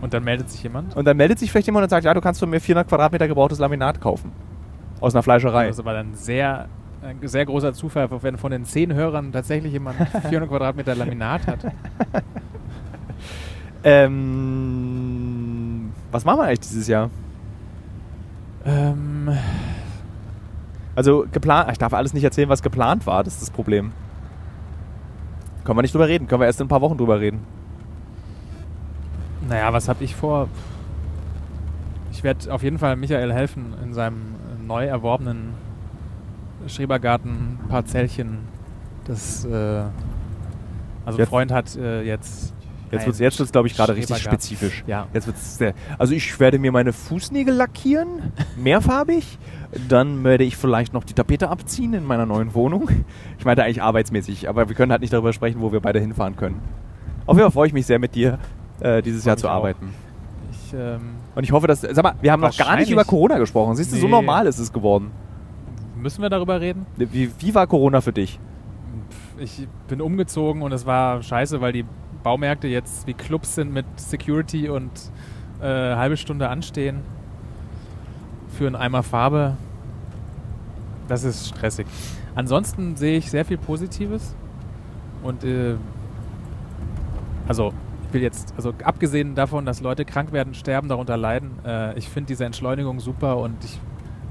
Und 0.00 0.14
dann 0.14 0.24
meldet 0.24 0.50
sich 0.50 0.62
jemand? 0.62 0.96
Und 0.96 1.04
dann 1.04 1.16
meldet 1.16 1.38
sich 1.38 1.50
vielleicht 1.50 1.66
jemand 1.66 1.84
und 1.84 1.90
sagt, 1.90 2.04
ja, 2.04 2.14
du 2.14 2.20
kannst 2.20 2.40
von 2.40 2.48
mir 2.48 2.60
400 2.60 2.88
Quadratmeter 2.88 3.28
gebrauchtes 3.28 3.58
Laminat 3.58 4.00
kaufen. 4.00 4.32
Aus 5.00 5.14
einer 5.14 5.22
Fleischerei. 5.22 5.66
Das 5.66 5.76
ist 5.76 5.80
aber 5.80 5.92
dann 5.92 6.14
sehr, 6.14 6.68
ein 7.02 7.18
sehr 7.22 7.44
großer 7.44 7.74
Zufall, 7.74 8.08
wenn 8.22 8.38
von 8.38 8.50
den 8.50 8.64
zehn 8.64 8.94
Hörern 8.94 9.32
tatsächlich 9.32 9.72
jemand 9.72 9.96
400 10.28 10.48
Quadratmeter 10.48 10.94
Laminat 10.94 11.46
hat. 11.46 11.60
Ähm, 13.88 14.32
was 16.10 16.24
machen 16.24 16.40
wir 16.40 16.44
eigentlich 16.46 16.58
dieses 16.60 16.88
Jahr? 16.88 17.08
Ähm, 18.64 19.30
Also 20.96 21.26
geplant, 21.30 21.70
ich 21.70 21.78
darf 21.78 21.92
alles 21.92 22.12
nicht 22.14 22.24
erzählen, 22.24 22.48
was 22.48 22.62
geplant 22.62 23.06
war, 23.06 23.22
das 23.22 23.34
ist 23.34 23.42
das 23.42 23.50
Problem. 23.50 23.92
Können 25.64 25.78
wir 25.78 25.82
nicht 25.82 25.94
drüber 25.94 26.08
reden, 26.08 26.26
können 26.26 26.40
wir 26.40 26.46
erst 26.46 26.60
in 26.60 26.66
ein 26.66 26.68
paar 26.68 26.80
Wochen 26.80 26.96
drüber 26.96 27.20
reden. 27.20 27.40
naja, 29.48 29.72
was 29.72 29.88
habe 29.88 30.02
ich 30.02 30.16
vor? 30.16 30.48
Ich 32.12 32.24
werde 32.24 32.52
auf 32.52 32.62
jeden 32.62 32.78
Fall 32.78 32.96
Michael 32.96 33.32
helfen 33.32 33.74
in 33.84 33.92
seinem 33.94 34.34
neu 34.66 34.86
erworbenen 34.86 35.54
Schrebergarten-Parzellchen. 36.66 38.38
Das, 39.04 39.44
äh, 39.44 39.82
also 41.04 41.18
Jetzt- 41.18 41.28
Freund 41.28 41.52
hat 41.52 41.76
äh, 41.76 42.02
jetzt. 42.02 42.54
Jetzt 42.90 43.04
wird 43.06 43.14
es 43.14 43.18
jetzt 43.20 43.38
wird's, 43.38 43.52
glaube 43.52 43.66
ich, 43.68 43.74
gerade 43.76 43.96
richtig 43.96 44.18
spezifisch. 44.18 44.84
Ja. 44.86 45.06
Jetzt 45.12 45.26
wird's 45.26 45.58
sehr, 45.58 45.74
also 45.98 46.14
ich 46.14 46.38
werde 46.38 46.58
mir 46.58 46.70
meine 46.72 46.92
Fußnägel 46.92 47.54
lackieren, 47.54 48.32
mehrfarbig. 48.56 49.38
Dann 49.88 50.22
werde 50.24 50.44
ich 50.44 50.56
vielleicht 50.56 50.92
noch 50.92 51.02
die 51.04 51.12
Tapete 51.14 51.48
abziehen 51.48 51.92
in 51.94 52.04
meiner 52.04 52.26
neuen 52.26 52.54
Wohnung. 52.54 52.88
Ich 53.38 53.44
meinte 53.44 53.64
eigentlich 53.64 53.82
arbeitsmäßig, 53.82 54.48
aber 54.48 54.68
wir 54.68 54.76
können 54.76 54.92
halt 54.92 55.00
nicht 55.00 55.12
darüber 55.12 55.32
sprechen, 55.32 55.60
wo 55.60 55.72
wir 55.72 55.80
beide 55.80 55.98
hinfahren 56.00 56.36
können. 56.36 56.60
Auf 57.26 57.36
jeden 57.36 57.44
Fall 57.46 57.52
freue 57.52 57.66
ich 57.66 57.72
mich 57.72 57.86
sehr 57.86 57.98
mit 57.98 58.14
dir, 58.14 58.38
äh, 58.80 59.02
dieses 59.02 59.24
Jahr 59.24 59.36
zu 59.36 59.48
arbeiten. 59.48 59.92
Ich, 60.52 60.72
ähm, 60.72 61.00
Und 61.34 61.42
ich 61.42 61.50
hoffe, 61.52 61.66
dass. 61.66 61.80
Sag 61.80 62.02
mal, 62.02 62.14
wir 62.20 62.30
haben 62.30 62.40
noch 62.40 62.56
gar 62.56 62.76
nicht 62.76 62.90
über 62.90 63.04
Corona 63.04 63.38
gesprochen. 63.38 63.74
Siehst 63.74 63.92
du, 63.92 63.96
so 63.96 64.06
Nee. 64.06 64.12
normal 64.12 64.46
ist 64.46 64.58
es 64.60 64.72
geworden. 64.72 65.10
müssen 65.96 66.22
wir 66.22 66.30
darüber 66.30 66.60
reden? 66.60 66.86
Wie, 66.96 67.30
wie 67.38 67.54
war 67.54 67.66
Corona 67.66 68.00
für 68.00 68.12
dich? 68.12 68.38
Ich 69.38 69.66
bin 69.88 70.00
umgezogen 70.00 70.62
und 70.62 70.72
es 70.72 70.86
war 70.86 71.22
scheiße, 71.22 71.60
weil 71.60 71.72
die 71.72 71.84
Baumärkte 72.26 72.66
jetzt 72.66 73.06
wie 73.06 73.14
Clubs 73.14 73.54
sind 73.54 73.72
mit 73.72 73.86
Security 73.94 74.68
und 74.68 74.90
äh, 75.60 75.64
halbe 75.64 76.16
Stunde 76.16 76.48
anstehen 76.48 77.02
für 78.48 78.66
einen 78.66 78.74
Eimer 78.74 79.04
Farbe. 79.04 79.56
Das 81.06 81.22
ist 81.22 81.46
stressig. 81.46 81.86
Ansonsten 82.34 82.96
sehe 82.96 83.16
ich 83.18 83.30
sehr 83.30 83.44
viel 83.44 83.58
Positives 83.58 84.34
und 85.22 85.44
äh, 85.44 85.76
also 87.46 87.72
ich 88.08 88.14
will 88.14 88.22
jetzt, 88.22 88.52
also 88.56 88.72
abgesehen 88.82 89.36
davon, 89.36 89.64
dass 89.64 89.80
Leute 89.80 90.04
krank 90.04 90.32
werden, 90.32 90.52
sterben, 90.54 90.88
darunter 90.88 91.16
leiden, 91.16 91.52
äh, 91.64 91.96
ich 91.96 92.08
finde 92.08 92.26
diese 92.26 92.44
Entschleunigung 92.44 92.98
super 92.98 93.36
und 93.36 93.64
ich 93.64 93.78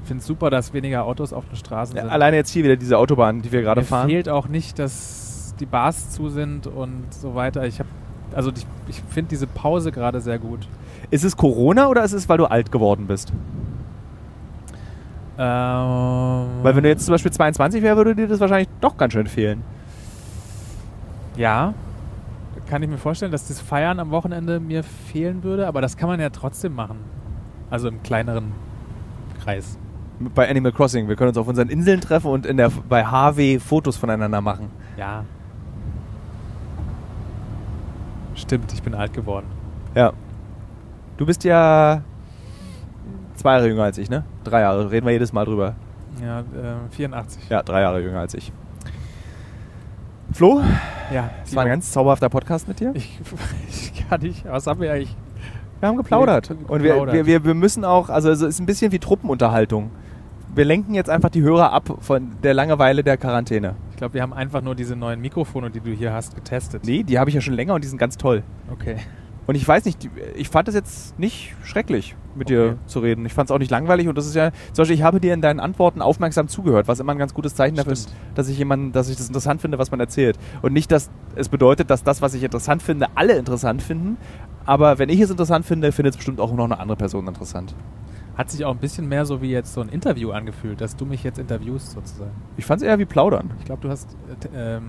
finde 0.04 0.20
es 0.20 0.26
super, 0.26 0.50
dass 0.50 0.74
weniger 0.74 1.04
Autos 1.04 1.32
auf 1.32 1.48
den 1.48 1.56
Straßen 1.56 1.96
Ja, 1.96 2.02
sind. 2.02 2.10
alleine 2.12 2.36
jetzt 2.36 2.50
hier 2.50 2.62
wieder 2.62 2.76
diese 2.76 2.98
Autobahn, 2.98 3.40
die 3.40 3.50
wir 3.52 3.62
gerade 3.62 3.82
fahren. 3.84 4.10
fehlt 4.10 4.28
auch 4.28 4.48
nicht, 4.48 4.78
dass 4.78 5.25
die 5.60 5.66
Bars 5.66 6.10
zu 6.10 6.28
sind 6.28 6.66
und 6.66 7.04
so 7.10 7.34
weiter. 7.34 7.66
Ich 7.66 7.78
habe, 7.78 7.88
also 8.34 8.50
ich, 8.54 8.66
ich 8.88 9.02
finde 9.08 9.30
diese 9.30 9.46
Pause 9.46 9.92
gerade 9.92 10.20
sehr 10.20 10.38
gut. 10.38 10.68
Ist 11.10 11.24
es 11.24 11.36
Corona 11.36 11.88
oder 11.88 12.04
ist 12.04 12.12
es, 12.12 12.28
weil 12.28 12.38
du 12.38 12.46
alt 12.46 12.72
geworden 12.72 13.06
bist? 13.06 13.32
Ähm, 15.38 16.62
Weil 16.62 16.74
wenn 16.74 16.82
du 16.82 16.88
jetzt 16.88 17.04
zum 17.04 17.12
Beispiel 17.12 17.32
22 17.32 17.82
wärst, 17.82 17.96
würde 17.96 18.14
dir 18.14 18.26
das 18.26 18.40
wahrscheinlich 18.40 18.68
doch 18.80 18.96
ganz 18.96 19.12
schön 19.12 19.26
fehlen. 19.26 19.62
ja, 21.36 21.74
kann 22.68 22.82
ich 22.82 22.88
mir 22.88 22.98
vorstellen, 22.98 23.30
dass 23.30 23.46
das 23.46 23.60
Feiern 23.60 24.00
am 24.00 24.10
Wochenende 24.10 24.58
mir 24.58 24.82
fehlen 24.82 25.44
würde, 25.44 25.68
aber 25.68 25.80
das 25.80 25.96
kann 25.96 26.08
man 26.08 26.18
ja 26.18 26.30
trotzdem 26.30 26.74
machen. 26.74 26.98
Also 27.70 27.88
im 27.88 28.02
kleineren 28.02 28.52
Kreis. 29.42 29.78
Bei 30.34 30.48
Animal 30.50 30.72
Crossing. 30.72 31.08
Wir 31.08 31.14
können 31.14 31.28
uns 31.28 31.38
auf 31.38 31.46
unseren 31.46 31.68
Inseln 31.68 32.00
treffen 32.00 32.28
und 32.28 32.46
in 32.46 32.56
der, 32.56 32.70
bei 32.88 33.04
HW 33.04 33.58
Fotos 33.60 33.96
voneinander 33.96 34.40
machen. 34.40 34.70
Ja. 34.96 35.24
Stimmt, 38.36 38.72
ich 38.72 38.82
bin 38.82 38.94
alt 38.94 39.12
geworden. 39.12 39.46
Ja. 39.94 40.12
Du 41.16 41.26
bist 41.26 41.42
ja 41.44 42.02
zwei 43.34 43.54
Jahre 43.54 43.68
jünger 43.68 43.84
als 43.84 43.98
ich, 43.98 44.08
ne? 44.10 44.24
Drei 44.44 44.60
Jahre. 44.60 44.90
Reden 44.90 45.06
wir 45.06 45.12
jedes 45.12 45.32
Mal 45.32 45.44
drüber. 45.44 45.74
Ja, 46.22 46.40
äh, 46.40 46.44
84. 46.90 47.48
Ja, 47.48 47.62
drei 47.62 47.80
Jahre 47.82 48.00
jünger 48.00 48.20
als 48.20 48.34
ich. 48.34 48.52
Flo, 50.32 50.60
ja 51.12 51.30
es 51.44 51.54
war 51.54 51.62
ein 51.62 51.68
ganz 51.70 51.92
zauberhafter 51.92 52.28
Podcast 52.28 52.66
mit 52.68 52.80
dir. 52.80 52.90
Ich, 52.94 53.18
ich 53.68 54.08
kann 54.08 54.20
nicht. 54.20 54.44
Was 54.46 54.66
haben 54.66 54.80
wir 54.80 54.92
eigentlich? 54.92 55.16
Wir 55.80 55.88
haben 55.88 55.96
geplaudert. 55.96 56.50
Wir- 56.50 56.70
Und 56.70 56.82
wir, 56.82 57.26
wir, 57.26 57.44
wir 57.44 57.54
müssen 57.54 57.84
auch, 57.84 58.08
also 58.08 58.30
es 58.30 58.42
ist 58.42 58.58
ein 58.60 58.66
bisschen 58.66 58.92
wie 58.92 58.98
Truppenunterhaltung. 58.98 59.90
Wir 60.54 60.64
lenken 60.64 60.94
jetzt 60.94 61.10
einfach 61.10 61.28
die 61.30 61.42
Hörer 61.42 61.72
ab 61.72 61.98
von 62.00 62.32
der 62.42 62.54
Langeweile 62.54 63.04
der 63.04 63.16
Quarantäne. 63.18 63.74
Ich 63.96 63.98
glaube, 63.98 64.12
wir 64.12 64.20
haben 64.20 64.34
einfach 64.34 64.60
nur 64.60 64.74
diese 64.74 64.94
neuen 64.94 65.22
Mikrofone, 65.22 65.70
die 65.70 65.80
du 65.80 65.90
hier 65.90 66.12
hast, 66.12 66.34
getestet. 66.34 66.84
Nee, 66.84 67.02
die 67.02 67.18
habe 67.18 67.30
ich 67.30 67.34
ja 67.34 67.40
schon 67.40 67.54
länger 67.54 67.72
und 67.72 67.82
die 67.82 67.88
sind 67.88 67.96
ganz 67.96 68.18
toll. 68.18 68.42
Okay. 68.70 68.96
Und 69.46 69.54
ich 69.54 69.66
weiß 69.66 69.86
nicht, 69.86 70.10
ich 70.36 70.50
fand 70.50 70.68
es 70.68 70.74
jetzt 70.74 71.18
nicht 71.18 71.54
schrecklich, 71.64 72.14
mit 72.34 72.48
Okay. 72.48 72.72
dir 72.72 72.78
zu 72.84 72.98
reden. 72.98 73.24
Ich 73.24 73.32
fand 73.32 73.48
es 73.48 73.54
auch 73.54 73.58
nicht 73.58 73.70
langweilig 73.70 74.06
und 74.06 74.18
das 74.18 74.26
ist 74.26 74.34
ja, 74.34 74.50
zum 74.74 74.82
Beispiel, 74.82 74.96
ich 74.96 75.02
habe 75.02 75.18
dir 75.18 75.32
in 75.32 75.40
deinen 75.40 75.60
Antworten 75.60 76.02
aufmerksam 76.02 76.46
zugehört, 76.46 76.88
was 76.88 77.00
immer 77.00 77.12
ein 77.12 77.18
ganz 77.18 77.32
gutes 77.32 77.54
Zeichen 77.54 77.74
dafür 77.74 77.94
ist, 77.94 78.10
Stimmt. 78.10 78.20
dass 78.34 78.48
ich 78.50 78.58
jemanden, 78.58 78.92
dass 78.92 79.08
ich 79.08 79.16
das 79.16 79.28
interessant 79.28 79.62
finde, 79.62 79.78
was 79.78 79.90
man 79.90 79.98
erzählt. 79.98 80.38
Und 80.60 80.74
nicht, 80.74 80.92
dass 80.92 81.08
es 81.34 81.48
bedeutet, 81.48 81.88
dass 81.88 82.04
das, 82.04 82.20
was 82.20 82.34
ich 82.34 82.42
interessant 82.42 82.82
finde, 82.82 83.06
alle 83.14 83.32
interessant 83.38 83.80
finden. 83.80 84.18
Aber 84.66 84.98
wenn 84.98 85.08
ich 85.08 85.20
es 85.20 85.30
interessant 85.30 85.64
finde, 85.64 85.90
findet 85.90 86.12
es 86.12 86.16
bestimmt 86.18 86.38
auch 86.38 86.52
noch 86.52 86.64
eine 86.66 86.78
andere 86.78 86.98
Person 86.98 87.26
interessant. 87.26 87.74
Hat 88.36 88.50
sich 88.50 88.64
auch 88.64 88.72
ein 88.72 88.78
bisschen 88.80 89.08
mehr 89.08 89.24
so 89.24 89.40
wie 89.40 89.50
jetzt 89.50 89.72
so 89.72 89.80
ein 89.80 89.88
Interview 89.88 90.30
angefühlt, 90.32 90.80
dass 90.80 90.94
du 90.96 91.06
mich 91.06 91.24
jetzt 91.24 91.38
interviewst 91.38 91.92
sozusagen. 91.92 92.32
Ich 92.56 92.66
fand 92.66 92.82
es 92.82 92.86
eher 92.88 92.98
wie 92.98 93.06
Plaudern. 93.06 93.50
Ich 93.58 93.64
glaube, 93.64 93.80
du 93.82 93.88
hast 93.88 94.14
äh, 94.52 94.76
ähm, 94.76 94.84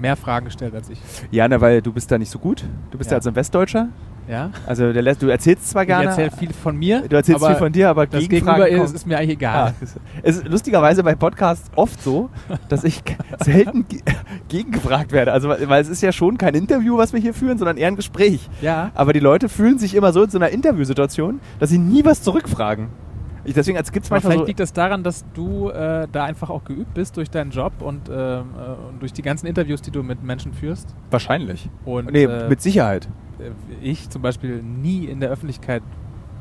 mehr 0.00 0.16
Fragen 0.16 0.46
gestellt 0.46 0.74
als 0.74 0.88
ich. 0.88 0.98
Ja, 1.30 1.46
ne, 1.46 1.60
weil 1.60 1.82
du 1.82 1.92
bist 1.92 2.10
da 2.10 2.16
nicht 2.18 2.30
so 2.30 2.38
gut. 2.38 2.64
Du 2.90 2.96
bist 2.98 3.10
ja, 3.10 3.14
Ja. 3.14 3.18
als 3.18 3.26
ein 3.26 3.36
Westdeutscher. 3.36 3.88
Ja? 4.28 4.50
Also 4.66 4.92
der, 4.92 5.02
lässt- 5.02 5.22
du 5.22 5.28
erzählst 5.28 5.68
zwar 5.70 5.82
Ich 5.82 5.88
gerne. 5.88 6.06
erzähle 6.06 6.30
viel 6.30 6.52
von 6.52 6.76
mir. 6.76 7.02
du 7.08 7.16
erzählst 7.16 7.44
viel 7.44 7.54
von 7.56 7.72
dir, 7.72 7.90
aber 7.90 8.06
Das 8.06 8.26
Gegenüber 8.28 8.66
ist, 8.68 8.94
ist 8.94 9.06
mir 9.06 9.18
eigentlich 9.18 9.36
Ah, 9.46 9.72
egal. 9.72 9.74
es 10.22 10.36
ist 10.38 10.48
lustigerweise 10.48 11.02
bei 11.02 11.14
Podcasts 11.14 11.70
oft 11.76 12.02
so, 12.02 12.30
dass 12.68 12.84
ich 12.84 13.02
selten 13.44 13.86
ge- 13.88 14.00
gegengefragt 14.48 15.12
werde. 15.12 15.32
Also, 15.32 15.48
weil 15.48 15.82
es 15.82 15.88
ist 15.88 16.02
ja 16.02 16.12
schon 16.12 16.38
kein 16.38 16.54
Interview, 16.54 16.96
was 16.96 17.12
wir 17.12 17.20
hier 17.20 17.34
führen, 17.34 17.58
sondern 17.58 17.76
eher 17.76 17.88
ein 17.88 17.96
Gespräch. 17.96 18.48
Ja. 18.62 18.90
Aber 18.94 19.12
die 19.12 19.20
Leute 19.20 19.48
fühlen 19.48 19.78
sich 19.78 19.94
immer 19.94 20.12
so 20.12 20.22
in 20.22 20.30
so 20.30 20.38
einer 20.38 20.48
Interviewsituation, 20.50 21.40
dass 21.58 21.70
sie 21.70 21.78
nie 21.78 22.04
was 22.04 22.22
zurückfragen. 22.22 22.88
Ich, 23.46 23.52
deswegen 23.52 23.76
gibt 23.76 23.86
es 23.88 23.94
Aber 23.94 24.14
manchmal 24.14 24.20
vielleicht 24.20 24.38
so, 24.38 24.46
liegt 24.46 24.60
das 24.60 24.72
daran, 24.72 25.02
dass 25.02 25.22
du 25.34 25.68
äh, 25.68 26.08
da 26.10 26.24
einfach 26.24 26.48
auch 26.48 26.64
geübt 26.64 26.94
bist 26.94 27.18
durch 27.18 27.30
deinen 27.30 27.50
Job 27.50 27.74
und, 27.80 28.08
ähm, 28.08 28.14
äh, 28.14 28.88
und 28.88 29.02
durch 29.02 29.12
die 29.12 29.20
ganzen 29.20 29.46
Interviews, 29.46 29.82
die 29.82 29.90
du 29.90 30.02
mit 30.02 30.22
Menschen 30.22 30.54
führst. 30.54 30.94
wahrscheinlich. 31.10 31.68
Und 31.84 32.10
nee, 32.10 32.24
äh, 32.24 32.48
mit 32.48 32.62
Sicherheit. 32.62 33.06
Äh, 33.38 33.50
ich 33.82 34.10
zum 34.10 34.22
Beispiel 34.22 34.62
nie 34.62 35.04
in 35.06 35.20
der 35.20 35.30
Öffentlichkeit 35.30 35.82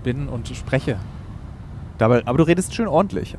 bin 0.04 0.28
und 0.28 0.48
spreche. 0.50 0.98
Dabei, 1.98 2.26
aber 2.26 2.38
du 2.38 2.44
redest 2.44 2.74
schön 2.74 2.88
ordentlich. 2.88 3.38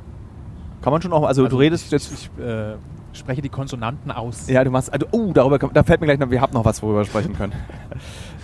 Kann 0.83 0.93
man 0.93 1.03
schon 1.03 1.13
auch, 1.13 1.25
also, 1.25 1.47
du 1.49 1.57
redest 1.57 1.87
ich, 1.87 1.91
jetzt. 1.93 2.13
Ich, 2.13 2.31
ich 2.39 2.45
äh, 2.45 2.75
spreche 3.13 3.43
die 3.43 3.49
Konsonanten 3.49 4.11
aus. 4.11 4.49
Ja, 4.49 4.63
du 4.65 4.71
machst. 4.71 4.93
Also, 4.93 5.07
oh, 5.13 5.33
darüber, 5.33 5.59
kann- 5.59 5.71
da 5.73 5.83
fällt 5.83 6.01
mir 6.01 6.07
gleich 6.07 6.19
noch, 6.19 6.31
wir 6.31 6.41
haben 6.41 6.53
noch 6.53 6.65
was, 6.65 6.83
worüber 6.83 7.01
wir 7.01 7.05
sprechen 7.07 7.35
können. 7.35 7.53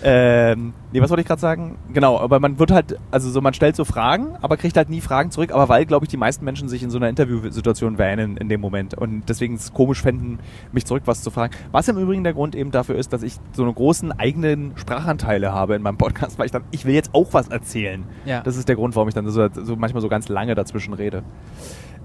ähm, 0.03 0.73
nee, 0.91 1.01
was 1.01 1.09
wollte 1.09 1.21
ich 1.21 1.27
gerade 1.27 1.41
sagen? 1.41 1.77
Genau, 1.93 2.19
aber 2.19 2.39
man 2.39 2.57
wird 2.57 2.71
halt, 2.71 2.97
also 3.11 3.29
so, 3.29 3.41
man 3.41 3.53
stellt 3.53 3.75
so 3.75 3.85
Fragen, 3.85 4.35
aber 4.41 4.57
kriegt 4.57 4.75
halt 4.77 4.89
nie 4.89 5.01
Fragen 5.01 5.31
zurück, 5.31 5.51
aber 5.51 5.69
weil, 5.69 5.85
glaube 5.85 6.05
ich, 6.05 6.09
die 6.09 6.17
meisten 6.17 6.43
Menschen 6.43 6.69
sich 6.69 6.81
in 6.81 6.89
so 6.89 6.97
einer 6.97 7.09
Interviewsituation 7.09 7.97
wähnen 7.97 8.37
in 8.37 8.49
dem 8.49 8.61
Moment 8.61 8.95
und 8.95 9.29
deswegen 9.29 9.55
es 9.55 9.73
komisch 9.73 10.01
fänden, 10.01 10.39
mich 10.71 10.85
zurück 10.85 11.03
was 11.05 11.21
zu 11.21 11.29
fragen. 11.29 11.53
Was 11.71 11.87
im 11.87 11.97
Übrigen 11.97 12.23
der 12.23 12.33
Grund 12.33 12.55
eben 12.55 12.71
dafür 12.71 12.95
ist, 12.95 13.13
dass 13.13 13.21
ich 13.21 13.35
so 13.53 13.63
einen 13.63 13.75
großen 13.75 14.11
eigenen 14.11 14.73
Sprachanteile 14.75 15.53
habe 15.53 15.75
in 15.75 15.81
meinem 15.81 15.97
Podcast, 15.97 16.39
weil 16.39 16.47
ich 16.47 16.51
dann, 16.51 16.63
ich 16.71 16.85
will 16.85 16.95
jetzt 16.95 17.11
auch 17.13 17.27
was 17.33 17.49
erzählen. 17.49 18.03
Ja. 18.25 18.41
Das 18.41 18.57
ist 18.57 18.67
der 18.67 18.75
Grund, 18.75 18.95
warum 18.95 19.07
ich 19.07 19.13
dann 19.13 19.29
so, 19.29 19.47
so 19.53 19.75
manchmal 19.75 20.01
so 20.01 20.09
ganz 20.09 20.29
lange 20.29 20.55
dazwischen 20.55 20.93
rede. 20.93 21.23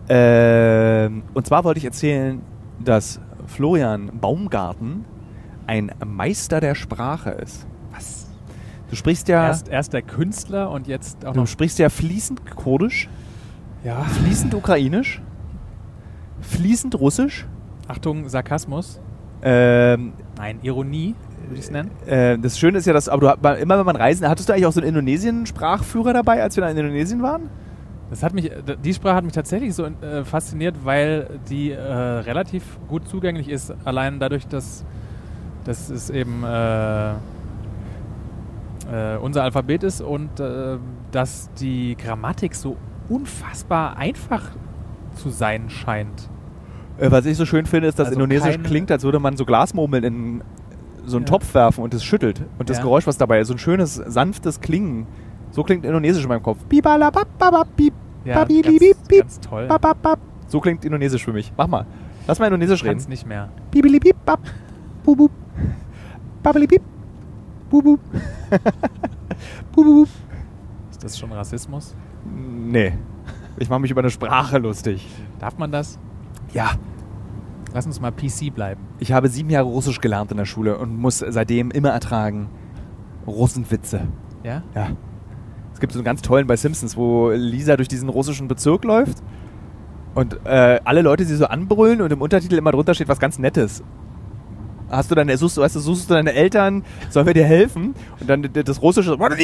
Ähm, 0.09 1.23
und 1.35 1.47
zwar 1.47 1.65
wollte 1.65 1.79
ich 1.79 1.85
erzählen, 1.85 2.43
dass 2.85 3.21
Florian 3.47 4.11
Baumgarten 4.21 5.05
ein 5.67 5.93
Meister 6.05 6.61
der 6.61 6.75
Sprache 6.75 7.31
ist. 7.31 7.67
Du 8.91 8.97
sprichst 8.97 9.29
ja, 9.29 9.47
Erst, 9.49 9.69
erst 9.69 9.93
der 9.93 10.03
Künstler 10.03 10.71
und 10.71 10.87
jetzt 10.87 11.25
auch 11.27 11.33
du 11.33 11.41
noch. 11.41 11.47
sprichst 11.47 11.79
ja 11.79 11.89
fließend 11.89 12.47
Kurdisch. 12.55 13.09
Ja. 13.85 14.03
fließend 14.03 14.53
ukrainisch, 14.55 15.21
fließend 16.41 16.99
russisch, 16.99 17.47
Achtung, 17.89 18.29
Sarkasmus. 18.29 19.01
ähm, 19.43 20.13
Nein, 20.37 20.59
Ironie, 20.63 21.15
würde 21.47 21.55
ich 21.55 21.61
es 21.67 21.71
nennen. 21.71 21.91
Äh, 22.07 22.37
das 22.39 22.59
Schöne 22.59 22.79
ist 22.79 22.87
ja, 22.87 22.93
dass, 22.93 23.09
aber 23.09 23.37
du, 23.37 23.49
immer 23.61 23.79
wenn 23.79 23.87
man 23.87 23.95
reisen, 23.97 24.29
hattest 24.29 24.49
du 24.49 24.53
eigentlich 24.53 24.67
auch 24.67 24.73
so 24.73 24.81
einen 24.81 24.89
Indonesien-Sprachführer 24.89 26.13
dabei, 26.13 26.43
als 26.43 26.57
wir 26.57 26.63
da 26.65 26.71
in 26.71 26.77
Indonesien 26.77 27.23
waren? 27.23 27.49
Das 28.11 28.23
hat 28.25 28.35
mich, 28.35 28.51
äh, 28.51 28.77
die 28.83 28.93
Sprache 28.95 29.15
hat 29.17 29.25
mich 29.25 29.35
tatsächlich 29.35 29.73
so 29.75 29.85
äh, 29.87 30.25
fasziniert, 30.25 30.77
weil 30.85 31.29
die 31.49 31.71
äh, 31.71 31.81
relativ 31.81 32.65
gut 32.89 33.07
zugänglich 33.09 33.49
ist. 33.49 33.73
Allein 33.85 34.19
dadurch, 34.19 34.49
dass, 34.49 34.85
dass 35.65 35.91
es 35.91 36.11
eben 36.11 36.43
äh, 38.91 39.17
unser 39.17 39.43
Alphabet 39.43 39.83
ist 39.83 40.01
und 40.01 40.41
äh, 40.41 40.79
dass 41.13 41.51
die 41.61 41.97
Grammatik 41.97 42.55
so 42.55 42.77
unfassbar 43.09 43.97
einfach 43.97 44.43
zu 45.15 45.31
sein 45.31 45.71
scheint. 45.71 46.29
Äh, 46.99 47.11
was 47.11 47.27
ich 47.27 47.37
so 47.37 47.45
schön 47.47 47.67
finde, 47.67 47.89
ist, 47.89 47.99
dass 47.99 48.09
Also 48.09 48.19
Indonesisch 48.21 48.59
klingt, 48.65 48.91
als 48.91 49.03
würde 49.05 49.19
man 49.19 49.37
so 49.37 49.45
Glasmurmeln 49.45 50.05
in 50.05 50.43
so 51.05 51.17
einen 51.17 51.27
Ja. 51.27 51.31
Topf 51.31 51.55
werfen 51.55 51.85
und 51.85 51.95
es 51.95 52.05
schüttelt. 52.05 52.43
Und 52.59 52.69
das 52.71 52.79
Ja. 52.79 52.83
Geräusch, 52.85 53.07
was 53.07 53.17
dabei 53.19 53.41
ist, 53.41 53.49
so 53.49 53.55
ein 53.55 53.59
schönes, 53.59 53.95
sanftes 53.95 54.61
Klingen. 54.61 55.07
So 55.51 55.63
klingt 55.63 55.85
Indonesisch 55.85 56.23
in 56.25 56.29
meinem 56.29 56.43
Kopf. 56.43 56.59
Babili, 58.35 58.63
ganz, 58.91 59.09
ganz 59.21 59.41
toll. 59.41 59.67
So 60.49 60.61
klingt 60.61 60.85
Indonesisch 60.85 61.25
für 61.25 61.33
mich. 61.33 61.53
Mach 61.57 61.67
mal. 61.69 61.87
Lass 62.27 62.39
mal 62.41 62.47
Indonesisch 62.47 62.83
Ich 62.83 62.89
reden. 62.89 63.03
nicht 63.09 63.25
mehr. 63.27 63.49
Babili, 67.71 67.97
bip, 67.97 68.01
bubub. 68.01 68.01
bubub. 69.75 70.09
Ist 70.91 71.05
das 71.05 71.19
schon 71.19 71.33
Rassismus? 71.33 71.95
Nee. 72.25 72.93
Ich 73.59 73.69
mache 73.69 73.81
mich 73.81 73.91
über 73.91 74.01
eine 74.01 74.11
Sprache 74.11 74.59
lustig. 74.59 75.07
Darf 75.39 75.59
man 75.59 75.71
das? 75.73 75.99
Ja. 76.53 76.73
Lass 77.73 77.87
uns 77.87 78.01
mal 78.01 78.13
PC 78.13 78.55
bleiben. 78.55 78.81
Ich 78.99 79.13
habe 79.13 79.29
sieben 79.29 79.51
Jahre 79.51 79.67
Russisch 79.67 80.01
gelernt 80.01 80.31
in 80.31 80.37
der 80.39 80.45
Schule 80.45 80.79
und 80.79 80.97
muss 80.97 81.19
seitdem 81.19 81.71
immer 81.71 81.91
ertragen. 81.91 82.49
Russenwitze. 83.27 84.03
Ja? 84.45 84.63
Ja. 84.75 84.91
Es 85.73 85.81
gibt 85.81 85.93
so 85.93 85.99
einen 85.99 86.05
ganz 86.05 86.23
tollen 86.23 86.47
bei 86.47 86.57
Simpsons, 86.57 86.97
wo 86.97 87.31
Lisa 87.31 87.77
durch 87.77 87.89
diesen 87.89 88.09
russischen 88.09 88.49
Bezirk 88.49 88.85
läuft 88.85 89.23
und 90.15 90.41
äh, 90.47 90.81
alle 90.85 91.03
Leute 91.03 91.27
sie 91.27 91.37
so 91.37 91.47
anbrüllen 91.47 92.01
und 92.01 92.11
im 92.11 92.23
Untertitel 92.23 92.55
immer 92.55 92.73
drunter 92.73 92.95
steht 92.95 93.09
was 93.09 93.19
ganz 93.19 93.39
Nettes. 93.39 93.83
Hast 94.89 95.11
du 95.11 95.15
deine, 95.15 95.37
suchst, 95.37 95.59
weißt 95.59 95.77
du, 95.77 95.81
suchst 95.81 96.09
du 96.09 96.15
deine 96.15 96.33
Eltern, 96.33 96.85
sollen 97.11 97.27
wir 97.27 97.35
dir 97.35 97.45
helfen? 97.45 97.95
Und 98.21 98.31
dann 98.31 98.49
das 98.53 98.83
Russische, 98.83 99.19
weil 99.19 99.37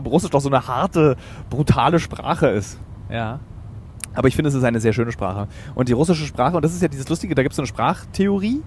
Russisch 0.00 0.30
doch 0.30 0.40
so 0.40 0.50
eine 0.50 0.66
harte, 0.66 1.16
brutale 1.48 1.98
Sprache 1.98 2.48
ist. 2.48 2.78
Ja. 3.10 3.40
Aber 4.14 4.28
ich 4.28 4.36
finde, 4.36 4.50
es 4.50 4.54
ist 4.54 4.64
eine 4.64 4.80
sehr 4.80 4.92
schöne 4.92 5.12
Sprache. 5.12 5.48
Und 5.74 5.88
die 5.88 5.92
russische 5.92 6.26
Sprache, 6.26 6.56
und 6.56 6.64
das 6.64 6.74
ist 6.74 6.82
ja 6.82 6.88
dieses 6.88 7.08
Lustige, 7.08 7.34
da 7.34 7.42
gibt 7.42 7.52
es 7.52 7.56
so 7.56 7.62
eine 7.62 7.66
Sprachtheorie, 7.66 8.62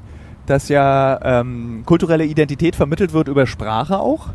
dass 0.46 0.70
ja 0.70 1.20
ähm, 1.22 1.84
kulturelle 1.86 2.26
Identität 2.26 2.76
vermittelt 2.76 3.14
wird 3.14 3.28
über 3.28 3.46
Sprache 3.46 4.00
auch. 4.00 4.30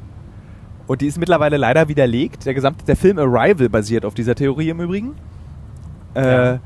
Und 0.86 1.00
die 1.00 1.06
ist 1.06 1.18
mittlerweile 1.18 1.56
leider 1.56 1.88
widerlegt. 1.88 2.46
Der 2.46 2.54
gesamte 2.54 2.84
der 2.84 2.96
Film 2.96 3.18
Arrival 3.18 3.68
basiert 3.68 4.04
auf 4.04 4.14
dieser 4.14 4.34
Theorie 4.34 4.70
im 4.70 4.80
Übrigen. 4.80 5.14
Äh, 6.14 6.20
Ja. 6.54 6.60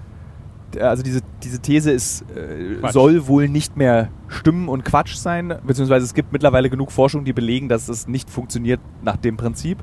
D- 0.76 0.80
Also 0.82 1.02
diese, 1.02 1.20
diese 1.42 1.58
These 1.60 1.90
ist, 1.90 2.22
äh, 2.36 2.90
soll 2.92 3.26
wohl 3.26 3.48
nicht 3.48 3.76
mehr 3.76 4.08
stimmen 4.28 4.68
und 4.68 4.84
Quatsch 4.84 5.16
sein, 5.16 5.54
beziehungsweise 5.66 6.04
es 6.04 6.14
gibt 6.14 6.32
mittlerweile 6.32 6.70
genug 6.70 6.92
Forschung, 6.92 7.24
die 7.24 7.32
belegen, 7.32 7.68
dass 7.68 7.88
es 7.88 8.06
nicht 8.06 8.30
funktioniert 8.30 8.80
nach 9.02 9.16
dem 9.16 9.36
Prinzip. 9.36 9.82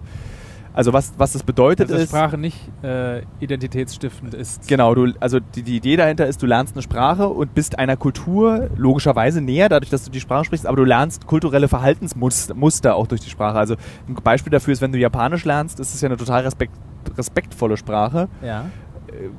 Also 0.75 0.91
was, 0.91 1.13
was 1.17 1.33
das 1.33 1.43
bedeutet 1.43 1.91
Dass 1.91 2.01
ist... 2.01 2.09
Sprache 2.09 2.35
nicht 2.35 2.57
äh, 2.83 3.21
identitätsstiftend 3.39 4.33
ist. 4.33 4.67
Genau, 4.67 4.95
du, 4.95 5.13
also 5.19 5.39
die, 5.39 5.61
die 5.61 5.77
Idee 5.77 5.97
dahinter 5.97 6.25
ist, 6.25 6.41
du 6.41 6.47
lernst 6.47 6.73
eine 6.73 6.81
Sprache 6.81 7.27
und 7.27 7.53
bist 7.53 7.77
einer 7.77 7.95
Kultur 7.95 8.71
logischerweise 8.75 9.39
näher, 9.39 9.69
dadurch, 9.69 9.91
dass 9.91 10.03
du 10.03 10.09
die 10.09 10.19
Sprache 10.19 10.45
sprichst, 10.45 10.65
aber 10.65 10.77
du 10.77 10.83
lernst 10.83 11.27
kulturelle 11.27 11.67
Verhaltensmuster 11.67 12.55
Muster 12.55 12.95
auch 12.95 13.05
durch 13.05 13.21
die 13.21 13.29
Sprache. 13.29 13.59
Also 13.59 13.75
ein 14.07 14.15
Beispiel 14.15 14.49
dafür 14.49 14.73
ist, 14.73 14.81
wenn 14.81 14.91
du 14.91 14.97
Japanisch 14.97 15.45
lernst, 15.45 15.79
ist 15.79 15.93
es 15.93 16.01
ja 16.01 16.07
eine 16.07 16.17
total 16.17 16.41
respekt, 16.41 16.73
respektvolle 17.15 17.77
Sprache. 17.77 18.27
Ja. 18.43 18.65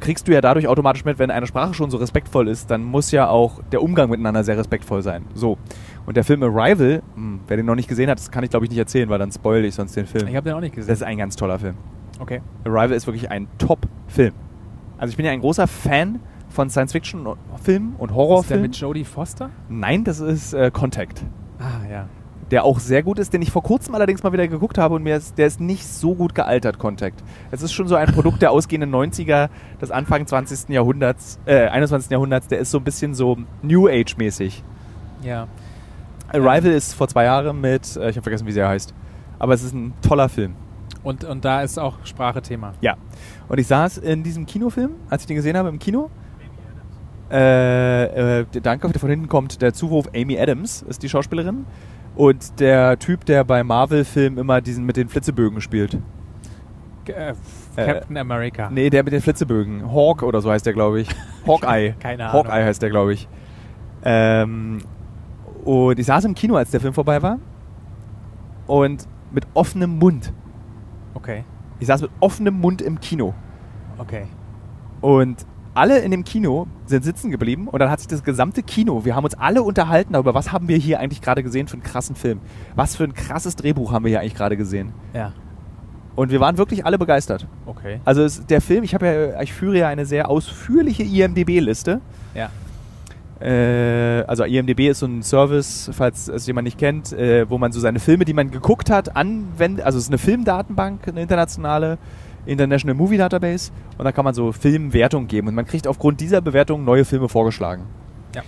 Kriegst 0.00 0.26
du 0.28 0.32
ja 0.32 0.40
dadurch 0.40 0.68
automatisch 0.68 1.04
mit, 1.04 1.18
wenn 1.18 1.30
eine 1.30 1.46
Sprache 1.46 1.74
schon 1.74 1.90
so 1.90 1.96
respektvoll 1.98 2.48
ist, 2.48 2.70
dann 2.70 2.82
muss 2.84 3.10
ja 3.10 3.28
auch 3.28 3.60
der 3.72 3.82
Umgang 3.82 4.10
miteinander 4.10 4.44
sehr 4.44 4.56
respektvoll 4.58 5.02
sein. 5.02 5.24
So. 5.34 5.58
Und 6.06 6.16
der 6.16 6.24
Film 6.24 6.42
Arrival, 6.42 7.02
hm, 7.14 7.40
wer 7.46 7.56
den 7.56 7.66
noch 7.66 7.74
nicht 7.74 7.88
gesehen 7.88 8.10
hat, 8.10 8.18
das 8.18 8.30
kann 8.30 8.44
ich 8.44 8.50
glaube 8.50 8.66
ich 8.66 8.70
nicht 8.70 8.78
erzählen, 8.78 9.08
weil 9.08 9.18
dann 9.18 9.32
spoil 9.32 9.64
ich 9.64 9.74
sonst 9.74 9.96
den 9.96 10.06
Film. 10.06 10.28
Ich 10.28 10.36
habe 10.36 10.48
den 10.48 10.56
auch 10.56 10.60
nicht 10.60 10.74
gesehen. 10.74 10.88
Das 10.88 10.98
ist 11.00 11.06
ein 11.06 11.18
ganz 11.18 11.36
toller 11.36 11.58
Film. 11.58 11.74
okay. 12.20 12.40
Arrival 12.64 12.92
ist 12.92 13.06
wirklich 13.06 13.30
ein 13.30 13.48
Top-Film. 13.58 14.32
Also 14.98 15.10
ich 15.10 15.16
bin 15.16 15.26
ja 15.26 15.32
ein 15.32 15.40
großer 15.40 15.66
Fan 15.66 16.20
von 16.48 16.70
Science-Fiction-Filmen 16.70 17.94
und 17.98 18.08
Ist 18.08 18.10
der 18.10 18.16
Horrorfilmen. 18.16 18.62
mit 18.62 18.76
Jodie 18.76 19.04
Foster? 19.04 19.50
Nein, 19.68 20.04
das 20.04 20.20
ist 20.20 20.52
äh, 20.54 20.70
Contact, 20.70 21.24
Ah, 21.58 21.88
ja. 21.90 22.08
Der 22.50 22.64
auch 22.64 22.78
sehr 22.78 23.02
gut 23.02 23.18
ist, 23.18 23.32
den 23.32 23.42
ich 23.42 23.50
vor 23.50 23.62
kurzem 23.62 23.94
allerdings 23.94 24.22
mal 24.22 24.32
wieder 24.32 24.46
geguckt 24.46 24.78
habe 24.78 24.94
und 24.94 25.02
mir 25.02 25.16
ist, 25.16 25.38
der 25.38 25.46
ist 25.46 25.60
nicht 25.60 25.86
so 25.86 26.14
gut 26.14 26.34
gealtert, 26.34 26.78
Contact. 26.78 27.22
Es 27.50 27.62
ist 27.62 27.72
schon 27.72 27.88
so 27.88 27.94
ein 27.94 28.12
Produkt 28.12 28.42
der 28.42 28.50
ausgehenden 28.50 28.94
90er, 28.94 29.48
des 29.80 29.90
Anfang 29.90 30.26
20. 30.26 30.68
Jahrhunderts, 30.70 31.38
äh, 31.46 31.68
21. 31.68 32.10
Jahrhunderts, 32.10 32.48
der 32.48 32.58
ist 32.58 32.70
so 32.70 32.78
ein 32.78 32.84
bisschen 32.84 33.14
so 33.14 33.38
New 33.62 33.88
Age-mäßig. 33.88 34.62
Ja. 35.22 35.48
Arrival 36.28 36.72
ist 36.72 36.94
vor 36.94 37.08
zwei 37.08 37.24
Jahren 37.24 37.60
mit, 37.60 37.96
äh, 37.96 38.10
ich 38.10 38.16
habe 38.16 38.22
vergessen, 38.22 38.46
wie 38.46 38.52
sie 38.52 38.64
heißt, 38.64 38.94
aber 39.38 39.54
es 39.54 39.62
ist 39.62 39.74
ein 39.74 39.94
toller 40.02 40.28
Film. 40.28 40.54
Und, 41.02 41.24
und 41.24 41.44
da 41.44 41.62
ist 41.62 41.78
auch 41.78 41.98
Sprache 42.04 42.40
Thema. 42.40 42.72
Ja. 42.80 42.96
Und 43.48 43.58
ich 43.58 43.66
saß 43.66 43.98
in 43.98 44.22
diesem 44.22 44.46
Kinofilm, 44.46 44.92
als 45.10 45.22
ich 45.22 45.26
den 45.26 45.36
gesehen 45.36 45.56
habe 45.56 45.68
im 45.68 45.78
Kino. 45.78 46.10
Äh, 47.30 48.40
äh, 48.40 48.46
danke, 48.62 48.98
von 48.98 49.10
hinten 49.10 49.28
kommt 49.28 49.60
der 49.60 49.72
Zuwurf 49.72 50.08
Amy 50.14 50.38
Adams, 50.38 50.82
ist 50.82 51.02
die 51.02 51.08
Schauspielerin. 51.08 51.66
Und 52.16 52.60
der 52.60 52.98
Typ, 52.98 53.24
der 53.24 53.44
bei 53.44 53.64
Marvel-Filmen 53.64 54.38
immer 54.38 54.60
diesen 54.60 54.84
mit 54.86 54.96
den 54.96 55.08
Flitzebögen 55.08 55.60
spielt. 55.60 55.98
Äh, 57.06 57.34
Äh, 57.76 57.86
Captain 57.86 58.16
America. 58.16 58.70
Nee, 58.70 58.88
der 58.88 59.02
mit 59.02 59.12
den 59.12 59.20
Flitzebögen. 59.20 59.92
Hawk 59.92 60.22
oder 60.22 60.40
so 60.40 60.50
heißt 60.50 60.64
der, 60.64 60.74
glaube 60.74 61.00
ich. 61.00 61.08
Hawkeye. 61.46 61.94
Keine 61.98 62.28
Ahnung. 62.28 62.44
Hawkeye 62.44 62.64
heißt 62.64 62.80
der, 62.80 62.90
glaube 62.90 63.14
ich. 63.14 63.28
Ähm, 64.04 64.78
und 65.64 65.98
ich 65.98 66.06
saß 66.06 66.24
im 66.24 66.34
Kino, 66.34 66.54
als 66.54 66.70
der 66.70 66.80
Film 66.80 66.94
vorbei 66.94 67.20
war. 67.20 67.38
Und 68.68 69.08
mit 69.32 69.44
offenem 69.54 69.98
Mund. 69.98 70.32
Okay. 71.14 71.44
Ich 71.80 71.88
saß 71.88 72.02
mit 72.02 72.10
offenem 72.20 72.60
Mund 72.60 72.80
im 72.80 73.00
Kino. 73.00 73.34
Okay. 73.98 74.26
Und 75.00 75.44
alle 75.74 75.98
in 75.98 76.10
dem 76.10 76.24
Kino 76.24 76.66
sind 76.86 77.04
sitzen 77.04 77.30
geblieben 77.30 77.68
und 77.68 77.78
dann 77.80 77.90
hat 77.90 78.00
sich 78.00 78.08
das 78.08 78.22
gesamte 78.22 78.62
Kino, 78.62 79.04
wir 79.04 79.16
haben 79.16 79.24
uns 79.24 79.34
alle 79.34 79.62
unterhalten 79.62 80.12
darüber, 80.12 80.34
was 80.34 80.52
haben 80.52 80.68
wir 80.68 80.76
hier 80.76 81.00
eigentlich 81.00 81.20
gerade 81.20 81.42
gesehen 81.42 81.66
für 81.66 81.74
einen 81.74 81.82
krassen 81.82 82.16
Film. 82.16 82.40
Was 82.74 82.96
für 82.96 83.04
ein 83.04 83.14
krasses 83.14 83.56
Drehbuch 83.56 83.92
haben 83.92 84.04
wir 84.04 84.10
hier 84.10 84.20
eigentlich 84.20 84.34
gerade 84.34 84.56
gesehen. 84.56 84.92
Ja. 85.12 85.32
Und 86.16 86.30
wir 86.30 86.38
waren 86.40 86.58
wirklich 86.58 86.86
alle 86.86 86.96
begeistert. 86.96 87.46
Okay. 87.66 88.00
Also 88.04 88.22
es, 88.22 88.46
der 88.46 88.60
Film, 88.60 88.84
ich 88.84 88.94
habe 88.94 89.06
ja, 89.06 89.42
ich 89.42 89.52
führe 89.52 89.78
ja 89.78 89.88
eine 89.88 90.06
sehr 90.06 90.30
ausführliche 90.30 91.02
IMDB-Liste. 91.02 92.00
Ja. 92.34 92.50
Äh, 93.40 94.24
also 94.26 94.44
IMDB 94.44 94.88
ist 94.88 95.00
so 95.00 95.06
ein 95.06 95.22
Service, 95.22 95.90
falls 95.92 96.28
es 96.28 96.46
jemand 96.46 96.66
nicht 96.66 96.78
kennt, 96.78 97.12
äh, 97.12 97.50
wo 97.50 97.58
man 97.58 97.72
so 97.72 97.80
seine 97.80 97.98
Filme, 97.98 98.24
die 98.24 98.32
man 98.32 98.52
geguckt 98.52 98.90
hat, 98.90 99.16
anwendet. 99.16 99.84
Also 99.84 99.98
es 99.98 100.04
ist 100.04 100.10
eine 100.10 100.18
Filmdatenbank, 100.18 101.08
eine 101.08 101.22
internationale 101.22 101.98
International 102.46 102.96
Movie 102.96 103.16
Database. 103.16 103.72
Und 103.98 104.04
da 104.04 104.12
kann 104.12 104.24
man 104.24 104.34
so 104.34 104.52
Filmwertungen 104.52 105.28
geben. 105.28 105.48
Und 105.48 105.54
man 105.54 105.64
kriegt 105.64 105.86
aufgrund 105.86 106.20
dieser 106.20 106.40
Bewertung 106.40 106.84
neue 106.84 107.04
Filme 107.04 107.28
vorgeschlagen. 107.28 107.84
Ja. 108.34 108.42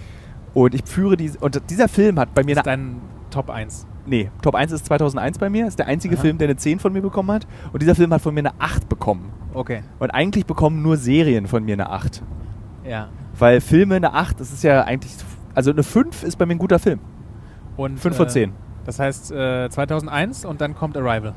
Und 0.54 0.74
ich 0.74 0.82
führe 0.84 1.16
diese. 1.16 1.38
Und 1.38 1.60
dieser 1.70 1.88
Film 1.88 2.18
hat 2.18 2.34
bei 2.34 2.42
mir 2.44 2.56
Ist 2.56 2.66
dein 2.66 3.00
Top 3.30 3.50
1. 3.50 3.86
Nee, 4.06 4.30
Top 4.40 4.54
1 4.54 4.72
ist 4.72 4.86
2001 4.86 5.38
bei 5.38 5.50
mir. 5.50 5.66
Ist 5.66 5.78
der 5.78 5.86
einzige 5.86 6.14
Aha. 6.14 6.22
Film, 6.22 6.38
der 6.38 6.48
eine 6.48 6.56
10 6.56 6.78
von 6.78 6.92
mir 6.92 7.02
bekommen 7.02 7.30
hat. 7.32 7.46
Und 7.72 7.82
dieser 7.82 7.94
Film 7.94 8.12
hat 8.12 8.22
von 8.22 8.32
mir 8.34 8.40
eine 8.40 8.52
8 8.60 8.88
bekommen. 8.88 9.32
Okay. 9.52 9.82
Und 9.98 10.10
eigentlich 10.10 10.46
bekommen 10.46 10.82
nur 10.82 10.96
Serien 10.96 11.46
von 11.46 11.64
mir 11.64 11.72
eine 11.72 11.90
8. 11.90 12.22
Ja. 12.84 13.08
Weil 13.38 13.60
Filme 13.60 13.96
eine 13.96 14.14
8, 14.14 14.40
das 14.40 14.52
ist 14.52 14.62
ja 14.62 14.84
eigentlich. 14.84 15.12
Also 15.54 15.70
eine 15.72 15.82
5 15.82 16.22
ist 16.22 16.36
bei 16.36 16.46
mir 16.46 16.54
ein 16.54 16.58
guter 16.58 16.78
Film. 16.78 17.00
Und, 17.76 17.98
5 17.98 18.16
von 18.16 18.26
äh, 18.26 18.30
10. 18.30 18.52
Das 18.84 19.00
heißt 19.00 19.32
äh, 19.32 19.68
2001 19.68 20.44
und 20.44 20.60
dann 20.60 20.74
kommt 20.74 20.96
Arrival. 20.96 21.34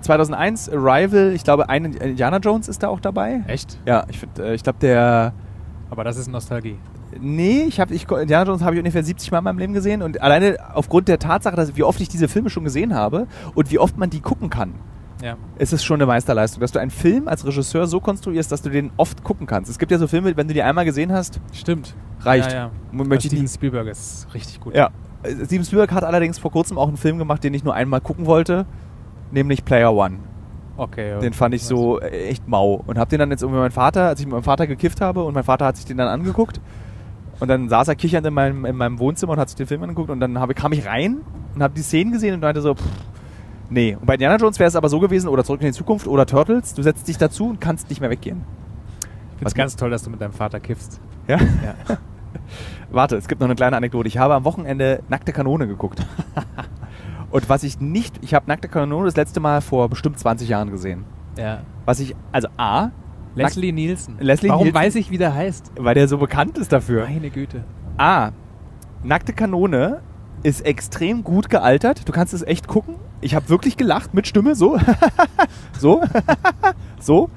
2001 0.00 0.70
Arrival, 0.70 1.32
ich 1.34 1.44
glaube, 1.44 1.68
ein 1.68 1.84
Indiana 1.86 2.38
Jones 2.38 2.68
ist 2.68 2.82
da 2.82 2.88
auch 2.88 3.00
dabei. 3.00 3.42
Echt? 3.46 3.78
Ja, 3.86 4.04
ich, 4.08 4.18
find, 4.18 4.38
äh, 4.38 4.54
ich 4.54 4.62
glaube, 4.62 4.78
der. 4.80 5.32
Aber 5.90 6.04
das 6.04 6.16
ist 6.16 6.28
Nostalgie. 6.28 6.76
Nee, 7.20 7.64
ich 7.68 7.78
habe 7.78 7.94
ich, 7.94 8.10
Indiana 8.10 8.44
Jones 8.46 8.62
habe 8.62 8.74
ich 8.74 8.80
ungefähr 8.80 9.04
70 9.04 9.30
Mal 9.30 9.38
in 9.38 9.44
meinem 9.44 9.58
Leben 9.58 9.72
gesehen 9.72 10.02
und 10.02 10.20
alleine 10.20 10.56
aufgrund 10.74 11.06
der 11.06 11.18
Tatsache, 11.20 11.54
dass 11.54 11.76
wie 11.76 11.84
oft 11.84 12.00
ich 12.00 12.08
diese 12.08 12.26
Filme 12.26 12.50
schon 12.50 12.64
gesehen 12.64 12.94
habe 12.94 13.26
und 13.54 13.70
wie 13.70 13.78
oft 13.78 13.96
man 13.96 14.10
die 14.10 14.20
gucken 14.20 14.50
kann, 14.50 14.74
Ja. 15.22 15.36
ist 15.58 15.72
es 15.72 15.84
schon 15.84 15.96
eine 15.98 16.06
Meisterleistung, 16.06 16.60
dass 16.60 16.72
du 16.72 16.80
einen 16.80 16.90
Film 16.90 17.28
als 17.28 17.46
Regisseur 17.46 17.86
so 17.86 18.00
konstruierst, 18.00 18.50
dass 18.50 18.62
du 18.62 18.70
den 18.70 18.90
oft 18.96 19.22
gucken 19.22 19.46
kannst. 19.46 19.70
Es 19.70 19.78
gibt 19.78 19.92
ja 19.92 19.98
so 19.98 20.08
Filme, 20.08 20.36
wenn 20.36 20.48
du 20.48 20.54
die 20.54 20.62
einmal 20.62 20.84
gesehen 20.84 21.12
hast, 21.12 21.40
Stimmt. 21.52 21.94
reicht. 22.22 22.50
Ja, 22.50 22.56
ja. 22.56 22.70
Möchte 22.90 23.28
ich 23.28 23.32
Steven. 23.32 23.46
Spielberg 23.48 23.86
ist 23.86 24.26
richtig 24.34 24.58
gut. 24.58 24.74
Ja. 24.74 24.90
Äh, 25.22 25.44
Steven 25.44 25.64
Spielberg 25.64 25.92
hat 25.92 26.02
allerdings 26.02 26.40
vor 26.40 26.50
kurzem 26.50 26.78
auch 26.78 26.88
einen 26.88 26.96
Film 26.96 27.18
gemacht, 27.18 27.44
den 27.44 27.54
ich 27.54 27.62
nur 27.62 27.74
einmal 27.74 28.00
gucken 28.00 28.26
wollte, 28.26 28.66
nämlich 29.34 29.64
Player 29.64 29.92
One. 29.92 30.18
Okay. 30.76 31.20
Den 31.20 31.32
fand 31.32 31.54
ich 31.54 31.62
so 31.62 32.00
äh, 32.00 32.28
echt 32.28 32.48
mau. 32.48 32.82
Und 32.86 32.98
hab 32.98 33.08
den 33.08 33.18
dann 33.18 33.30
jetzt 33.30 33.42
irgendwie 33.42 33.60
meinem 33.60 33.70
Vater, 33.70 34.08
als 34.08 34.20
ich 34.20 34.26
mit 34.26 34.32
meinem 34.32 34.42
Vater 34.42 34.66
gekifft 34.66 35.00
habe 35.00 35.22
und 35.24 35.34
mein 35.34 35.44
Vater 35.44 35.66
hat 35.66 35.76
sich 35.76 35.84
den 35.84 35.98
dann 35.98 36.08
angeguckt. 36.08 36.60
Und 37.40 37.48
dann 37.48 37.68
saß 37.68 37.88
er 37.88 37.96
kichernd 37.96 38.26
in 38.26 38.34
meinem, 38.34 38.64
in 38.64 38.76
meinem 38.76 38.98
Wohnzimmer 38.98 39.32
und 39.32 39.38
hat 39.38 39.48
sich 39.48 39.56
den 39.56 39.66
Film 39.66 39.82
angeguckt. 39.82 40.10
Und 40.10 40.20
dann 40.20 40.40
hab, 40.40 40.54
kam 40.54 40.72
ich 40.72 40.86
rein 40.86 41.18
und 41.54 41.62
habe 41.62 41.74
die 41.74 41.82
Szenen 41.82 42.12
gesehen 42.12 42.34
und 42.34 42.40
meinte 42.40 42.60
so, 42.60 42.74
pff, 42.74 42.84
nee. 43.70 43.96
Und 43.98 44.06
bei 44.06 44.14
Indiana 44.14 44.36
Jones 44.36 44.58
wäre 44.58 44.68
es 44.68 44.76
aber 44.76 44.88
so 44.88 45.00
gewesen, 45.00 45.28
oder 45.28 45.44
Zurück 45.44 45.60
in 45.60 45.68
die 45.68 45.72
Zukunft 45.72 46.06
oder 46.06 46.26
Turtles, 46.26 46.74
du 46.74 46.82
setzt 46.82 47.06
dich 47.06 47.18
dazu 47.18 47.48
und 47.50 47.60
kannst 47.60 47.88
nicht 47.90 48.00
mehr 48.00 48.10
weggehen. 48.10 48.42
Ich 49.32 49.38
finde 49.38 49.48
es 49.48 49.54
ganz 49.54 49.76
toll, 49.76 49.90
dass 49.90 50.02
du 50.02 50.10
mit 50.10 50.20
deinem 50.20 50.32
Vater 50.32 50.60
kiffst. 50.60 51.00
Ja? 51.26 51.38
Ja. 51.38 51.74
Warte, 52.90 53.16
es 53.16 53.26
gibt 53.28 53.40
noch 53.40 53.48
eine 53.48 53.56
kleine 53.56 53.76
Anekdote. 53.76 54.06
Ich 54.06 54.18
habe 54.18 54.34
am 54.34 54.44
Wochenende 54.44 55.02
Nackte 55.08 55.32
Kanone 55.32 55.66
geguckt. 55.66 56.00
und 57.34 57.48
was 57.48 57.64
ich 57.64 57.80
nicht, 57.80 58.14
ich 58.22 58.32
habe 58.32 58.46
Nackte 58.46 58.68
Kanone 58.68 59.06
das 59.06 59.16
letzte 59.16 59.40
Mal 59.40 59.60
vor 59.60 59.88
bestimmt 59.88 60.16
20 60.20 60.48
Jahren 60.48 60.70
gesehen. 60.70 61.04
ja. 61.36 61.62
Was 61.84 61.98
ich, 61.98 62.14
also 62.30 62.46
A, 62.56 62.92
Leslie 63.34 63.72
Nielsen. 63.72 64.16
Leslie 64.20 64.50
Warum 64.50 64.62
Nielsen. 64.62 64.80
weiß 64.80 64.94
ich, 64.94 65.10
wie 65.10 65.18
der 65.18 65.34
heißt? 65.34 65.72
weil 65.76 65.96
der 65.96 66.06
so 66.06 66.18
bekannt 66.18 66.56
ist 66.58 66.72
dafür. 66.72 67.06
Meine 67.06 67.30
Güte. 67.30 67.64
A, 67.98 68.30
Nackte 69.02 69.32
Kanone 69.32 70.00
ist 70.44 70.64
extrem 70.64 71.24
gut 71.24 71.50
gealtert. 71.50 72.08
Du 72.08 72.12
kannst 72.12 72.34
es 72.34 72.42
echt 72.42 72.68
gucken. 72.68 72.94
Ich 73.20 73.34
habe 73.34 73.48
wirklich 73.48 73.76
gelacht 73.76 74.14
mit 74.14 74.28
Stimme, 74.28 74.54
so. 74.54 74.78
so. 75.78 76.02
so. 77.00 77.30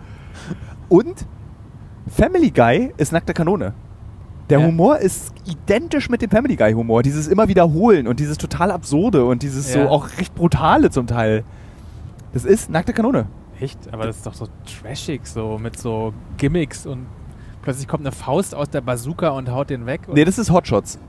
Und 0.90 1.26
Family 2.08 2.52
Guy 2.52 2.94
ist 2.98 3.12
Nackte 3.12 3.34
Kanone. 3.34 3.74
Der 4.50 4.60
Ja. 4.60 4.66
Humor 4.68 4.98
ist 5.00 5.34
identisch 5.46 6.10
mit 6.10 6.22
dem 6.22 6.30
Family 6.30 6.56
Guy 6.56 6.74
Humor. 6.74 7.04
Dieses 7.04 7.28
immer 7.28 7.48
wiederholen 7.48 8.08
und 8.08 8.20
dieses 8.20 8.38
total 8.38 8.72
absurde 8.72 9.26
und 9.26 9.44
dieses 9.44 9.74
Ja. 9.74 9.84
so 9.84 9.90
auch 9.90 10.08
recht 10.18 10.34
brutale 10.36 10.90
zum 10.90 11.06
Teil. 11.08 11.44
Das 12.34 12.46
ist 12.46 12.70
Nackte 12.70 12.94
Kanone. 12.94 13.28
Echt? 13.60 13.92
Aber 13.92 14.06
das 14.06 14.18
ist 14.18 14.26
doch 14.26 14.34
so 14.34 14.48
trashig, 14.82 15.26
so 15.26 15.58
mit 15.62 15.78
so 15.80 16.14
Gimmicks 16.38 16.86
und 16.86 17.08
plötzlich 17.62 17.88
kommt 17.88 18.06
eine 18.06 18.12
Faust 18.12 18.54
aus 18.56 18.70
der 18.70 18.82
Bazooka 18.82 19.30
und 19.30 19.52
haut 19.52 19.70
den 19.70 19.86
weg. 19.86 20.02
Nee, 20.14 20.24
das 20.26 20.38
ist 20.38 20.52
Hotshots. 20.52 21.00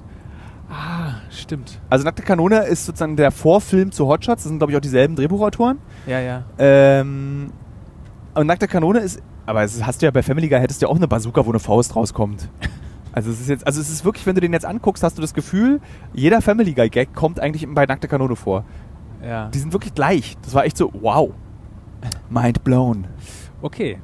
ah, 0.70 1.14
stimmt. 1.30 1.78
Also 1.90 2.04
Nackte 2.04 2.22
Kanone 2.22 2.64
ist 2.64 2.86
sozusagen 2.86 3.16
der 3.16 3.30
Vorfilm 3.30 3.92
zu 3.92 4.06
Hotshots. 4.08 4.42
Das 4.42 4.48
sind, 4.50 4.58
glaube 4.58 4.72
ich, 4.72 4.76
auch 4.76 4.82
dieselben 4.82 5.14
Drehbuchautoren. 5.16 5.78
Ja, 6.06 6.20
ja. 6.20 6.42
Ähm, 6.58 7.52
und 8.34 8.46
Nackte 8.46 8.66
Kanone 8.68 8.98
ist, 9.00 9.20
aber 9.46 9.62
es 9.62 9.84
hast 9.86 10.02
du 10.02 10.06
ja 10.06 10.10
bei 10.10 10.22
Family 10.22 10.48
Guy 10.48 10.58
hättest 10.58 10.82
du 10.82 10.86
ja 10.86 10.90
auch 10.92 10.96
eine 10.96 11.08
Bazooka, 11.08 11.44
wo 11.46 11.50
eine 11.50 11.58
Faust 11.60 11.94
rauskommt. 11.94 12.48
Also 13.12 13.30
es 13.30 13.40
ist 13.40 13.48
jetzt, 13.48 13.66
also 13.66 13.80
es 13.80 13.90
ist 13.90 14.04
wirklich, 14.04 14.26
wenn 14.26 14.34
du 14.34 14.40
den 14.40 14.52
jetzt 14.52 14.66
anguckst, 14.66 15.02
hast 15.02 15.16
du 15.16 15.22
das 15.22 15.34
Gefühl, 15.34 15.80
jeder 16.12 16.42
Family 16.42 16.72
Guy 16.74 16.88
Gag 16.88 17.14
kommt 17.14 17.40
eigentlich 17.40 17.66
bei 17.68 17.86
Nackte 17.86 18.08
Kanone 18.08 18.36
vor. 18.36 18.64
ja. 19.22 19.48
Die 19.48 19.58
sind 19.58 19.72
wirklich 19.72 19.94
gleich. 19.94 20.36
Das 20.42 20.54
war 20.54 20.64
echt 20.64 20.76
so, 20.76 20.90
wow. 20.92 21.30
Mind 22.28 22.62
blown. 22.64 23.06
Okay. 23.62 23.98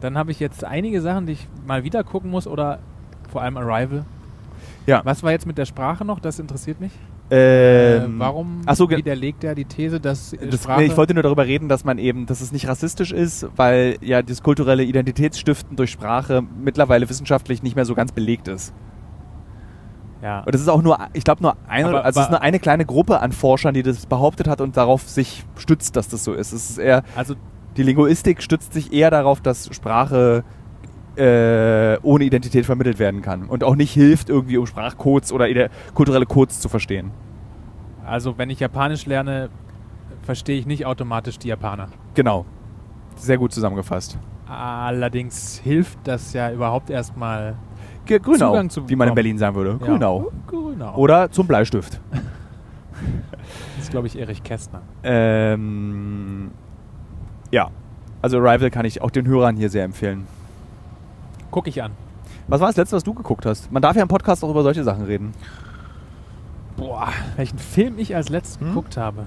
Dann 0.00 0.16
habe 0.18 0.30
ich 0.30 0.40
jetzt 0.40 0.64
einige 0.64 1.00
Sachen, 1.00 1.26
die 1.26 1.32
ich 1.32 1.48
mal 1.66 1.84
wieder 1.84 2.04
gucken 2.04 2.30
muss 2.30 2.46
oder 2.46 2.78
vor 3.30 3.42
allem 3.42 3.56
Arrival. 3.56 4.04
Ja. 4.86 5.00
Was 5.04 5.22
war 5.22 5.30
jetzt 5.30 5.46
mit 5.46 5.58
der 5.58 5.64
Sprache 5.64 6.04
noch? 6.04 6.20
Das 6.20 6.38
interessiert 6.38 6.80
mich. 6.80 6.92
Ähm, 7.30 8.16
äh, 8.16 8.18
warum 8.18 8.60
so, 8.74 8.90
widerlegt 8.90 9.44
er 9.44 9.54
die 9.54 9.64
These, 9.64 9.98
dass 9.98 10.34
Das, 10.38 10.62
Sprache... 10.62 10.80
nee, 10.80 10.86
ich 10.86 10.96
wollte 10.96 11.14
nur 11.14 11.22
darüber 11.22 11.46
reden, 11.46 11.68
dass 11.70 11.82
man 11.84 11.98
eben, 11.98 12.26
dass 12.26 12.40
es 12.42 12.52
nicht 12.52 12.68
rassistisch 12.68 13.12
ist, 13.12 13.46
weil 13.56 13.96
ja 14.02 14.20
das 14.22 14.42
kulturelle 14.42 14.84
Identitätsstiften 14.84 15.76
durch 15.76 15.90
Sprache 15.90 16.42
mittlerweile 16.62 17.08
wissenschaftlich 17.08 17.62
nicht 17.62 17.76
mehr 17.76 17.86
so 17.86 17.94
ganz 17.94 18.12
belegt 18.12 18.48
ist. 18.48 18.74
ja. 20.22 20.40
Und 20.40 20.54
es 20.54 20.60
ist 20.60 20.68
auch 20.68 20.82
nur, 20.82 20.98
ich 21.14 21.24
glaube 21.24 21.42
nur 21.42 21.56
eine, 21.66 21.88
Aber- 21.88 22.04
also 22.04 22.20
es 22.20 22.26
ist 22.26 22.30
nur 22.30 22.42
eine 22.42 22.58
kleine 22.60 22.84
Gruppe 22.84 23.20
an 23.20 23.32
Forschern, 23.32 23.72
die 23.74 23.82
das 23.82 24.04
behauptet 24.06 24.46
hat 24.46 24.60
und 24.60 24.76
darauf 24.76 25.02
sich 25.08 25.44
stützt, 25.56 25.96
dass 25.96 26.08
das 26.08 26.24
so 26.24 26.34
ist. 26.34 26.52
Es 26.52 26.70
ist 26.70 26.78
eher, 26.78 27.02
Also 27.16 27.34
die 27.76 27.82
Linguistik 27.82 28.42
stützt 28.42 28.72
sich 28.74 28.92
eher 28.92 29.10
darauf, 29.10 29.40
dass 29.40 29.74
Sprache 29.74 30.44
äh, 31.16 31.98
ohne 32.02 32.24
Identität 32.24 32.66
vermittelt 32.66 32.98
werden 32.98 33.22
kann 33.22 33.44
und 33.46 33.62
auch 33.64 33.76
nicht 33.76 33.92
hilft, 33.92 34.28
irgendwie 34.30 34.56
um 34.58 34.66
Sprachcodes 34.66 35.32
oder 35.32 35.46
kulturelle 35.94 36.26
Codes 36.26 36.60
zu 36.60 36.68
verstehen. 36.68 37.10
Also 38.06 38.36
wenn 38.38 38.50
ich 38.50 38.60
Japanisch 38.60 39.06
lerne, 39.06 39.48
verstehe 40.22 40.58
ich 40.58 40.66
nicht 40.66 40.86
automatisch 40.86 41.38
die 41.38 41.48
Japaner. 41.48 41.88
Genau. 42.14 42.44
Sehr 43.16 43.38
gut 43.38 43.52
zusammengefasst. 43.52 44.18
Allerdings 44.48 45.58
hilft 45.62 45.98
das 46.04 46.32
ja 46.32 46.50
überhaupt 46.52 46.90
erstmal 46.90 47.56
Ge- 48.04 48.18
Grünau, 48.18 48.48
Zugang 48.50 48.70
zu 48.70 48.88
wie 48.88 48.96
man 48.96 49.08
in. 49.08 49.14
Berlin 49.14 49.38
sagen 49.38 49.56
würde. 49.56 49.78
Grünau. 49.78 50.30
Ja, 50.30 50.36
Grünau. 50.46 50.96
Oder 50.96 51.30
zum 51.30 51.46
Bleistift. 51.46 52.00
das 53.76 53.84
ist, 53.84 53.90
glaube 53.90 54.06
ich, 54.06 54.18
Erich 54.18 54.42
Kästner. 54.42 54.82
Ähm, 55.02 56.50
ja. 57.50 57.70
Also 58.20 58.38
Arrival 58.38 58.70
kann 58.70 58.84
ich 58.84 59.00
auch 59.02 59.10
den 59.10 59.26
Hörern 59.26 59.56
hier 59.56 59.70
sehr 59.70 59.84
empfehlen. 59.84 60.26
Guck 61.54 61.68
ich 61.68 61.80
an. 61.80 61.92
Was 62.48 62.60
war 62.60 62.66
das 62.66 62.76
letzte, 62.76 62.96
was 62.96 63.04
du 63.04 63.14
geguckt 63.14 63.46
hast? 63.46 63.70
Man 63.70 63.80
darf 63.80 63.94
ja 63.94 64.02
im 64.02 64.08
Podcast 64.08 64.42
auch 64.42 64.50
über 64.50 64.64
solche 64.64 64.82
Sachen 64.82 65.04
reden. 65.04 65.32
Boah, 66.76 67.06
welchen 67.36 67.60
Film 67.60 67.94
ich 67.96 68.16
als 68.16 68.28
letztes 68.28 68.58
Hm? 68.58 68.70
geguckt 68.70 68.96
habe. 68.96 69.22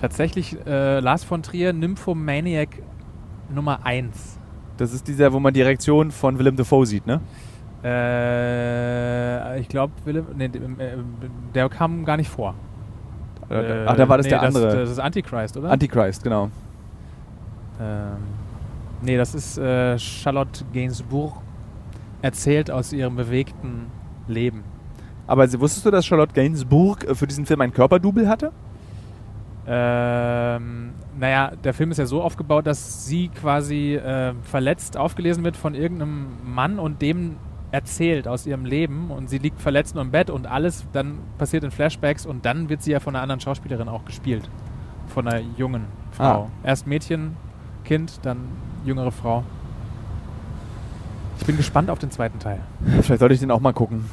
Tatsächlich 0.00 0.56
äh, 0.66 1.00
Lars 1.00 1.24
von 1.24 1.42
Trier, 1.42 1.72
Nymphomaniac 1.72 2.68
Nummer 3.52 3.80
1. 3.84 4.38
Das 4.76 4.92
ist 4.92 5.08
dieser, 5.08 5.32
wo 5.32 5.40
man 5.40 5.52
die 5.52 5.62
Reaktion 5.62 6.12
von 6.12 6.38
Willem 6.38 6.54
Dafoe 6.54 6.86
sieht, 6.86 7.04
ne? 7.08 7.20
Äh, 7.82 9.58
ich 9.60 9.68
glaube, 9.68 9.92
nee, 10.36 10.46
d- 10.46 10.58
äh, 10.58 10.96
der 11.56 11.68
kam 11.70 12.04
gar 12.04 12.16
nicht 12.18 12.30
vor. 12.30 12.54
Äh, 13.50 13.84
Ach, 13.86 13.96
da 13.96 14.08
war 14.08 14.16
das 14.18 14.26
nee, 14.26 14.30
der 14.30 14.42
andere. 14.42 14.64
Das, 14.66 14.74
das 14.74 14.90
ist 14.90 14.98
Antichrist, 15.00 15.56
oder? 15.56 15.70
Antichrist, 15.72 16.22
genau. 16.22 16.50
ähm, 17.80 18.12
nee, 19.06 19.16
das 19.16 19.34
ist 19.34 19.56
äh, 19.56 19.98
Charlotte 19.98 20.64
Gainsbourg 20.72 21.40
erzählt 22.22 22.70
aus 22.70 22.92
ihrem 22.92 23.16
bewegten 23.16 23.86
Leben. 24.26 24.64
Aber 25.26 25.50
wusstest 25.60 25.86
du, 25.86 25.90
dass 25.90 26.04
Charlotte 26.04 26.34
Gainsbourg 26.34 27.04
äh, 27.04 27.14
für 27.14 27.26
diesen 27.26 27.46
Film 27.46 27.60
ein 27.60 27.72
Körperdouble 27.72 28.28
hatte? 28.28 28.52
Ähm, 29.68 30.92
naja, 31.18 31.52
der 31.56 31.74
Film 31.74 31.90
ist 31.90 31.98
ja 31.98 32.06
so 32.06 32.22
aufgebaut, 32.22 32.66
dass 32.66 33.06
sie 33.06 33.28
quasi 33.28 33.94
äh, 33.94 34.34
verletzt 34.42 34.96
aufgelesen 34.96 35.42
wird 35.42 35.56
von 35.56 35.74
irgendeinem 35.74 36.26
Mann 36.44 36.78
und 36.78 37.02
dem 37.02 37.36
erzählt 37.72 38.28
aus 38.28 38.46
ihrem 38.46 38.64
Leben 38.64 39.10
und 39.10 39.28
sie 39.28 39.38
liegt 39.38 39.60
verletzt 39.60 39.96
nur 39.96 40.04
im 40.04 40.12
Bett 40.12 40.30
und 40.30 40.46
alles 40.46 40.86
dann 40.92 41.18
passiert 41.36 41.64
in 41.64 41.72
Flashbacks 41.72 42.24
und 42.24 42.44
dann 42.44 42.68
wird 42.68 42.82
sie 42.82 42.92
ja 42.92 43.00
von 43.00 43.16
einer 43.16 43.22
anderen 43.22 43.40
Schauspielerin 43.40 43.88
auch 43.88 44.04
gespielt. 44.04 44.48
Von 45.08 45.26
einer 45.26 45.44
jungen 45.56 45.84
Frau. 46.12 46.44
Ah. 46.44 46.50
Erst 46.62 46.86
Mädchen, 46.86 47.36
Kind, 47.84 48.20
dann 48.22 48.38
jüngere 48.86 49.10
Frau. 49.10 49.42
Ich 51.38 51.46
bin 51.46 51.56
gespannt 51.56 51.90
auf 51.90 51.98
den 51.98 52.10
zweiten 52.10 52.38
Teil. 52.38 52.60
Vielleicht 53.02 53.20
sollte 53.20 53.34
ich 53.34 53.40
den 53.40 53.50
auch 53.50 53.60
mal 53.60 53.72
gucken. 53.72 54.04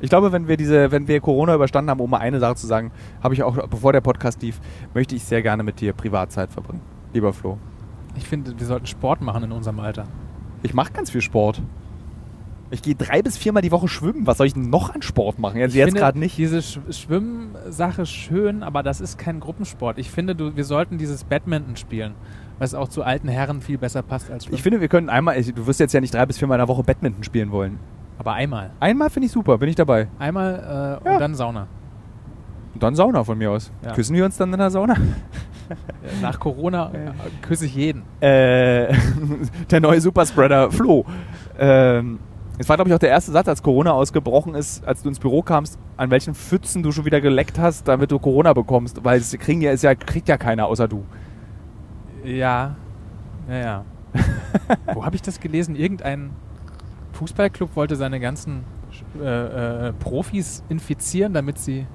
Ich 0.00 0.10
glaube, 0.10 0.32
wenn 0.32 0.48
wir 0.48 0.56
diese, 0.56 0.90
wenn 0.90 1.06
wir 1.06 1.20
Corona 1.20 1.54
überstanden 1.54 1.90
haben, 1.90 2.00
um 2.00 2.10
mal 2.10 2.18
eine 2.18 2.40
Sache 2.40 2.56
zu 2.56 2.66
sagen, 2.66 2.90
habe 3.22 3.34
ich 3.34 3.44
auch, 3.44 3.68
bevor 3.68 3.92
der 3.92 4.00
Podcast 4.00 4.42
lief, 4.42 4.60
möchte 4.94 5.14
ich 5.14 5.24
sehr 5.24 5.42
gerne 5.42 5.62
mit 5.62 5.80
dir 5.80 5.92
Privatzeit 5.92 6.50
verbringen. 6.50 6.80
Lieber 7.12 7.32
Flo. 7.32 7.58
Ich 8.16 8.26
finde, 8.26 8.58
wir 8.58 8.66
sollten 8.66 8.86
Sport 8.86 9.20
machen 9.20 9.44
in 9.44 9.52
unserem 9.52 9.78
Alter. 9.78 10.06
Ich 10.64 10.74
mache 10.74 10.92
ganz 10.92 11.10
viel 11.10 11.20
Sport. 11.20 11.62
Ich 12.72 12.82
gehe 12.82 12.94
drei 12.94 13.20
bis 13.22 13.36
viermal 13.36 13.62
die 13.62 13.70
Woche 13.70 13.86
schwimmen. 13.86 14.26
Was 14.26 14.38
soll 14.38 14.46
ich 14.46 14.54
denn 14.54 14.70
noch 14.70 14.94
an 14.94 15.02
Sport 15.02 15.38
machen? 15.38 15.60
Also 15.60 15.78
Ich 15.78 15.84
jetzt 15.84 15.94
gerade 15.94 16.18
nicht. 16.18 16.38
Diese 16.38 16.62
Sch 16.62 16.80
Schwimmsache 16.90 18.06
schön, 18.06 18.62
aber 18.62 18.82
das 18.82 19.00
ist 19.00 19.18
kein 19.18 19.40
Gruppensport. 19.40 19.98
Ich 19.98 20.10
finde, 20.10 20.34
du, 20.34 20.56
wir 20.56 20.64
sollten 20.64 20.96
dieses 20.96 21.24
Badminton 21.24 21.76
spielen, 21.76 22.14
was 22.62 22.74
auch 22.74 22.88
zu 22.88 23.02
alten 23.02 23.28
Herren 23.28 23.60
viel 23.60 23.76
besser 23.76 24.02
passt 24.02 24.30
als 24.30 24.44
Schwimmen. 24.44 24.54
Ich 24.54 24.62
finde, 24.62 24.80
wir 24.80 24.88
können 24.88 25.08
einmal, 25.08 25.42
du 25.42 25.66
wirst 25.66 25.80
jetzt 25.80 25.92
ja 25.92 26.00
nicht 26.00 26.14
drei 26.14 26.24
bis 26.26 26.38
viermal 26.38 26.56
in 26.56 26.60
der 26.60 26.68
Woche 26.68 26.82
Badminton 26.84 27.24
spielen 27.24 27.50
wollen. 27.50 27.78
aber 28.18 28.34
einmal. 28.34 28.70
Einmal 28.80 29.10
finde 29.10 29.26
ich 29.26 29.32
super, 29.32 29.58
bin 29.58 29.68
ich 29.68 29.74
dabei. 29.74 30.08
Einmal 30.18 31.00
äh, 31.04 31.08
Ja. 31.08 31.14
und 31.14 31.20
dann 31.20 31.34
Sauna. 31.34 31.66
Und 32.74 32.82
dann 32.82 32.94
Sauna 32.94 33.24
von 33.24 33.36
mir 33.36 33.50
aus. 33.50 33.72
Ja. 33.84 33.92
Küssen 33.92 34.14
wir 34.16 34.24
uns 34.24 34.36
dann 34.36 34.52
in 34.52 34.58
der 34.58 34.70
Sauna? 34.70 34.94
Nach 36.22 36.38
Corona 36.38 36.90
äh, 36.94 37.10
küsse 37.42 37.66
ich 37.66 37.74
jeden. 37.74 38.02
Äh, 38.20 38.94
der 39.70 39.80
neue 39.80 40.00
Superspreader 40.00 40.70
Flo. 40.70 41.04
Ähm, 41.58 42.20
es 42.58 42.68
war, 42.68 42.76
glaube 42.76 42.90
ich, 42.90 42.94
auch 42.94 42.98
der 43.00 43.08
erste 43.08 43.32
Satz, 43.32 43.48
als 43.48 43.62
Corona 43.62 43.92
ausgebrochen 43.92 44.54
ist, 44.54 44.86
als 44.86 45.02
du 45.02 45.08
ins 45.08 45.18
Büro 45.18 45.42
kamst, 45.42 45.78
an 45.96 46.10
welchen 46.10 46.34
Pfützen 46.34 46.82
du 46.82 46.92
schon 46.92 47.04
wieder 47.04 47.20
geleckt 47.20 47.58
hast, 47.58 47.88
damit 47.88 48.12
du 48.12 48.18
Corona 48.18 48.52
bekommst. 48.52 49.04
Weil 49.04 49.18
es 49.18 49.32
kriegen 49.38 49.62
ja, 49.62 49.72
es 49.72 49.82
ja, 49.82 49.94
kriegt 49.94 50.28
ja 50.28 50.36
keiner 50.36 50.66
außer 50.66 50.86
du. 50.86 51.04
Ja. 52.24 52.76
Ja, 53.48 53.56
ja. 53.56 53.84
Wo 54.94 55.04
habe 55.04 55.16
ich 55.16 55.22
das 55.22 55.40
gelesen? 55.40 55.74
Irgendein 55.76 56.30
Fußballclub 57.12 57.74
wollte 57.76 57.96
seine 57.96 58.20
ganzen 58.20 58.64
äh, 59.20 59.88
äh, 59.88 59.92
Profis 59.94 60.62
infizieren, 60.68 61.32
damit 61.32 61.58
sie. 61.58 61.86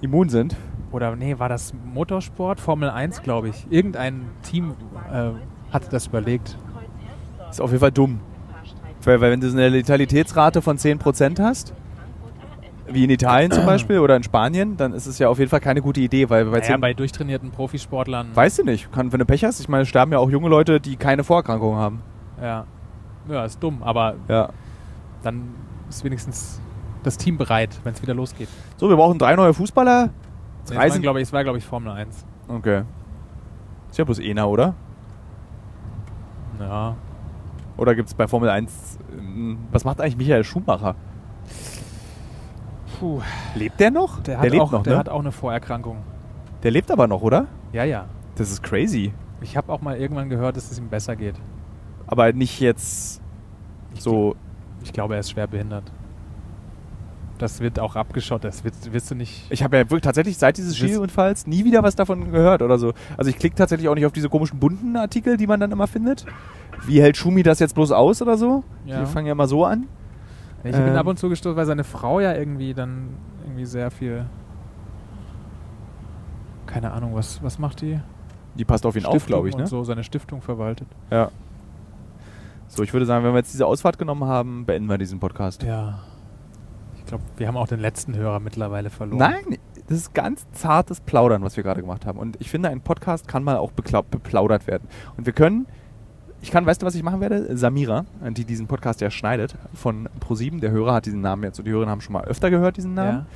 Immun 0.00 0.28
sind. 0.28 0.56
Oder 0.92 1.16
nee, 1.16 1.38
war 1.38 1.48
das 1.48 1.74
Motorsport? 1.74 2.60
Formel 2.60 2.90
1, 2.90 3.22
glaube 3.22 3.48
ich. 3.48 3.66
Irgendein 3.70 4.26
Team 4.42 4.74
äh, 5.12 5.30
hatte 5.72 5.88
das 5.90 6.06
überlegt. 6.06 6.56
Ist 7.50 7.60
auf 7.60 7.70
jeden 7.70 7.80
Fall 7.80 7.92
dumm. 7.92 8.20
Weil, 9.02 9.20
weil 9.20 9.32
wenn 9.32 9.40
du 9.40 9.50
so 9.50 9.56
eine 9.56 9.68
Letalitätsrate 9.68 10.62
von 10.62 10.78
10% 10.78 11.40
hast, 11.42 11.74
wie 12.90 13.04
in 13.04 13.10
Italien 13.10 13.50
zum 13.50 13.66
Beispiel 13.66 13.98
oder 13.98 14.16
in 14.16 14.22
Spanien, 14.22 14.76
dann 14.76 14.92
ist 14.92 15.06
es 15.06 15.18
ja 15.18 15.28
auf 15.28 15.38
jeden 15.38 15.50
Fall 15.50 15.60
keine 15.60 15.82
gute 15.82 16.00
Idee, 16.00 16.28
weil 16.30 16.44
bei, 16.46 16.58
Naja, 16.60 16.76
bei 16.76 16.94
durchtrainierten 16.94 17.50
Profisportlern. 17.50 18.28
weißt 18.34 18.58
du 18.60 18.64
nicht, 18.64 18.90
kann, 18.92 19.12
wenn 19.12 19.18
du 19.18 19.24
Pech 19.26 19.44
hast, 19.44 19.60
ich 19.60 19.68
meine, 19.68 19.84
sterben 19.86 20.12
ja 20.12 20.18
auch 20.18 20.30
junge 20.30 20.48
Leute, 20.48 20.80
die 20.80 20.96
keine 20.96 21.24
Vorerkrankungen 21.24 21.78
haben. 21.78 22.02
Ja. 22.40 22.64
Ja, 23.28 23.44
ist 23.44 23.62
dumm, 23.62 23.82
aber 23.82 24.14
Ja. 24.28 24.48
dann 25.22 25.48
ist 25.88 26.02
wenigstens 26.04 26.60
das 27.02 27.16
Team 27.16 27.36
bereit, 27.38 27.78
wenn 27.84 27.92
es 27.94 28.02
wieder 28.02 28.14
losgeht. 28.14 28.48
So, 28.76 28.88
wir 28.88 28.96
brauchen 28.96 29.18
drei 29.18 29.36
neue 29.36 29.54
Fußballer. 29.54 30.10
Nee, 30.70 30.76
war, 30.76 30.98
glaube 30.98 31.20
ich, 31.20 31.28
es 31.28 31.32
war, 31.32 31.42
glaube 31.44 31.58
ich, 31.58 31.64
Formel 31.64 31.92
1. 31.92 32.24
Okay. 32.48 32.82
Ist 33.90 33.98
ja 33.98 34.04
bloß 34.04 34.20
einer, 34.20 34.48
oder? 34.48 34.74
Ja. 36.60 36.96
Oder 37.76 37.94
gibt 37.94 38.08
es 38.08 38.14
bei 38.14 38.26
Formel 38.26 38.50
1, 38.50 38.98
ähm, 39.16 39.58
was 39.70 39.84
macht 39.84 40.00
eigentlich 40.00 40.16
Michael 40.16 40.44
Schumacher? 40.44 40.94
Puh. 42.98 43.20
Lebt 43.54 43.78
der 43.80 43.90
noch? 43.90 44.22
Der, 44.22 44.38
hat, 44.38 44.50
lebt 44.50 44.60
auch, 44.60 44.72
noch, 44.72 44.82
der 44.82 44.94
ne? 44.94 44.98
hat 44.98 45.08
auch 45.08 45.20
eine 45.20 45.32
Vorerkrankung. 45.32 45.98
der 46.62 46.70
lebt 46.70 46.90
aber 46.90 47.06
noch, 47.06 47.22
oder? 47.22 47.46
Ja, 47.72 47.84
ja. 47.84 48.06
Das 48.36 48.50
ist 48.50 48.62
crazy. 48.62 49.12
Ich 49.40 49.56
habe 49.56 49.72
auch 49.72 49.80
mal 49.80 49.96
irgendwann 49.96 50.28
gehört, 50.28 50.56
dass 50.56 50.70
es 50.70 50.78
ihm 50.78 50.88
besser 50.88 51.14
geht. 51.16 51.36
Aber 52.06 52.32
nicht 52.32 52.60
jetzt 52.60 53.20
so. 53.94 54.34
Ich 54.82 54.92
glaube, 54.92 55.14
er 55.14 55.20
ist 55.20 55.30
schwer 55.30 55.46
behindert. 55.46 55.84
Das 57.38 57.60
wird 57.60 57.78
auch 57.78 57.94
abgeschottet. 57.94 58.52
Das 58.52 58.64
wirst, 58.64 58.92
wirst 58.92 59.10
du 59.10 59.14
nicht. 59.14 59.46
Ich 59.50 59.62
habe 59.62 59.76
ja 59.76 59.84
wirklich 59.84 60.02
tatsächlich 60.02 60.38
seit 60.38 60.56
dieses 60.56 60.76
Skiunfalls 60.76 61.46
nie 61.46 61.64
wieder 61.64 61.82
was 61.84 61.94
davon 61.94 62.32
gehört 62.32 62.62
oder 62.62 62.78
so. 62.78 62.94
Also 63.16 63.30
ich 63.30 63.38
klicke 63.38 63.54
tatsächlich 63.54 63.88
auch 63.88 63.94
nicht 63.94 64.06
auf 64.06 64.12
diese 64.12 64.28
komischen 64.28 64.58
bunten 64.58 64.96
Artikel, 64.96 65.36
die 65.36 65.46
man 65.46 65.60
dann 65.60 65.70
immer 65.70 65.86
findet. 65.86 66.26
Wie 66.84 67.00
hält 67.00 67.16
Schumi 67.16 67.44
das 67.44 67.60
jetzt 67.60 67.74
bloß 67.74 67.92
aus 67.92 68.22
oder 68.22 68.36
so? 68.36 68.64
Ja. 68.86 69.00
Die 69.00 69.06
fangen 69.06 69.26
ja 69.26 69.34
mal 69.34 69.46
so 69.46 69.64
an. 69.64 69.86
Ich 70.64 70.72
bin 70.72 70.88
Ähm. 70.88 70.96
ab 70.96 71.06
und 71.06 71.18
zu 71.18 71.28
gestoßen, 71.28 71.56
weil 71.56 71.66
seine 71.66 71.84
Frau 71.84 72.20
ja 72.20 72.34
irgendwie 72.34 72.74
dann 72.74 73.10
irgendwie 73.44 73.64
sehr 73.64 73.90
viel. 73.90 74.26
Keine 76.66 76.92
Ahnung, 76.92 77.14
was, 77.14 77.42
was 77.42 77.58
macht 77.58 77.80
die? 77.80 77.98
Die 78.56 78.64
passt 78.64 78.84
auf 78.84 78.96
ihn 78.96 79.04
auf, 79.04 79.12
Stiftung 79.12 79.28
glaube 79.28 79.48
ich, 79.48 79.54
und 79.54 79.62
ne? 79.62 79.66
so 79.66 79.84
seine 79.84 80.02
Stiftung 80.04 80.42
verwaltet. 80.42 80.88
Ja. 81.10 81.30
So, 82.66 82.82
ich 82.82 82.92
würde 82.92 83.06
sagen, 83.06 83.24
wenn 83.24 83.32
wir 83.32 83.38
jetzt 83.38 83.52
diese 83.52 83.66
Ausfahrt 83.66 83.98
genommen 83.98 84.24
haben, 84.24 84.66
beenden 84.66 84.88
wir 84.88 84.98
diesen 84.98 85.20
Podcast. 85.20 85.62
Ja. 85.62 86.00
Ich 86.98 87.06
glaube, 87.06 87.24
wir 87.38 87.48
haben 87.48 87.56
auch 87.56 87.68
den 87.68 87.80
letzten 87.80 88.14
Hörer 88.14 88.40
mittlerweile 88.40 88.90
verloren. 88.90 89.18
Nein, 89.18 89.58
das 89.86 89.96
ist 89.96 90.14
ganz 90.14 90.46
zartes 90.52 91.00
Plaudern, 91.00 91.42
was 91.42 91.56
wir 91.56 91.64
gerade 91.64 91.80
gemacht 91.80 92.04
haben. 92.04 92.18
Und 92.18 92.36
ich 92.40 92.50
finde, 92.50 92.68
ein 92.68 92.82
Podcast 92.82 93.26
kann 93.26 93.42
mal 93.42 93.56
auch 93.56 93.72
beplaudert 93.72 94.66
werden. 94.66 94.86
Und 95.16 95.24
wir 95.24 95.32
können, 95.32 95.66
ich 96.40 96.50
kann, 96.50 96.66
weißt 96.66 96.82
du, 96.82 96.86
was 96.86 96.94
ich 96.94 97.02
machen 97.02 97.20
werde? 97.20 97.56
Samira, 97.56 98.04
die 98.30 98.44
diesen 98.44 98.66
Podcast 98.66 99.00
ja 99.00 99.10
schneidet, 99.10 99.56
von 99.74 100.08
Pro7, 100.20 100.60
der 100.60 100.70
Hörer 100.70 100.94
hat 100.94 101.06
diesen 101.06 101.20
Namen 101.20 101.42
jetzt 101.42 101.58
und 101.58 101.64
die 101.64 101.70
Hörerinnen 101.70 101.90
haben 101.90 102.00
schon 102.00 102.12
mal 102.12 102.24
öfter 102.24 102.50
gehört, 102.50 102.76
diesen 102.76 102.94
Namen. 102.94 103.26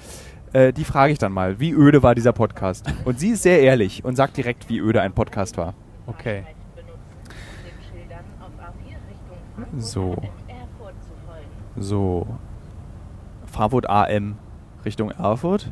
Äh, 0.52 0.72
die 0.72 0.84
frage 0.84 1.12
ich 1.12 1.18
dann 1.18 1.32
mal, 1.32 1.58
wie 1.60 1.72
öde 1.72 2.02
war 2.02 2.14
dieser 2.14 2.32
Podcast? 2.32 2.86
Und 3.04 3.18
sie 3.18 3.30
ist 3.30 3.42
sehr 3.42 3.60
ehrlich 3.60 4.04
und 4.04 4.16
sagt 4.16 4.36
direkt, 4.36 4.68
wie 4.68 4.78
öde 4.78 5.00
ein 5.00 5.12
Podcast 5.12 5.56
war. 5.56 5.74
Okay. 6.06 6.44
So. 9.78 10.16
So. 11.76 12.26
Frankfurt 13.46 13.88
AM 13.88 14.36
Richtung 14.84 15.10
Erfurt. 15.10 15.70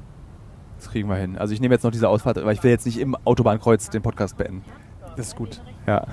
Das 0.78 0.90
kriegen 0.90 1.08
wir 1.08 1.16
hin. 1.16 1.36
Also 1.36 1.52
ich 1.52 1.60
nehme 1.60 1.74
jetzt 1.74 1.82
noch 1.82 1.90
diese 1.90 2.08
Ausfahrt, 2.08 2.42
weil 2.42 2.54
ich 2.54 2.62
will 2.62 2.70
jetzt 2.70 2.86
nicht 2.86 2.98
im 2.98 3.14
Autobahnkreuz 3.24 3.90
den 3.90 4.02
Podcast 4.02 4.38
beenden. 4.38 4.64
Das 5.16 5.28
ist 5.28 5.36
gut. 5.36 5.60
Ja. 5.86 6.06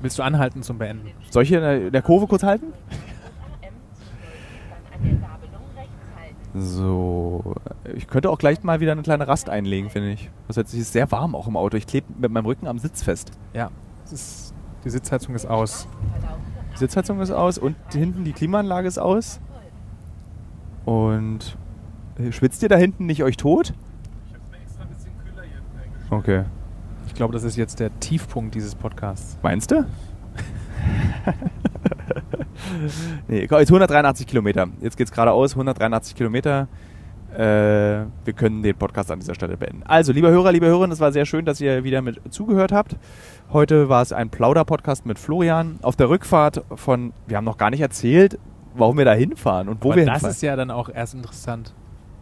Willst 0.00 0.18
du 0.18 0.22
anhalten 0.22 0.62
zum 0.62 0.78
Beenden? 0.78 1.10
Soll 1.30 1.42
ich 1.42 1.48
hier 1.48 1.58
in 1.58 1.64
der, 1.64 1.86
in 1.86 1.92
der 1.92 2.02
Kurve 2.02 2.26
kurz 2.26 2.42
halten? 2.42 2.72
So. 6.54 7.54
Ich 7.94 8.06
könnte 8.06 8.30
auch 8.30 8.38
gleich 8.38 8.62
mal 8.62 8.80
wieder 8.80 8.92
eine 8.92 9.02
kleine 9.02 9.28
Rast 9.28 9.48
einlegen, 9.48 9.90
finde 9.90 10.10
ich. 10.10 10.30
Das 10.46 10.56
heißt, 10.56 10.68
es 10.68 10.74
ist 10.74 10.92
sehr 10.92 11.10
warm 11.10 11.34
auch 11.34 11.46
im 11.46 11.56
Auto. 11.56 11.76
Ich 11.76 11.86
klebe 11.86 12.06
mit 12.18 12.30
meinem 12.30 12.46
Rücken 12.46 12.66
am 12.66 12.78
Sitz 12.78 13.02
fest. 13.02 13.32
Ja. 13.52 13.70
Ist, 14.10 14.54
die 14.84 14.90
Sitzheizung 14.90 15.34
ist 15.34 15.46
aus. 15.46 15.88
Die 16.74 16.78
Sitzheizung 16.78 17.20
ist 17.20 17.30
aus 17.30 17.58
und 17.58 17.76
hinten 17.92 18.24
die 18.24 18.32
Klimaanlage 18.32 18.88
ist 18.88 18.98
aus. 18.98 19.40
Und 20.84 21.56
äh, 22.18 22.32
schwitzt 22.32 22.62
ihr 22.62 22.68
da 22.68 22.76
hinten 22.76 23.06
nicht 23.06 23.22
euch 23.22 23.36
tot? 23.36 23.74
Okay. 26.10 26.44
Ich 27.18 27.20
glaube, 27.20 27.34
das 27.34 27.42
ist 27.42 27.56
jetzt 27.56 27.80
der 27.80 27.90
Tiefpunkt 27.98 28.54
dieses 28.54 28.76
Podcasts. 28.76 29.38
Meinst 29.42 29.72
du? 29.72 29.84
nee, 33.26 33.40
jetzt 33.40 33.52
183 33.52 34.24
Kilometer. 34.24 34.68
Jetzt 34.80 34.96
geht's 34.96 35.10
geradeaus, 35.10 35.54
183 35.54 36.14
Kilometer. 36.14 36.68
Äh, 37.34 38.06
wir 38.24 38.32
können 38.36 38.62
den 38.62 38.76
Podcast 38.76 39.10
an 39.10 39.18
dieser 39.18 39.34
Stelle 39.34 39.56
beenden. 39.56 39.82
Also, 39.82 40.12
lieber 40.12 40.30
Hörer, 40.30 40.52
liebe 40.52 40.66
Hörerinnen, 40.66 40.92
es 40.92 41.00
war 41.00 41.10
sehr 41.10 41.26
schön, 41.26 41.44
dass 41.44 41.60
ihr 41.60 41.82
wieder 41.82 42.02
mit 42.02 42.20
zugehört 42.32 42.70
habt. 42.70 42.94
Heute 43.52 43.88
war 43.88 44.02
es 44.02 44.12
ein 44.12 44.30
Plauder-Podcast 44.30 45.04
mit 45.04 45.18
Florian. 45.18 45.80
Auf 45.82 45.96
der 45.96 46.10
Rückfahrt 46.10 46.62
von, 46.76 47.12
wir 47.26 47.36
haben 47.36 47.44
noch 47.44 47.58
gar 47.58 47.70
nicht 47.70 47.80
erzählt, 47.80 48.38
warum 48.76 48.96
wir 48.96 49.04
da 49.04 49.14
hinfahren 49.14 49.68
und 49.68 49.82
wo 49.82 49.88
Aber 49.88 49.96
wir 49.96 50.06
das 50.06 50.14
hinfahren. 50.18 50.34
ist 50.36 50.42
ja 50.42 50.54
dann 50.54 50.70
auch 50.70 50.88
erst 50.88 51.14
interessant, 51.14 51.74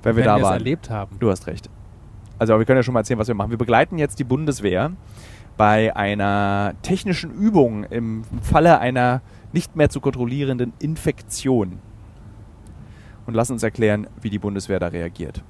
wenn 0.02 0.16
wir 0.16 0.24
da 0.24 0.40
waren. 0.40 0.54
erlebt 0.54 0.88
haben. 0.88 1.18
Du 1.18 1.30
hast 1.30 1.46
recht. 1.48 1.68
Also 2.38 2.58
wir 2.58 2.64
können 2.64 2.78
ja 2.78 2.82
schon 2.82 2.94
mal 2.94 3.00
erzählen, 3.00 3.18
was 3.18 3.28
wir 3.28 3.34
machen. 3.34 3.50
Wir 3.50 3.58
begleiten 3.58 3.98
jetzt 3.98 4.18
die 4.18 4.24
Bundeswehr 4.24 4.92
bei 5.56 5.94
einer 5.96 6.74
technischen 6.82 7.30
Übung 7.32 7.84
im 7.84 8.24
Falle 8.42 8.78
einer 8.78 9.22
nicht 9.52 9.74
mehr 9.74 9.88
zu 9.88 10.00
kontrollierenden 10.00 10.72
Infektion. 10.78 11.78
Und 13.26 13.34
lassen 13.34 13.54
uns 13.54 13.62
erklären, 13.62 14.06
wie 14.20 14.30
die 14.30 14.38
Bundeswehr 14.38 14.78
da 14.78 14.88
reagiert. 14.88 15.42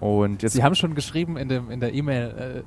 Und 0.00 0.42
jetzt, 0.42 0.54
Sie 0.54 0.62
haben 0.62 0.74
schon 0.74 0.94
geschrieben 0.94 1.36
in, 1.36 1.48
dem, 1.48 1.70
in 1.70 1.80
der 1.80 1.94
E-Mail, 1.94 2.64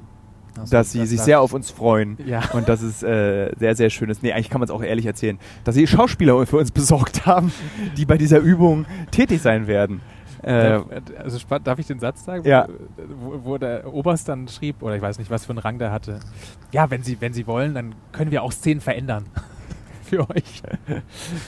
äh, 0.56 0.60
achso, 0.60 0.72
dass 0.72 0.92
sie 0.92 1.06
sich 1.06 1.20
sehr 1.20 1.42
auf 1.42 1.54
uns 1.54 1.70
freuen. 1.70 2.18
Ja. 2.26 2.42
Und 2.54 2.70
dass 2.70 2.82
es 2.82 3.04
äh, 3.04 3.52
sehr, 3.58 3.76
sehr 3.76 3.90
schön 3.90 4.10
ist. 4.10 4.24
Nee, 4.24 4.32
eigentlich 4.32 4.50
kann 4.50 4.62
man 4.62 4.68
es 4.68 4.72
auch 4.72 4.82
ehrlich 4.82 5.06
erzählen. 5.06 5.38
Dass 5.64 5.76
sie 5.76 5.86
Schauspieler 5.86 6.46
für 6.46 6.58
uns 6.58 6.72
besorgt 6.72 7.26
haben, 7.26 7.52
die 7.98 8.06
bei 8.06 8.18
dieser 8.18 8.40
Übung 8.40 8.86
tätig 9.12 9.42
sein 9.42 9.68
werden. 9.68 10.02
Äh, 10.50 10.70
Darf, 10.70 10.86
also 11.24 11.60
darf 11.64 11.80
ich 11.80 11.88
den 11.88 12.00
Satz 12.00 12.26
sagen? 12.26 12.46
Ja. 12.48 12.68
Wo, 13.22 13.40
wo 13.44 13.58
der 13.58 13.94
Oberst 13.94 14.28
dann 14.30 14.48
schrieb, 14.48 14.82
oder 14.82 14.96
ich 14.96 15.02
weiß 15.02 15.20
nicht, 15.20 15.30
was 15.30 15.46
für 15.46 15.52
einen 15.52 15.60
Rang 15.60 15.78
der 15.80 15.92
hatte. 15.92 16.20
Ja, 16.72 16.90
wenn 16.90 17.04
Sie, 17.04 17.20
wenn 17.22 17.34
Sie 17.34 17.46
wollen, 17.48 17.74
dann 17.76 17.96
können 18.12 18.32
wir 18.32 18.44
auch 18.44 18.52
Szenen 18.52 18.82
verändern. 18.82 19.26
für 20.04 20.28
euch. 20.30 20.64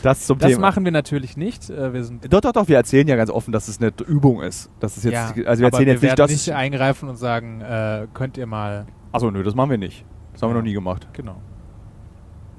das 0.03 0.27
zum 0.27 0.37
Das 0.37 0.49
Thema. 0.51 0.61
machen 0.61 0.85
wir 0.85 0.91
natürlich 0.91 1.35
nicht. 1.35 1.69
Äh, 1.71 1.93
Wir 1.93 2.03
sind 2.03 2.31
Doch, 2.31 2.41
doch, 2.41 2.51
doch, 2.51 2.67
wir 2.67 2.77
erzählen 2.77 3.07
ja 3.07 3.15
ganz 3.15 3.31
offen, 3.31 3.51
dass 3.51 3.67
es 3.67 3.79
eine 3.81 3.91
Übung 4.07 4.41
ist. 4.43 4.69
Das 4.79 4.97
ist 4.97 5.03
jetzt, 5.03 5.13
ja, 5.35 5.45
also 5.47 5.61
wir 5.61 5.65
erzählen 5.67 5.87
wir 5.87 5.93
jetzt 5.93 6.03
nicht, 6.03 6.19
dass. 6.19 6.29
nicht 6.29 6.51
eingreifen 6.53 7.09
und 7.09 7.15
sagen, 7.17 7.61
äh, 7.61 8.05
könnt 8.13 8.37
ihr 8.37 8.45
mal. 8.45 8.85
Achso, 9.11 9.31
nö, 9.31 9.41
das 9.41 9.55
machen 9.55 9.71
wir 9.71 9.77
nicht. 9.79 10.05
Das 10.33 10.43
haben 10.43 10.49
wir 10.51 10.55
Ja. 10.55 10.59
noch 10.61 10.65
nie 10.67 10.73
gemacht. 10.73 11.07
Genau. 11.13 11.37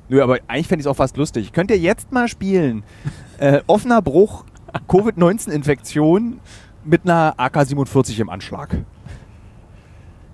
Nö, 0.08 0.20
aber 0.22 0.38
eigentlich 0.48 0.66
fände 0.66 0.80
ich 0.80 0.86
es 0.86 0.90
auch 0.90 0.96
fast 0.96 1.16
lustig. 1.16 1.52
Könnt 1.52 1.70
ihr 1.70 1.78
jetzt 1.78 2.10
mal 2.12 2.26
spielen? 2.28 2.82
äh, 3.38 3.60
offener 3.68 4.02
Bruch, 4.02 4.44
Covid-19-Infektion 4.88 6.40
mit 6.84 7.02
einer 7.04 7.34
AK-47 7.38 8.20
im 8.20 8.30
Anschlag. 8.30 8.76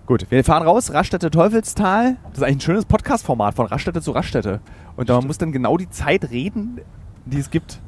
Gut, 0.06 0.30
wir 0.30 0.42
fahren 0.42 0.62
raus, 0.62 0.92
Raststätte 0.92 1.30
Teufelstal. 1.30 2.16
Das 2.30 2.38
ist 2.38 2.42
eigentlich 2.42 2.56
ein 2.56 2.60
schönes 2.60 2.84
Podcast-Format 2.86 3.54
von 3.54 3.66
Raststätte 3.66 4.00
zu 4.00 4.12
Raststätte. 4.12 4.60
Und 4.96 5.08
man 5.08 5.26
muss 5.26 5.36
dann 5.38 5.52
genau 5.52 5.76
die 5.76 5.90
Zeit 5.90 6.30
reden, 6.30 6.80
die 7.26 7.38
es 7.38 7.50
gibt. 7.50 7.80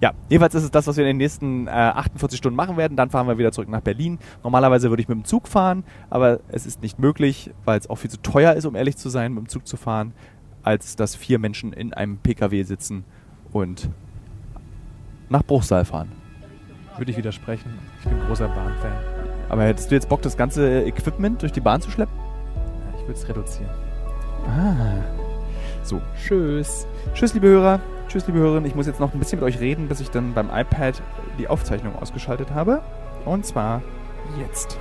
Ja, 0.00 0.12
jedenfalls 0.28 0.54
ist 0.54 0.64
es 0.64 0.70
das, 0.70 0.86
was 0.86 0.96
wir 0.98 1.04
in 1.04 1.08
den 1.08 1.16
nächsten 1.16 1.66
äh, 1.66 1.70
48 1.70 2.36
Stunden 2.36 2.56
machen 2.56 2.76
werden. 2.76 2.94
Dann 2.94 3.08
fahren 3.08 3.26
wir 3.26 3.38
wieder 3.38 3.52
zurück 3.52 3.70
nach 3.70 3.80
Berlin. 3.80 4.18
Normalerweise 4.42 4.90
würde 4.90 5.00
ich 5.00 5.08
mit 5.08 5.16
dem 5.16 5.24
Zug 5.24 5.48
fahren, 5.48 5.82
aber 6.10 6.40
es 6.48 6.66
ist 6.66 6.82
nicht 6.82 6.98
möglich, 6.98 7.50
weil 7.64 7.78
es 7.78 7.88
auch 7.88 7.96
viel 7.96 8.10
zu 8.10 8.20
teuer 8.20 8.52
ist, 8.52 8.66
um 8.66 8.76
ehrlich 8.76 8.96
zu 8.98 9.08
sein, 9.08 9.32
mit 9.32 9.44
dem 9.44 9.48
Zug 9.48 9.66
zu 9.66 9.78
fahren, 9.78 10.12
als 10.62 10.96
dass 10.96 11.16
vier 11.16 11.38
Menschen 11.38 11.72
in 11.72 11.94
einem 11.94 12.18
PKW 12.18 12.64
sitzen 12.64 13.04
und 13.50 13.88
nach 15.34 15.42
Bruchsal 15.42 15.84
fahren. 15.84 16.12
Würde 16.96 17.10
ich 17.10 17.16
widersprechen. 17.16 17.76
Ich 17.98 18.08
bin 18.08 18.20
großer 18.26 18.46
Bahnfan. 18.46 18.92
Aber 19.48 19.64
hättest 19.64 19.90
du 19.90 19.96
jetzt 19.96 20.08
Bock, 20.08 20.22
das 20.22 20.36
ganze 20.36 20.82
Equipment 20.82 21.42
durch 21.42 21.50
die 21.50 21.60
Bahn 21.60 21.80
zu 21.80 21.90
schleppen? 21.90 22.14
Ja, 22.16 22.98
ich 22.98 23.02
würde 23.02 23.12
es 23.12 23.28
reduzieren. 23.28 23.70
Ah. 24.46 25.02
So, 25.82 26.00
tschüss. 26.16 26.86
Tschüss, 27.14 27.34
liebe 27.34 27.48
Hörer. 27.48 27.80
Tschüss, 28.08 28.26
liebe 28.28 28.38
Hörerinnen. 28.38 28.66
Ich 28.66 28.76
muss 28.76 28.86
jetzt 28.86 29.00
noch 29.00 29.12
ein 29.12 29.18
bisschen 29.18 29.40
mit 29.40 29.48
euch 29.48 29.58
reden, 29.58 29.88
bis 29.88 30.00
ich 30.00 30.10
dann 30.10 30.34
beim 30.34 30.50
iPad 30.54 31.02
die 31.38 31.48
Aufzeichnung 31.48 31.96
ausgeschaltet 31.96 32.52
habe. 32.52 32.80
Und 33.24 33.44
zwar 33.44 33.82
jetzt. 34.38 34.78